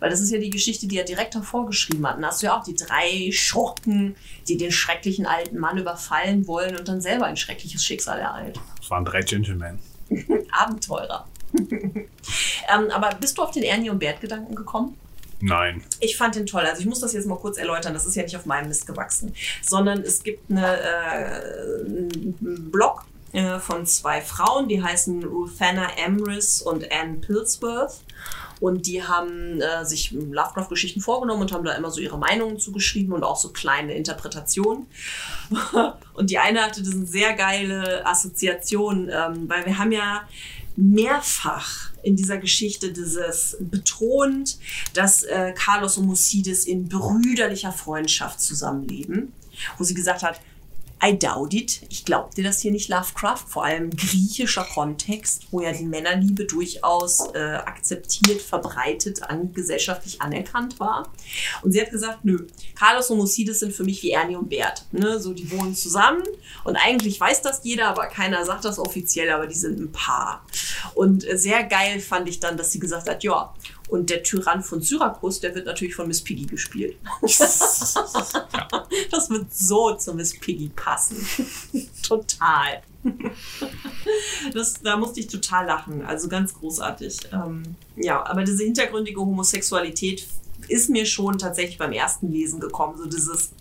Weil 0.00 0.10
das 0.10 0.20
ist 0.20 0.30
ja 0.30 0.38
die 0.38 0.50
Geschichte, 0.50 0.86
die 0.86 0.98
er 0.98 1.04
direkt 1.04 1.34
hervorgeschrieben 1.34 2.06
hat. 2.06 2.16
Und 2.16 2.22
da 2.22 2.28
hast 2.28 2.42
du 2.42 2.46
ja 2.46 2.58
auch 2.58 2.62
die 2.62 2.76
drei 2.76 3.30
Schurken, 3.32 4.16
die 4.46 4.56
den 4.56 4.70
schrecklichen 4.70 5.26
alten 5.26 5.58
Mann 5.58 5.78
überfallen 5.78 6.46
wollen 6.46 6.76
und 6.76 6.86
dann 6.88 7.00
selber 7.00 7.26
ein 7.26 7.36
schreckliches 7.36 7.84
Schicksal 7.84 8.20
ereilt. 8.20 8.60
es 8.80 8.90
waren 8.90 9.04
drei 9.04 9.22
Gentlemen. 9.22 9.78
Abenteurer. 10.52 11.26
ähm, 11.58 12.90
aber 12.90 13.14
bist 13.16 13.38
du 13.38 13.42
auf 13.42 13.50
den 13.50 13.62
Ernie 13.62 13.90
und 13.90 13.98
Bert 13.98 14.20
Gedanken 14.20 14.54
gekommen? 14.54 14.96
Nein. 15.40 15.82
Ich 16.00 16.16
fand 16.16 16.34
den 16.34 16.46
toll. 16.46 16.62
Also 16.62 16.80
ich 16.80 16.86
muss 16.86 17.00
das 17.00 17.12
jetzt 17.12 17.26
mal 17.26 17.38
kurz 17.38 17.58
erläutern. 17.58 17.94
Das 17.94 18.06
ist 18.06 18.16
ja 18.16 18.22
nicht 18.22 18.36
auf 18.36 18.46
meinem 18.46 18.68
Mist 18.68 18.86
gewachsen, 18.86 19.34
sondern 19.62 20.00
es 20.00 20.22
gibt 20.22 20.50
eine, 20.50 20.80
äh, 20.80 21.84
einen 21.84 22.70
Blog 22.70 23.04
äh, 23.32 23.58
von 23.58 23.86
zwei 23.86 24.20
Frauen, 24.20 24.68
die 24.68 24.82
heißen 24.82 25.24
Ruthana 25.24 25.88
Emrys 25.96 26.62
und 26.62 26.90
Anne 26.92 27.18
Pillsworth. 27.18 28.00
Und 28.60 28.86
die 28.86 29.02
haben 29.02 29.60
äh, 29.60 29.84
sich 29.84 30.10
Lovecraft-Geschichten 30.12 31.00
vorgenommen 31.00 31.42
und 31.42 31.52
haben 31.52 31.64
da 31.64 31.74
immer 31.74 31.90
so 31.90 32.00
ihre 32.00 32.18
Meinungen 32.18 32.58
zugeschrieben 32.58 33.12
und 33.12 33.22
auch 33.22 33.36
so 33.36 33.50
kleine 33.50 33.94
Interpretationen. 33.94 34.86
und 36.14 36.30
die 36.30 36.38
eine 36.38 36.62
hatte 36.62 36.82
diese 36.82 37.06
sehr 37.06 37.34
geile 37.34 38.04
Assoziation, 38.06 39.08
ähm, 39.10 39.48
weil 39.48 39.64
wir 39.66 39.78
haben 39.78 39.92
ja 39.92 40.22
mehrfach 40.76 41.90
in 42.02 42.14
dieser 42.14 42.38
Geschichte 42.38 42.92
dieses 42.92 43.56
betont, 43.60 44.58
dass 44.94 45.24
äh, 45.24 45.52
Carlos 45.56 45.98
und 45.98 46.06
Musides 46.06 46.66
in 46.66 46.88
brüderlicher 46.88 47.72
Freundschaft 47.72 48.40
zusammenleben, 48.40 49.32
wo 49.76 49.84
sie 49.84 49.94
gesagt 49.94 50.22
hat, 50.22 50.40
I 51.02 51.16
doubt 51.16 51.54
it. 51.54 51.82
Ich 51.90 52.04
glaub 52.04 52.34
dir 52.34 52.44
das 52.44 52.60
hier 52.60 52.72
nicht, 52.72 52.88
Lovecraft. 52.88 53.44
Vor 53.46 53.64
allem 53.64 53.90
griechischer 53.90 54.64
Kontext, 54.64 55.46
wo 55.50 55.60
ja 55.60 55.72
die 55.72 55.84
Männerliebe 55.84 56.44
durchaus 56.44 57.28
äh, 57.34 57.38
akzeptiert, 57.38 58.42
verbreitet, 58.42 59.22
an, 59.22 59.52
gesellschaftlich 59.52 60.20
anerkannt 60.20 60.80
war. 60.80 61.12
Und 61.62 61.72
sie 61.72 61.80
hat 61.80 61.90
gesagt, 61.90 62.24
nö, 62.24 62.46
Carlos 62.74 63.10
und 63.10 63.18
Musides 63.18 63.60
sind 63.60 63.72
für 63.72 63.84
mich 63.84 64.02
wie 64.02 64.10
Ernie 64.10 64.36
und 64.36 64.48
Bert. 64.48 64.86
Ne? 64.92 65.20
So, 65.20 65.32
die 65.32 65.50
wohnen 65.52 65.74
zusammen 65.74 66.22
und 66.64 66.76
eigentlich 66.76 67.20
weiß 67.20 67.42
das 67.42 67.60
jeder, 67.62 67.88
aber 67.88 68.06
keiner 68.06 68.44
sagt 68.44 68.64
das 68.64 68.78
offiziell, 68.78 69.30
aber 69.30 69.46
die 69.46 69.54
sind 69.54 69.78
ein 69.78 69.92
Paar. 69.92 70.44
Und 70.94 71.28
äh, 71.28 71.38
sehr 71.38 71.62
geil 71.64 72.00
fand 72.00 72.28
ich 72.28 72.40
dann, 72.40 72.56
dass 72.56 72.72
sie 72.72 72.80
gesagt 72.80 73.08
hat, 73.08 73.22
ja, 73.22 73.54
Und 73.88 74.10
der 74.10 74.22
Tyrann 74.22 74.62
von 74.62 74.82
Syrakus, 74.82 75.40
der 75.40 75.54
wird 75.54 75.66
natürlich 75.66 75.94
von 75.94 76.08
Miss 76.08 76.22
Piggy 76.22 76.46
gespielt. 76.46 76.96
ja. 77.22 77.48
Das 79.10 79.30
wird 79.30 79.54
so 79.54 79.94
zu 79.94 80.14
Miss 80.14 80.38
Piggy 80.38 80.70
passen. 80.74 81.24
total. 82.02 82.82
Das, 84.52 84.74
da 84.82 84.96
musste 84.96 85.20
ich 85.20 85.28
total 85.28 85.66
lachen. 85.66 86.04
Also 86.04 86.28
ganz 86.28 86.54
großartig. 86.54 87.16
Ähm, 87.32 87.62
ja, 87.96 88.24
aber 88.26 88.44
diese 88.44 88.64
hintergründige 88.64 89.20
Homosexualität 89.20 90.26
ist 90.68 90.90
mir 90.90 91.06
schon 91.06 91.38
tatsächlich 91.38 91.78
beim 91.78 91.92
ersten 91.92 92.30
Lesen 92.30 92.60
gekommen. 92.60 92.98
So 92.98 93.06
dieses 93.06 93.52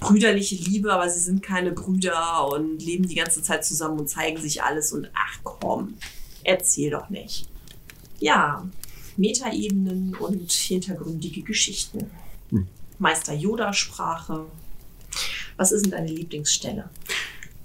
brüderliche 0.00 0.56
Liebe, 0.56 0.92
aber 0.92 1.08
sie 1.08 1.20
sind 1.20 1.42
keine 1.42 1.72
Brüder 1.72 2.48
und 2.52 2.82
leben 2.82 3.06
die 3.06 3.16
ganze 3.16 3.42
Zeit 3.42 3.64
zusammen 3.64 3.98
und 4.00 4.08
zeigen 4.08 4.40
sich 4.40 4.62
alles 4.62 4.92
und 4.92 5.08
ach 5.14 5.38
komm, 5.42 5.94
erzähl 6.44 6.90
doch 6.90 7.10
nicht. 7.10 7.48
Ja, 8.20 8.66
Metaebenen 9.18 10.14
und 10.14 10.50
hintergründige 10.50 11.42
Geschichten. 11.42 12.10
Hm. 12.50 12.66
Meister 12.98 13.34
Yoda-Sprache. 13.34 14.46
Was 15.56 15.72
ist 15.72 15.82
denn 15.84 15.90
deine 15.92 16.08
Lieblingsstelle? 16.08 16.88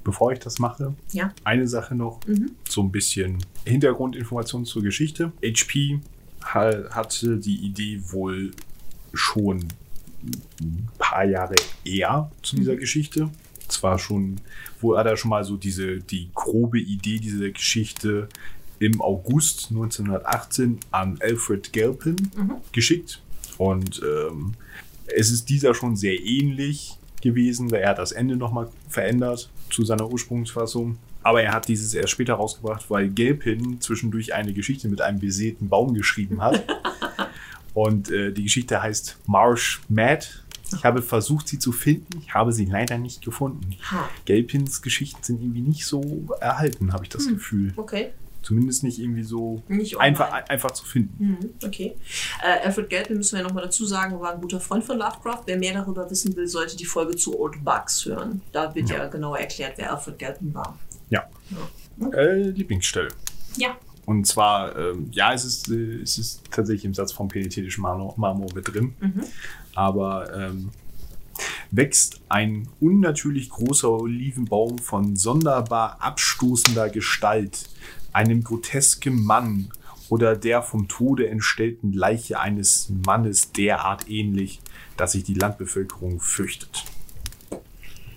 Bevor 0.03 0.33
ich 0.33 0.39
das 0.39 0.59
mache, 0.59 0.93
Ja. 1.13 1.33
eine 1.45 1.67
Sache 1.67 1.95
noch, 1.95 2.19
Mhm. 2.27 2.51
so 2.67 2.81
ein 2.81 2.91
bisschen 2.91 3.37
Hintergrundinformationen 3.65 4.65
zur 4.65 4.81
Geschichte. 4.83 5.31
HP 5.41 5.99
ha- 6.43 6.89
hatte 6.89 7.37
die 7.37 7.55
Idee 7.55 8.01
wohl 8.11 8.51
schon 9.13 9.63
ein 10.61 10.89
paar 10.97 11.23
Jahre 11.23 11.55
eher 11.85 12.31
zu 12.41 12.55
dieser 12.55 12.75
Geschichte. 12.75 13.29
Zwar 13.67 13.97
schon, 13.99 14.41
wo 14.81 14.97
hat 14.97 15.05
er 15.05 15.15
schon 15.17 15.29
mal 15.29 15.43
so 15.43 15.55
diese, 15.55 15.97
die 15.99 16.29
grobe 16.33 16.79
Idee 16.79 17.19
dieser 17.19 17.49
Geschichte 17.51 18.27
im 18.83 19.01
August 19.01 19.67
1918 19.71 20.79
an 20.91 21.17
Alfred 21.21 21.71
Galpin 21.73 22.15
Mhm. 22.35 22.55
geschickt. 22.71 23.21
Und 23.57 24.01
ähm, 24.03 24.53
es 25.07 25.31
ist 25.31 25.49
dieser 25.49 25.73
schon 25.73 25.95
sehr 25.95 26.19
ähnlich 26.19 26.97
gewesen. 27.21 27.71
Er 27.73 27.89
hat 27.89 27.97
das 27.99 28.11
Ende 28.11 28.35
nochmal 28.35 28.69
verändert 28.89 29.49
zu 29.69 29.85
seiner 29.85 30.09
Ursprungsfassung. 30.09 30.97
Aber 31.21 31.41
er 31.41 31.53
hat 31.53 31.69
dieses 31.69 31.93
erst 31.93 32.09
später 32.09 32.33
rausgebracht, 32.33 32.89
weil 32.89 33.07
Gelpin 33.09 33.79
zwischendurch 33.79 34.33
eine 34.33 34.51
Geschichte 34.53 34.89
mit 34.89 34.99
einem 34.99 35.19
besäten 35.19 35.69
Baum 35.69 35.93
geschrieben 35.93 36.41
hat. 36.41 36.63
Und 37.73 38.11
äh, 38.11 38.31
die 38.33 38.43
Geschichte 38.43 38.81
heißt 38.81 39.17
Marsh 39.25 39.81
Mad. 39.87 40.25
Ich 40.75 40.83
habe 40.83 41.01
versucht, 41.01 41.47
sie 41.47 41.59
zu 41.59 41.71
finden. 41.71 42.19
Ich 42.21 42.33
habe 42.33 42.51
sie 42.51 42.65
leider 42.65 42.97
nicht 42.97 43.21
gefunden. 43.23 43.75
Ha. 43.91 44.09
Gelpins 44.25 44.81
Geschichten 44.81 45.23
sind 45.23 45.41
irgendwie 45.41 45.61
nicht 45.61 45.85
so 45.85 46.27
erhalten, 46.41 46.91
habe 46.93 47.03
ich 47.03 47.09
das 47.09 47.25
Hm. 47.25 47.35
Gefühl. 47.35 47.73
Okay. 47.77 48.09
Zumindest 48.43 48.83
nicht 48.83 48.99
irgendwie 48.99 49.23
so 49.23 49.63
Nicht 49.67 49.97
einfach, 49.99 50.31
einfach 50.49 50.71
zu 50.71 50.85
finden. 50.85 51.37
Mhm, 51.39 51.49
Okay. 51.65 51.95
Äh, 52.43 52.65
Alfred 52.65 52.89
Galpin 52.89 53.17
müssen 53.17 53.37
wir 53.37 53.43
nochmal 53.43 53.63
dazu 53.63 53.85
sagen, 53.85 54.19
war 54.19 54.33
ein 54.33 54.41
guter 54.41 54.59
Freund 54.59 54.83
von 54.83 54.97
Lovecraft. 54.97 55.43
Wer 55.45 55.57
mehr 55.57 55.73
darüber 55.73 56.09
wissen 56.11 56.35
will, 56.35 56.47
sollte 56.47 56.75
die 56.77 56.85
Folge 56.85 57.15
zu 57.15 57.39
Old 57.39 57.63
Bugs 57.63 58.05
hören. 58.05 58.41
Da 58.51 58.75
wird 58.75 58.89
ja, 58.89 58.97
Ja. 58.97 59.07
genauer 59.07 59.39
erklärt, 59.39 59.73
wer 59.77 59.91
Alfred 59.93 60.19
Galpin 60.19 60.53
war. 60.53 60.77
Ja. 61.09 61.23
Ja. 61.99 62.09
Äh, 62.11 62.49
Lieblingsstelle. 62.49 63.09
Ja. 63.57 63.77
Und 64.05 64.27
zwar, 64.27 64.77
ähm, 64.77 65.07
ja, 65.13 65.33
es 65.33 65.45
ist, 65.45 65.69
äh, 65.69 66.01
es 66.01 66.17
ist 66.17 66.41
tatsächlich 66.51 66.83
im 66.83 66.93
Satz 66.93 67.13
vom 67.13 67.29
penitentischen 67.29 67.81
Marmor, 67.81 68.13
Marmor 68.17 68.47
mit 68.53 68.67
drin. 68.73 68.93
Mhm. 68.99 69.23
Aber 69.75 70.35
ähm, 70.35 70.69
wächst 71.71 72.21
ein 72.29 72.67
unnatürlich 72.79 73.49
großer 73.49 73.89
Olivenbaum 73.89 74.77
von 74.79 75.15
sonderbar 75.15 75.97
abstoßender 76.01 76.89
Gestalt, 76.89 77.63
einem 78.13 78.43
grotesken 78.43 79.23
Mann 79.25 79.71
oder 80.09 80.35
der 80.35 80.61
vom 80.61 80.87
Tode 80.87 81.27
entstellten 81.27 81.91
Leiche 81.93 82.39
eines 82.39 82.89
Mannes 83.05 83.51
derart 83.51 84.07
ähnlich, 84.09 84.59
dass 84.97 85.13
sich 85.13 85.23
die 85.23 85.33
Landbevölkerung 85.33 86.19
fürchtet. 86.19 86.83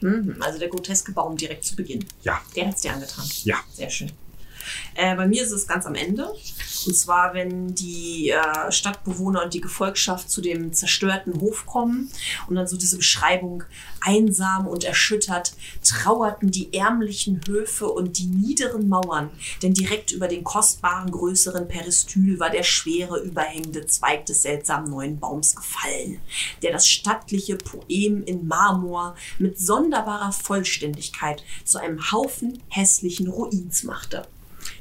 Mhm. 0.00 0.36
Also 0.40 0.58
der 0.58 0.68
groteske 0.68 1.12
Baum 1.12 1.36
direkt 1.36 1.64
zu 1.64 1.74
Beginn. 1.76 2.04
Ja, 2.22 2.40
Der 2.54 2.66
hat 2.68 2.74
es 2.76 2.82
dir 2.82 2.92
angetan. 2.92 3.24
ja. 3.44 3.56
Sehr 3.72 3.90
schön. 3.90 4.12
Äh, 4.94 5.14
bei 5.16 5.26
mir 5.26 5.42
ist 5.42 5.52
es 5.52 5.66
ganz 5.66 5.86
am 5.86 5.94
Ende. 5.94 6.28
Und 6.86 6.94
zwar, 6.94 7.34
wenn 7.34 7.74
die 7.74 8.30
äh, 8.30 8.70
Stadtbewohner 8.70 9.44
und 9.44 9.54
die 9.54 9.60
Gefolgschaft 9.60 10.30
zu 10.30 10.40
dem 10.40 10.72
zerstörten 10.72 11.40
Hof 11.40 11.66
kommen 11.66 12.10
und 12.48 12.56
dann 12.56 12.66
so 12.66 12.76
diese 12.76 12.96
Beschreibung, 12.96 13.64
einsam 14.00 14.68
und 14.68 14.84
erschüttert, 14.84 15.54
trauerten 15.82 16.50
die 16.50 16.72
ärmlichen 16.72 17.40
Höfe 17.46 17.88
und 17.88 18.18
die 18.18 18.26
niederen 18.26 18.88
Mauern, 18.88 19.30
denn 19.62 19.74
direkt 19.74 20.12
über 20.12 20.28
den 20.28 20.44
kostbaren 20.44 21.10
größeren 21.10 21.66
Peristyl 21.66 22.38
war 22.38 22.50
der 22.50 22.62
schwere, 22.62 23.18
überhängende 23.18 23.86
Zweig 23.86 24.26
des 24.26 24.42
seltsamen 24.42 24.90
neuen 24.90 25.18
Baums 25.18 25.56
gefallen, 25.56 26.20
der 26.62 26.72
das 26.72 26.86
stattliche 26.86 27.56
Poem 27.56 28.22
in 28.24 28.46
Marmor 28.46 29.16
mit 29.38 29.58
sonderbarer 29.58 30.32
Vollständigkeit 30.32 31.42
zu 31.64 31.78
einem 31.78 32.12
Haufen 32.12 32.62
hässlichen 32.68 33.28
Ruins 33.28 33.82
machte. 33.82 34.26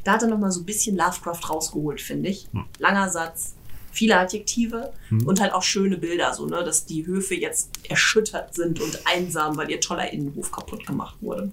Da 0.06 0.14
hat 0.14 0.22
er 0.22 0.30
noch 0.30 0.38
mal 0.38 0.52
so 0.52 0.62
ein 0.62 0.66
bisschen 0.66 0.96
Lovecraft 0.96 1.50
rausgeholt, 1.50 2.00
finde 2.00 2.30
ich. 2.30 2.48
Langer 2.80 3.10
Satz, 3.10 3.56
viele 3.92 4.18
Adjektive 4.18 4.94
und 5.26 5.42
halt 5.42 5.52
auch 5.54 5.64
schöne 5.64 5.98
Bilder, 5.98 6.34
so, 6.34 6.46
ne, 6.46 6.64
dass 6.64 6.86
die 6.86 7.06
Höfe 7.08 7.34
jetzt 7.36 7.72
erschüttert 7.90 8.54
sind 8.54 8.80
und 8.80 9.00
einsam, 9.06 9.58
weil 9.58 9.72
ihr 9.72 9.82
toller 9.82 10.12
Innenhof 10.14 10.52
kaputt 10.52 10.86
gemacht 10.86 11.16
wurde. 11.22 11.52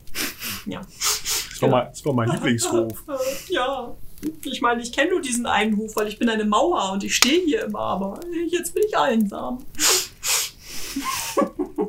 Ja. 0.66 0.82
Das 0.82 1.62
war, 1.62 1.68
mein, 1.70 1.86
das 1.88 2.04
war 2.04 2.12
mein 2.12 2.28
Lieblingshof. 2.28 3.02
Ja. 3.48 3.96
Ich 4.44 4.60
meine, 4.60 4.82
ich 4.82 4.92
kenne 4.92 5.10
nur 5.10 5.20
diesen 5.20 5.46
einen 5.46 5.76
Hof, 5.76 5.96
weil 5.96 6.06
ich 6.06 6.16
bin 6.18 6.28
eine 6.28 6.44
Mauer 6.44 6.92
und 6.92 7.02
ich 7.02 7.16
stehe 7.16 7.44
hier 7.44 7.64
immer, 7.64 7.80
aber 7.80 8.20
jetzt 8.50 8.72
bin 8.72 8.84
ich 8.86 8.96
einsam. 8.96 9.64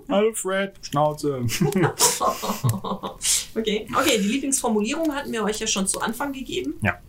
Alfred, 0.08 0.74
Schnauze. 0.82 1.46
okay. 3.56 3.88
Okay, 3.96 4.18
die 4.20 4.28
Lieblingsformulierung 4.28 5.14
hatten 5.14 5.32
wir 5.32 5.44
euch 5.44 5.60
ja 5.60 5.68
schon 5.68 5.88
zu 5.88 6.02
Anfang 6.02 6.34
gegeben. 6.34 6.76
Ja. 6.82 7.00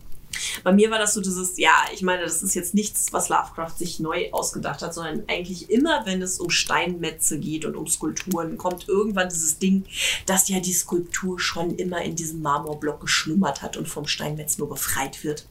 Bei 0.65 0.73
mir 0.73 0.91
war 0.91 0.97
das 0.99 1.13
so 1.13 1.21
dieses, 1.21 1.57
ja, 1.57 1.71
ich 1.93 2.01
meine, 2.01 2.23
das 2.23 2.43
ist 2.43 2.55
jetzt 2.55 2.73
nichts, 2.73 3.13
was 3.13 3.29
Lovecraft 3.29 3.77
sich 3.77 3.99
neu 4.01 4.31
ausgedacht 4.31 4.81
hat, 4.81 4.93
sondern 4.93 5.23
eigentlich 5.27 5.69
immer, 5.69 6.05
wenn 6.05 6.21
es 6.21 6.39
um 6.39 6.49
Steinmetze 6.49 7.39
geht 7.39 7.63
und 7.63 7.75
um 7.75 7.87
Skulpturen, 7.87 8.57
kommt 8.57 8.89
irgendwann 8.89 9.29
dieses 9.29 9.59
Ding, 9.59 9.85
dass 10.25 10.49
ja 10.49 10.59
die 10.59 10.73
Skulptur 10.73 11.39
schon 11.39 11.75
immer 11.75 12.01
in 12.01 12.15
diesem 12.17 12.41
Marmorblock 12.41 12.99
geschlummert 12.99 13.61
hat 13.61 13.77
und 13.77 13.87
vom 13.87 14.07
Steinmetz 14.07 14.57
nur 14.57 14.67
befreit 14.67 15.23
wird. 15.23 15.47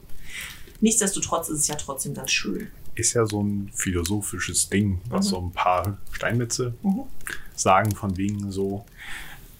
Nichtsdestotrotz 0.81 1.49
ist 1.49 1.59
es 1.61 1.67
ja 1.67 1.75
trotzdem 1.75 2.13
ganz 2.13 2.31
schön. 2.31 2.67
Ist 2.93 3.13
ja 3.13 3.25
so 3.25 3.41
ein 3.41 3.71
philosophisches 3.73 4.69
Ding, 4.69 5.01
was 5.09 5.25
Mhm. 5.25 5.29
so 5.29 5.41
ein 5.41 5.51
paar 5.51 5.97
Steinmetze 6.11 6.75
Mhm. 6.83 7.03
sagen, 7.55 7.95
von 7.95 8.15
wegen 8.17 8.51
so, 8.51 8.85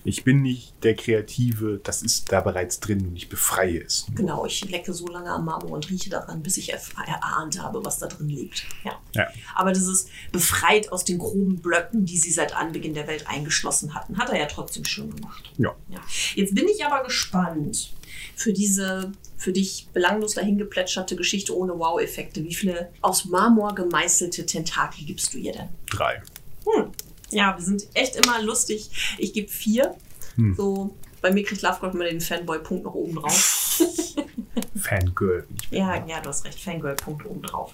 ich 0.06 0.24
bin 0.24 0.44
nicht 0.44 0.74
der 0.84 0.96
Kreative, 0.96 1.80
das 1.84 2.04
ist 2.04 2.32
da 2.32 2.40
bereits 2.42 2.80
drin 2.80 3.08
und 3.08 3.16
ich 3.16 3.28
befreie 3.28 3.84
es. 3.84 4.08
nur. 4.08 4.18
Genau, 4.18 4.46
ich 4.46 4.70
lecke 4.70 4.94
so 4.94 5.08
lange 5.08 5.32
am 5.32 5.46
Marmor 5.46 5.72
und 5.72 5.90
rieche 5.90 6.12
daran, 6.12 6.44
bis 6.44 6.58
ich 6.58 6.72
erahnt 6.72 7.62
habe, 7.62 7.84
was 7.84 7.98
da 7.98 8.08
drin 8.08 8.30
liegt. 8.30 8.66
Ja. 8.84 9.00
Ja. 9.14 9.28
Aber 9.56 9.72
dieses 9.72 10.08
befreit 10.32 10.92
aus 10.92 11.06
den 11.06 11.18
groben 11.18 11.60
Blöcken, 11.60 12.06
die 12.06 12.18
sie 12.18 12.32
seit 12.32 12.56
Anbeginn 12.56 12.94
der 12.94 13.08
Welt 13.08 13.28
eingeschlossen 13.28 13.96
hatten, 13.96 14.18
hat 14.18 14.30
er 14.30 14.38
ja 14.38 14.46
trotzdem 14.46 14.86
schön 14.86 15.14
gemacht. 15.14 15.52
Ja. 15.58 15.76
Ja. 15.90 16.00
Jetzt 16.36 16.54
bin 16.54 16.68
ich 16.68 16.86
aber 16.86 17.04
gespannt 17.04 17.92
für 18.36 18.54
diese 18.54 19.12
für 19.38 19.52
dich 19.52 19.88
belanglos 19.94 20.36
dahingeplätscherte 20.36 21.16
Geschichte 21.16 21.56
ohne 21.56 21.78
Wow-Effekte. 21.78 22.44
Wie 22.44 22.54
viele 22.54 22.92
aus 23.02 23.26
Marmor 23.26 23.76
gemeißelte 23.76 24.46
Tentakel 24.46 25.06
gibst 25.06 25.34
du 25.34 25.38
ihr 25.38 25.52
denn? 25.52 25.70
Drei. 25.90 26.22
Hm. 26.66 26.92
Ja, 27.36 27.54
wir 27.58 27.66
sind 27.66 27.86
echt 27.96 28.16
immer 28.16 28.42
lustig. 28.42 28.90
Ich 29.18 29.34
gebe 29.34 29.50
vier. 29.50 29.94
Hm. 30.36 30.56
So, 30.56 30.96
bei 31.22 31.32
mir 31.32 31.44
kriegt 31.44 31.64
Lovecraft 31.64 31.92
immer 31.94 32.06
den 32.06 32.22
Fanboy-Punkt 32.22 32.86
noch 32.86 32.94
oben 32.94 33.16
drauf. 33.16 33.82
Fangirl. 34.82 35.46
Ja, 35.70 36.06
ja, 36.08 36.22
du 36.22 36.30
hast 36.30 36.46
recht. 36.46 36.62
Fangirl-Punkt 36.62 37.26
oben 37.26 37.42
drauf. 37.42 37.74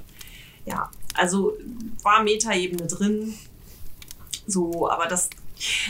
Ja, 0.65 0.89
also 1.13 1.55
war 2.01 2.23
Metaebene 2.23 2.87
drin. 2.87 3.35
So, 4.47 4.89
aber 4.89 5.05
das, 5.05 5.29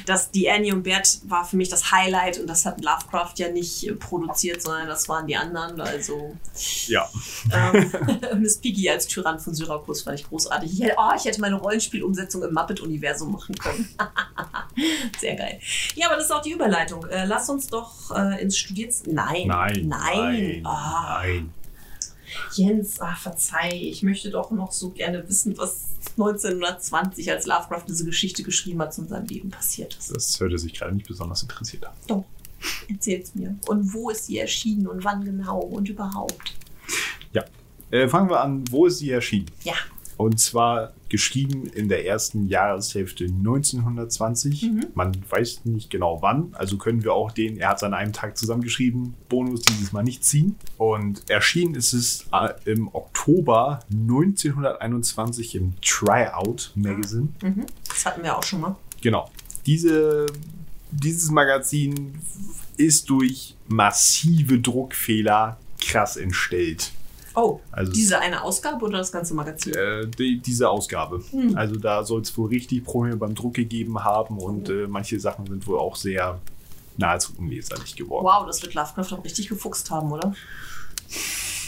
das, 0.05 0.31
die 0.31 0.49
Annie 0.49 0.73
und 0.73 0.83
Bert 0.83 1.19
war 1.25 1.45
für 1.45 1.57
mich 1.57 1.69
das 1.69 1.91
Highlight 1.91 2.39
und 2.39 2.47
das 2.47 2.65
hat 2.65 2.83
Lovecraft 2.83 3.33
ja 3.37 3.49
nicht 3.49 3.87
äh, 3.87 3.93
produziert, 3.93 4.61
sondern 4.61 4.87
das 4.87 5.09
waren 5.09 5.27
die 5.27 5.35
anderen. 5.35 5.79
Also 5.81 6.35
Ja. 6.87 7.09
ähm, 7.53 7.91
Miss 8.39 8.57
Piggy 8.57 8.89
als 8.89 9.07
Tyrann 9.07 9.39
von 9.39 9.53
Syrakus 9.53 10.03
fand 10.03 10.19
ich 10.19 10.27
großartig. 10.27 10.73
Ich 10.73 10.81
hätte, 10.81 10.95
oh, 10.97 11.11
ich 11.15 11.25
hätte 11.25 11.41
meine 11.41 11.55
Rollenspielumsetzung 11.55 12.43
im 12.43 12.53
Muppet-Universum 12.53 13.31
machen 13.31 13.55
können. 13.55 13.87
Sehr 15.19 15.35
geil. 15.35 15.59
Ja, 15.95 16.07
aber 16.07 16.15
das 16.15 16.25
ist 16.25 16.31
auch 16.31 16.41
die 16.41 16.51
Überleitung. 16.51 17.05
Äh, 17.07 17.25
lass 17.25 17.49
uns 17.49 17.67
doch 17.67 18.11
äh, 18.15 18.41
ins 18.41 18.57
Studiert... 18.57 18.93
Nein. 19.07 19.47
Nein. 19.47 19.87
Nein. 19.87 19.87
Nein. 19.87 20.61
Ah. 20.65 21.19
nein. 21.21 21.53
Jens, 22.53 22.99
ach, 22.99 23.19
verzeih, 23.19 23.71
ich 23.73 24.03
möchte 24.03 24.29
doch 24.29 24.51
noch 24.51 24.71
so 24.71 24.89
gerne 24.89 25.27
wissen, 25.27 25.57
was 25.57 25.89
1920, 26.11 27.31
als 27.31 27.45
Lovecraft 27.45 27.85
diese 27.87 28.05
Geschichte 28.05 28.43
geschrieben 28.43 28.81
hat, 28.81 28.93
zu 28.93 29.05
seinem 29.05 29.27
Leben 29.27 29.49
passiert 29.49 29.95
ist. 29.95 30.15
Das 30.15 30.39
hörte 30.39 30.57
sich 30.57 30.73
gerade 30.73 30.95
nicht 30.95 31.07
besonders 31.07 31.41
interessiert 31.41 31.85
an. 31.85 31.93
Doch, 32.07 32.25
erzähl's 32.89 33.35
mir. 33.35 33.55
Und 33.67 33.93
wo 33.93 34.09
ist 34.09 34.25
sie 34.27 34.39
erschienen 34.39 34.87
und 34.87 35.03
wann 35.03 35.23
genau 35.23 35.59
und 35.59 35.89
überhaupt? 35.89 36.55
Äh, 37.91 38.07
fangen 38.07 38.29
wir 38.29 38.39
an, 38.39 38.63
wo 38.71 38.85
ist 38.85 38.99
sie 38.99 39.11
erschienen? 39.11 39.51
Ja. 39.63 39.73
Und 40.15 40.39
zwar 40.39 40.93
geschrieben 41.11 41.67
in 41.67 41.89
der 41.89 42.05
ersten 42.07 42.47
Jahreshälfte 42.47 43.25
1920. 43.25 44.71
Man 44.95 45.11
weiß 45.29 45.65
nicht 45.65 45.89
genau 45.89 46.21
wann, 46.21 46.53
also 46.53 46.77
können 46.77 47.03
wir 47.03 47.13
auch 47.13 47.31
den, 47.31 47.57
er 47.57 47.69
hat 47.69 47.77
es 47.77 47.83
an 47.83 47.93
einem 47.93 48.13
Tag 48.13 48.37
zusammengeschrieben, 48.37 49.13
Bonus 49.27 49.61
dieses 49.63 49.91
Mal 49.91 50.03
nicht 50.03 50.23
ziehen. 50.23 50.55
Und 50.77 51.29
erschienen 51.29 51.75
ist 51.75 51.91
es 51.91 52.27
äh, 52.31 52.53
im 52.63 52.87
Oktober 52.95 53.81
1921 53.91 55.55
im 55.55 55.73
Tryout 55.81 56.71
Magazine. 56.75 57.27
Mhm. 57.43 57.65
Das 57.89 58.05
hatten 58.05 58.23
wir 58.23 58.37
auch 58.37 58.43
schon 58.43 58.61
mal. 58.61 58.77
Genau. 59.01 59.29
Diese, 59.65 60.27
dieses 60.91 61.29
Magazin 61.29 62.13
ist 62.77 63.09
durch 63.09 63.55
massive 63.67 64.59
Druckfehler 64.59 65.57
krass 65.81 66.15
entstellt. 66.15 66.93
Oh, 67.35 67.59
Also- 67.71 67.91
diese 67.91 68.19
eine 68.19 68.43
Ausgabe 68.43 68.85
oder 68.85 68.97
das 68.99 69.11
ganze 69.11 69.33
Magazin? 69.33 69.73
Äh, 69.73 70.07
die, 70.07 70.39
diese 70.39 70.69
Ausgabe. 70.69 71.23
Also 71.55 71.75
da 71.75 72.03
soll 72.03 72.21
es 72.21 72.37
wohl 72.37 72.49
richtig 72.49 72.83
Probleme 72.83 73.17
beim 73.17 73.35
Druck 73.35 73.53
gegeben 73.53 74.03
haben 74.03 74.37
und 74.37 74.69
äh, 74.69 74.87
manche 74.87 75.19
Sachen 75.19 75.45
sind 75.47 75.65
wohl 75.67 75.79
auch 75.79 75.95
sehr 75.95 76.39
nahezu 76.97 77.33
unleserlich 77.37 77.95
geworden. 77.95 78.25
Wow, 78.25 78.45
das 78.45 78.61
wird 78.61 78.73
Lovecraft 78.73 79.05
doch 79.11 79.23
richtig 79.23 79.47
gefuchst 79.47 79.89
haben, 79.91 80.11
oder? 80.11 80.33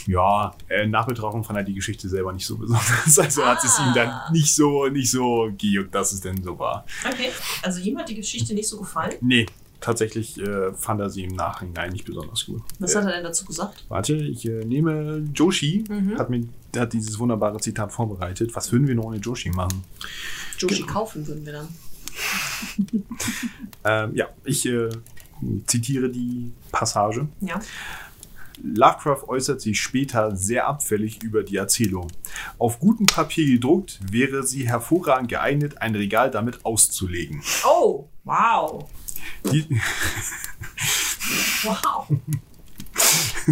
Ja, 0.06 0.54
äh, 0.68 0.86
Nachbetrachtung 0.86 1.44
fand 1.44 1.58
er 1.58 1.62
die 1.64 1.72
Geschichte 1.72 2.08
selber 2.10 2.32
nicht 2.32 2.44
so 2.46 2.56
besonders. 2.58 2.90
Also 3.18 3.44
hat 3.44 3.64
es 3.64 3.78
Ah. 3.78 3.86
ihm 3.88 3.94
dann 3.94 4.32
nicht 4.32 4.54
so, 4.54 4.86
nicht 4.88 5.10
so 5.10 5.50
gejuckt, 5.56 5.94
dass 5.94 6.12
es 6.12 6.20
denn 6.20 6.42
so 6.42 6.58
war. 6.58 6.84
Okay. 7.10 7.30
Also 7.62 7.80
ihm 7.80 7.96
hat 7.98 8.08
die 8.10 8.14
Geschichte 8.16 8.52
nicht 8.52 8.68
so 8.68 8.78
gefallen. 8.78 9.14
Nee, 9.22 9.46
tatsächlich 9.84 10.40
äh, 10.40 10.72
fand 10.74 11.00
er 11.00 11.10
sie 11.10 11.24
im 11.24 11.34
Nachhinein 11.36 11.92
nicht 11.92 12.04
besonders 12.04 12.46
gut. 12.46 12.62
Was 12.78 12.94
hat 12.96 13.04
er 13.04 13.12
denn 13.12 13.24
dazu 13.24 13.44
gesagt? 13.44 13.84
Warte, 13.88 14.14
ich 14.16 14.46
äh, 14.46 14.64
nehme 14.64 15.24
Joshi, 15.34 15.84
Mhm. 15.88 16.18
hat, 16.18 16.30
mir, 16.30 16.46
hat 16.76 16.92
dieses 16.92 17.18
wunderbare 17.18 17.58
Zitat 17.60 17.92
vorbereitet. 17.92 18.54
Was 18.56 18.72
würden 18.72 18.88
wir 18.88 18.94
noch 18.94 19.04
ohne 19.04 19.18
Joshi 19.18 19.50
machen? 19.50 19.82
Joshi 20.58 20.82
Genau. 20.82 20.92
kaufen 20.92 21.26
würden 21.26 21.44
wir 21.46 21.52
dann. 21.52 21.68
Ähm, 23.84 24.14
ja, 24.14 24.28
ich 24.44 24.64
äh, 24.66 24.88
zitiere 25.66 26.08
die 26.08 26.52
Passage. 26.72 27.28
Ja. 27.40 27.60
Lovecraft 28.62 29.24
äußert 29.28 29.60
sich 29.60 29.80
später 29.80 30.34
sehr 30.36 30.66
abfällig 30.68 31.22
über 31.22 31.42
die 31.42 31.56
Erzählung. 31.56 32.08
Auf 32.58 32.78
gutem 32.78 33.06
Papier 33.06 33.44
gedruckt 33.46 33.98
wäre 34.10 34.44
sie 34.44 34.66
hervorragend 34.66 35.28
geeignet, 35.28 35.82
ein 35.82 35.94
Regal 35.96 36.30
damit 36.30 36.64
auszulegen. 36.64 37.42
Oh, 37.68 38.08
wow. 38.22 38.88
Wow. 41.64 42.06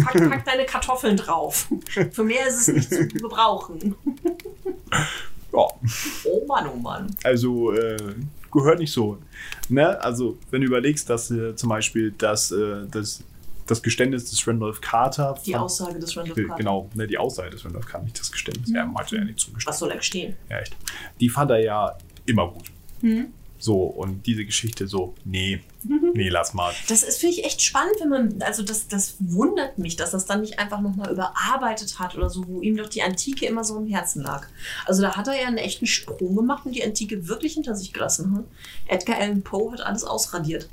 Pack, 0.03 0.29
pack 0.29 0.45
deine 0.45 0.65
Kartoffeln 0.65 1.17
drauf. 1.17 1.67
Für 2.11 2.23
mehr 2.23 2.47
ist 2.47 2.67
es 2.67 2.67
nicht 2.69 2.89
zu 2.89 3.07
gebrauchen. 3.07 3.95
ja, 4.91 5.59
Oh 6.25 6.45
Mann, 6.47 6.67
oh 6.73 6.77
Mann. 6.77 7.15
also 7.23 7.71
äh, 7.73 7.97
gehört 8.51 8.79
nicht 8.79 8.91
so. 8.91 9.17
Ne? 9.69 9.99
Also, 10.01 10.37
wenn 10.51 10.61
du 10.61 10.67
überlegst, 10.67 11.09
dass 11.09 11.29
äh, 11.31 11.55
zum 11.55 11.69
Beispiel 11.69 12.11
das, 12.17 12.51
äh, 12.51 12.85
das, 12.89 13.23
das 13.67 13.81
Geständnis 13.83 14.29
des 14.29 14.47
Randolph 14.47 14.81
Carter. 14.81 15.37
Die 15.45 15.55
Aussage 15.55 15.99
des 15.99 16.15
Randolph 16.15 16.37
Äh, 16.37 16.43
Carter. 16.43 16.57
Genau, 16.57 16.89
ne, 16.95 17.05
die 17.07 17.17
Aussage 17.17 17.49
des 17.51 17.63
Randolph 17.65 17.85
Carter, 17.85 18.05
nicht 18.05 18.19
das 18.19 18.31
Geständnis. 18.31 18.71
Er 18.73 18.91
hatte 18.93 19.15
ja 19.17 19.23
nicht 19.23 19.39
zugestimmt. 19.39 19.67
Was 19.67 19.79
soll 19.79 19.91
er 19.91 19.97
gestehen? 19.97 20.35
Ja, 20.49 20.59
echt. 20.59 20.75
Die 21.19 21.29
fand 21.29 21.51
er 21.51 21.59
ja 21.63 21.97
immer 22.25 22.49
gut. 22.49 22.71
Mhm. 23.01 23.27
So, 23.63 23.83
und 23.83 24.25
diese 24.25 24.43
Geschichte 24.43 24.89
so, 24.89 25.15
nee, 25.23 25.61
nee, 26.13 26.27
lass 26.27 26.53
mal. 26.53 26.73
Das 26.89 27.01
ist, 27.01 27.21
finde 27.21 27.35
ich, 27.35 27.45
echt 27.45 27.61
spannend, 27.61 27.95
wenn 28.01 28.09
man, 28.09 28.41
also 28.41 28.61
das, 28.61 28.89
das 28.89 29.15
wundert 29.19 29.77
mich, 29.77 29.95
dass 29.95 30.11
das 30.11 30.25
dann 30.25 30.41
nicht 30.41 30.59
einfach 30.59 30.81
nochmal 30.81 31.13
überarbeitet 31.13 31.97
hat 31.97 32.17
oder 32.17 32.29
so, 32.29 32.45
wo 32.45 32.59
ihm 32.59 32.75
doch 32.75 32.89
die 32.89 33.03
Antike 33.03 33.45
immer 33.45 33.63
so 33.63 33.77
im 33.77 33.87
Herzen 33.87 34.21
lag. 34.21 34.47
Also 34.85 35.01
da 35.01 35.15
hat 35.15 35.29
er 35.29 35.39
ja 35.39 35.47
einen 35.47 35.59
echten 35.59 35.87
Sprung 35.87 36.35
gemacht 36.35 36.65
und 36.65 36.75
die 36.75 36.83
Antike 36.83 37.29
wirklich 37.29 37.53
hinter 37.53 37.73
sich 37.73 37.93
gelassen. 37.93 38.35
Hm? 38.35 38.43
Edgar 38.85 39.17
Allan 39.17 39.43
Poe 39.43 39.71
hat 39.71 39.79
alles 39.79 40.03
ausradiert. 40.03 40.67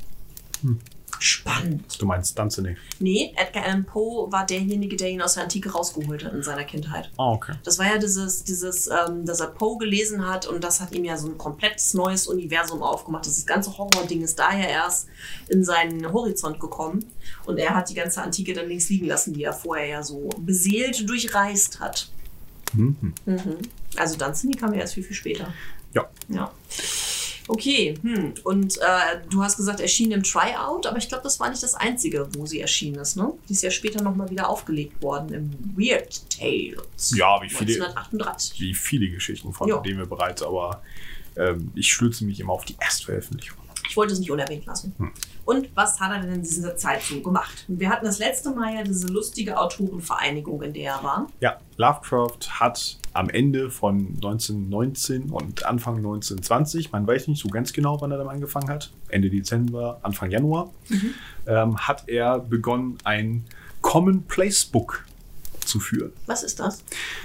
Hm. 0.63 0.81
Spannend. 1.23 2.01
Du 2.01 2.07
meinst 2.07 2.39
Dunsany. 2.39 2.77
Nee, 2.99 3.35
Edgar 3.37 3.65
Allan 3.65 3.85
Poe 3.85 4.33
war 4.33 4.47
derjenige, 4.47 4.97
der 4.97 5.11
ihn 5.11 5.21
aus 5.21 5.35
der 5.35 5.43
Antike 5.43 5.71
rausgeholt 5.71 6.25
hat 6.25 6.33
in 6.33 6.43
seiner 6.43 6.65
Kindheit. 6.65 7.11
Ah, 7.19 7.33
okay. 7.33 7.53
Das 7.63 7.79
war 7.79 7.87
ja 7.87 7.99
dieses, 7.99 8.43
dieses, 8.43 8.87
ähm, 8.89 9.27
dass 9.27 9.41
er 9.41 9.49
Poe 9.49 9.77
gelesen 9.77 10.27
hat 10.27 10.47
und 10.47 10.65
das 10.65 10.81
hat 10.81 10.93
ihm 10.93 11.05
ja 11.05 11.19
so 11.19 11.29
ein 11.29 11.37
komplettes 11.37 11.93
neues 11.93 12.27
Universum 12.27 12.83
aufgemacht. 12.83 13.27
Das 13.27 13.45
ganze 13.45 13.77
Horror-Ding 13.77 14.23
ist 14.23 14.39
daher 14.39 14.71
erst 14.71 15.09
in 15.49 15.63
seinen 15.63 16.11
Horizont 16.11 16.59
gekommen 16.59 17.05
und 17.45 17.59
er 17.59 17.75
hat 17.75 17.91
die 17.91 17.95
ganze 17.95 18.23
Antike 18.23 18.55
dann 18.55 18.69
links 18.69 18.89
liegen 18.89 19.07
lassen, 19.07 19.35
die 19.35 19.45
er 19.45 19.53
vorher 19.53 19.87
ja 19.87 20.03
so 20.03 20.31
beseelt 20.39 21.07
durchreist 21.07 21.81
hat. 21.81 22.11
Mhm. 22.73 23.13
Mhm. 23.27 23.59
Also 23.97 24.17
Dunsany 24.17 24.55
kam 24.55 24.73
ja 24.73 24.81
erst 24.81 24.95
viel, 24.95 25.05
viel 25.05 25.17
später. 25.17 25.53
Ja. 25.93 26.09
Ja. 26.29 26.51
Okay, 27.53 27.99
hm. 28.01 28.35
und 28.45 28.79
äh, 28.79 29.21
du 29.29 29.43
hast 29.43 29.57
gesagt, 29.57 29.81
erschien 29.81 30.13
im 30.13 30.23
Tryout, 30.23 30.87
aber 30.87 30.99
ich 30.99 31.09
glaube, 31.09 31.25
das 31.25 31.41
war 31.41 31.51
nicht 31.51 31.61
das 31.65 31.75
einzige, 31.75 32.29
wo 32.37 32.47
sie 32.47 32.61
erschienen 32.61 33.01
ist, 33.01 33.17
ne? 33.17 33.33
Die 33.49 33.55
ist 33.55 33.63
ja 33.65 33.73
später 33.73 34.05
nochmal 34.05 34.31
wieder 34.31 34.49
aufgelegt 34.49 35.03
worden 35.03 35.35
im 35.35 35.51
Weird 35.77 36.31
Tales. 36.31 37.13
Ja, 37.17 37.43
wie 37.43 37.49
viele, 37.49 37.73
1938. 37.73 38.61
wie 38.61 38.73
viele 38.73 39.09
Geschichten, 39.09 39.53
von 39.53 39.83
denen 39.83 39.99
wir 39.99 40.07
bereits, 40.07 40.45
aber 40.45 40.81
ähm, 41.37 41.73
ich 41.75 41.93
stürze 41.93 42.25
mich 42.25 42.39
immer 42.39 42.53
auf 42.53 42.65
die 42.65 42.77
Erstveröffentlichung. 42.79 43.60
Ich 43.91 43.97
wollte 43.97 44.13
es 44.13 44.21
nicht 44.21 44.31
unerwähnt 44.31 44.67
lassen. 44.67 44.95
Hm. 44.99 45.11
Und 45.45 45.69
was 45.75 45.99
hat 45.99 46.13
er 46.13 46.21
denn 46.21 46.35
in 46.35 46.43
dieser 46.43 46.77
Zeit 46.77 47.03
so 47.03 47.21
gemacht? 47.21 47.65
Wir 47.67 47.91
hatten 47.91 48.05
das 48.05 48.21
letzte 48.21 48.51
Mal 48.51 48.73
ja 48.73 48.85
diese 48.85 49.09
lustige 49.09 49.59
Autorenvereinigung, 49.59 50.63
in 50.63 50.73
der 50.73 50.93
er 50.93 51.03
war. 51.03 51.27
Ja, 51.41 51.59
Lovecraft 51.77 52.61
hat 52.61 52.99
am 53.15 53.29
Ende 53.31 53.69
von 53.69 54.15
1919 54.15 55.31
und 55.31 55.67
Anfang 55.67 55.97
1920, 55.97 56.93
man 56.93 57.05
weiß 57.05 57.27
nicht 57.27 57.43
so 57.43 57.49
ganz 57.49 57.73
genau, 57.73 58.01
wann 58.01 58.13
er 58.13 58.19
damit 58.19 58.35
angefangen 58.35 58.69
hat, 58.69 58.93
Ende 59.09 59.29
Dezember, 59.29 59.99
Anfang 60.03 60.31
Januar, 60.31 60.71
ähm, 61.49 61.77
hat 61.77 62.09
er 62.09 62.39
begonnen, 62.39 62.97
ein 63.03 63.45
Commonplace 63.81 64.67
Book 64.67 65.05
zu 65.65 65.81
führen. 65.81 66.13
Was 66.27 66.45
ist 66.45 66.61
das? 66.61 66.85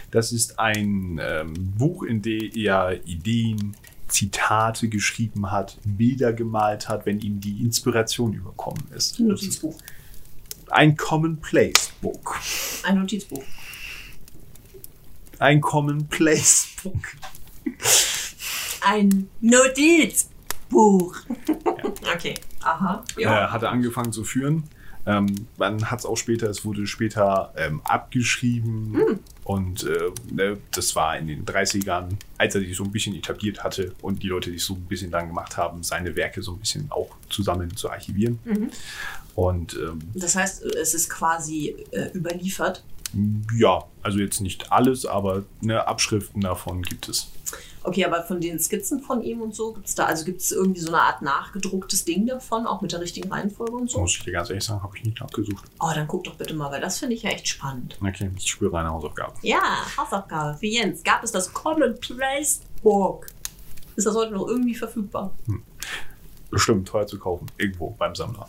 Das 0.09 0.31
ist 0.31 0.57
ein 0.57 1.21
ähm, 1.21 1.53
Buch, 1.77 2.01
in 2.01 2.23
dem 2.23 2.49
er 2.55 3.05
Ideen, 3.05 3.75
Zitate 4.15 4.87
geschrieben 4.87 5.51
hat, 5.51 5.77
Bilder 5.83 6.31
gemalt 6.31 6.87
hat, 6.87 7.05
wenn 7.05 7.19
ihm 7.19 7.41
die 7.41 7.61
Inspiration 7.61 8.33
überkommen 8.33 8.83
ist. 8.95 9.19
Ein 9.19 9.27
Notizbuch. 9.27 9.77
Ein 10.69 10.95
Commonplace 10.95 11.91
Book. 12.01 12.39
Ein 12.83 12.99
Notizbuch. 12.99 13.43
Ein 15.39 15.59
Commonplace 15.59 16.67
Book. 16.81 17.07
Ein 18.81 19.29
Notizbuch. 19.41 21.17
Okay. 22.15 22.35
Aha. 22.61 23.03
äh, 23.17 23.25
hat 23.25 23.63
er 23.63 23.71
angefangen 23.71 24.13
zu 24.13 24.23
führen. 24.23 24.63
Ähm, 25.07 25.47
man 25.57 25.91
hat 25.91 25.99
es 25.99 26.05
auch 26.05 26.15
später, 26.17 26.49
es 26.49 26.65
wurde 26.65 26.87
später 26.87 27.53
ähm, 27.57 27.81
abgeschrieben 27.83 28.93
Hm. 28.95 29.19
und 29.43 29.83
äh, 29.83 30.11
ne, 30.31 30.57
das 30.71 30.95
war 30.95 31.17
in 31.17 31.27
den 31.27 31.45
30ern, 31.45 32.09
als 32.37 32.55
er 32.55 32.61
sich 32.61 32.75
so 32.75 32.83
ein 32.83 32.91
bisschen 32.91 33.15
etabliert 33.15 33.63
hatte 33.63 33.93
und 34.01 34.23
die 34.23 34.27
Leute 34.27 34.49
sich 34.51 34.63
so 34.63 34.73
ein 34.73 34.81
bisschen 34.85 35.11
dann 35.11 35.27
gemacht 35.27 35.57
haben, 35.57 35.83
seine 35.83 36.15
Werke 36.15 36.41
so 36.41 36.53
ein 36.53 36.59
bisschen 36.59 36.87
auch 36.89 37.09
zusammen 37.29 37.75
zu 37.77 37.89
archivieren. 37.89 38.39
Mhm. 38.45 38.69
Und 39.35 39.73
ähm, 39.75 39.99
Das 40.15 40.35
heißt, 40.35 40.63
es 40.63 40.93
ist 40.93 41.09
quasi 41.09 41.75
äh, 41.91 42.09
überliefert. 42.13 42.83
ja, 43.57 43.83
also 44.01 44.17
jetzt 44.19 44.41
nicht 44.41 44.71
alles, 44.71 45.05
aber 45.05 45.43
ne, 45.61 45.85
Abschriften 45.87 46.41
davon 46.41 46.81
gibt 46.81 47.09
es. 47.09 47.27
Okay, 47.87 48.03
aber 48.03 48.23
von 48.23 48.41
den 48.41 48.59
Skizzen 48.59 48.99
von 48.99 49.21
ihm 49.21 49.41
und 49.41 49.53
so, 49.53 49.71
gibt 49.71 49.87
es 49.87 49.93
da, 49.93 50.05
also 50.05 50.25
gibt 50.25 50.41
es 50.41 50.51
irgendwie 50.51 50.79
so 50.79 50.87
eine 50.87 51.01
Art 51.01 51.21
nachgedrucktes 51.21 52.03
Ding 52.03 52.25
davon, 52.25 52.65
auch 52.65 52.81
mit 52.81 52.91
der 52.91 52.99
richtigen 52.99 53.31
Reihenfolge 53.31 53.73
und 53.73 53.91
so? 53.91 53.99
Muss 53.99 54.17
ich 54.17 54.23
dir 54.23 54.31
ganz 54.31 54.49
ehrlich 54.49 54.63
sagen, 54.63 54.81
habe 54.81 54.97
ich 54.97 55.03
nicht 55.03 55.19
nachgesucht. 55.21 55.65
Oh, 55.79 55.91
dann 55.93 56.07
guck 56.07 56.23
doch 56.23 56.33
bitte 56.33 56.55
mal, 56.55 56.71
weil 56.71 56.81
das 56.81 56.97
finde 56.97 57.13
ich 57.13 57.21
ja 57.21 57.29
echt 57.29 57.47
spannend. 57.47 57.99
Okay, 58.01 58.31
ich 58.35 58.47
spüre 58.47 58.79
eine 58.79 58.89
Hausaufgabe. 58.89 59.33
Ja, 59.43 59.61
Hausaufgabe 59.97 60.57
für 60.57 60.65
Jens. 60.65 61.03
Gab 61.03 61.23
es 61.23 61.31
das 61.31 61.53
Commonplace 61.53 62.61
Book? 62.81 63.27
Ist 63.95 64.07
das 64.07 64.15
heute 64.15 64.33
noch 64.33 64.47
irgendwie 64.47 64.73
verfügbar? 64.73 65.35
Bestimmt 66.49 66.87
teuer 66.87 67.05
zu 67.05 67.19
kaufen, 67.19 67.45
irgendwo 67.59 67.91
beim 67.91 68.15
Sammler. 68.15 68.47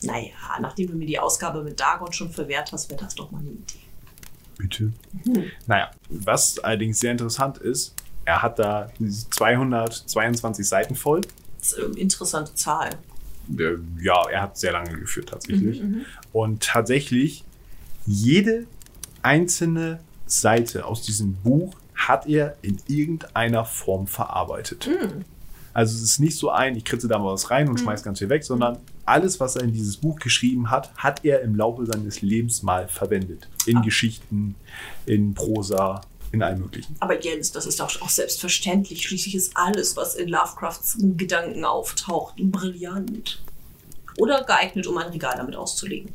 Naja, 0.00 0.32
nachdem 0.60 0.92
du 0.92 0.96
mir 0.96 1.06
die 1.06 1.18
Ausgabe 1.18 1.62
mit 1.62 1.78
Dagon 1.78 2.10
schon 2.12 2.30
verwehrt 2.30 2.72
hast, 2.72 2.88
wäre 2.88 3.04
das 3.04 3.14
doch 3.14 3.30
mal 3.30 3.40
eine 3.40 3.50
Idee. 3.50 3.80
Bitte. 4.56 4.92
Hm. 5.24 5.50
Naja, 5.66 5.90
was 6.08 6.58
allerdings 6.60 7.00
sehr 7.00 7.12
interessant 7.12 7.58
ist, 7.58 7.94
er 8.24 8.42
hat 8.42 8.58
da 8.58 8.90
222 9.30 10.66
Seiten 10.68 10.94
voll. 10.94 11.20
Das 11.58 11.72
ist 11.72 11.84
eine 11.84 11.94
interessante 11.98 12.54
Zahl. 12.54 12.90
Ja, 14.00 14.28
er 14.30 14.42
hat 14.42 14.56
sehr 14.58 14.72
lange 14.72 14.98
geführt 14.98 15.28
tatsächlich. 15.28 15.82
Mhm, 15.82 15.88
mhm. 15.88 16.04
Und 16.32 16.62
tatsächlich, 16.62 17.44
jede 18.06 18.66
einzelne 19.22 20.00
Seite 20.26 20.84
aus 20.86 21.02
diesem 21.02 21.34
Buch 21.36 21.74
hat 21.94 22.26
er 22.26 22.56
in 22.62 22.78
irgendeiner 22.88 23.64
Form 23.64 24.06
verarbeitet. 24.06 24.88
Mhm. 24.88 25.24
Also 25.72 25.96
es 25.96 26.02
ist 26.02 26.20
nicht 26.20 26.36
so 26.38 26.50
ein, 26.50 26.76
ich 26.76 26.84
kritze 26.84 27.08
da 27.08 27.18
mal 27.18 27.32
was 27.32 27.50
rein 27.50 27.68
und 27.68 27.74
Mhm. 27.74 27.78
schmeiß 27.84 28.02
ganz 28.02 28.18
viel 28.20 28.28
weg, 28.28 28.44
sondern 28.44 28.78
alles, 29.04 29.40
was 29.40 29.56
er 29.56 29.62
in 29.64 29.72
dieses 29.72 29.96
Buch 29.98 30.18
geschrieben 30.18 30.70
hat, 30.70 30.94
hat 30.96 31.24
er 31.24 31.42
im 31.42 31.54
Laufe 31.56 31.84
seines 31.84 32.22
Lebens 32.22 32.62
mal 32.62 32.88
verwendet. 32.88 33.48
In 33.66 33.78
Ah. 33.78 33.82
Geschichten, 33.82 34.54
in 35.04 35.34
Prosa, 35.34 36.00
in 36.34 36.42
allem 36.42 36.60
Möglichen. 36.60 36.96
Aber 37.00 37.20
Jens, 37.20 37.52
das 37.52 37.66
ist 37.66 37.80
doch 37.80 38.00
auch 38.00 38.08
selbstverständlich. 38.08 39.02
Schließlich 39.02 39.34
ist 39.34 39.56
alles, 39.56 39.96
was 39.96 40.14
in 40.14 40.28
Lovecrafts 40.28 40.96
Gedanken 40.98 41.64
auftaucht, 41.64 42.34
brillant. 42.38 43.42
Oder 44.18 44.44
geeignet, 44.44 44.86
um 44.86 44.98
ein 44.98 45.08
Regal 45.08 45.34
damit 45.36 45.56
auszulegen. 45.56 46.12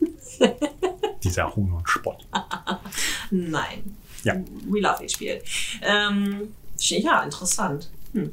Dieser 1.24 1.54
Hohn 1.54 1.72
und 1.72 1.88
Spott. 1.88 2.26
Nein. 3.30 3.96
Ja. 4.22 4.34
We 4.66 4.80
love 4.80 5.04
HPL. 5.06 5.42
Ähm, 5.82 6.54
ja, 6.78 7.22
interessant. 7.22 7.90
Hm. 8.12 8.30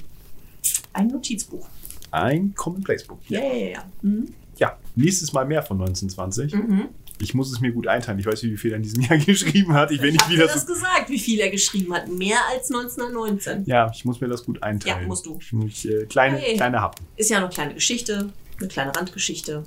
Ein 0.93 1.07
Notizbuch. 1.07 1.67
Ein 2.11 2.53
Commonplace-Buch. 2.55 3.17
Ja, 3.27 3.39
ja, 3.41 3.53
ja. 3.53 3.69
ja. 3.69 3.83
Mhm. 4.01 4.33
Ja, 4.57 4.77
nächstes 4.95 5.33
Mal 5.33 5.45
mehr 5.45 5.63
von 5.63 5.81
1920. 5.81 6.53
Mhm. 6.53 6.89
Ich 7.19 7.33
muss 7.33 7.51
es 7.51 7.59
mir 7.61 7.71
gut 7.71 7.87
einteilen. 7.87 8.19
Ich 8.19 8.25
weiß, 8.25 8.43
wie 8.43 8.57
viel 8.57 8.71
er 8.71 8.77
in 8.77 8.83
diesem 8.83 9.01
Jahr 9.03 9.17
geschrieben 9.17 9.73
hat. 9.73 9.91
Ich 9.91 10.01
Ich 10.01 10.11
nicht 10.11 10.21
hab 10.21 10.29
dir 10.29 10.39
das 10.47 10.61
so. 10.65 10.73
gesagt, 10.73 11.09
wie 11.09 11.19
viel 11.19 11.39
er 11.39 11.49
geschrieben 11.49 11.93
hat. 11.93 12.07
Mehr 12.09 12.39
als 12.51 12.69
1919. 12.71 13.63
Ja, 13.65 13.89
ich 13.93 14.03
muss 14.03 14.19
mir 14.19 14.27
das 14.27 14.43
gut 14.43 14.61
einteilen. 14.63 15.01
Ja, 15.01 15.07
musst 15.07 15.25
du. 15.25 15.39
Ich 15.67 15.87
äh, 15.87 16.05
kleine, 16.05 16.37
Hey. 16.37 16.55
kleine 16.57 16.81
Happen. 16.81 17.05
Ist 17.15 17.29
ja 17.29 17.37
noch 17.39 17.45
eine 17.47 17.53
kleine 17.53 17.73
Geschichte, 17.75 18.29
eine 18.59 18.67
kleine 18.67 18.95
Randgeschichte. 18.95 19.63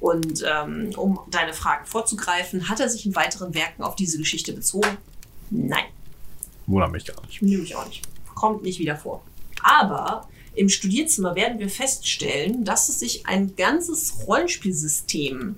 Und 0.00 0.44
ähm, 0.46 0.90
um 0.96 1.20
deine 1.30 1.52
Fragen 1.52 1.86
vorzugreifen, 1.86 2.68
hat 2.68 2.80
er 2.80 2.88
sich 2.88 3.06
in 3.06 3.14
weiteren 3.14 3.54
Werken 3.54 3.82
auf 3.82 3.94
diese 3.94 4.18
Geschichte 4.18 4.52
bezogen? 4.52 4.96
Nein, 5.50 5.84
Wundert 6.66 6.90
mich 6.90 7.04
gar 7.04 7.24
nicht. 7.26 7.40
nehme 7.42 7.62
ich 7.62 7.76
auch 7.76 7.86
nicht. 7.86 8.02
Kommt 8.34 8.62
nicht 8.64 8.80
wieder 8.80 8.96
vor. 8.96 9.22
Aber 9.62 10.28
im 10.54 10.68
Studierzimmer 10.68 11.36
werden 11.36 11.58
wir 11.60 11.68
feststellen, 11.68 12.64
dass 12.64 12.88
es 12.88 12.98
sich 12.98 13.26
ein 13.26 13.54
ganzes 13.56 14.26
Rollenspielsystem 14.26 15.54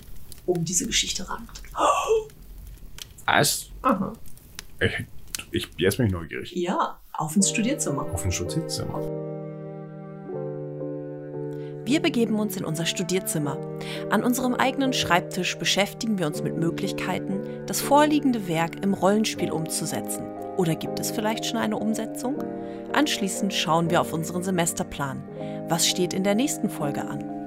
um 0.48 0.64
diese 0.64 0.86
Geschichte 0.86 1.28
rankt. 1.28 1.62
Was? 3.26 3.66
Aha. 3.82 4.12
Ich, 4.80 5.04
ich, 5.50 5.68
jetzt 5.76 5.98
bin 5.98 6.06
ich 6.06 6.12
neugierig. 6.12 6.52
Ja, 6.54 6.98
auf 7.12 7.36
ins 7.36 7.50
Studierzimmer. 7.50 8.02
Auf 8.12 8.24
ein 8.24 8.32
Schutzimmer. 8.32 9.00
Wir 11.84 12.00
begeben 12.00 12.38
uns 12.38 12.56
in 12.56 12.64
unser 12.64 12.86
Studierzimmer. 12.86 13.58
An 14.10 14.22
unserem 14.22 14.54
eigenen 14.54 14.92
Schreibtisch 14.92 15.56
beschäftigen 15.58 16.18
wir 16.18 16.26
uns 16.26 16.42
mit 16.42 16.56
Möglichkeiten, 16.56 17.40
das 17.66 17.80
vorliegende 17.80 18.46
Werk 18.46 18.82
im 18.84 18.94
Rollenspiel 18.94 19.50
umzusetzen. 19.50 20.24
Oder 20.56 20.74
gibt 20.74 21.00
es 21.00 21.10
vielleicht 21.10 21.46
schon 21.46 21.58
eine 21.58 21.78
Umsetzung? 21.78 22.42
Anschließend 22.92 23.54
schauen 23.54 23.90
wir 23.90 24.00
auf 24.00 24.12
unseren 24.12 24.42
Semesterplan. 24.42 25.22
Was 25.68 25.86
steht 25.86 26.12
in 26.12 26.24
der 26.24 26.34
nächsten 26.34 26.68
Folge 26.68 27.06
an? 27.06 27.37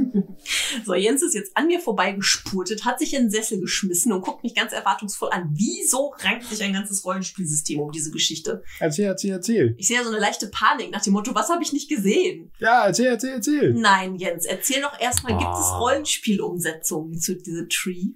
So, 0.84 0.94
Jens 0.94 1.22
ist 1.22 1.34
jetzt 1.34 1.56
an 1.56 1.66
mir 1.66 1.80
vorbeigespurtet, 1.80 2.84
hat 2.84 2.98
sich 2.98 3.14
in 3.14 3.24
den 3.24 3.30
Sessel 3.30 3.60
geschmissen 3.60 4.12
und 4.12 4.22
guckt 4.22 4.42
mich 4.42 4.54
ganz 4.54 4.72
erwartungsvoll 4.72 5.30
an. 5.30 5.50
Wieso 5.52 6.14
rankt 6.18 6.44
sich 6.44 6.62
ein 6.62 6.72
ganzes 6.72 7.04
Rollenspielsystem 7.04 7.78
um 7.80 7.90
diese 7.92 8.10
Geschichte? 8.10 8.62
Erzähl, 8.78 9.06
erzähl, 9.06 9.32
erzähl. 9.32 9.74
Ich 9.78 9.88
sehe 9.88 9.96
ja 9.98 10.02
so 10.04 10.10
eine 10.10 10.18
leichte 10.18 10.48
Panik 10.48 10.90
nach 10.90 11.02
dem 11.02 11.12
Motto, 11.12 11.34
was 11.34 11.50
habe 11.50 11.62
ich 11.62 11.72
nicht 11.72 11.88
gesehen? 11.88 12.50
Ja, 12.58 12.86
erzähl, 12.86 13.06
erzähl, 13.06 13.34
erzähl. 13.34 13.74
Nein, 13.74 14.16
Jens, 14.16 14.46
erzähl 14.46 14.80
doch 14.80 14.98
erstmal, 14.98 15.32
gibt 15.36 15.50
es 15.52 15.58
Ah. 15.66 15.78
Rollenspielumsetzungen 15.78 17.18
zu 17.20 17.36
dieser 17.36 17.68
Tree? 17.68 18.06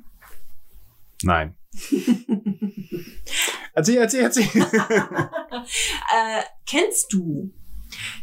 Nein. 1.22 1.57
erzähl, 3.74 3.97
erzähl, 3.99 4.22
erzähl. 4.22 4.49
Äh, 6.14 6.43
kennst 6.66 7.12
du 7.12 7.53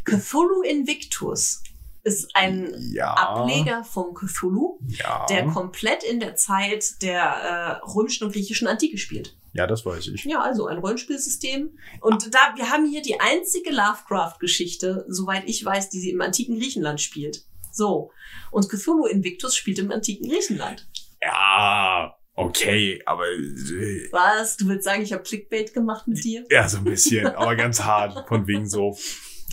Cthulhu 0.04 0.62
Invictus? 0.62 1.64
Ist 2.04 2.32
ein 2.36 2.74
ja. 2.94 3.14
Ableger 3.14 3.84
von 3.84 4.14
Cthulhu, 4.16 4.80
Ja. 4.88 5.26
der 5.30 5.46
komplett 5.48 6.04
in 6.04 6.20
der 6.20 6.36
Zeit 6.36 7.02
der 7.04 7.22
äh, 7.84 7.86
römischen 7.92 8.26
und 8.26 8.34
griechischen 8.34 8.68
Antike 8.68 8.98
spielt. 8.98 9.36
ja, 9.54 9.68
das 9.68 9.86
weiß 9.86 10.08
ich. 10.08 10.24
Ja, 10.26 10.42
also 10.42 10.66
ein 10.68 10.80
Rollenspielsystem. 10.80 11.78
Und 12.00 12.34
da, 12.34 12.40
wir 12.56 12.70
haben 12.72 12.88
hier 12.90 13.02
die 13.02 13.20
einzige 13.20 13.70
Lovecraft-Geschichte, 13.72 15.06
soweit 15.10 15.44
ich 15.46 15.64
weiß, 15.64 15.90
die 15.90 16.00
sie 16.00 16.10
im 16.12 16.22
antiken 16.22 16.58
Griechenland 16.60 17.02
spielt. 17.02 17.44
So. 17.72 18.12
Und 18.50 18.68
Cthulhu 18.70 19.06
Invictus 19.06 19.56
spielt 19.56 19.78
im 19.80 19.92
antiken 19.92 20.28
Griechenland. 20.30 20.88
Ja, 21.22 22.16
okay, 22.36 23.02
aber 23.06 23.28
äh, 23.30 24.08
Was? 24.12 24.58
Du 24.58 24.68
willst 24.68 24.86
sagen, 24.86 25.04
ich 25.04 25.14
habe 25.14 25.24
Clickbait 25.24 25.74
gemacht 25.74 26.08
mit 26.08 26.24
dir? 26.24 26.46
ja, 26.50 26.68
so 26.68 26.78
ein 26.78 26.84
bisschen, 26.84 27.28
aber 27.28 27.56
ganz 27.56 27.84
hart. 27.84 28.28
Von 28.28 28.48
wegen 28.48 28.68
so 28.68 28.98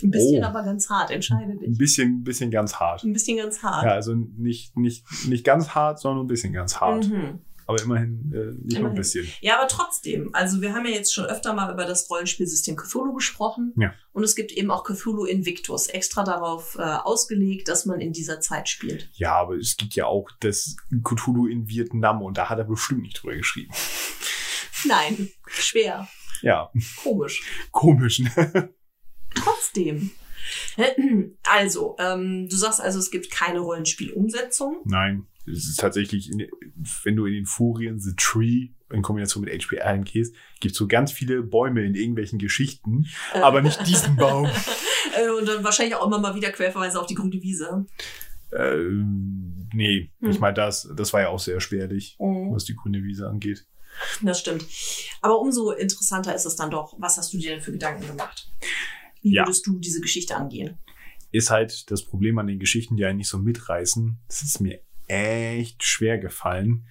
Ein 0.03 0.11
bisschen, 0.11 0.43
Oh. 0.45 0.47
aber 0.47 0.63
ganz 0.63 0.89
hart. 0.91 1.11
Entscheide 1.11 1.53
ein 1.53 1.59
dich. 1.59 1.79
bisschen, 1.79 2.23
bisschen 2.25 2.51
ganz 2.51 2.75
hart. 2.77 3.05
Ein 3.05 3.13
bisschen 3.13 3.37
ganz 3.37 3.63
hart. 3.63 3.85
Ja, 3.85 3.93
also 3.93 4.15
nicht, 4.15 4.77
nicht, 4.77 5.05
nicht 5.27 5.45
ganz 5.45 5.71
hart, 5.71 6.01
sondern 6.01 6.25
ein 6.25 6.29
bisschen 6.29 6.53
ganz 6.53 6.81
hart. 6.81 7.09
Mhm. 7.09 7.41
Aber 7.67 7.83
immerhin 7.83 8.33
äh, 8.35 8.65
nicht 8.65 8.81
nur 8.81 8.89
ein 8.89 8.95
bisschen. 8.97 9.27
Ja, 9.43 9.59
aber 9.59 9.69
trotzdem. 9.69 10.31
Also 10.33 10.63
wir 10.63 10.73
haben 10.73 10.87
ja 10.87 10.93
jetzt 10.93 11.13
schon 11.13 11.27
öfter 11.27 11.53
mal 11.53 11.71
über 11.71 11.85
das 11.85 12.09
Rollenspielsystem 12.09 12.77
Cthulhu 12.77 13.13
gesprochen. 13.13 13.75
Ja. 13.77 13.93
Und 14.13 14.25
es 14.25 14.35
gibt 14.35 14.53
eben 14.53 14.71
auch 14.71 14.85
Cthulhu 14.85 15.27
Invictus, 15.27 15.87
extra 15.89 16.25
darauf 16.25 16.77
äh, 16.79 16.83
ausgelegt, 16.83 17.69
dass 17.69 17.85
man 17.85 18.01
in 18.01 18.15
dieser 18.15 18.41
Zeit 18.41 18.71
spielt. 18.71 19.11
Ja, 19.13 19.35
aber 19.35 19.57
es 19.57 19.77
gibt 19.77 19.95
ja 19.97 20.07
auch 20.07 20.31
das 20.41 20.77
Cthulhu 21.05 21.47
in 21.47 21.69
Vietnam 21.69 22.23
und 22.23 22.39
da 22.39 22.49
hat 22.49 22.57
er 22.59 22.65
bestimmt 22.65 23.03
nicht 23.03 23.23
drüber 23.23 23.37
geschrieben. 23.37 23.71
Nein, 24.87 25.29
schwer, 25.47 26.09
Ja, 26.41 26.71
komisch. 27.03 27.43
komisch, 27.71 28.21
ne? 28.21 28.73
Trotzdem. 29.43 30.11
Also, 31.43 31.97
ähm, 31.99 32.49
du 32.49 32.57
sagst 32.57 32.81
also, 32.81 32.99
es 32.99 33.11
gibt 33.11 33.31
keine 33.31 33.59
Rollenspielumsetzung. 33.61 34.79
Nein, 34.85 35.27
es 35.47 35.67
ist 35.69 35.79
tatsächlich, 35.81 36.31
in, 36.31 36.47
wenn 37.05 37.17
du 37.17 37.27
in 37.27 37.35
den 37.35 37.45
Furien 37.47 37.99
The 37.99 38.15
Tree 38.17 38.69
in 38.91 39.03
Kombination 39.03 39.45
mit 39.45 39.53
H.P. 39.53 39.81
Allen 39.81 40.05
gehst, 40.05 40.35
gibt 40.61 40.75
so 40.75 40.87
ganz 40.87 41.13
viele 41.13 41.43
Bäume 41.43 41.85
in 41.85 41.95
irgendwelchen 41.95 42.39
Geschichten, 42.39 43.07
Äh, 43.35 43.41
aber 43.41 43.61
nicht 43.61 43.87
diesen 43.87 44.17
Baum. 44.17 44.47
äh, 45.19 45.29
und 45.29 45.47
dann 45.47 45.63
wahrscheinlich 45.65 45.95
auch 45.97 46.07
immer 46.07 46.19
mal 46.19 46.35
wieder 46.35 46.51
Querverweise 46.51 46.99
auf 46.99 47.07
die 47.07 47.15
grüne 47.15 47.43
Wiese. 47.43 47.85
ähm, 48.53 49.69
nee, 49.75 50.11
Hm. 50.21 50.31
ich 50.31 50.39
meine, 50.41 50.55
das, 50.55 50.89
das 50.97 51.13
war 51.13 51.21
ja 51.21 51.29
auch 51.29 51.41
sehr 51.41 51.61
spärlich, 51.61 52.17
Mhm. 52.19 52.53
was 52.55 52.65
die 52.65 52.75
grüne 52.77 53.03
Wiese 53.03 53.29
angeht. 53.29 53.67
Das 54.23 54.39
stimmt. 54.41 54.65
Aber 55.21 55.41
umso 55.41 55.73
interessanter 55.73 56.35
ist 56.35 56.47
es 56.47 56.57
dann 56.57 56.71
doch, 56.71 56.95
was 56.99 57.19
hast 57.19 57.33
du 57.33 57.39
dir 57.39 57.51
denn 57.51 57.61
für 57.61 57.73
Gedanken 57.73 58.07
gemacht? 58.07 58.51
Wie 59.23 59.35
Ja. 59.35 59.45
würdest 59.47 59.67
du 59.67 59.79
diese 59.79 60.01
Geschichte 60.01 60.37
angehen? 60.37 60.79
Ist 61.31 61.51
halt 61.51 61.91
das 61.91 62.05
Problem 62.05 62.39
an 62.39 62.47
den 62.47 62.59
Geschichten, 62.59 62.97
die 62.97 63.05
einen 63.05 63.19
nicht 63.19 63.29
so 63.29 63.39
mitreißen. 63.39 64.19
Es 64.29 64.43
ist 64.43 64.61
mir 64.61 64.81
echt 65.07 65.83
schwer 65.85 66.19
gefallen. 66.19 66.87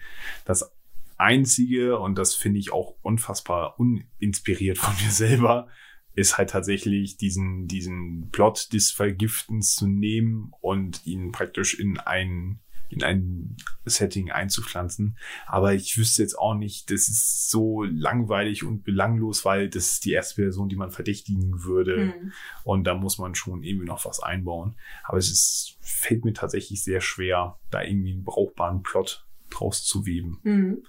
Das 0.45 0.71
Einzige, 1.17 1.97
und 1.99 2.17
das 2.17 2.36
finde 2.36 2.59
ich 2.59 2.71
auch 2.71 2.95
unfassbar 3.01 3.80
uninspiriert 3.80 4.78
von 4.78 4.93
mir 5.03 5.11
selber, 5.11 5.67
ist 6.13 6.38
halt 6.38 6.49
tatsächlich 6.51 7.17
diesen, 7.17 7.67
diesen 7.67 8.30
Plot 8.32 8.73
des 8.73 8.91
Vergiftens 8.91 9.75
zu 9.75 9.88
nehmen 9.88 10.51
und 10.61 11.05
ihn 11.05 11.32
praktisch 11.32 11.80
in 11.80 11.97
ein, 11.99 12.59
in 12.89 13.03
ein 13.03 13.57
Setting 13.85 14.31
einzupflanzen. 14.31 15.17
Aber 15.45 15.73
ich 15.73 15.97
wüsste 15.97 16.21
jetzt 16.21 16.38
auch 16.38 16.55
nicht, 16.55 16.89
das 16.91 17.07
ist 17.07 17.49
so 17.49 17.83
langweilig 17.83 18.63
und 18.63 18.83
belanglos, 18.83 19.45
weil 19.45 19.69
das 19.69 19.88
ist 19.88 20.05
die 20.05 20.11
erste 20.11 20.41
Person, 20.41 20.69
die 20.69 20.75
man 20.75 20.91
verdächtigen 20.91 21.63
würde. 21.63 22.13
Hm. 22.13 22.31
Und 22.63 22.85
da 22.85 22.95
muss 22.95 23.17
man 23.17 23.35
schon 23.35 23.63
irgendwie 23.63 23.88
noch 23.88 24.05
was 24.05 24.21
einbauen. 24.21 24.75
Aber 25.03 25.17
es 25.17 25.31
ist, 25.31 25.77
fällt 25.81 26.25
mir 26.25 26.33
tatsächlich 26.33 26.83
sehr 26.83 27.01
schwer, 27.01 27.59
da 27.71 27.83
irgendwie 27.83 28.13
einen 28.13 28.23
brauchbaren 28.23 28.83
Plot 28.83 29.25
draus 29.49 29.83
zu 29.83 30.05
weben. 30.05 30.39
Hm. 30.43 30.83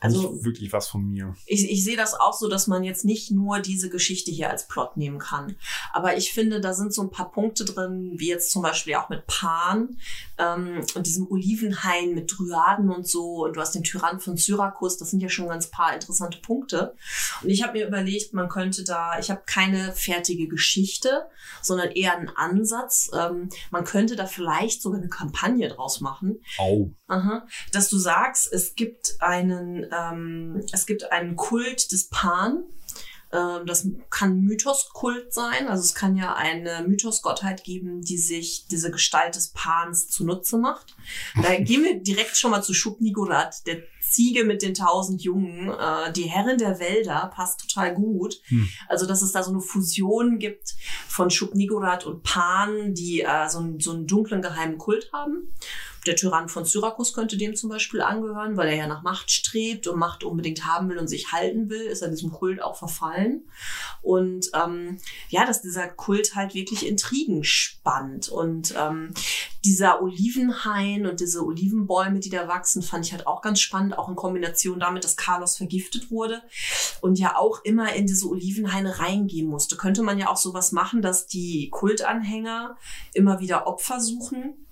Also 0.00 0.32
Nicht 0.32 0.44
wirklich 0.44 0.72
was 0.72 0.88
von 0.88 1.08
mir. 1.08 1.34
ich, 1.46 1.70
ich 1.70 1.84
sehe 1.84 1.96
das 1.96 2.14
auch 2.14 2.32
so, 2.32 2.48
dass 2.48 2.66
man 2.66 2.84
jetzt 2.84 3.04
nicht 3.04 3.30
nur 3.30 3.60
diese 3.60 3.90
Geschichte 3.90 4.30
hier 4.30 4.50
als 4.50 4.68
Plot 4.68 4.96
nehmen 4.96 5.18
kann. 5.18 5.56
Aber 5.92 6.16
ich 6.16 6.32
finde, 6.32 6.60
da 6.60 6.74
sind 6.74 6.92
so 6.92 7.02
ein 7.02 7.10
paar 7.10 7.30
Punkte 7.30 7.64
drin, 7.64 8.12
wie 8.16 8.28
jetzt 8.28 8.50
zum 8.50 8.62
Beispiel 8.62 8.94
auch 8.94 9.08
mit 9.08 9.26
Pan 9.26 9.96
ähm, 10.38 10.84
und 10.94 11.06
diesem 11.06 11.30
Olivenhain 11.30 12.14
mit 12.14 12.32
Dryaden 12.36 12.90
und 12.90 13.06
so. 13.06 13.44
Und 13.44 13.56
du 13.56 13.60
hast 13.60 13.74
den 13.74 13.84
Tyrann 13.84 14.20
von 14.20 14.36
Syrakus. 14.36 14.98
Das 14.98 15.10
sind 15.10 15.20
ja 15.20 15.28
schon 15.28 15.48
ganz 15.48 15.70
paar 15.70 15.94
interessante 15.94 16.38
Punkte. 16.38 16.94
Und 17.42 17.50
ich 17.50 17.62
habe 17.62 17.78
mir 17.78 17.86
überlegt, 17.86 18.34
man 18.34 18.48
könnte 18.48 18.84
da, 18.84 19.18
ich 19.18 19.30
habe 19.30 19.42
keine 19.46 19.92
fertige 19.92 20.48
Geschichte, 20.48 21.26
sondern 21.62 21.90
eher 21.90 22.16
einen 22.16 22.28
Ansatz. 22.28 23.10
Ähm, 23.14 23.48
man 23.70 23.84
könnte 23.84 24.16
da 24.16 24.26
vielleicht 24.26 24.82
sogar 24.82 25.00
eine 25.00 25.08
Kampagne 25.08 25.68
draus 25.68 26.00
machen. 26.00 26.40
Au. 26.58 26.90
Aha. 27.14 27.46
Dass 27.72 27.88
du 27.88 27.98
sagst, 27.98 28.52
es 28.52 28.74
gibt 28.74 29.16
einen, 29.20 29.86
ähm, 29.92 30.64
es 30.72 30.86
gibt 30.86 31.10
einen 31.12 31.36
Kult 31.36 31.92
des 31.92 32.08
Pan. 32.08 32.64
Ähm, 33.34 33.66
das 33.66 33.88
kann 34.10 34.42
Mythoskult 34.42 35.32
sein. 35.34 35.66
Also 35.68 35.82
es 35.82 35.94
kann 35.94 36.16
ja 36.16 36.34
eine 36.34 36.84
Mythosgottheit 36.86 37.64
geben, 37.64 38.02
die 38.02 38.18
sich 38.18 38.66
diese 38.70 38.90
Gestalt 38.90 39.34
des 39.34 39.48
Pans 39.48 40.08
zunutze 40.08 40.58
macht. 40.58 40.94
Da 41.42 41.54
gehen 41.58 41.82
wir 41.82 42.00
direkt 42.00 42.36
schon 42.36 42.52
mal 42.52 42.62
zu 42.62 42.72
Schub-Nigorat, 42.72 43.66
der 43.66 43.82
Ziege 44.14 44.44
mit 44.44 44.62
den 44.62 44.74
tausend 44.74 45.22
Jungen, 45.22 45.70
äh, 45.70 46.12
die 46.12 46.24
Herrin 46.24 46.58
der 46.58 46.78
Wälder 46.78 47.32
passt 47.34 47.60
total 47.60 47.94
gut. 47.94 48.40
Hm. 48.44 48.68
Also, 48.88 49.06
dass 49.06 49.22
es 49.22 49.32
da 49.32 49.42
so 49.42 49.50
eine 49.50 49.60
Fusion 49.60 50.38
gibt 50.38 50.76
von 51.08 51.30
Schub-Nigorath 51.30 52.06
und 52.06 52.22
Pan, 52.22 52.94
die 52.94 53.22
äh, 53.22 53.48
so, 53.48 53.58
einen, 53.58 53.80
so 53.80 53.92
einen 53.92 54.06
dunklen 54.06 54.40
geheimen 54.40 54.78
Kult 54.78 55.10
haben. 55.12 55.52
Der 56.06 56.16
Tyrann 56.16 56.48
von 56.48 56.64
Syrakus 56.64 57.12
könnte 57.12 57.36
dem 57.36 57.54
zum 57.56 57.70
Beispiel 57.70 58.02
angehören, 58.02 58.56
weil 58.56 58.68
er 58.68 58.76
ja 58.76 58.86
nach 58.86 59.02
Macht 59.02 59.30
strebt 59.30 59.86
und 59.86 59.98
Macht 59.98 60.24
unbedingt 60.24 60.66
haben 60.66 60.88
will 60.88 60.98
und 60.98 61.08
sich 61.08 61.32
halten 61.32 61.70
will, 61.70 61.82
ist 61.82 62.02
er 62.02 62.08
diesem 62.08 62.30
Kult 62.30 62.62
auch 62.62 62.76
verfallen. 62.76 63.44
Und 64.02 64.50
ähm, 64.54 64.98
ja, 65.28 65.46
dass 65.46 65.62
dieser 65.62 65.88
Kult 65.88 66.34
halt 66.34 66.54
wirklich 66.54 66.86
Intrigen 66.86 67.44
spannt. 67.44 68.28
Und 68.28 68.74
ähm, 68.76 69.12
dieser 69.64 70.02
Olivenhain 70.02 71.06
und 71.06 71.20
diese 71.20 71.44
Olivenbäume, 71.44 72.20
die 72.20 72.30
da 72.30 72.48
wachsen, 72.48 72.82
fand 72.82 73.06
ich 73.06 73.12
halt 73.12 73.26
auch 73.26 73.40
ganz 73.40 73.60
spannend, 73.60 73.96
auch 73.98 74.08
in 74.08 74.16
Kombination 74.16 74.78
damit, 74.78 75.04
dass 75.04 75.16
Carlos 75.16 75.56
vergiftet 75.56 76.10
wurde 76.10 76.42
und 77.00 77.18
ja 77.18 77.36
auch 77.36 77.64
immer 77.64 77.94
in 77.94 78.06
diese 78.06 78.28
Olivenhaine 78.28 78.98
reingehen 78.98 79.48
musste. 79.48 79.76
Könnte 79.76 80.02
man 80.02 80.18
ja 80.18 80.28
auch 80.28 80.36
sowas 80.36 80.72
machen, 80.72 81.02
dass 81.02 81.26
die 81.26 81.70
Kultanhänger 81.70 82.76
immer 83.14 83.40
wieder 83.40 83.66
Opfer 83.66 84.00
suchen 84.00 84.63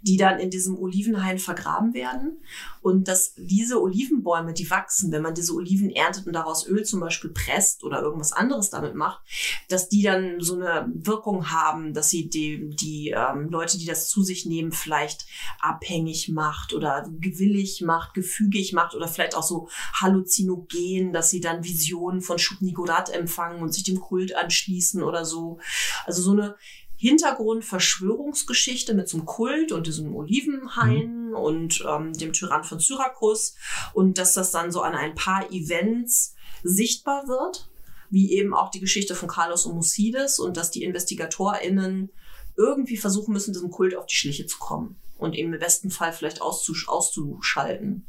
die 0.00 0.16
dann 0.16 0.38
in 0.38 0.50
diesem 0.50 0.78
Olivenhain 0.78 1.38
vergraben 1.38 1.92
werden. 1.92 2.38
Und 2.80 3.08
dass 3.08 3.34
diese 3.36 3.82
Olivenbäume, 3.82 4.52
die 4.52 4.70
wachsen, 4.70 5.10
wenn 5.10 5.22
man 5.22 5.34
diese 5.34 5.54
Oliven 5.54 5.90
erntet 5.90 6.26
und 6.26 6.32
daraus 6.32 6.66
Öl 6.66 6.84
zum 6.84 7.00
Beispiel 7.00 7.30
presst 7.30 7.82
oder 7.82 8.00
irgendwas 8.00 8.32
anderes 8.32 8.70
damit 8.70 8.94
macht, 8.94 9.20
dass 9.68 9.88
die 9.88 10.02
dann 10.02 10.40
so 10.40 10.54
eine 10.54 10.90
Wirkung 10.94 11.50
haben, 11.50 11.94
dass 11.94 12.10
sie 12.10 12.28
die, 12.28 12.70
die 12.70 13.10
ähm, 13.10 13.48
Leute, 13.50 13.76
die 13.78 13.86
das 13.86 14.08
zu 14.08 14.22
sich 14.22 14.46
nehmen, 14.46 14.70
vielleicht 14.70 15.26
abhängig 15.60 16.28
macht 16.28 16.72
oder 16.72 17.08
gewillig 17.20 17.82
macht, 17.82 18.14
gefügig 18.14 18.72
macht 18.72 18.94
oder 18.94 19.08
vielleicht 19.08 19.36
auch 19.36 19.42
so 19.42 19.68
halluzinogen, 19.94 21.12
dass 21.12 21.30
sie 21.30 21.40
dann 21.40 21.64
Visionen 21.64 22.20
von 22.20 22.38
Schubnigorat 22.38 23.10
empfangen 23.10 23.62
und 23.62 23.74
sich 23.74 23.82
dem 23.82 24.00
Kult 24.00 24.36
anschließen 24.36 25.02
oder 25.02 25.24
so. 25.24 25.58
Also 26.06 26.22
so 26.22 26.32
eine 26.32 26.54
Hintergrund-Verschwörungsgeschichte 26.98 28.92
mit 28.92 29.08
so 29.08 29.18
einem 29.18 29.26
Kult 29.26 29.70
und 29.70 29.86
diesem 29.86 30.14
Olivenhain 30.14 31.28
mhm. 31.28 31.34
und 31.34 31.84
ähm, 31.88 32.12
dem 32.12 32.32
Tyrann 32.32 32.64
von 32.64 32.80
Syrakus 32.80 33.54
und 33.94 34.18
dass 34.18 34.34
das 34.34 34.50
dann 34.50 34.72
so 34.72 34.82
an 34.82 34.94
ein 34.94 35.14
paar 35.14 35.50
Events 35.52 36.34
sichtbar 36.64 37.28
wird, 37.28 37.70
wie 38.10 38.32
eben 38.32 38.52
auch 38.52 38.70
die 38.70 38.80
Geschichte 38.80 39.14
von 39.14 39.28
Carlos 39.28 39.64
und 39.64 39.76
Musides 39.76 40.40
und 40.40 40.56
dass 40.56 40.72
die 40.72 40.82
InvestigatorInnen 40.82 42.10
irgendwie 42.56 42.96
versuchen 42.96 43.32
müssen, 43.32 43.52
diesem 43.52 43.70
Kult 43.70 43.94
auf 43.94 44.06
die 44.06 44.16
Schliche 44.16 44.46
zu 44.46 44.58
kommen 44.58 44.96
und 45.16 45.36
eben 45.36 45.52
im 45.52 45.60
besten 45.60 45.90
Fall 45.90 46.12
vielleicht 46.12 46.42
auszusch 46.42 46.88
auszuschalten. 46.88 48.08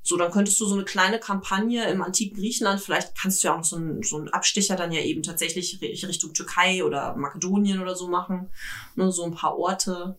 Hm. 0.00 0.06
So, 0.10 0.16
dann 0.16 0.30
könntest 0.30 0.60
du 0.60 0.66
so 0.66 0.74
eine 0.74 0.84
kleine 0.84 1.20
Kampagne 1.20 1.88
im 1.90 2.02
antiken 2.02 2.38
Griechenland, 2.38 2.80
vielleicht 2.80 3.16
kannst 3.16 3.42
du 3.42 3.48
ja 3.48 3.58
auch 3.58 3.64
so 3.64 3.76
einen, 3.76 4.02
so 4.02 4.16
einen 4.16 4.28
Abstecher 4.28 4.76
dann 4.76 4.92
ja 4.92 5.00
eben 5.00 5.22
tatsächlich 5.22 5.80
Richtung 5.80 6.32
Türkei 6.32 6.84
oder 6.84 7.14
Makedonien 7.16 7.80
oder 7.80 7.94
so 7.94 8.08
machen. 8.08 8.50
Ne, 8.96 9.12
so 9.12 9.24
ein 9.24 9.34
paar 9.34 9.58
Orte, 9.58 10.18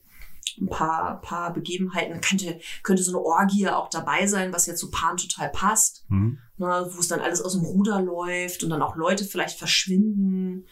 ein 0.60 0.68
paar, 0.68 1.22
paar 1.22 1.54
Begebenheiten. 1.54 2.22
Könnte, 2.22 2.60
könnte 2.84 3.04
so 3.04 3.12
eine 3.12 3.26
Orgie 3.26 3.68
auch 3.70 3.90
dabei 3.90 4.28
sein, 4.28 4.54
was 4.54 4.68
jetzt 4.68 4.80
zu 4.80 4.92
Pan 4.92 5.18
total 5.18 5.50
passt. 5.50 6.06
Mhm. 6.10 6.38
Ne, 6.58 6.90
wo 6.92 7.00
es 7.00 7.08
dann 7.08 7.22
alles 7.22 7.42
aus 7.42 7.54
dem 7.54 7.64
Ruder 7.64 8.02
läuft 8.02 8.64
und 8.64 8.70
dann 8.70 8.84
auch 8.84 8.96
Leute 8.96 9.26
vielleicht 9.26 9.58
verschwinden 9.58 10.68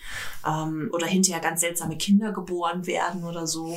ähm, 0.46 0.92
oder 0.94 1.08
hinterher 1.08 1.42
ganz 1.42 1.62
seltsame 1.62 1.98
Kinder 1.98 2.32
geboren 2.32 2.86
werden 2.86 3.24
oder 3.24 3.48
so. 3.48 3.76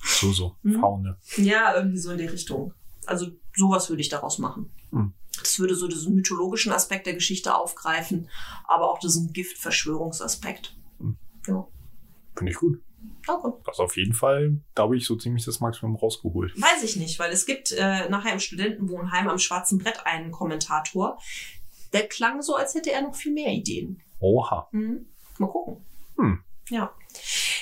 So, 0.00 0.32
so. 0.32 0.56
Mhm. 0.62 0.80
Faune. 0.80 1.18
Ja, 1.38 1.74
irgendwie 1.74 1.98
so 1.98 2.12
in 2.12 2.18
die 2.18 2.26
Richtung. 2.26 2.72
Also 3.06 3.28
sowas 3.58 3.88
würde 3.88 4.00
ich 4.00 4.08
daraus 4.08 4.38
machen. 4.38 4.72
Hm. 4.90 5.12
Das 5.38 5.58
würde 5.58 5.74
so 5.74 5.86
diesen 5.86 6.14
mythologischen 6.14 6.72
Aspekt 6.72 7.06
der 7.06 7.14
Geschichte 7.14 7.54
aufgreifen, 7.54 8.28
aber 8.66 8.90
auch 8.90 8.98
diesen 8.98 9.32
Gift-Verschwörungsaspekt. 9.32 10.76
Hm. 10.98 11.16
Ja. 11.46 11.66
Finde 12.36 12.52
ich 12.52 12.58
gut. 12.58 12.80
Okay. 13.26 13.52
Das 13.64 13.78
auf 13.78 13.96
jeden 13.96 14.14
Fall, 14.14 14.60
glaube 14.74 14.96
ich, 14.96 15.06
so 15.06 15.16
ziemlich 15.16 15.44
das 15.44 15.60
Maximum 15.60 15.96
rausgeholt. 15.96 16.60
Weiß 16.60 16.82
ich 16.82 16.96
nicht, 16.96 17.18
weil 17.18 17.30
es 17.30 17.46
gibt 17.46 17.72
äh, 17.72 18.08
nachher 18.08 18.32
im 18.32 18.40
Studentenwohnheim 18.40 19.28
am 19.28 19.38
Schwarzen 19.38 19.78
Brett 19.78 20.06
einen 20.06 20.32
Kommentator, 20.32 21.18
der 21.92 22.08
klang 22.08 22.42
so, 22.42 22.56
als 22.56 22.74
hätte 22.74 22.90
er 22.90 23.02
noch 23.02 23.14
viel 23.14 23.32
mehr 23.32 23.52
Ideen. 23.52 24.02
Oha. 24.18 24.68
Mhm. 24.72 25.06
Mal 25.38 25.48
gucken. 25.48 25.84
Hm. 26.16 26.42
Ja. 26.70 26.92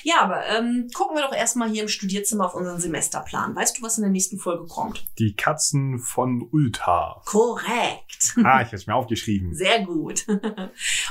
Ja, 0.02 0.20
aber 0.20 0.46
ähm, 0.46 0.88
gucken 0.94 1.16
wir 1.16 1.22
doch 1.22 1.34
erstmal 1.34 1.68
hier 1.68 1.82
im 1.82 1.88
Studierzimmer 1.88 2.46
auf 2.46 2.54
unseren 2.54 2.80
Semesterplan. 2.80 3.57
Weißt 3.57 3.78
du, 3.78 3.82
was 3.82 3.98
in 3.98 4.02
der 4.02 4.11
nächsten 4.11 4.38
Folge 4.38 4.66
kommt? 4.66 5.04
Die 5.18 5.34
Katzen 5.34 5.98
von 5.98 6.48
Ulta. 6.52 7.22
Korrekt. 7.24 8.34
Ah, 8.44 8.61
ich 8.61 8.68
habe 8.68 8.76
es 8.76 8.86
mir 8.86 8.94
aufgeschrieben. 8.94 9.54
Sehr 9.54 9.84
gut. 9.84 10.26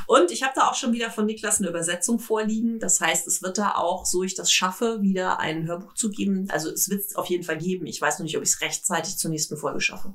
Und 0.08 0.32
ich 0.32 0.44
habe 0.44 0.54
da 0.56 0.70
auch 0.70 0.76
schon 0.76 0.94
wieder 0.94 1.12
von 1.12 1.26
Niklas 1.26 1.60
eine 1.60 1.70
Übersetzung 1.70 2.20
vorliegen. 2.20 2.80
Das 2.80 3.02
heißt, 3.02 3.28
es 3.28 3.42
wird 3.42 3.58
da 3.58 3.76
auch, 3.76 4.06
so 4.06 4.24
ich 4.24 4.36
das 4.36 4.52
schaffe, 4.52 5.02
wieder 5.02 5.40
ein 5.40 5.68
Hörbuch 5.68 5.94
zu 5.94 6.10
geben. 6.10 6.48
Also 6.50 6.70
es 6.70 6.90
wird 6.90 7.02
es 7.02 7.16
auf 7.16 7.28
jeden 7.28 7.44
Fall 7.44 7.58
geben. 7.58 7.86
Ich 7.86 8.02
weiß 8.02 8.20
noch 8.20 8.24
nicht, 8.24 8.38
ob 8.38 8.44
ich 8.44 8.50
es 8.50 8.62
rechtzeitig 8.62 9.18
zur 9.18 9.32
nächsten 9.32 9.58
Folge 9.58 9.82
schaffe. 9.82 10.14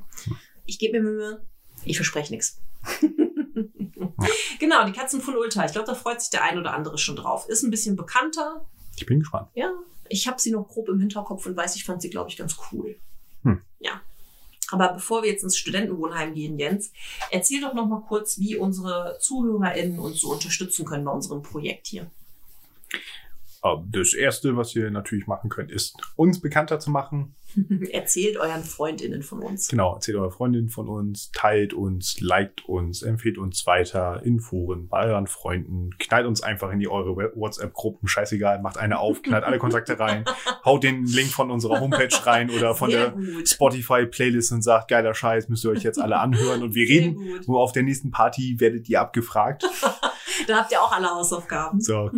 Ich 0.65 0.79
gebe 0.79 1.01
mir 1.01 1.11
Mühe. 1.11 1.47
Ich 1.85 1.97
verspreche 1.97 2.33
nichts. 2.33 2.61
genau, 4.59 4.85
die 4.85 4.93
Katzen 4.93 5.21
von 5.21 5.37
Ulta. 5.37 5.65
Ich 5.65 5.73
glaube, 5.73 5.87
da 5.87 5.95
freut 5.95 6.21
sich 6.21 6.31
der 6.31 6.45
ein 6.45 6.59
oder 6.59 6.75
andere 6.75 6.99
schon 6.99 7.17
drauf. 7.17 7.49
Ist 7.49 7.63
ein 7.63 7.71
bisschen 7.71 7.97
bekannter. 7.97 8.65
Ich 8.97 9.07
bin 9.07 9.21
gespannt. 9.21 9.49
Ja, 9.55 9.73
ich 10.09 10.27
habe 10.27 10.41
sie 10.41 10.51
noch 10.51 10.69
grob 10.69 10.89
im 10.89 11.01
Hinterkopf 11.01 11.47
und 11.47 11.57
weiß, 11.57 11.77
ich 11.77 11.85
fand 11.85 12.03
sie, 12.03 12.11
glaube 12.11 12.31
ich, 12.31 12.37
ganz 12.37 12.57
cool. 12.73 12.97
Hm. 13.45 13.63
Ja. 13.79 14.01
Aber 14.71 14.93
bevor 14.93 15.23
wir 15.23 15.31
jetzt 15.31 15.43
ins 15.43 15.57
Studentenwohnheim 15.57 16.35
gehen, 16.35 16.59
Jens, 16.59 16.93
erzähl 17.31 17.61
doch 17.61 17.75
noch 17.75 17.87
mal 17.87 18.03
kurz, 18.03 18.39
wie 18.39 18.57
unsere 18.57 19.19
ZuhörerInnen 19.21 19.99
uns 19.99 20.21
so 20.21 20.33
unterstützen 20.33 20.85
können 20.85 21.05
bei 21.05 21.11
unserem 21.11 21.43
Projekt 21.43 21.89
hier. 21.89 22.11
Ähm, 23.63 23.89
das 23.91 24.15
erste, 24.15 24.57
was 24.57 24.75
ihr 24.75 24.91
natürlich 24.91 25.27
machen 25.27 25.51
könnt, 25.51 25.71
ist 25.71 25.97
uns 26.17 26.41
bekannter 26.41 26.79
zu 26.79 26.91
machen. 26.91 27.35
erzählt 27.93 28.37
euren 28.37 28.63
Freundinnen 28.63 29.23
von 29.23 29.41
uns. 29.41 29.69
Genau, 29.69 29.95
erzählt 29.95 30.17
euren 30.17 30.31
Freundinnen 30.31 30.69
von 30.69 30.89
uns, 30.89 31.31
teilt 31.33 31.75
uns, 31.75 32.21
liked 32.21 32.65
uns, 32.67 33.03
empfehlt 33.03 33.39
uns 33.39 33.67
weiter 33.67 34.23
in 34.25 34.41
Foren, 34.41 34.89
bei 34.89 35.07
euren 35.07 35.27
Freunden, 35.27 35.91
knallt 35.99 36.27
uns 36.27 36.43
einfach 36.43 36.71
in 36.71 36.79
die 36.79 36.89
eure 36.89 37.17
WhatsApp-Gruppen, 37.35 38.09
scheißegal, 38.09 38.61
macht 38.61 38.79
eine 38.79 38.99
auf, 38.99 39.23
knallt 39.23 39.45
alle 39.45 39.59
Kontakte 39.59 39.99
rein, 39.99 40.25
haut 40.65 40.85
den 40.85 41.05
Link 41.05 41.31
von 41.31 41.51
unserer 41.51 41.81
Homepage 41.81 42.09
rein 42.25 42.51
oder 42.51 42.75
von 42.75 42.91
Sehr 42.91 43.11
der 43.11 43.47
Spotify-Playlist 43.47 44.53
und 44.53 44.63
sagt, 44.63 44.89
geiler 44.89 45.15
Scheiß, 45.15 45.49
müsst 45.49 45.65
ihr 45.65 45.71
euch 45.71 45.83
jetzt 45.83 46.01
alle 46.01 46.19
anhören 46.19 46.63
und 46.63 46.75
wir 46.75 46.89
reden. 46.89 47.41
Nur 47.47 47.61
auf 47.61 47.73
der 47.73 47.83
nächsten 47.83 48.11
Party 48.11 48.57
werdet 48.59 48.89
ihr 48.89 49.01
abgefragt. 49.01 49.65
da 50.47 50.59
habt 50.59 50.71
ihr 50.73 50.83
auch 50.83 50.93
alle 50.93 51.09
Hausaufgaben. 51.09 51.81
So, 51.81 52.11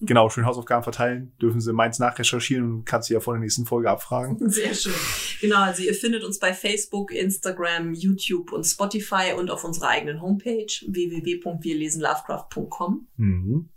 genau, 0.00 0.30
schön 0.30 0.46
Hausaufgaben 0.46 0.82
verteilen. 0.82 1.32
Dürfen 1.40 1.60
sie 1.60 1.72
meins 1.72 1.98
nachrecherchieren 1.98 2.72
und 2.72 2.84
kannst 2.84 3.08
sie 3.08 3.14
ja 3.14 3.20
vor 3.20 3.32
der 3.34 3.40
nächsten 3.40 3.66
Folge 3.66 3.90
abfragen. 3.90 4.36
Sehr 4.50 4.74
schön. 4.74 4.94
Genau, 5.40 5.58
also 5.58 5.82
ihr 5.82 5.94
findet 5.94 6.22
uns 6.24 6.38
bei 6.38 6.54
Facebook, 6.54 7.12
Instagram, 7.12 7.94
YouTube 7.94 8.52
und 8.52 8.64
Spotify 8.64 9.32
und 9.36 9.50
auf 9.50 9.64
unserer 9.64 9.88
eigenen 9.88 10.22
Homepage 10.22 10.72
www.wirlesenlovecraft.com. 10.86 13.08
Mhm. 13.16 13.68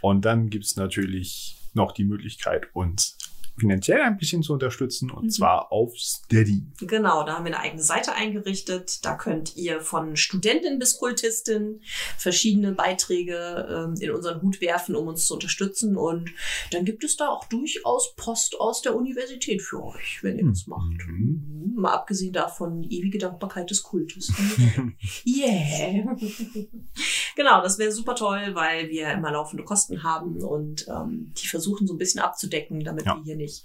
Und 0.00 0.24
dann 0.24 0.48
gibt's 0.48 0.76
natürlich 0.76 1.58
noch 1.74 1.92
die 1.92 2.04
Möglichkeit, 2.04 2.68
uns 2.72 3.18
finanziell 3.58 4.00
ein 4.02 4.16
bisschen 4.16 4.42
zu 4.42 4.52
unterstützen 4.52 5.10
und 5.10 5.24
mhm. 5.24 5.30
zwar 5.30 5.70
auf 5.72 5.96
Steady. 5.96 6.64
Genau, 6.80 7.24
da 7.24 7.34
haben 7.34 7.44
wir 7.44 7.54
eine 7.54 7.60
eigene 7.60 7.82
Seite 7.82 8.14
eingerichtet. 8.14 9.04
Da 9.04 9.16
könnt 9.16 9.56
ihr 9.56 9.80
von 9.80 10.16
Studentin 10.16 10.78
bis 10.78 10.98
Kultistin 10.98 11.80
verschiedene 12.16 12.72
Beiträge 12.72 13.94
äh, 13.98 14.04
in 14.04 14.10
unseren 14.10 14.42
Hut 14.42 14.60
werfen, 14.60 14.96
um 14.96 15.08
uns 15.08 15.26
zu 15.26 15.34
unterstützen. 15.34 15.96
Und 15.96 16.30
dann 16.70 16.84
gibt 16.84 17.04
es 17.04 17.16
da 17.16 17.28
auch 17.28 17.44
durchaus 17.46 18.14
Post 18.16 18.58
aus 18.58 18.82
der 18.82 18.96
Universität 18.96 19.62
für 19.62 19.82
euch, 19.82 20.20
wenn 20.22 20.38
ihr 20.38 20.46
das 20.46 20.66
macht. 20.66 21.06
Mhm. 21.06 21.74
Mal 21.76 21.92
abgesehen 21.92 22.32
davon, 22.32 22.82
ewige 22.84 23.18
Dankbarkeit 23.18 23.70
des 23.70 23.82
Kultes. 23.82 24.32
yeah. 25.26 26.16
genau, 27.36 27.62
das 27.62 27.78
wäre 27.78 27.92
super 27.92 28.14
toll, 28.14 28.54
weil 28.54 28.88
wir 28.88 29.12
immer 29.12 29.32
laufende 29.32 29.64
Kosten 29.64 30.02
haben 30.02 30.42
und 30.42 30.86
ähm, 30.88 31.32
die 31.40 31.46
versuchen 31.46 31.86
so 31.86 31.94
ein 31.94 31.98
bisschen 31.98 32.20
abzudecken, 32.20 32.84
damit 32.84 33.06
ja. 33.06 33.16
wir 33.16 33.22
hier 33.22 33.36
nicht 33.40 33.64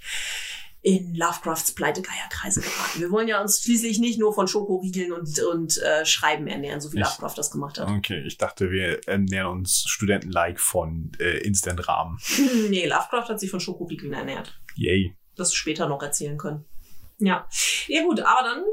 in 0.86 1.16
Lovecrafts 1.16 1.74
Pleitegeierkreise 1.74 2.62
geraten. 2.62 3.00
Wir 3.00 3.10
wollen 3.10 3.28
ja 3.28 3.42
uns 3.42 3.64
schließlich 3.64 3.98
nicht 3.98 4.20
nur 4.20 4.36
von 4.36 4.48
Schokoriegeln 4.48 5.14
und, 5.14 5.40
und 5.40 5.82
äh, 5.82 6.06
Schreiben 6.06 6.46
ernähren, 6.46 6.80
so 6.80 6.94
wie 6.94 6.98
ich, 6.98 7.04
Lovecraft 7.04 7.34
das 7.38 7.50
gemacht 7.50 7.80
hat. 7.80 7.90
Okay, 7.90 8.22
ich 8.24 8.38
dachte, 8.38 8.70
wir 8.70 9.08
ernähren 9.08 9.48
uns 9.48 9.86
Studenten-like 9.88 10.60
von 10.60 11.12
äh, 11.20 11.40
Instant-Rahmen. 11.40 12.20
nee, 12.70 12.86
Lovecraft 12.86 13.30
hat 13.30 13.40
sich 13.40 13.50
von 13.50 13.60
Schokoriegeln 13.60 14.14
ernährt. 14.14 14.62
Yay. 14.76 15.16
Das 15.36 15.56
später 15.56 15.90
noch 15.90 16.04
erzählen 16.04 16.38
können. 16.38 16.66
Ja. 17.18 17.50
Ja 17.88 18.04
gut, 18.04 18.20
aber 18.20 18.48
dann 18.48 18.64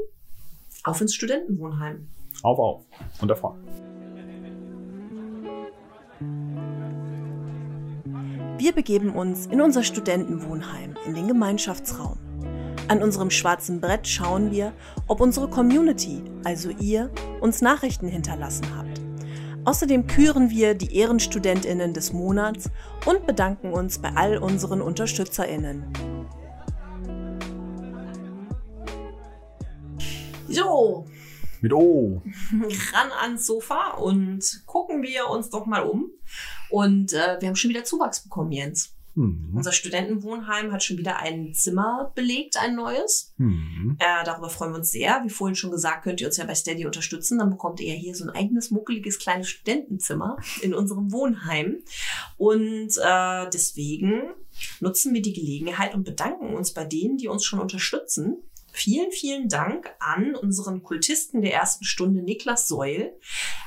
auf 0.83 1.01
ins 1.01 1.15
Studentenwohnheim. 1.15 2.09
Auf, 2.43 2.59
auf. 2.59 2.85
Und 3.21 3.27
davon. 3.27 3.57
Wir 8.57 8.71
begeben 8.71 9.15
uns 9.15 9.47
in 9.47 9.61
unser 9.61 9.83
Studentenwohnheim, 9.83 10.95
in 11.07 11.15
den 11.15 11.27
Gemeinschaftsraum. 11.27 12.17
An 12.87 13.01
unserem 13.01 13.31
schwarzen 13.31 13.81
Brett 13.81 14.07
schauen 14.07 14.51
wir, 14.51 14.73
ob 15.07 15.21
unsere 15.21 15.49
Community, 15.49 16.21
also 16.43 16.69
ihr, 16.69 17.09
uns 17.41 17.61
Nachrichten 17.61 18.07
hinterlassen 18.07 18.67
habt. 18.77 19.01
Außerdem 19.65 20.05
küren 20.05 20.51
wir 20.51 20.75
die 20.75 20.95
Ehrenstudentinnen 20.95 21.93
des 21.93 22.13
Monats 22.13 22.69
und 23.05 23.25
bedanken 23.25 23.73
uns 23.73 23.97
bei 23.97 24.11
all 24.13 24.37
unseren 24.37 24.81
Unterstützerinnen. 24.81 25.91
So, 30.47 31.05
Mit 31.61 31.73
O. 31.73 32.21
ran 32.93 33.11
ans 33.19 33.47
Sofa 33.47 33.95
und 33.97 34.63
gucken 34.67 35.01
wir 35.01 35.29
uns 35.29 35.49
doch 35.49 35.65
mal 35.65 35.81
um. 35.83 36.11
Und 36.73 37.13
äh, 37.13 37.37
wir 37.39 37.49
haben 37.49 37.55
schon 37.55 37.69
wieder 37.69 37.83
Zuwachs 37.83 38.23
bekommen, 38.23 38.51
Jens. 38.51 38.95
Hm. 39.13 39.51
Unser 39.53 39.71
Studentenwohnheim 39.71 40.71
hat 40.71 40.83
schon 40.83 40.97
wieder 40.97 41.19
ein 41.19 41.53
Zimmer 41.53 42.11
belegt, 42.15 42.57
ein 42.57 42.75
neues. 42.75 43.31
Hm. 43.37 43.95
Äh, 43.99 44.25
darüber 44.25 44.49
freuen 44.49 44.71
wir 44.71 44.77
uns 44.77 44.89
sehr. 44.89 45.21
Wie 45.23 45.29
vorhin 45.29 45.55
schon 45.55 45.69
gesagt, 45.69 46.03
könnt 46.03 46.19
ihr 46.19 46.25
uns 46.25 46.37
ja 46.37 46.45
bei 46.45 46.55
Steady 46.55 46.87
unterstützen. 46.87 47.37
Dann 47.37 47.51
bekommt 47.51 47.79
ihr 47.79 47.93
ja 47.93 47.99
hier 47.99 48.15
so 48.15 48.23
ein 48.23 48.31
eigenes, 48.31 48.71
muckeliges 48.71 49.19
kleines 49.19 49.49
Studentenzimmer 49.49 50.37
in 50.63 50.73
unserem 50.73 51.11
Wohnheim. 51.11 51.83
Und 52.37 52.97
äh, 52.97 53.49
deswegen 53.53 54.31
nutzen 54.79 55.13
wir 55.13 55.21
die 55.21 55.33
Gelegenheit 55.33 55.93
und 55.93 56.05
bedanken 56.05 56.55
uns 56.55 56.73
bei 56.73 56.85
denen, 56.85 57.17
die 57.17 57.27
uns 57.27 57.45
schon 57.45 57.59
unterstützen. 57.59 58.41
Vielen, 58.75 59.11
vielen 59.11 59.49
Dank 59.49 59.93
an 59.99 60.35
unseren 60.35 60.81
Kultisten 60.81 61.43
der 61.43 61.53
ersten 61.53 61.85
Stunde 61.85 62.23
Niklas 62.23 62.67
Seul, 62.67 63.13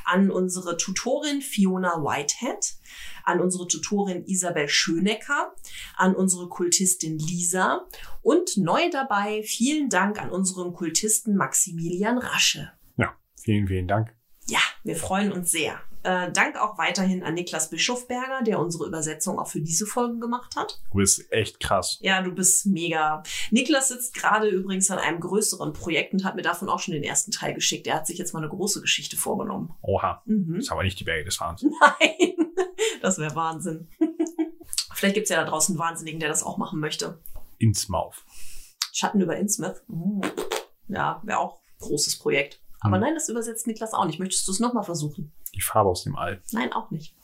an 0.05 0.33
unsere 0.33 0.77
Tutorin 0.77 1.41
Fiona 1.41 2.03
Whitehead, 2.03 2.75
an 3.23 3.41
unsere 3.41 3.69
Tutorin 3.69 4.25
Isabel 4.27 4.69
Schönecker, 4.69 5.55
an 5.97 6.17
unsere 6.17 6.49
Kultistin 6.49 7.21
Lisa 7.21 7.87
und 8.21 8.57
neu 8.57 8.91
dabei 8.91 9.45
vielen 9.45 9.91
Dank 9.91 10.21
an 10.21 10.31
unseren 10.31 10.73
Kultisten 10.73 11.37
Maximilian 11.37 12.19
Rasche. 12.19 12.73
Ja, 12.97 13.17
vielen, 13.41 13.69
vielen 13.69 13.87
Dank. 13.87 14.13
Ja, 14.49 14.61
wir 14.83 14.97
freuen 14.97 15.31
uns 15.31 15.53
sehr. 15.53 15.81
Äh, 16.07 16.31
Dank 16.31 16.57
auch 16.57 16.79
weiterhin 16.79 17.25
an 17.25 17.35
Niklas 17.35 17.69
Bischofberger, 17.69 18.43
der 18.45 18.61
unsere 18.61 18.87
Übersetzung 18.87 19.41
auch 19.41 19.49
für 19.49 19.61
diese 19.61 19.87
Folge 19.87 20.21
gemacht 20.21 20.55
hat. 20.55 20.81
Du 20.93 20.99
bist 20.99 21.33
echt 21.33 21.59
krass. 21.59 21.99
Ja, 22.01 22.23
du 22.23 22.31
bist 22.31 22.65
mega. 22.65 23.25
Niklas 23.51 23.89
sitzt 23.89 24.15
gerade 24.15 24.49
übrigens 24.49 24.89
an 24.89 25.01
einem 25.01 25.19
größeren 25.19 25.73
Projekt 25.73 26.13
und 26.13 26.23
hat 26.23 26.37
mir 26.37 26.43
davon 26.43 26.69
auch 26.69 26.79
schon 26.79 26.95
den 26.95 27.03
ersten 27.03 27.33
Teil 27.33 27.55
geschickt. 27.55 27.89
Er 27.89 27.97
hat 27.97 28.07
sich 28.07 28.19
jetzt 28.19 28.35
mal 28.35 28.39
eine 28.39 28.49
große 28.49 28.83
Geschichte 28.83 29.17
vorgenommen. 29.17 29.75
Oha. 29.83 30.23
Mhm. 30.27 30.55
Ist 30.55 30.71
aber 30.71 30.85
nicht 30.85 31.01
die 31.01 31.03
Berge 31.03 31.25
des 31.25 31.35
Fahrens. 31.35 31.63
Nein, 31.81 32.37
das 33.03 33.19
wäre 33.19 33.35
Wahnsinn. 33.35 33.89
Vielleicht 34.95 35.17
gibt's 35.17 35.31
ja 35.31 35.43
da 35.43 35.51
draußen 35.51 35.75
einen 35.75 35.81
Wahnsinnigen, 35.81 36.21
der 36.21 36.29
das 36.29 36.45
auch 36.45 36.57
machen 36.57 36.79
möchte. 36.79 37.19
Ins 37.59 37.89
Mauf. 37.89 38.25
Schatten 38.93 39.21
über 39.21 39.37
Innsmouth. 39.37 39.83
Uh. 39.89 40.21
Ja, 40.87 41.21
wäre 41.25 41.41
auch 41.41 41.57
ein 41.57 41.81
großes 41.81 42.21
Projekt. 42.21 42.61
Aber 42.81 42.97
Hm. 42.97 43.03
nein, 43.03 43.15
das 43.15 43.29
übersetzt 43.29 43.67
Niklas 43.67 43.93
auch 43.95 44.05
nicht. 44.07 44.19
Möchtest 44.19 44.47
du 44.47 44.53
es 44.53 44.61
nochmal 44.61 44.85
versuchen? 44.85 45.33
Die 45.55 45.61
Farbe 45.63 45.91
aus 45.91 46.05
dem 46.05 46.17
All. 46.17 46.41
Nein, 46.53 46.73
auch 46.73 46.91
nicht. 46.91 47.15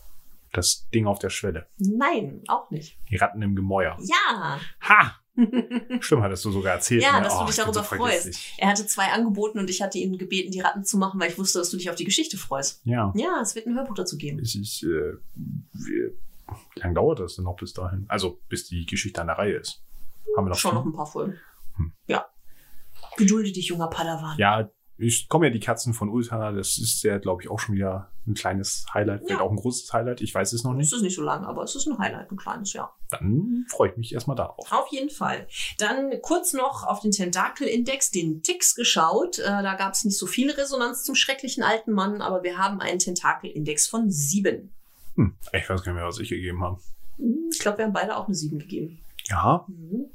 Das 0.53 0.89
Ding 0.95 1.07
auf 1.07 1.19
der 1.19 1.31
Schwelle. 1.31 1.67
Nein, 1.79 2.43
auch 2.49 2.71
nicht. 2.71 2.99
Die 3.11 3.17
Ratten 3.17 3.41
im 3.43 3.55
Gemäuer. 3.57 3.97
Ja. 4.03 4.59
Ha! 4.83 5.17
Stimmt, 6.01 6.23
hattest 6.23 6.45
du 6.45 6.51
sogar 6.51 6.75
erzählt. 6.75 7.03
Ja, 7.03 7.17
ne? 7.19 7.25
dass 7.25 7.33
du 7.35 7.41
Oh, 7.43 7.47
dich 7.47 7.57
ich 7.59 7.65
bin 7.65 7.73
darüber 7.73 7.89
so 7.89 7.97
freust. 7.97 8.39
Er 8.59 8.69
hatte 8.69 8.87
zwei 8.87 9.07
angeboten 9.13 9.59
und 9.59 9.71
ich 9.71 9.81
hatte 9.81 9.97
ihn 9.97 10.19
gebeten, 10.19 10.51
die 10.53 10.61
Ratten 10.61 10.85
zu 10.85 10.99
machen, 10.99 11.19
weil 11.19 11.31
ich 11.31 11.39
wusste, 11.39 11.59
dass 11.59 11.71
du 11.71 11.79
dich 11.79 11.89
auf 11.89 11.97
die 11.97 12.05
Geschichte 12.05 12.37
freust. 12.37 12.83
Ja. 12.85 13.13
Ja, 13.17 13.41
es 13.41 13.55
wird 13.55 13.67
ein 13.67 13.75
Hörbuch 13.75 13.95
dazu 13.95 14.19
geben. 14.19 14.41
Es 14.41 14.55
ist, 14.55 14.83
äh, 14.83 15.15
wie, 15.73 16.13
wie 16.75 16.81
lange 16.81 16.95
dauert 16.95 17.21
das 17.21 17.37
denn 17.37 17.45
noch 17.47 17.57
bis 17.57 17.73
dahin? 17.73 18.05
Also, 18.09 18.39
bis 18.51 18.67
die 18.69 18.85
Geschichte 18.85 19.23
an 19.23 19.29
der 19.29 19.39
Reihe 19.39 19.55
ist. 19.57 19.83
Haben 20.37 20.45
wir 20.47 20.51
noch 20.51 20.57
Schon 20.59 20.73
viel? 20.73 20.79
noch 20.81 20.85
ein 20.87 20.93
paar 20.93 21.07
Folgen. 21.07 21.39
Hm. 21.77 21.93
Ja. 22.07 22.27
Gedulde 23.17 23.53
dich, 23.53 23.69
junger 23.69 23.89
Padawan. 23.89 24.37
Ja, 24.37 24.69
ich 24.99 25.29
komme 25.29 25.47
ja 25.47 25.53
die 25.53 25.61
Katzen 25.61 25.95
von 25.95 26.09
Ulta. 26.09 26.53
Das 26.53 26.79
ist 26.79 27.03
ja, 27.03 27.19
glaube 27.19 27.43
ich, 27.43 27.51
auch 27.51 27.59
schon 27.59 27.75
wieder 27.75 28.11
ein 28.27 28.35
kleines 28.35 28.85
Highlight. 28.95 29.23
Vielleicht 29.27 29.41
Ja. 29.41 29.45
auch 29.47 29.51
ein 29.51 29.57
großes 29.57 29.93
Highlight. 29.93 30.21
Ich 30.21 30.33
weiß 30.35 30.53
es 30.53 30.63
noch 30.65 30.73
Es 30.73 30.77
nicht. 30.77 30.93
ist 30.93 31.03
nicht 31.03 31.17
so 31.17 31.23
lang, 31.23 31.45
aber 31.45 31.65
es 31.65 31.75
ist 31.75 31.87
ein 31.89 31.99
Highlight, 31.99 32.31
ein 32.31 32.37
kleines, 32.37 32.73
ja. 32.73 32.93
Dann 33.11 33.65
freue 33.69 33.91
ich 33.91 33.97
mich 33.97 34.13
erstmal 34.15 34.37
darauf. 34.37 34.71
Auf 34.71 34.89
jeden 34.93 35.11
Fall. 35.11 35.49
Dann 35.79 36.13
kurz 36.23 36.53
noch 36.53 36.87
auf 36.87 37.01
den 37.01 37.11
Tentakel-Index, 37.11 38.11
den 38.13 38.43
Ticks, 38.43 38.75
geschaut. 38.75 39.39
Äh, 39.41 39.45
da 39.45 39.75
gab 39.75 39.95
es 39.95 40.05
nicht 40.05 40.19
so 40.19 40.27
viel 40.27 40.51
Resonanz 40.51 41.03
zum 41.05 41.15
schrecklichen 41.17 41.63
alten 41.65 41.93
Mann, 41.93 42.23
aber 42.23 42.43
wir 42.45 42.59
haben 42.59 42.81
einen 42.81 42.99
Tentakel-Index 43.01 43.89
von 43.89 44.11
sieben. 44.11 44.73
Hm, 45.17 45.35
ich 45.53 45.69
weiß 45.69 45.83
gar 45.83 45.93
nicht 45.93 46.01
mehr, 46.01 46.07
was 46.09 46.19
ich 46.21 46.29
gegeben 46.29 46.63
habe. 46.63 46.79
Hm, 47.19 47.51
Ich 47.53 47.59
glaube, 47.59 47.79
wir 47.79 47.85
haben 47.87 47.93
beide 47.93 48.17
auch 48.17 48.27
eine 48.27 48.35
sieben 48.35 48.59
gegeben. 48.59 49.01
Ja, 49.29 49.65
Mhm. 49.69 50.07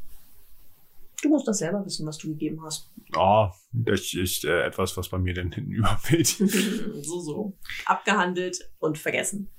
Du 1.23 1.29
musst 1.29 1.47
das 1.47 1.57
selber 1.59 1.83
wissen, 1.85 2.05
was 2.05 2.17
du 2.19 2.27
gegeben 2.29 2.61
hast. 2.63 2.91
oh, 3.15 3.49
das 3.71 4.13
ist 4.13 4.45
äh, 4.45 4.63
etwas, 4.63 4.95
was 4.97 5.09
bei 5.09 5.17
mir 5.17 5.33
dann 5.33 5.51
hinten 5.53 5.71
überfällt. 5.71 6.27
so, 7.01 7.19
so. 7.19 7.57
Abgehandelt 7.85 8.69
und 8.79 8.97
vergessen. 8.97 9.49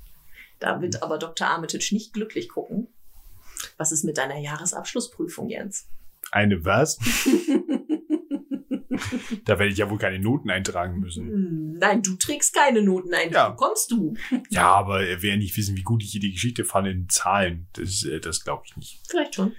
Da 0.61 0.81
wird 0.81 1.03
aber 1.03 1.19
Dr. 1.19 1.49
Armitage 1.49 1.91
nicht 1.93 2.13
glücklich 2.13 2.49
gucken. 2.49 2.89
Was 3.77 3.93
ist 3.93 4.05
mit 4.05 4.19
deiner 4.19 4.39
Jahresabschlussprüfung, 4.39 5.49
Jens? 5.49 5.89
Eine 6.31 6.65
was? 6.65 6.99
da 9.45 9.59
werde 9.59 9.73
ich 9.73 9.79
ja 9.79 9.89
wohl 9.91 9.99
keine 9.99 10.19
Noten 10.19 10.51
eintragen 10.51 11.01
müssen. 11.01 11.27
Hm, 11.27 11.79
Nein, 11.79 12.03
du 12.03 12.17
trägst 12.17 12.55
keine 12.55 12.83
Noten 12.83 13.15
ein. 13.15 13.31
Ja. 13.33 13.51
Kommst 13.53 13.91
du? 13.91 14.15
Ja, 14.51 14.73
aber 14.73 15.07
er 15.07 15.23
will 15.23 15.31
ja 15.31 15.37
nicht 15.37 15.57
wissen, 15.57 15.77
wie 15.77 15.83
gut 15.83 16.03
ich 16.03 16.11
hier 16.11 16.21
die 16.21 16.33
Geschichte 16.33 16.65
fand 16.65 16.89
in 16.89 17.09
Zahlen. 17.09 17.69
Das, 17.73 18.05
äh, 18.05 18.21
das 18.21 18.45
glaube 18.45 18.63
ich 18.67 18.77
nicht. 18.77 19.01
Vielleicht 19.09 19.35
schon. 19.37 19.53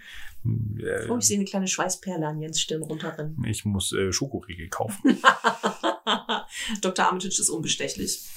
Äh, 0.45 1.07
Oh, 1.09 1.17
ich 1.17 1.25
sehe 1.25 1.37
eine 1.37 1.45
kleine 1.45 1.67
Schweißperle 1.67 2.25
an 2.27 2.39
Jens 2.39 2.59
Stirn 2.61 2.81
runterrennen. 2.83 3.43
ich 3.45 3.65
muss 3.65 3.91
äh, 3.93 4.11
Schokoriegel 4.11 4.69
kaufen. 4.69 5.17
Dr. 6.81 7.05
Armitage 7.05 7.39
ist 7.41 7.49
unbestechlich. 7.49 8.27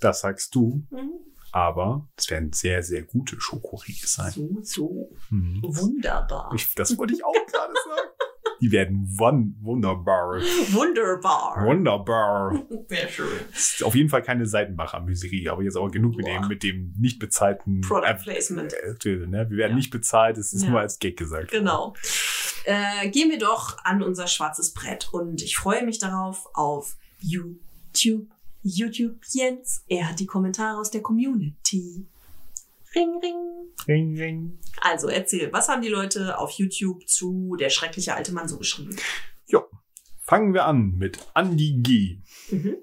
Das 0.00 0.20
sagst 0.20 0.54
du. 0.54 0.82
Mhm. 0.90 1.10
Aber 1.52 2.08
es 2.16 2.28
werden 2.30 2.52
sehr, 2.52 2.82
sehr 2.82 3.02
gute 3.02 3.40
Schokoriegel 3.40 4.08
sein. 4.08 4.32
So, 4.32 4.58
so. 4.62 5.16
Mhm. 5.30 5.60
Wunderbar. 5.62 6.52
Ich, 6.54 6.74
das 6.74 6.98
wollte 6.98 7.14
ich 7.14 7.24
auch 7.24 7.32
gerade 7.46 7.74
sagen. 7.74 8.08
Die 8.64 8.72
werden 8.72 9.06
wun 9.18 9.54
wunderbar. 9.60 10.40
Wunderbar. 10.72 11.66
Wunderbar. 11.66 12.62
Sehr 12.88 13.08
schön. 13.10 13.26
Ist 13.52 13.84
auf 13.84 13.94
jeden 13.94 14.08
Fall 14.08 14.22
keine 14.22 14.46
Seitenbacher-Miserie, 14.46 15.52
aber 15.52 15.62
jetzt 15.62 15.76
aber 15.76 15.90
genug 15.90 16.16
mit 16.16 16.24
Boah. 16.24 16.40
dem, 16.40 16.48
mit 16.48 16.62
dem 16.62 16.94
nicht 16.98 17.18
bezahlten 17.18 17.82
Product 17.82 18.22
Placement. 18.22 18.72
Äh, 18.72 19.16
ne? 19.26 19.50
Wir 19.50 19.58
werden 19.58 19.72
Ja. 19.72 19.76
nicht 19.76 19.90
bezahlt, 19.90 20.38
das 20.38 20.54
ist 20.54 20.62
Ja. 20.62 20.70
nur 20.70 20.80
als 20.80 20.98
Gag 20.98 21.18
gesagt. 21.18 21.50
Genau. 21.50 21.92
Äh, 22.64 23.10
gehen 23.10 23.28
wir 23.30 23.38
doch 23.38 23.76
an 23.84 24.02
unser 24.02 24.28
schwarzes 24.28 24.72
Brett 24.72 25.10
und 25.12 25.42
ich 25.42 25.58
freue 25.58 25.84
mich 25.84 25.98
darauf 25.98 26.48
auf 26.54 26.96
YouTube. 27.20 28.28
YouTube 28.62 29.16
Jens. 29.28 29.84
Er 29.88 30.08
hat 30.08 30.20
die 30.20 30.26
Kommentare 30.26 30.78
aus 30.78 30.90
der 30.90 31.02
Community. 31.02 32.06
Ring, 32.94 33.18
ring. 33.22 33.34
Ring, 33.88 34.18
ring. 34.18 34.58
Also 34.80 35.08
erzähl, 35.08 35.52
was 35.52 35.68
haben 35.68 35.82
die 35.82 35.88
Leute 35.88 36.38
auf 36.38 36.52
YouTube 36.52 37.08
zu 37.08 37.56
Der 37.58 37.70
schreckliche 37.70 38.14
alte 38.14 38.32
Mann 38.32 38.48
so 38.48 38.58
geschrieben? 38.58 38.96
Jo. 39.46 39.64
Fangen 40.20 40.54
wir 40.54 40.64
an 40.64 40.94
mit 40.96 41.18
Andy 41.34 41.80
G. 41.82 42.18
Mhm. 42.50 42.76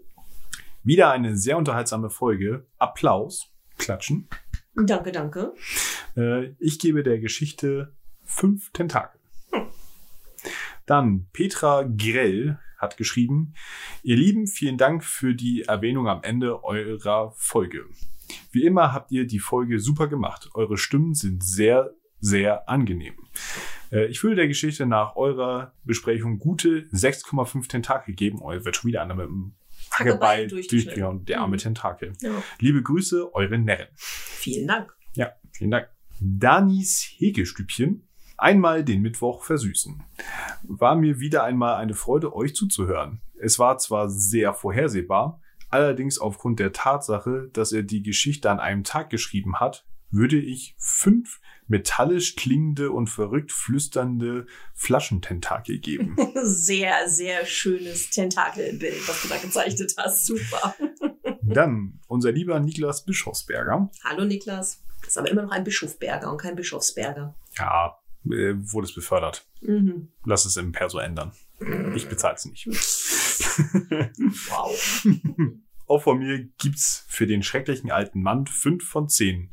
Wieder 0.84 1.12
eine 1.12 1.38
sehr 1.38 1.57
unterhaltsame 1.57 2.09
Folge. 2.09 2.68
Applaus. 2.78 3.47
Klatschen. 3.78 4.28
Danke, 4.76 5.12
danke. 5.12 5.53
Äh, 6.16 6.53
ich 6.59 6.80
gebe 6.80 7.03
der 7.03 7.20
Geschichte 7.20 7.95
fünf 8.24 8.72
Tentakel. 8.72 9.20
Dann 10.86 11.28
Petra 11.32 11.84
Grell 11.84 12.59
hat 12.78 12.97
geschrieben, 12.97 13.53
ihr 14.03 14.18
Lieben, 14.18 14.47
vielen 14.47 14.78
Dank 14.78 15.03
für 15.03 15.36
die 15.36 15.64
Erwähnung 15.64 16.07
am 16.07 16.24
Ende 16.24 16.64
eurer 16.64 17.34
Folge. 17.38 17.86
Wie 18.52 18.66
immer 18.66 18.94
habt 18.94 19.12
ihr 19.12 19.26
die 19.28 19.40
Folge 19.40 19.80
super 19.80 20.08
gemacht. 20.08 20.50
Eure 20.54 20.78
Stimmen 20.78 21.14
sind 21.14 21.44
sehr, 21.44 21.92
sehr 22.20 22.70
angenehm. 22.70 23.14
Äh, 23.92 24.06
Ich 24.08 24.24
würde 24.24 24.36
der 24.38 24.48
Geschichte 24.48 24.86
nach 24.86 25.16
eurer 25.16 25.74
Besprechung 25.84 26.40
gute 26.40 26.88
6,5 26.92 27.68
Tentakel 27.68 28.14
geben. 28.16 28.40
Oh, 28.42 28.52
wird 28.52 28.76
schon 28.76 28.88
wieder 28.90 29.02
einer 29.02 29.16
mit 29.16 29.26
dem 29.28 29.54
Hackebeil 29.92 30.14
Hackebeil 30.14 30.48
durchgeschnitten. 30.48 31.02
durch 31.02 31.14
ja, 31.20 31.26
der 31.26 31.42
arme 31.42 31.56
Mhm. 31.58 31.60
Tentakel. 31.62 32.14
Ja. 32.22 32.32
Liebe 32.60 32.82
Grüße, 32.82 33.34
eure 33.34 33.58
Nerren. 33.58 33.88
Vielen 33.96 34.68
Dank. 34.68 34.96
Ja, 35.16 35.32
vielen 35.52 35.72
Dank. 35.72 35.90
Danis 36.20 37.06
Häkelstübchen. 37.18 38.08
Einmal 38.38 38.84
den 38.84 39.01
Mittwoch 39.01 39.43
versüßen. 39.43 40.01
War 40.64 40.96
mir 40.96 41.20
wieder 41.20 41.43
einmal 41.43 41.76
eine 41.76 41.93
Freude, 41.93 42.34
euch 42.36 42.55
zuzuhören. 42.55 43.22
Es 43.39 43.60
war 43.60 43.78
zwar 43.78 44.10
sehr 44.10 44.54
vorhersehbar, 44.54 45.42
allerdings 45.72 46.20
aufgrund 46.20 46.60
der 46.60 46.74
Tatsache, 46.74 47.50
dass 47.54 47.72
er 47.72 47.84
die 47.84 48.04
Geschichte 48.04 48.50
an 48.50 48.60
einem 48.60 48.84
Tag 48.84 49.10
geschrieben 49.10 49.60
hat, 49.60 49.86
würde 50.12 50.38
ich 50.38 50.76
fünf 50.78 51.39
metallisch 51.68 52.36
klingende 52.36 52.92
und 52.92 53.08
verrückt 53.08 53.52
flüsternde 53.52 54.46
Flaschententakel 54.74 55.80
geben. 55.80 56.18
Sehr, 56.43 57.08
sehr 57.08 57.46
schönes 57.46 58.10
Tentakelbild, 58.10 59.08
was 59.08 59.22
du 59.22 59.30
da 59.30 59.38
gezeichnet 59.38 59.93
hast. 59.98 60.26
Super. 60.26 60.76
Dann 61.42 62.00
unser 62.08 62.32
lieber 62.32 62.60
Niklas 62.60 63.06
Bischofsberger. 63.06 63.89
Hallo 64.04 64.26
Niklas. 64.26 64.84
Das 65.00 65.10
ist 65.10 65.18
aber 65.18 65.30
immer 65.30 65.43
noch 65.43 65.52
ein 65.52 65.64
Bischofberger 65.64 66.32
und 66.32 66.39
kein 66.39 66.56
Bischofsberger. 66.56 67.36
Ja, 67.58 67.98
äh, 68.26 68.54
wurde 68.56 68.86
es 68.86 68.93
befördert. 68.93 69.46
Mhm. 69.62 70.10
Lass 70.26 70.46
es 70.46 70.58
im 70.58 70.72
Perso 70.72 71.00
ändern. 71.00 71.32
Ich 71.96 72.08
bezahle 72.08 72.36
es 72.36 72.46
nicht. 72.46 72.68
Wow. 74.50 75.05
Auch 75.88 76.04
von 76.04 76.20
mir 76.20 76.47
gibt's 76.58 77.05
für 77.09 77.28
den 77.28 77.43
schrecklichen 77.43 77.92
alten 77.92 78.22
Mann 78.22 78.47
fünf 78.47 78.88
von 78.88 79.09
zehn. 79.09 79.50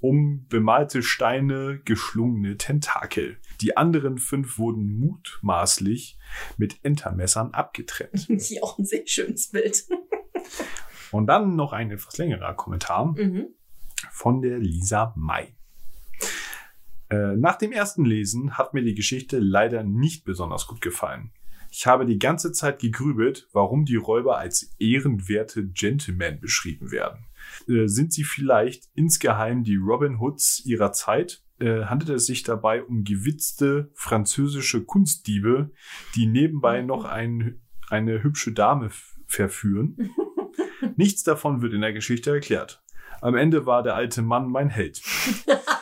Um 0.00 0.46
bemalte 0.48 1.02
Steine, 1.02 1.80
geschlungene 1.84 2.56
Tentakel. 2.56 3.36
Die 3.60 3.76
anderen 3.76 4.18
fünf 4.18 4.58
wurden 4.58 4.98
mutmaßlich 4.98 6.18
mit 6.56 6.78
Entermessern 6.84 7.52
abgetrennt. 7.52 8.26
Hier 8.40 8.64
auch 8.64 8.78
ein 8.78 8.84
sehr 8.84 9.06
schönes 9.06 9.50
Bild. 9.50 9.84
Und 11.12 11.26
dann 11.26 11.54
noch 11.56 11.72
ein 11.72 11.90
etwas 11.90 12.16
längerer 12.18 12.54
Kommentar 12.54 13.12
Mhm. 13.16 13.48
von 14.10 14.40
der 14.42 14.58
Lisa 14.58 15.12
May. 15.16 15.54
Äh, 17.10 17.36
Nach 17.36 17.56
dem 17.56 17.70
ersten 17.70 18.04
Lesen 18.04 18.56
hat 18.56 18.72
mir 18.74 18.82
die 18.82 18.94
Geschichte 18.94 19.38
leider 19.38 19.84
nicht 19.84 20.24
besonders 20.24 20.66
gut 20.66 20.80
gefallen. 20.80 21.30
Ich 21.74 21.86
habe 21.86 22.04
die 22.04 22.18
ganze 22.18 22.52
Zeit 22.52 22.80
gegrübelt, 22.80 23.48
warum 23.54 23.86
die 23.86 23.96
Räuber 23.96 24.36
als 24.36 24.74
ehrenwerte 24.78 25.66
Gentlemen 25.66 26.38
beschrieben 26.38 26.90
werden. 26.90 27.24
Äh, 27.66 27.86
Sind 27.86 28.12
sie 28.12 28.24
vielleicht 28.24 28.90
insgeheim 28.94 29.64
die 29.64 29.76
Robin 29.76 30.20
Hoods 30.20 30.62
ihrer 30.66 30.92
Zeit? 30.92 31.42
Äh, 31.60 31.84
Handelt 31.86 32.10
es 32.10 32.26
sich 32.26 32.42
dabei 32.42 32.82
um 32.82 33.04
gewitzte 33.04 33.90
französische 33.94 34.84
Kunstdiebe, 34.84 35.70
die 36.14 36.26
nebenbei 36.26 36.82
noch 36.82 37.06
ein, 37.06 37.62
eine 37.88 38.22
hübsche 38.22 38.52
Dame 38.52 38.90
verführen? 39.26 40.10
Nichts 40.96 41.22
davon 41.22 41.62
wird 41.62 41.72
in 41.72 41.80
der 41.80 41.94
Geschichte 41.94 42.32
erklärt. 42.32 42.82
Am 43.22 43.34
Ende 43.34 43.64
war 43.64 43.82
der 43.82 43.94
alte 43.94 44.20
Mann 44.20 44.50
mein 44.50 44.68
Held. 44.68 45.00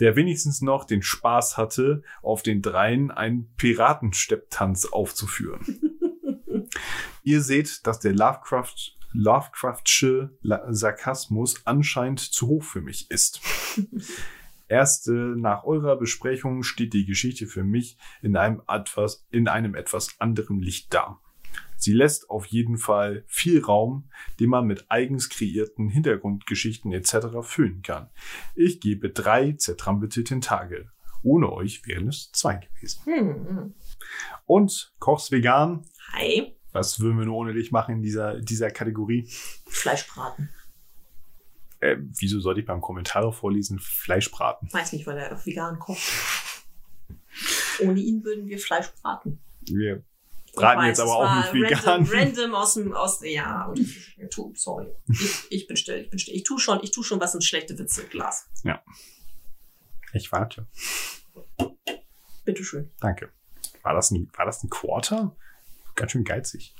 Der 0.00 0.16
wenigstens 0.16 0.62
noch 0.62 0.84
den 0.84 1.02
Spaß 1.02 1.56
hatte, 1.56 2.02
auf 2.22 2.42
den 2.42 2.62
Dreien 2.62 3.10
einen 3.10 3.52
Piratenstepptanz 3.56 4.86
aufzuführen. 4.86 5.80
Ihr 7.22 7.40
seht, 7.40 7.86
dass 7.86 8.00
der 8.00 8.12
Lovecraft, 8.12 8.96
Lovecraftsche 9.12 10.36
Sarkasmus 10.42 11.66
anscheinend 11.66 12.20
zu 12.20 12.46
hoch 12.46 12.62
für 12.62 12.80
mich 12.80 13.10
ist. 13.10 13.40
Erst 14.68 15.08
äh, 15.08 15.12
nach 15.12 15.64
eurer 15.64 15.96
Besprechung 15.96 16.62
steht 16.62 16.92
die 16.92 17.06
Geschichte 17.06 17.46
für 17.46 17.64
mich 17.64 17.96
in 18.20 18.36
einem 18.36 18.60
etwas, 18.68 19.26
in 19.30 19.48
einem 19.48 19.74
etwas 19.74 20.20
anderen 20.20 20.60
Licht 20.60 20.92
da. 20.92 21.20
Sie 21.78 21.92
lässt 21.92 22.28
auf 22.28 22.44
jeden 22.46 22.76
Fall 22.76 23.24
viel 23.28 23.64
Raum, 23.64 24.10
den 24.40 24.50
man 24.50 24.66
mit 24.66 24.90
eigens 24.90 25.30
kreierten 25.30 25.88
Hintergrundgeschichten 25.88 26.92
etc. 26.92 27.28
füllen 27.42 27.82
kann. 27.82 28.10
Ich 28.56 28.80
gebe 28.80 29.10
drei 29.10 29.52
zertrampelte 29.52 30.24
Tentakel. 30.24 30.90
Ohne 31.22 31.52
euch 31.52 31.86
wären 31.86 32.08
es 32.08 32.30
zwei 32.32 32.56
gewesen. 32.56 33.02
Mhm. 33.06 33.74
Und 34.44 34.92
Kochs 34.98 35.30
Vegan. 35.30 35.86
Hi. 36.12 36.54
Was 36.72 37.00
würden 37.00 37.18
wir 37.18 37.26
nur 37.26 37.36
ohne 37.36 37.54
dich 37.54 37.70
machen 37.70 37.96
in 37.96 38.02
dieser, 38.02 38.40
dieser 38.40 38.70
Kategorie? 38.70 39.28
Fleischbraten. 39.66 40.50
Äh, 41.80 41.96
wieso 41.98 42.40
sollte 42.40 42.60
ich 42.60 42.66
beim 42.66 42.80
Kommentare 42.80 43.32
vorlesen 43.32 43.78
Fleisch 43.78 44.30
braten? 44.30 44.68
Weiß 44.72 44.92
nicht, 44.92 45.06
weil 45.06 45.16
er 45.16 45.44
vegan 45.46 45.78
kocht. 45.78 46.02
Ohne 47.80 48.00
ihn 48.00 48.24
würden 48.24 48.48
wir 48.48 48.58
Fleisch 48.58 48.90
braten. 49.00 49.38
Wir 49.62 50.02
braten 50.58 50.82
weiß, 50.82 50.88
jetzt 50.88 51.00
aber 51.00 51.16
auch 51.16 51.36
nicht 51.36 51.52
vegan. 51.52 52.04
Random, 52.04 52.12
random 52.12 52.54
aus 52.54 52.74
dem, 52.74 52.92
aus, 52.92 53.20
ja, 53.22 53.72
tu, 54.30 54.52
sorry. 54.54 54.88
Ich, 55.08 55.46
ich 55.50 55.66
bin 55.66 55.76
still, 55.76 55.96
ich 55.96 56.10
bin 56.10 56.18
still. 56.18 56.34
Ich 56.34 56.44
tu 56.44 56.58
schon, 56.58 56.80
ich 56.82 56.90
tu 56.90 57.02
schon 57.02 57.20
was 57.20 57.34
in 57.34 57.40
schlechte 57.40 57.78
Witze, 57.78 58.04
Glas. 58.04 58.48
Ich 60.12 60.32
warte. 60.32 60.66
Bitteschön. 62.44 62.90
Danke. 63.00 63.30
War 63.82 63.94
das 63.94 64.10
ein, 64.10 64.30
war 64.36 64.46
das 64.46 64.62
ein 64.62 64.70
Quarter? 64.70 65.36
Ganz 65.94 66.12
schön 66.12 66.24
geizig. 66.24 66.74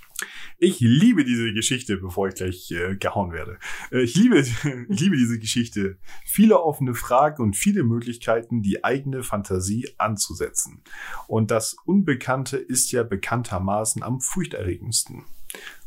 Ich 0.59 0.81
liebe 0.81 1.25
diese 1.25 1.53
Geschichte, 1.53 1.97
bevor 1.97 2.29
ich 2.29 2.35
gleich 2.35 2.71
äh, 2.73 2.97
gehauen 2.97 3.33
werde. 3.33 3.59
Äh, 3.93 4.03
ich 4.03 4.17
liebe, 4.17 4.39
ich 4.41 4.65
liebe 4.89 5.17
diese 5.17 5.39
Geschichte. 5.39 5.99
Viele 6.25 6.61
offene 6.61 6.95
Fragen 6.95 7.43
und 7.43 7.57
viele 7.57 7.85
Möglichkeiten, 7.85 8.63
die 8.63 8.83
eigene 8.83 9.23
Fantasie 9.23 9.89
anzusetzen. 9.99 10.83
Und 11.29 11.51
das 11.51 11.77
Unbekannte 11.85 12.57
ist 12.57 12.91
ja 12.91 13.05
bekanntermaßen 13.05 14.03
am 14.03 14.21
furchterregendsten. 14.21 15.25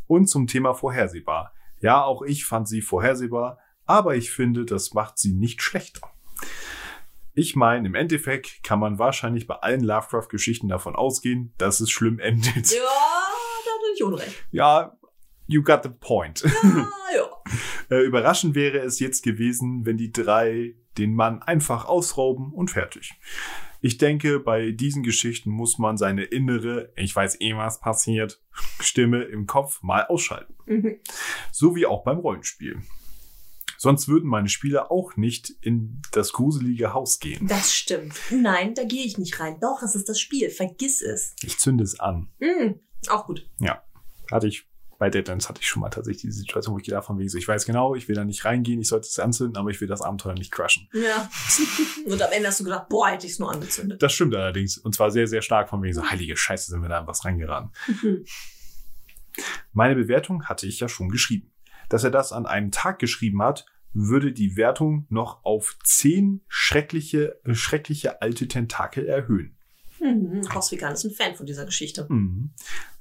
Und 0.08 0.28
zum 0.28 0.48
Thema 0.48 0.74
vorhersehbar. 0.74 1.54
Ja, 1.82 2.04
auch 2.04 2.22
ich 2.22 2.46
fand 2.46 2.68
sie 2.68 2.82
vorhersehbar, 2.82 3.60
aber 3.86 4.16
ich 4.16 4.32
finde, 4.32 4.66
das 4.66 4.94
macht 4.94 5.18
sie 5.18 5.34
nicht 5.34 5.62
schlechter. 5.62 6.10
Ich 7.34 7.56
meine, 7.56 7.88
im 7.88 7.96
Endeffekt 7.96 8.64
kann 8.64 8.80
man 8.80 9.00
wahrscheinlich 9.00 9.48
bei 9.48 9.56
allen 9.56 9.82
Lovecraft-Geschichten 9.82 10.68
davon 10.68 10.96
ausgehen, 10.96 11.54
dass 11.58 11.80
es 11.80 11.90
schlimm 11.90 12.20
endet. 12.20 12.72
Ja, 12.72 13.31
ich 13.96 14.04
Unrecht. 14.04 14.36
Ja, 14.52 14.98
you 15.48 15.64
got 15.64 15.84
the 15.84 15.90
point. 15.90 16.44
Ah, 16.46 16.88
ja. 17.16 17.28
Äh, 17.90 18.04
überraschend 18.04 18.56
wäre 18.56 18.80
es 18.80 19.00
jetzt 19.00 19.24
gewesen, 19.24 19.86
wenn 19.86 19.98
die 19.98 20.12
drei 20.12 20.76
den 20.98 21.14
Mann 21.14 21.42
einfach 21.42 21.86
ausrauben 21.86 22.54
und 22.54 22.72
fertig. 22.72 23.14
Ich 23.82 23.98
denke, 23.98 24.40
bei 24.40 24.72
diesen 24.72 25.02
Geschichten 25.02 25.50
muss 25.50 25.80
man 25.80 25.98
seine 25.98 26.24
innere, 26.24 26.94
ich 26.96 27.16
weiß 27.16 27.42
eh, 27.42 27.56
was 27.56 27.80
passiert, 27.80 28.42
Stimme 28.80 29.24
im 29.24 29.48
Kopf 29.48 29.82
mal 29.82 30.06
ausschalten. 30.06 30.54
Mhm. 30.66 31.00
So 31.52 31.76
wie 31.76 31.88
auch 31.88 32.04
beim 32.04 32.20
Rollenspiel. 32.20 32.82
Sonst 33.78 34.08
würden 34.08 34.30
meine 34.30 34.50
Spieler 34.50 34.92
auch 34.92 35.16
nicht 35.16 35.56
in 35.62 36.04
das 36.12 36.34
gruselige 36.34 36.94
Haus 36.94 37.18
gehen. 37.20 37.48
Das 37.48 37.74
stimmt. 37.74 38.14
Nein, 38.30 38.76
da 38.76 38.84
gehe 38.84 39.04
ich 39.04 39.18
nicht 39.18 39.40
rein. 39.40 39.58
Doch, 39.60 39.82
es 39.82 39.96
ist 39.96 40.08
das 40.08 40.20
Spiel. 40.20 40.52
Vergiss 40.52 41.02
es. 41.02 41.36
Ich 41.42 41.58
zünde 41.58 41.84
es 41.84 42.00
an. 42.00 42.30
Mhm. 42.40 42.80
Auch 43.10 43.26
gut. 43.26 43.50
hatte 44.32 44.48
ich 44.48 44.68
bei 45.02 45.10
Deadlands 45.10 45.50
hatte 45.50 45.62
ich 45.62 45.68
schon 45.68 45.82
mal 45.82 45.90
tatsächlich 45.90 46.22
diese 46.22 46.38
Situation, 46.42 46.76
wo 46.76 46.78
ich 46.78 46.86
gedacht 46.86 47.10
habe, 47.10 47.28
so, 47.28 47.36
ich 47.36 47.48
weiß 47.48 47.66
genau, 47.66 47.96
ich 47.96 48.08
will 48.08 48.14
da 48.14 48.24
nicht 48.24 48.46
reingehen, 48.46 48.80
ich 48.80 48.88
sollte 48.88 49.08
es 49.08 49.18
anzünden, 49.18 49.58
aber 49.58 49.72
ich 49.72 49.82
will 49.82 49.88
das 49.88 50.04
Abenteuer 50.04 50.36
nicht 50.36 50.52
crashen. 50.52 50.88
Ja. 50.94 51.28
Und 52.06 52.22
am 52.22 52.32
Ende 52.32 52.50
hast 52.50 52.60
du 52.60 52.66
gedacht, 52.66 52.88
boah, 52.88 53.10
hätte 53.10 53.26
ich 53.26 53.34
es 53.34 53.40
nur 53.40 53.52
angezündet. 53.52 54.04
Das 54.04 54.14
stimmt 54.14 54.36
allerdings. 54.36 54.78
Und 54.78 54.94
zwar 54.94 55.10
sehr, 55.10 55.26
sehr 55.26 55.42
stark 55.42 55.70
von 55.70 55.82
wegen 55.82 55.96
so, 55.96 56.08
heilige 56.08 56.38
Scheiße, 56.38 56.70
sind 56.70 56.84
wir 56.84 56.90
da 56.90 57.00
in 57.00 57.08
was 57.08 57.26
reingeraten. 57.26 57.72
Mhm. 57.88 58.26
Meine 59.74 59.96
Bewertung 59.96 60.46
hatte 60.46 60.68
ich 60.68 60.80
ja 60.80 60.88
schon 60.88 61.10
geschrieben. 61.10 61.52
Dass 61.90 62.04
er 62.04 62.12
das 62.12 62.32
an 62.32 62.46
einem 62.46 62.70
Tag 62.70 63.00
geschrieben 63.00 63.42
hat, 63.42 63.66
würde 63.94 64.32
die 64.32 64.56
Wertung 64.56 65.08
noch 65.10 65.44
auf 65.44 65.80
zehn 65.84 66.42
schreckliche, 66.48 67.40
äh, 67.44 67.56
schreckliche 67.56 68.22
alte 68.22 68.48
Tentakel 68.48 69.08
erhöhen. 69.08 69.58
Mhm. 70.02 70.42
Korsvegan 70.42 70.94
ist 70.94 71.04
ein 71.06 71.12
Fan 71.12 71.36
von 71.36 71.46
dieser 71.46 71.66
Geschichte. 71.66 72.06
Mhm. 72.10 72.52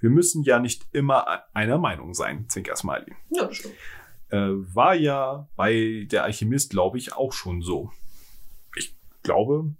Wir 0.00 0.10
müssen 0.10 0.42
ja 0.42 0.58
nicht 0.58 0.86
immer 0.92 1.42
einer 1.54 1.78
Meinung 1.78 2.12
sein, 2.14 2.46
Zinker 2.48 2.76
Smiley. 2.76 3.14
Ja, 3.30 3.46
das 3.46 3.56
stimmt. 3.56 3.74
Äh, 4.28 4.36
war 4.74 4.94
ja 4.94 5.48
bei 5.56 6.06
der 6.10 6.24
Alchemist, 6.24 6.70
glaube 6.70 6.98
ich, 6.98 7.14
auch 7.14 7.32
schon 7.32 7.62
so. 7.62 7.90
Ich 8.76 8.94
glaube, 9.22 9.74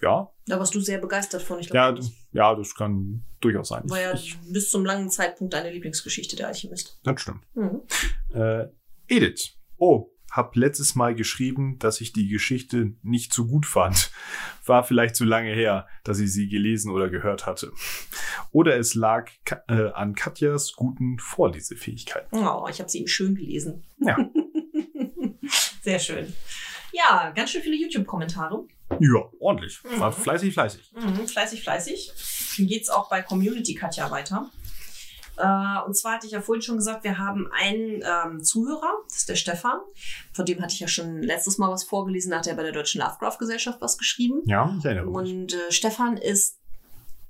ja. 0.00 0.32
Da 0.46 0.58
warst 0.58 0.74
du 0.74 0.80
sehr 0.80 0.98
begeistert 0.98 1.42
von. 1.42 1.60
Ich 1.60 1.66
Ja, 1.68 1.90
glaube, 1.92 2.00
d- 2.08 2.12
ja, 2.32 2.54
das 2.54 2.74
kann 2.74 3.22
durchaus 3.40 3.68
sein. 3.68 3.88
war 3.88 4.00
ja 4.00 4.12
Ich, 4.14 4.36
bis 4.50 4.70
zum 4.70 4.84
langen 4.84 5.10
Zeitpunkt 5.10 5.52
deine 5.54 5.70
Lieblingsgeschichte, 5.70 6.34
der 6.36 6.48
Alchemist. 6.48 6.98
das 7.04 7.20
stimmt. 7.20 7.44
Mhm. 7.54 7.82
Äh, 8.34 8.66
Edith. 9.08 9.52
Oh, 9.76 10.10
hab 10.32 10.56
letztes 10.56 10.94
Mal 10.96 11.14
geschrieben, 11.14 11.78
dass 11.78 12.00
ich 12.00 12.12
die 12.12 12.26
Geschichte 12.26 12.94
nicht 13.02 13.32
so 13.32 13.46
gut 13.46 13.66
fand. 13.66 14.10
War 14.66 14.82
vielleicht 14.82 15.14
zu 15.14 15.24
lange 15.24 15.52
her, 15.54 15.86
dass 16.04 16.18
ich 16.18 16.32
sie 16.32 16.48
gelesen 16.48 16.90
oder 16.90 17.08
gehört 17.10 17.46
hatte. 17.46 17.72
Oder 18.50 18.76
es 18.78 18.94
lag 18.94 19.30
äh, 19.68 19.90
an 19.92 20.14
Katjas 20.14 20.72
guten 20.72 21.18
Vorlesefähigkeiten. 21.20 22.38
Oh, 22.38 22.66
ich 22.70 22.80
habe 22.80 22.90
sie 22.90 22.98
ihm 22.98 23.06
schön 23.06 23.34
gelesen. 23.36 23.84
Ja. 23.98 24.16
Sehr 25.82 25.98
schön. 25.98 26.32
Ja, 26.92 27.30
ganz 27.34 27.50
schön 27.50 27.62
viele 27.62 27.76
YouTube-Kommentare. 27.76 28.64
Ja, 29.00 29.22
ordentlich. 29.40 29.80
War 29.98 30.10
Mhm. 30.10 30.14
fleißig, 30.22 30.52
fleißig. 30.54 30.92
Mhm, 30.94 31.26
fleißig, 31.26 31.62
fleißig. 31.62 32.12
Dann 32.58 32.66
geht's 32.66 32.88
auch 32.90 33.08
bei 33.08 33.22
Community 33.22 33.74
Katja 33.74 34.10
weiter. 34.10 34.50
Äh, 35.36 35.86
und 35.86 35.96
zwar 35.96 36.14
hatte 36.14 36.26
ich 36.26 36.32
ja 36.32 36.40
vorhin 36.40 36.62
schon 36.62 36.76
gesagt, 36.76 37.04
wir 37.04 37.18
haben 37.18 37.48
einen 37.52 38.02
ähm, 38.02 38.42
Zuhörer, 38.42 38.92
das 39.08 39.18
ist 39.18 39.28
der 39.28 39.36
Stefan. 39.36 39.80
Von 40.32 40.44
dem 40.44 40.60
hatte 40.60 40.74
ich 40.74 40.80
ja 40.80 40.88
schon 40.88 41.22
letztes 41.22 41.58
Mal 41.58 41.70
was 41.70 41.84
vorgelesen, 41.84 42.30
da 42.30 42.38
hat 42.38 42.46
er 42.46 42.54
bei 42.54 42.62
der 42.62 42.72
Deutschen 42.72 43.00
Lovecraft-Gesellschaft 43.00 43.80
was 43.80 43.98
geschrieben. 43.98 44.42
Ja, 44.44 44.74
ich 44.78 44.84
erinnere 44.84 45.06
mich. 45.06 45.14
Und 45.14 45.54
äh, 45.54 45.72
Stefan 45.72 46.16
ist 46.16 46.58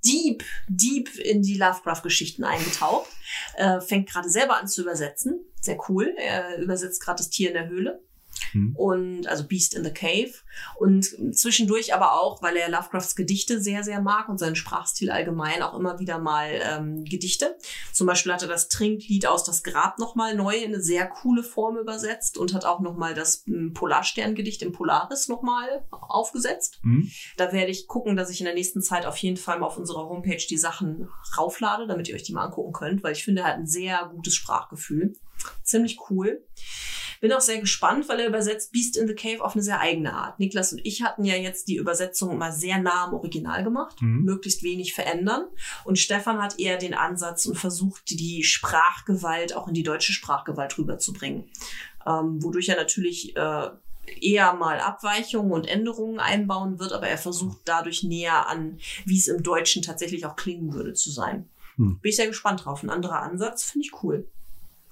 deep, 0.04 0.44
deep 0.68 1.16
in 1.18 1.42
die 1.42 1.56
Lovecraft-Geschichten 1.56 2.44
eingetaucht. 2.44 3.08
Äh, 3.56 3.80
fängt 3.80 4.10
gerade 4.10 4.28
selber 4.28 4.58
an 4.58 4.68
zu 4.68 4.82
übersetzen. 4.82 5.40
Sehr 5.60 5.78
cool. 5.88 6.14
Er 6.16 6.58
übersetzt 6.58 7.02
gerade 7.02 7.18
das 7.18 7.30
Tier 7.30 7.48
in 7.48 7.54
der 7.54 7.68
Höhle. 7.68 8.02
Hm. 8.52 8.74
und 8.76 9.26
also 9.26 9.44
Beast 9.44 9.74
in 9.74 9.84
the 9.84 9.90
Cave 9.90 10.32
und 10.78 11.16
zwischendurch 11.34 11.94
aber 11.94 12.20
auch, 12.20 12.42
weil 12.42 12.56
er 12.56 12.68
Lovecrafts 12.68 13.16
Gedichte 13.16 13.60
sehr, 13.60 13.82
sehr 13.84 14.00
mag 14.00 14.28
und 14.28 14.38
seinen 14.38 14.56
Sprachstil 14.56 15.10
allgemein 15.10 15.62
auch 15.62 15.78
immer 15.78 15.98
wieder 15.98 16.18
mal 16.18 16.60
ähm, 16.62 17.04
Gedichte. 17.04 17.56
Zum 17.92 18.06
Beispiel 18.06 18.32
hat 18.32 18.42
er 18.42 18.48
das 18.48 18.68
Trinklied 18.68 19.26
aus 19.26 19.44
Das 19.44 19.62
Grab 19.62 19.98
nochmal 19.98 20.34
neu 20.34 20.56
in 20.56 20.74
eine 20.74 20.82
sehr 20.82 21.06
coole 21.06 21.42
Form 21.42 21.76
übersetzt 21.76 22.38
und 22.38 22.54
hat 22.54 22.64
auch 22.64 22.80
nochmal 22.80 23.14
das 23.14 23.44
ähm, 23.46 23.72
Polarsterngedicht 23.72 24.62
im 24.62 24.72
Polaris 24.72 25.28
nochmal 25.28 25.84
aufgesetzt. 25.90 26.80
Hm. 26.82 27.10
Da 27.36 27.52
werde 27.52 27.70
ich 27.70 27.86
gucken, 27.86 28.16
dass 28.16 28.30
ich 28.30 28.40
in 28.40 28.46
der 28.46 28.54
nächsten 28.54 28.82
Zeit 28.82 29.06
auf 29.06 29.16
jeden 29.18 29.36
Fall 29.36 29.58
mal 29.58 29.66
auf 29.66 29.78
unserer 29.78 30.08
Homepage 30.08 30.44
die 30.48 30.58
Sachen 30.58 31.08
rauflade, 31.36 31.86
damit 31.86 32.08
ihr 32.08 32.14
euch 32.14 32.22
die 32.22 32.32
mal 32.32 32.44
angucken 32.44 32.72
könnt, 32.72 33.02
weil 33.02 33.12
ich 33.12 33.24
finde, 33.24 33.42
er 33.42 33.48
hat 33.48 33.56
ein 33.56 33.66
sehr 33.66 34.10
gutes 34.12 34.34
Sprachgefühl. 34.34 35.14
Ziemlich 35.62 35.98
cool. 36.10 36.42
Bin 37.20 37.32
auch 37.32 37.40
sehr 37.40 37.60
gespannt, 37.60 38.08
weil 38.08 38.18
er 38.18 38.26
übersetzt 38.26 38.72
Beast 38.72 38.96
in 38.96 39.06
the 39.06 39.14
Cave 39.14 39.44
auf 39.44 39.54
eine 39.54 39.62
sehr 39.62 39.78
eigene 39.78 40.12
Art. 40.12 40.40
Niklas 40.40 40.72
und 40.72 40.80
ich 40.84 41.02
hatten 41.02 41.24
ja 41.24 41.36
jetzt 41.36 41.68
die 41.68 41.76
Übersetzung 41.76 42.36
mal 42.36 42.50
sehr 42.52 42.78
nah 42.78 43.04
am 43.04 43.14
Original 43.14 43.62
gemacht, 43.62 44.02
Mhm. 44.02 44.24
möglichst 44.24 44.64
wenig 44.64 44.92
verändern. 44.92 45.44
Und 45.84 46.00
Stefan 46.00 46.42
hat 46.42 46.58
eher 46.58 46.78
den 46.78 46.94
Ansatz 46.94 47.46
und 47.46 47.56
versucht, 47.56 48.10
die 48.10 48.42
Sprachgewalt 48.42 49.54
auch 49.54 49.68
in 49.68 49.74
die 49.74 49.84
deutsche 49.84 50.12
Sprachgewalt 50.12 50.76
rüberzubringen. 50.78 51.48
Ähm, 52.04 52.42
wodurch 52.42 52.68
er 52.68 52.76
natürlich 52.76 53.36
äh, 53.36 53.68
eher 54.20 54.54
mal 54.54 54.80
Abweichungen 54.80 55.52
und 55.52 55.68
Änderungen 55.68 56.18
einbauen 56.18 56.80
wird, 56.80 56.92
aber 56.92 57.06
er 57.06 57.18
versucht 57.18 57.58
dadurch 57.66 58.02
näher 58.02 58.48
an, 58.48 58.80
wie 59.04 59.16
es 59.18 59.28
im 59.28 59.44
Deutschen 59.44 59.82
tatsächlich 59.82 60.26
auch 60.26 60.34
klingen 60.34 60.72
würde, 60.72 60.94
zu 60.94 61.12
sein. 61.12 61.48
Hm. 61.76 62.00
Bin 62.00 62.08
ich 62.10 62.16
sehr 62.16 62.26
gespannt 62.26 62.64
drauf. 62.64 62.82
Ein 62.82 62.90
anderer 62.90 63.22
Ansatz 63.22 63.62
finde 63.62 63.86
ich 63.86 64.02
cool. 64.02 64.28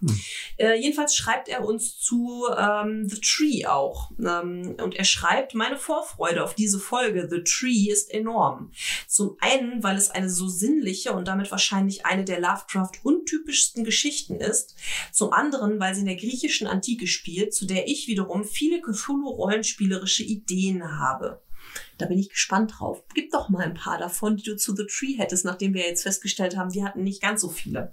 Hm. 0.00 0.20
Äh, 0.56 0.80
jedenfalls 0.80 1.14
schreibt 1.14 1.48
er 1.48 1.64
uns 1.64 1.98
zu 1.98 2.46
ähm, 2.56 3.08
The 3.08 3.20
Tree 3.20 3.66
auch. 3.66 4.10
Ähm, 4.18 4.76
und 4.82 4.94
er 4.94 5.04
schreibt, 5.04 5.54
meine 5.54 5.76
Vorfreude 5.76 6.42
auf 6.42 6.54
diese 6.54 6.78
Folge 6.78 7.28
The 7.30 7.42
Tree 7.42 7.90
ist 7.90 8.10
enorm. 8.12 8.72
Zum 9.06 9.36
einen, 9.40 9.82
weil 9.82 9.96
es 9.96 10.10
eine 10.10 10.30
so 10.30 10.48
sinnliche 10.48 11.12
und 11.12 11.28
damit 11.28 11.50
wahrscheinlich 11.50 12.06
eine 12.06 12.24
der 12.24 12.40
Lovecraft 12.40 12.92
untypischsten 13.02 13.84
Geschichten 13.84 14.36
ist. 14.36 14.74
Zum 15.12 15.32
anderen, 15.32 15.80
weil 15.80 15.94
sie 15.94 16.00
in 16.00 16.06
der 16.06 16.16
griechischen 16.16 16.66
Antike 16.66 17.06
spielt, 17.06 17.54
zu 17.54 17.66
der 17.66 17.88
ich 17.88 18.06
wiederum 18.06 18.44
viele 18.44 18.80
Cthulhu-rollenspielerische 18.80 20.22
Ideen 20.22 20.98
habe. 20.98 21.42
Da 22.00 22.06
bin 22.06 22.18
ich 22.18 22.30
gespannt 22.30 22.74
drauf. 22.78 23.02
Gib 23.14 23.30
doch 23.30 23.50
mal 23.50 23.62
ein 23.62 23.74
paar 23.74 23.98
davon, 23.98 24.36
die 24.36 24.42
du 24.42 24.56
zu 24.56 24.74
The 24.74 24.86
Tree 24.86 25.18
hättest, 25.18 25.44
nachdem 25.44 25.74
wir 25.74 25.82
jetzt 25.82 26.02
festgestellt 26.02 26.56
haben, 26.56 26.72
wir 26.72 26.84
hatten 26.84 27.02
nicht 27.02 27.20
ganz 27.20 27.42
so 27.42 27.50
viele. 27.50 27.92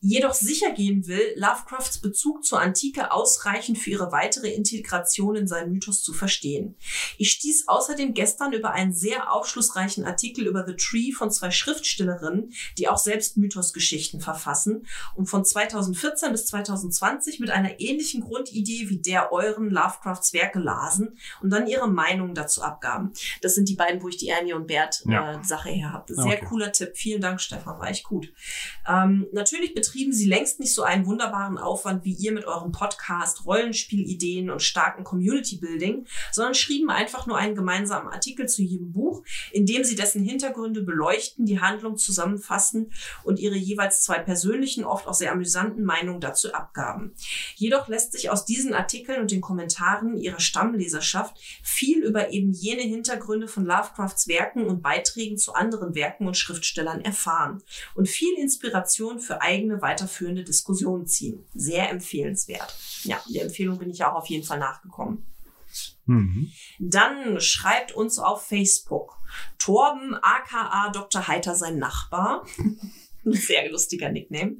Jedoch 0.00 0.34
sicher 0.34 0.72
gehen 0.72 1.06
will, 1.06 1.22
Lovecrafts 1.36 1.98
Bezug 1.98 2.44
zur 2.44 2.60
Antike 2.60 3.12
ausreichend 3.12 3.78
für 3.78 3.90
ihre 3.90 4.12
weitere 4.12 4.48
Integration 4.50 5.36
in 5.36 5.46
seinen 5.46 5.72
Mythos 5.72 6.02
zu 6.02 6.12
verstehen. 6.12 6.76
Ich 7.18 7.30
stieß 7.32 7.68
außerdem 7.68 8.14
gestern 8.14 8.52
über 8.52 8.72
einen 8.72 8.92
sehr 8.92 9.32
aufschlussreichen 9.32 10.04
Artikel 10.04 10.46
über 10.46 10.64
The 10.66 10.74
Tree 10.74 11.12
von 11.12 11.30
zwei 11.30 11.50
Schriftstellerinnen, 11.50 12.52
die 12.78 12.88
auch 12.88 12.98
selbst 12.98 13.36
Mythosgeschichten 13.36 14.20
verfassen 14.20 14.86
und 15.14 15.26
von 15.26 15.44
2014 15.44 16.32
bis 16.32 16.46
2020 16.46 17.40
mit 17.40 17.50
einer 17.50 17.80
ähnlichen 17.80 18.22
Grundidee 18.22 18.88
wie 18.88 18.98
der 18.98 19.32
euren 19.32 19.70
Lovecrafts 19.70 20.32
Werke 20.32 20.58
lasen 20.58 21.16
und 21.42 21.50
dann 21.50 21.66
ihre 21.66 21.88
Meinung 21.88 22.34
dazu 22.34 22.62
abgaben. 22.62 23.12
Das 23.42 23.54
sind 23.54 23.68
die 23.68 23.74
beiden, 23.74 24.02
wo 24.02 24.08
ich 24.08 24.16
die 24.16 24.28
Ernie 24.28 24.52
und 24.54 24.66
Bert 24.66 25.02
Ja. 25.06 25.40
äh, 25.40 25.44
Sache 25.44 25.70
her 25.70 25.92
habe. 25.92 26.14
Sehr 26.14 26.24
Okay. 26.24 26.44
cooler 26.48 26.72
Tipp. 26.72 26.92
Vielen 26.94 27.20
Dank, 27.20 27.40
Stefan. 27.40 27.78
War 27.78 27.88
echt 27.90 28.04
gut. 28.04 28.32
Ähm, 28.88 29.26
natürlich 29.32 29.74
betrieben 29.74 30.12
sie 30.12 30.26
längst 30.26 30.60
nicht 30.60 30.72
so 30.74 30.82
einen 30.82 31.06
wunderbaren 31.06 31.58
Aufwand 31.58 32.04
wie 32.04 32.12
ihr 32.14 32.32
mit 32.32 32.44
eurem 32.46 32.72
Podcast, 32.72 33.44
Rollenspielideen 33.46 34.50
und 34.50 34.62
starken 34.62 35.04
Community-Building, 35.04 36.06
sondern 36.32 36.54
schrieben 36.54 36.90
einfach 36.90 37.26
nur 37.26 37.36
einen 37.36 37.54
gemeinsamen 37.54 38.08
Artikel 38.08 38.48
zu 38.48 38.62
jedem 38.62 38.92
Buch, 38.92 39.22
in 39.52 39.66
dem 39.66 39.84
sie 39.84 39.94
dessen 39.96 40.22
Hintergründe 40.22 40.82
beleuchten, 40.82 41.44
die 41.46 41.60
Handlung 41.60 41.96
zusammenfassen 41.96 42.92
und 43.24 43.38
ihre 43.38 43.56
jeweils 43.56 44.02
zwei 44.02 44.18
persönlichen, 44.18 44.84
oft 44.84 45.06
auch 45.06 45.14
sehr 45.14 45.32
amüsanten 45.32 45.84
Meinungen 45.84 46.20
dazu 46.20 46.52
abgaben. 46.52 47.14
Jedoch 47.56 47.88
lässt 47.88 48.12
sich 48.12 48.30
aus 48.30 48.44
diesen 48.44 48.74
Artikeln 48.74 49.20
und 49.20 49.30
den 49.30 49.40
Kommentaren 49.40 50.16
ihrer 50.16 50.40
Stammleserschaft 50.40 51.36
viel 51.62 52.02
über 52.02 52.30
eben 52.30 52.52
jene 52.52 52.82
Hintergründe 52.82 53.25
von 53.48 53.66
Lovecrafts 53.66 54.28
Werken 54.28 54.64
und 54.66 54.82
Beiträgen 54.82 55.36
zu 55.36 55.54
anderen 55.54 55.94
Werken 55.94 56.26
und 56.26 56.36
Schriftstellern 56.36 57.00
erfahren 57.00 57.62
und 57.94 58.08
viel 58.08 58.34
Inspiration 58.38 59.18
für 59.18 59.42
eigene 59.42 59.82
weiterführende 59.82 60.44
Diskussionen 60.44 61.06
ziehen. 61.06 61.44
Sehr 61.54 61.90
empfehlenswert. 61.90 62.74
Ja, 63.02 63.20
der 63.28 63.42
Empfehlung 63.42 63.78
bin 63.78 63.90
ich 63.90 64.04
auch 64.04 64.14
auf 64.14 64.26
jeden 64.26 64.44
Fall 64.44 64.58
nachgekommen. 64.58 65.26
Mhm. 66.06 66.52
Dann 66.78 67.40
schreibt 67.40 67.92
uns 67.92 68.18
auf 68.18 68.46
Facebook 68.46 69.18
Torben 69.58 70.14
aka 70.14 70.90
Dr. 70.90 71.28
Heiter 71.28 71.54
sein 71.54 71.78
Nachbar. 71.78 72.46
Ein 72.58 73.32
Sehr 73.32 73.68
lustiger 73.70 74.10
Nickname. 74.10 74.58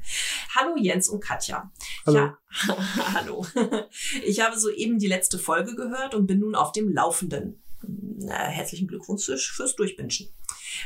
Hallo 0.55 0.77
Jens 0.77 1.09
und 1.09 1.21
Katja. 1.21 1.71
Hallo. 2.05 2.19
Ja, 2.19 2.39
hallo. 3.15 3.47
Ich 4.25 4.41
habe 4.41 4.59
soeben 4.59 4.99
die 4.99 5.07
letzte 5.07 5.39
Folge 5.39 5.77
gehört 5.77 6.15
und 6.15 6.27
bin 6.27 6.41
nun 6.41 6.57
auf 6.57 6.73
dem 6.73 6.93
Laufenden. 6.93 7.63
Herzlichen 8.27 8.89
Glückwunsch 8.89 9.25
fürs 9.25 9.77
Durchbingen. 9.77 10.11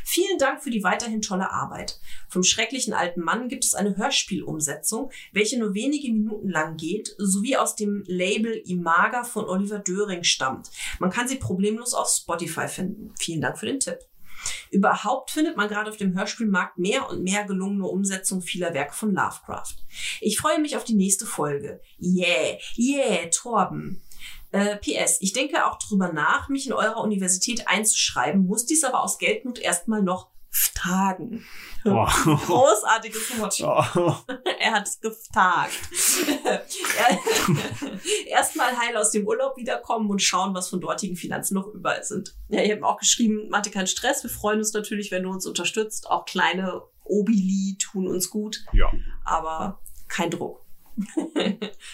Vielen 0.05 0.39
Dank 0.39 0.63
für 0.63 0.71
die 0.71 0.83
weiterhin 0.83 1.23
tolle 1.23 1.51
Arbeit. 1.51 2.01
Vom 2.29 2.43
schrecklichen 2.43 2.93
alten 2.93 3.21
Mann 3.21 3.49
gibt 3.49 3.65
es 3.65 3.75
eine 3.75 3.97
Hörspielumsetzung, 3.97 5.11
welche 5.33 5.59
nur 5.59 5.75
wenige 5.75 6.13
Minuten 6.13 6.49
lang 6.49 6.77
geht, 6.77 7.15
sowie 7.19 7.57
aus 7.57 7.77
dem 7.77 8.05
Label 8.07 8.53
Imaga 8.53 9.25
von 9.25 9.47
Oliver 9.47 9.79
Döring 9.79 10.25
stammt. 10.25 10.71
Man 10.99 11.11
kann 11.11 11.29
sie 11.29 11.37
problemlos 11.37 11.95
auf 11.95 12.09
Spotify 12.09 12.69
finden. 12.69 13.15
Vielen 13.19 13.41
Dank 13.41 13.59
für 13.59 13.67
den 13.67 13.81
Tipp. 13.81 13.99
Überhaupt 14.71 15.31
findet 15.31 15.57
man 15.57 15.69
gerade 15.69 15.91
auf 15.91 15.97
dem 15.97 16.17
Hörspielmarkt 16.17 16.79
mehr 16.79 17.09
und 17.11 17.23
mehr 17.23 17.45
gelungene 17.45 17.87
Umsetzungen 17.87 18.43
vieler 18.43 18.73
Werke 18.73 18.95
von 18.95 19.13
Lovecraft. 19.13 19.77
Ich 20.21 20.39
freue 20.39 20.61
mich 20.61 20.77
auf 20.77 20.85
die 20.85 20.95
nächste 20.95 21.27
Folge. 21.27 21.81
Yeah, 22.01 22.59
yeah, 22.79 23.27
Torben. 23.31 24.03
Äh, 24.53 24.77
PS, 24.77 25.19
ich 25.21 25.33
denke 25.33 25.67
auch 25.67 25.79
drüber 25.79 26.13
nach, 26.13 26.49
mich 26.49 26.67
in 26.67 26.73
eurer 26.73 27.01
Universität 27.01 27.69
einzuschreiben, 27.69 28.47
muss 28.47 28.67
dies 28.67 28.85
aber 28.85 29.03
aus 29.03 29.19
Geldnot 29.19 29.59
erstmal 29.59 30.03
noch 30.03 30.29
tagen. 30.75 31.45
Oh. 31.85 32.05
Großartiges 32.47 33.39
Wort. 33.39 33.61
Oh. 33.63 34.15
Er 34.61 34.73
hat 34.73 34.87
es 34.87 35.01
getagt. 35.01 35.73
Erstmal 38.27 38.77
heil 38.79 38.97
aus 38.97 39.11
dem 39.11 39.27
Urlaub 39.27 39.57
wiederkommen 39.57 40.11
und 40.11 40.21
schauen, 40.21 40.55
was 40.55 40.69
von 40.69 40.81
dortigen 40.83 41.17
Finanzen 41.17 41.55
noch 41.55 41.69
überall 41.69 42.05
sind. 42.05 42.35
Ja, 42.49 42.63
ihr 42.63 42.75
habt 42.75 42.85
auch 42.85 42.99
geschrieben, 42.99 43.49
Mathe 43.49 43.71
kein 43.71 43.87
Stress. 43.87 44.23
Wir 44.23 44.29
freuen 44.29 44.59
uns 44.59 44.75
natürlich, 44.75 45.11
wenn 45.11 45.23
du 45.23 45.31
uns 45.31 45.47
unterstützt. 45.47 46.11
Auch 46.11 46.27
kleine 46.27 46.83
Obili 47.05 47.79
tun 47.79 48.07
uns 48.07 48.29
gut, 48.29 48.65
Ja, 48.73 48.93
aber 49.25 49.81
kein 50.09 50.31
Druck. 50.31 50.61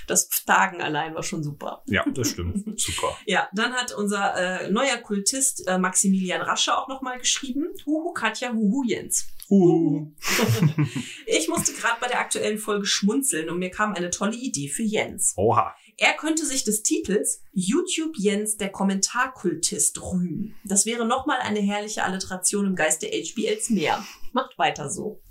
Das 0.06 0.28
Tagen 0.28 0.80
allein 0.80 1.14
war 1.14 1.22
schon 1.22 1.42
super. 1.42 1.82
ja, 1.86 2.04
das 2.08 2.30
stimmt. 2.30 2.78
Super. 2.80 3.16
Ja, 3.26 3.48
dann 3.52 3.72
hat 3.72 3.92
unser 3.92 4.36
äh, 4.36 4.70
neuer 4.70 4.98
Kultist 4.98 5.66
äh, 5.66 5.78
Maximilian 5.78 6.42
Rasche 6.42 6.76
auch 6.76 6.88
nochmal 6.88 7.18
geschrieben. 7.18 7.68
Huhu 7.84 8.12
Katja, 8.12 8.52
huhu 8.52 8.84
Jens. 8.84 9.26
Uh. 9.48 10.12
Ich 11.26 11.48
musste 11.48 11.72
gerade 11.72 11.96
bei 12.00 12.08
der 12.08 12.20
aktuellen 12.20 12.58
Folge 12.58 12.86
schmunzeln 12.86 13.50
und 13.50 13.58
mir 13.58 13.70
kam 13.70 13.94
eine 13.94 14.10
tolle 14.10 14.36
Idee 14.36 14.68
für 14.68 14.82
Jens. 14.82 15.34
Oha. 15.36 15.74
Er 15.98 16.12
könnte 16.14 16.44
sich 16.44 16.64
des 16.64 16.82
Titels 16.82 17.42
YouTube 17.52 18.16
Jens 18.16 18.56
der 18.58 18.70
Kommentarkultist 18.70 20.00
rühmen. 20.02 20.54
Das 20.64 20.84
wäre 20.84 21.06
nochmal 21.06 21.38
eine 21.40 21.60
herrliche 21.60 22.04
Alliteration 22.04 22.66
im 22.66 22.76
Geiste 22.76 23.06
HBLs 23.06 23.70
mehr. 23.70 24.04
Macht 24.32 24.58
weiter 24.58 24.90
so. 24.90 25.22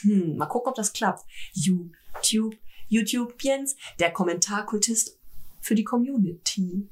Hm, 0.00 0.36
mal 0.36 0.46
gucken, 0.46 0.70
ob 0.70 0.74
das 0.74 0.92
klappt. 0.92 1.24
YouTube, 1.52 2.56
YouTube 2.92 3.34
Jens, 3.42 3.74
der 3.98 4.12
Kommentarkultist 4.12 5.18
für 5.60 5.74
die 5.74 5.84
Community. 5.84 6.88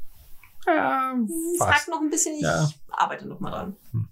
Ja, 0.66 1.14
Fragt 1.59 1.89
noch 1.89 2.01
ein 2.01 2.09
bisschen, 2.10 2.35
ich 2.36 2.43
Ja. 2.43 2.70
arbeite 2.89 3.27
noch 3.28 3.40
mal 3.40 3.51
dran. 3.51 3.77
Hm. 3.93 4.09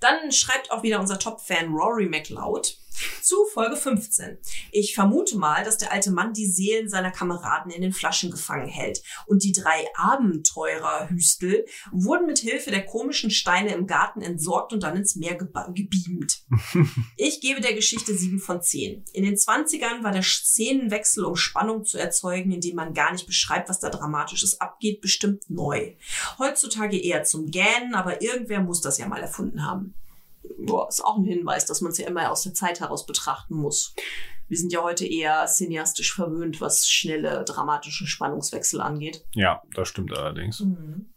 Dann 0.00 0.30
schreibt 0.32 0.70
auch 0.70 0.82
wieder 0.82 1.00
unser 1.00 1.18
Top-Fan 1.18 1.72
Rory 1.72 2.06
McLeod 2.06 2.76
zu 3.22 3.36
Folge 3.52 3.76
15. 3.76 4.38
Ich 4.72 4.94
vermute 4.94 5.36
mal, 5.38 5.64
dass 5.64 5.78
der 5.78 5.92
alte 5.92 6.10
Mann 6.10 6.32
die 6.32 6.46
Seelen 6.46 6.88
seiner 6.88 7.10
Kameraden 7.10 7.70
in 7.70 7.82
den 7.82 7.92
Flaschen 7.92 8.30
gefangen 8.30 8.68
hält. 8.68 9.02
Und 9.26 9.42
die 9.42 9.52
drei 9.52 9.86
Abenteurer-Hüstel 9.94 11.66
wurden 11.92 12.26
mit 12.26 12.38
Hilfe 12.38 12.70
der 12.70 12.84
komischen 12.84 13.30
Steine 13.30 13.74
im 13.74 13.86
Garten 13.86 14.20
entsorgt 14.20 14.72
und 14.72 14.82
dann 14.82 14.96
ins 14.96 15.16
Meer 15.16 15.38
geba- 15.38 15.72
gebeamt. 15.72 16.42
Ich 17.16 17.40
gebe 17.40 17.60
der 17.60 17.74
Geschichte 17.74 18.14
7 18.14 18.38
von 18.38 18.60
10. 18.62 19.04
In 19.12 19.24
den 19.24 19.34
20ern 19.36 20.02
war 20.02 20.12
der 20.12 20.22
Szenenwechsel, 20.22 21.24
um 21.24 21.36
Spannung 21.36 21.84
zu 21.84 21.98
erzeugen, 21.98 22.50
indem 22.52 22.76
man 22.76 22.94
gar 22.94 23.12
nicht 23.12 23.26
beschreibt, 23.26 23.68
was 23.68 23.80
da 23.80 23.90
Dramatisches 23.90 24.60
abgeht, 24.60 25.00
bestimmt 25.00 25.48
neu. 25.48 25.94
Heutzutage 26.38 26.98
eher 26.98 27.24
zum 27.24 27.50
Gähnen, 27.50 27.94
aber 27.94 28.22
irgendwer 28.22 28.60
muss 28.60 28.80
das 28.80 28.98
ja 28.98 29.08
mal 29.08 29.20
erfunden 29.20 29.64
haben. 29.64 29.94
Boah, 30.58 30.88
ist 30.88 31.04
auch 31.04 31.16
ein 31.16 31.24
Hinweis, 31.24 31.66
dass 31.66 31.80
man 31.80 31.92
es 31.92 31.98
ja 31.98 32.06
immer 32.06 32.30
aus 32.30 32.42
der 32.42 32.54
Zeit 32.54 32.80
heraus 32.80 33.06
betrachten 33.06 33.54
muss. 33.54 33.94
Wir 34.48 34.56
sind 34.56 34.72
ja 34.72 34.82
heute 34.82 35.06
eher 35.06 35.46
cineastisch 35.46 36.14
verwöhnt, 36.14 36.60
was 36.60 36.88
schnelle, 36.88 37.44
dramatische 37.44 38.06
Spannungswechsel 38.06 38.80
angeht. 38.80 39.24
Ja, 39.34 39.62
das 39.74 39.88
stimmt 39.88 40.16
allerdings. 40.16 40.60
Mhm. 40.60 41.12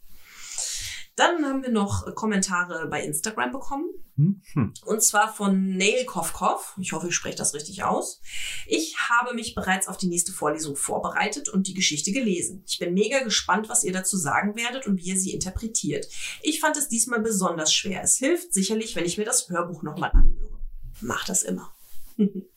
Dann 1.19 1.45
haben 1.45 1.63
wir 1.63 1.69
noch 1.69 2.15
Kommentare 2.15 2.87
bei 2.87 3.03
Instagram 3.03 3.51
bekommen. 3.51 3.89
Hm? 4.15 4.41
Hm. 4.53 4.73
Und 4.85 5.03
zwar 5.03 5.33
von 5.33 5.75
Nail 5.75 6.05
Kovkov. 6.05 6.77
Ich 6.79 6.93
hoffe, 6.93 7.09
ich 7.09 7.15
spreche 7.15 7.35
das 7.35 7.53
richtig 7.53 7.83
aus. 7.83 8.21
Ich 8.67 8.95
habe 9.09 9.33
mich 9.33 9.53
bereits 9.53 9.89
auf 9.89 9.97
die 9.97 10.07
nächste 10.07 10.31
Vorlesung 10.31 10.77
vorbereitet 10.77 11.49
und 11.49 11.67
die 11.67 11.73
Geschichte 11.73 12.13
gelesen. 12.13 12.63
Ich 12.65 12.79
bin 12.79 12.93
mega 12.93 13.21
gespannt, 13.21 13.67
was 13.67 13.83
ihr 13.83 13.91
dazu 13.91 14.15
sagen 14.15 14.55
werdet 14.55 14.87
und 14.87 14.97
wie 14.97 15.09
ihr 15.09 15.19
sie 15.19 15.33
interpretiert. 15.33 16.07
Ich 16.41 16.61
fand 16.61 16.77
es 16.77 16.87
diesmal 16.87 17.19
besonders 17.19 17.73
schwer. 17.73 18.01
Es 18.01 18.15
hilft 18.15 18.53
sicherlich, 18.53 18.95
wenn 18.95 19.03
ich 19.03 19.17
mir 19.17 19.25
das 19.25 19.49
Hörbuch 19.49 19.83
nochmal 19.83 20.11
anhöre. 20.11 20.57
Mach 21.01 21.25
das 21.25 21.43
immer. 21.43 21.73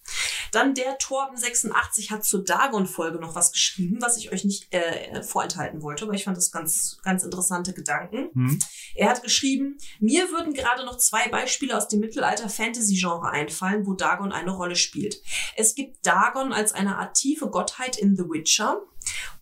Dann 0.52 0.74
der 0.74 0.98
Torben86 0.98 2.10
hat 2.10 2.24
zur 2.24 2.44
Dagon-Folge 2.44 3.18
noch 3.18 3.34
was 3.34 3.52
geschrieben, 3.52 3.98
was 4.00 4.18
ich 4.18 4.32
euch 4.32 4.44
nicht 4.44 4.72
äh, 4.72 5.22
vorenthalten 5.22 5.82
wollte, 5.82 6.04
aber 6.04 6.12
ich 6.12 6.24
fand 6.24 6.36
das 6.36 6.52
ganz, 6.52 6.98
ganz 7.02 7.24
interessante 7.24 7.72
Gedanken. 7.72 8.28
Hm? 8.34 8.58
Er 8.94 9.08
hat 9.08 9.22
geschrieben, 9.22 9.78
mir 9.98 10.30
würden 10.30 10.52
gerade 10.52 10.84
noch 10.84 10.98
zwei 10.98 11.28
Beispiele 11.28 11.76
aus 11.76 11.88
dem 11.88 12.00
Mittelalter-Fantasy-Genre 12.00 13.30
einfallen, 13.30 13.86
wo 13.86 13.94
Dagon 13.94 14.30
eine 14.30 14.50
Rolle 14.50 14.76
spielt. 14.76 15.22
Es 15.56 15.74
gibt 15.74 16.06
Dagon 16.06 16.52
als 16.52 16.72
eine 16.72 16.98
Art 16.98 17.16
tiefe 17.16 17.48
Gottheit 17.48 17.96
in 17.96 18.14
The 18.14 18.24
Witcher. 18.24 18.82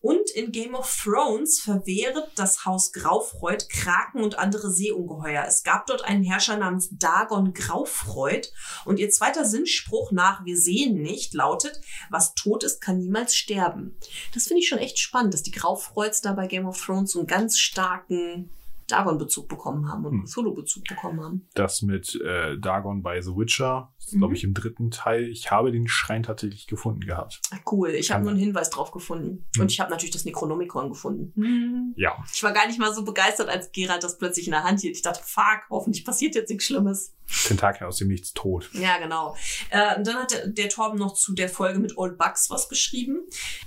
Und 0.01 0.31
in 0.31 0.53
Game 0.53 0.75
of 0.75 0.91
Thrones 1.03 1.61
verwehret 1.61 2.31
das 2.37 2.65
Haus 2.65 2.93
Graufreud 2.93 3.69
Kraken 3.69 4.23
und 4.23 4.39
andere 4.39 4.71
Seeungeheuer. 4.71 5.45
Es 5.47 5.63
gab 5.63 5.87
dort 5.87 6.05
einen 6.05 6.25
Herrscher 6.25 6.57
namens 6.57 6.89
Dagon 6.93 7.53
Graufreud 7.53 8.49
und 8.85 8.99
ihr 8.99 9.11
zweiter 9.11 9.45
Sinnspruch 9.45 10.13
nach 10.13 10.45
Wir 10.45 10.57
sehen 10.57 11.03
nicht 11.03 11.35
lautet, 11.35 11.81
was 12.11 12.35
tot 12.35 12.65
ist, 12.65 12.81
kann 12.81 12.99
niemals 12.99 13.37
sterben. 13.37 13.97
Das 14.35 14.45
finde 14.45 14.63
ich 14.63 14.69
schon 14.69 14.79
echt 14.79 14.99
spannend, 14.99 15.35
dass 15.35 15.43
die 15.43 15.51
Graufreuds 15.51 16.21
da 16.21 16.33
bei 16.33 16.47
Game 16.47 16.67
of 16.67 16.83
Thrones 16.83 17.13
so 17.13 17.21
einen 17.21 17.29
ganz 17.29 17.59
starken 17.59 18.51
Dagon-Bezug 18.91 19.49
bekommen 19.49 19.89
haben 19.89 20.05
und 20.05 20.13
Hm. 20.21 20.25
Cthulhu-Bezug 20.27 20.85
bekommen 20.85 21.21
haben. 21.23 21.49
Das 21.55 21.83
mit 21.83 22.15
äh, 22.21 22.59
Dagon 22.59 23.03
bei 23.03 23.21
The 23.21 23.31
Witcher, 23.37 23.93
Mhm. 24.13 24.19
glaube 24.19 24.35
ich, 24.35 24.45
im 24.45 24.55
dritten 24.55 24.91
Teil. 24.91 25.25
Ich 25.29 25.51
habe 25.51 25.71
den 25.73 25.87
Schrein 25.89 26.23
tatsächlich 26.23 26.67
gefunden 26.67 27.01
gehabt. 27.01 27.41
Cool, 27.71 27.91
ich 27.91 28.11
habe 28.11 28.23
nur 28.23 28.31
einen 28.33 28.41
Hinweis 28.41 28.71
drauf 28.71 28.91
gefunden. 28.91 29.47
Hm. 29.57 29.63
Und 29.63 29.73
ich 29.73 29.81
habe 29.81 29.91
natürlich 29.91 30.13
das 30.13 30.25
Necronomicon 30.25 30.89
gefunden. 30.89 31.95
Ja. 31.97 32.17
Ich 32.33 32.43
war 32.43 32.53
gar 32.53 32.67
nicht 32.67 32.79
mal 32.79 32.93
so 32.95 33.05
begeistert, 33.05 33.49
als 33.49 33.71
Geralt 33.73 34.03
das 34.05 34.19
plötzlich 34.19 34.47
in 34.47 34.53
der 34.53 34.65
Hand 34.65 34.81
hielt. 34.81 34.97
Ich 34.97 35.03
dachte, 35.03 35.21
fuck, 35.25 35.63
hoffentlich 35.71 36.05
passiert 36.05 36.35
jetzt 36.35 36.49
nichts 36.51 36.65
Schlimmes. 36.65 37.15
Tentakel 37.47 37.87
aus 37.87 37.97
dem 37.97 38.09
Nichts 38.09 38.33
tot. 38.33 38.71
Ja, 38.73 38.99
genau. 38.99 39.37
Äh, 39.71 40.03
dann 40.03 40.17
hat 40.17 40.33
der, 40.33 40.47
der 40.49 40.69
Torben 40.69 40.99
noch 40.99 41.15
zu 41.15 41.35
der 41.35 41.49
Folge 41.49 41.79
mit 41.79 41.97
Old 41.97 42.19
Bugs 42.19 42.51
was 42.51 42.69
geschrieben. 42.69 43.21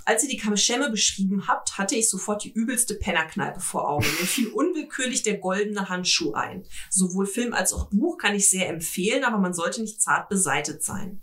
Als 0.06 0.24
ihr 0.24 0.30
die 0.30 0.38
Kameshemme 0.38 0.90
beschrieben 0.90 1.48
habt, 1.48 1.78
hatte 1.78 1.96
ich 1.96 2.10
sofort 2.10 2.44
die 2.44 2.52
übelste 2.52 2.96
Pennerkneipe 2.96 3.60
vor 3.60 3.90
Augen. 3.90 4.06
Mir 4.06 4.28
fiel 4.28 4.48
unwillkürlich 4.50 5.24
der 5.24 5.38
goldene 5.38 5.90
Handschuh 5.90 6.34
ein. 6.34 6.66
Sowohl 6.90 7.26
Film 7.26 7.54
als 7.54 7.74
auch 7.74 7.90
Buch 7.90 8.18
kann 8.18 8.36
ich 8.36 8.50
sehr 8.50 8.70
empfehlen, 8.70 9.24
aber 9.24 9.38
man 9.38 9.54
sollte 9.54 9.82
nicht 9.82 10.02
zart 10.02 10.30
beseitet 10.30 10.84
sein. 10.84 11.22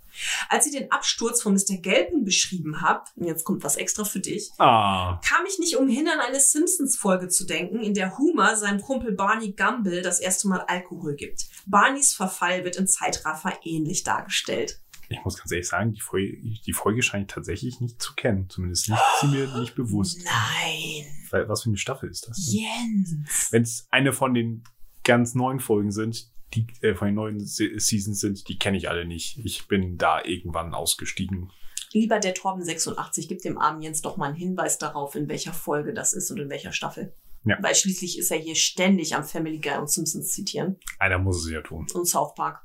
Als 0.48 0.66
ihr 0.66 0.78
den 0.80 0.90
Absturz 0.92 1.42
von 1.42 1.52
Mr. 1.54 1.76
Gelpen 1.80 2.24
beschrieben 2.24 2.80
habt, 2.82 3.16
und 3.16 3.26
jetzt 3.26 3.44
kommt 3.44 3.62
was 3.64 3.76
extra 3.76 4.04
für 4.04 4.20
dich, 4.20 4.50
Ah, 4.58 5.20
kam 5.24 5.44
ich 5.46 5.58
nicht 5.58 5.76
umhin, 5.76 6.08
an 6.08 6.20
eine 6.20 6.40
Simpsons-Folge 6.40 7.28
zu 7.28 7.44
denken, 7.44 7.80
in 7.80 7.94
der 7.94 8.18
Homer 8.18 8.56
seinem 8.56 8.80
Kumpel 8.80 9.12
Barney 9.12 9.52
Gumble 9.52 10.02
das 10.02 10.20
erste 10.20 10.48
Mal 10.48 10.60
Alkohol 10.68 11.14
gibt. 11.14 11.46
Barneys 11.66 12.14
Verfall 12.14 12.64
wird 12.64 12.76
in 12.76 12.86
Zeitraffer 12.88 13.52
ähnlich 13.64 14.02
dargestellt. 14.04 14.80
ich 15.08 15.22
muss 15.24 15.36
ganz 15.38 15.50
ehrlich 15.50 15.68
sagen, 15.68 15.92
die 15.92 16.00
Folge, 16.00 16.36
die 16.36 16.72
Folge 16.72 17.02
scheine 17.02 17.24
ich 17.24 17.32
tatsächlich 17.32 17.80
nicht 17.80 18.00
zu 18.00 18.14
kennen. 18.14 18.48
Zumindest 18.48 18.88
nicht, 18.88 18.98
ist 19.00 19.20
sie 19.20 19.26
mir 19.26 19.46
nicht 19.58 19.74
bewusst. 19.74 20.20
Nein, 20.24 21.06
Weil, 21.30 21.48
was 21.48 21.62
für 21.62 21.70
eine 21.70 21.78
Staffel 21.78 22.08
ist 22.10 22.28
das 22.28 22.36
denn? 22.46 22.60
Jens. 22.60 23.48
Wenn 23.50 23.62
es 23.62 23.86
eine 23.90 24.12
von 24.12 24.34
den 24.34 24.62
ganz 25.02 25.34
neuen 25.34 25.58
Folgen 25.60 25.90
sind, 25.90 26.29
die 26.54 26.66
äh, 26.82 26.94
von 26.94 27.08
den 27.08 27.14
neuen 27.14 27.40
Se 27.40 27.68
Seasons 27.76 28.20
sind, 28.20 28.48
die 28.48 28.58
kenne 28.58 28.76
ich 28.76 28.88
alle 28.88 29.04
nicht. 29.04 29.38
Ich 29.44 29.68
bin 29.68 29.98
da 29.98 30.22
irgendwann 30.24 30.74
ausgestiegen. 30.74 31.50
Lieber 31.92 32.20
der 32.20 32.34
Torben 32.34 32.62
86, 32.62 33.28
gibt 33.28 33.44
dem 33.44 33.58
armen 33.58 33.82
Jens 33.82 34.00
doch 34.00 34.16
mal 34.16 34.26
einen 34.26 34.36
Hinweis 34.36 34.78
darauf, 34.78 35.14
in 35.16 35.28
welcher 35.28 35.52
Folge 35.52 35.92
das 35.92 36.12
ist 36.12 36.30
und 36.30 36.38
in 36.38 36.48
welcher 36.48 36.72
Staffel. 36.72 37.14
Ja. 37.44 37.56
Weil 37.60 37.74
schließlich 37.74 38.18
ist 38.18 38.30
er 38.30 38.38
hier 38.38 38.54
ständig 38.54 39.14
am 39.14 39.24
Family 39.24 39.58
Guy 39.58 39.78
und 39.78 39.90
Simpsons 39.90 40.32
zitieren. 40.32 40.76
Einer 40.98 41.18
muss 41.18 41.44
es 41.44 41.50
ja 41.50 41.62
tun. 41.62 41.86
Und 41.94 42.06
South 42.06 42.34
Park. 42.34 42.62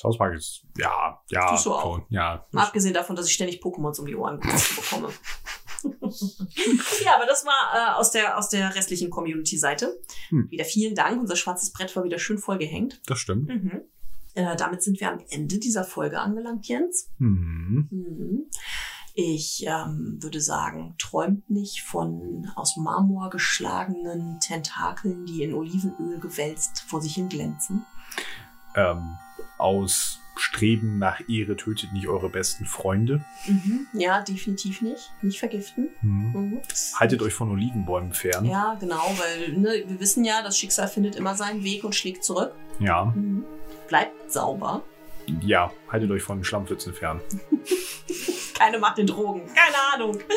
South 0.00 0.18
Park 0.18 0.34
ist, 0.34 0.64
ja, 0.76 1.22
ja, 1.30 1.50
Tust 1.50 1.66
du 1.66 1.72
auch. 1.74 1.82
schon, 1.82 2.04
ja. 2.08 2.44
Abgesehen 2.54 2.94
davon, 2.94 3.14
dass 3.14 3.26
ich 3.26 3.34
ständig 3.34 3.62
Pokémons 3.62 4.00
um 4.00 4.06
die 4.06 4.16
Ohren 4.16 4.40
bekomme. 4.76 5.10
Ja, 5.82 7.14
aber 7.16 7.26
das 7.26 7.44
war 7.44 7.72
äh, 7.74 7.98
aus, 7.98 8.10
der, 8.10 8.38
aus 8.38 8.48
der 8.48 8.74
restlichen 8.74 9.10
Community-Seite. 9.10 10.00
Hm. 10.28 10.50
Wieder 10.50 10.64
vielen 10.64 10.94
Dank. 10.94 11.20
Unser 11.20 11.36
schwarzes 11.36 11.72
Brett 11.72 11.94
war 11.96 12.04
wieder 12.04 12.18
schön 12.18 12.38
voll 12.38 12.58
gehängt. 12.58 13.00
Das 13.06 13.18
stimmt. 13.18 13.48
Mhm. 13.48 13.82
Äh, 14.34 14.56
damit 14.56 14.82
sind 14.82 15.00
wir 15.00 15.10
am 15.10 15.20
Ende 15.28 15.58
dieser 15.58 15.84
Folge 15.84 16.20
angelangt, 16.20 16.66
Jens. 16.66 17.10
Hm. 17.18 17.88
Mhm. 17.90 18.46
Ich 19.14 19.64
ähm, 19.66 20.22
würde 20.22 20.40
sagen, 20.40 20.94
träumt 20.98 21.50
nicht 21.50 21.82
von 21.82 22.50
aus 22.56 22.78
Marmor 22.78 23.28
geschlagenen 23.28 24.40
Tentakeln, 24.40 25.26
die 25.26 25.42
in 25.42 25.52
Olivenöl 25.52 26.18
gewälzt 26.18 26.84
vor 26.88 27.02
sich 27.02 27.14
hin 27.14 27.28
glänzen. 27.28 27.84
Ähm, 28.74 29.18
aus 29.58 30.21
Streben 30.36 30.98
nach 30.98 31.20
Ehre 31.28 31.56
tötet 31.56 31.92
nicht 31.92 32.08
eure 32.08 32.28
besten 32.28 32.64
Freunde. 32.64 33.24
Mhm. 33.46 33.86
Ja, 33.92 34.22
definitiv 34.22 34.80
nicht. 34.82 35.12
Nicht 35.20 35.38
vergiften. 35.38 35.90
Hm. 36.00 36.32
Mhm. 36.32 36.60
Haltet 36.96 37.22
euch 37.22 37.34
von 37.34 37.50
Olivenbäumen 37.50 38.12
fern. 38.12 38.44
Ja, 38.44 38.74
genau, 38.80 39.14
weil 39.18 39.52
ne, 39.52 39.84
wir 39.86 40.00
wissen 40.00 40.24
ja, 40.24 40.42
das 40.42 40.58
Schicksal 40.58 40.88
findet 40.88 41.16
immer 41.16 41.34
seinen 41.34 41.62
Weg 41.64 41.84
und 41.84 41.94
schlägt 41.94 42.24
zurück. 42.24 42.52
Ja. 42.78 43.06
Mhm. 43.06 43.44
Bleibt 43.88 44.32
sauber. 44.32 44.82
Ja, 45.40 45.70
haltet 45.90 46.10
euch 46.10 46.22
von 46.22 46.42
Schlammpfützen 46.42 46.94
fern. 46.94 47.20
Keine 48.54 48.78
macht 48.78 48.98
den 48.98 49.06
Drogen. 49.06 49.42
Keine 49.46 49.76
Ahnung. 49.94 50.18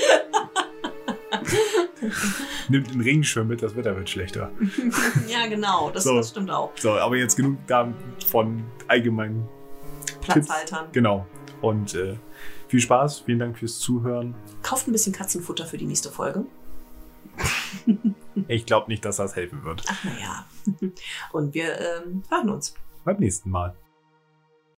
Nimmt 2.69 2.91
einen 2.91 3.01
Regenschirm 3.01 3.47
mit, 3.47 3.61
das 3.63 3.75
Wetter 3.75 3.95
wird 3.95 4.09
schlechter. 4.09 4.51
ja, 5.27 5.47
genau. 5.47 5.89
Das, 5.91 6.03
So. 6.03 6.15
das 6.15 6.29
stimmt 6.29 6.51
auch. 6.51 6.71
So, 6.77 6.91
aber 6.91 7.17
jetzt 7.17 7.35
genug 7.35 7.57
davon 7.67 8.63
allgemeinen 8.87 9.47
Platzhaltern. 10.25 10.87
Genau. 10.91 11.25
Und 11.61 11.95
äh, 11.95 12.17
viel 12.67 12.79
Spaß, 12.79 13.21
vielen 13.21 13.39
Dank 13.39 13.57
fürs 13.57 13.79
Zuhören. 13.79 14.35
Kauft 14.61 14.87
ein 14.87 14.91
bisschen 14.91 15.13
Katzenfutter 15.13 15.65
für 15.65 15.77
die 15.77 15.85
nächste 15.85 16.11
Folge. 16.11 16.45
Ich 18.47 18.65
glaube 18.65 18.89
nicht, 18.89 19.05
dass 19.05 19.15
das 19.15 19.35
helfen 19.35 19.63
wird. 19.63 19.83
Ach 19.87 20.03
naja. 20.03 20.45
Und 21.31 21.53
wir 21.53 21.79
ähm, 21.79 22.21
hören 22.29 22.49
uns. 22.49 22.75
Beim 23.05 23.17
nächsten 23.17 23.49
Mal. 23.49 23.75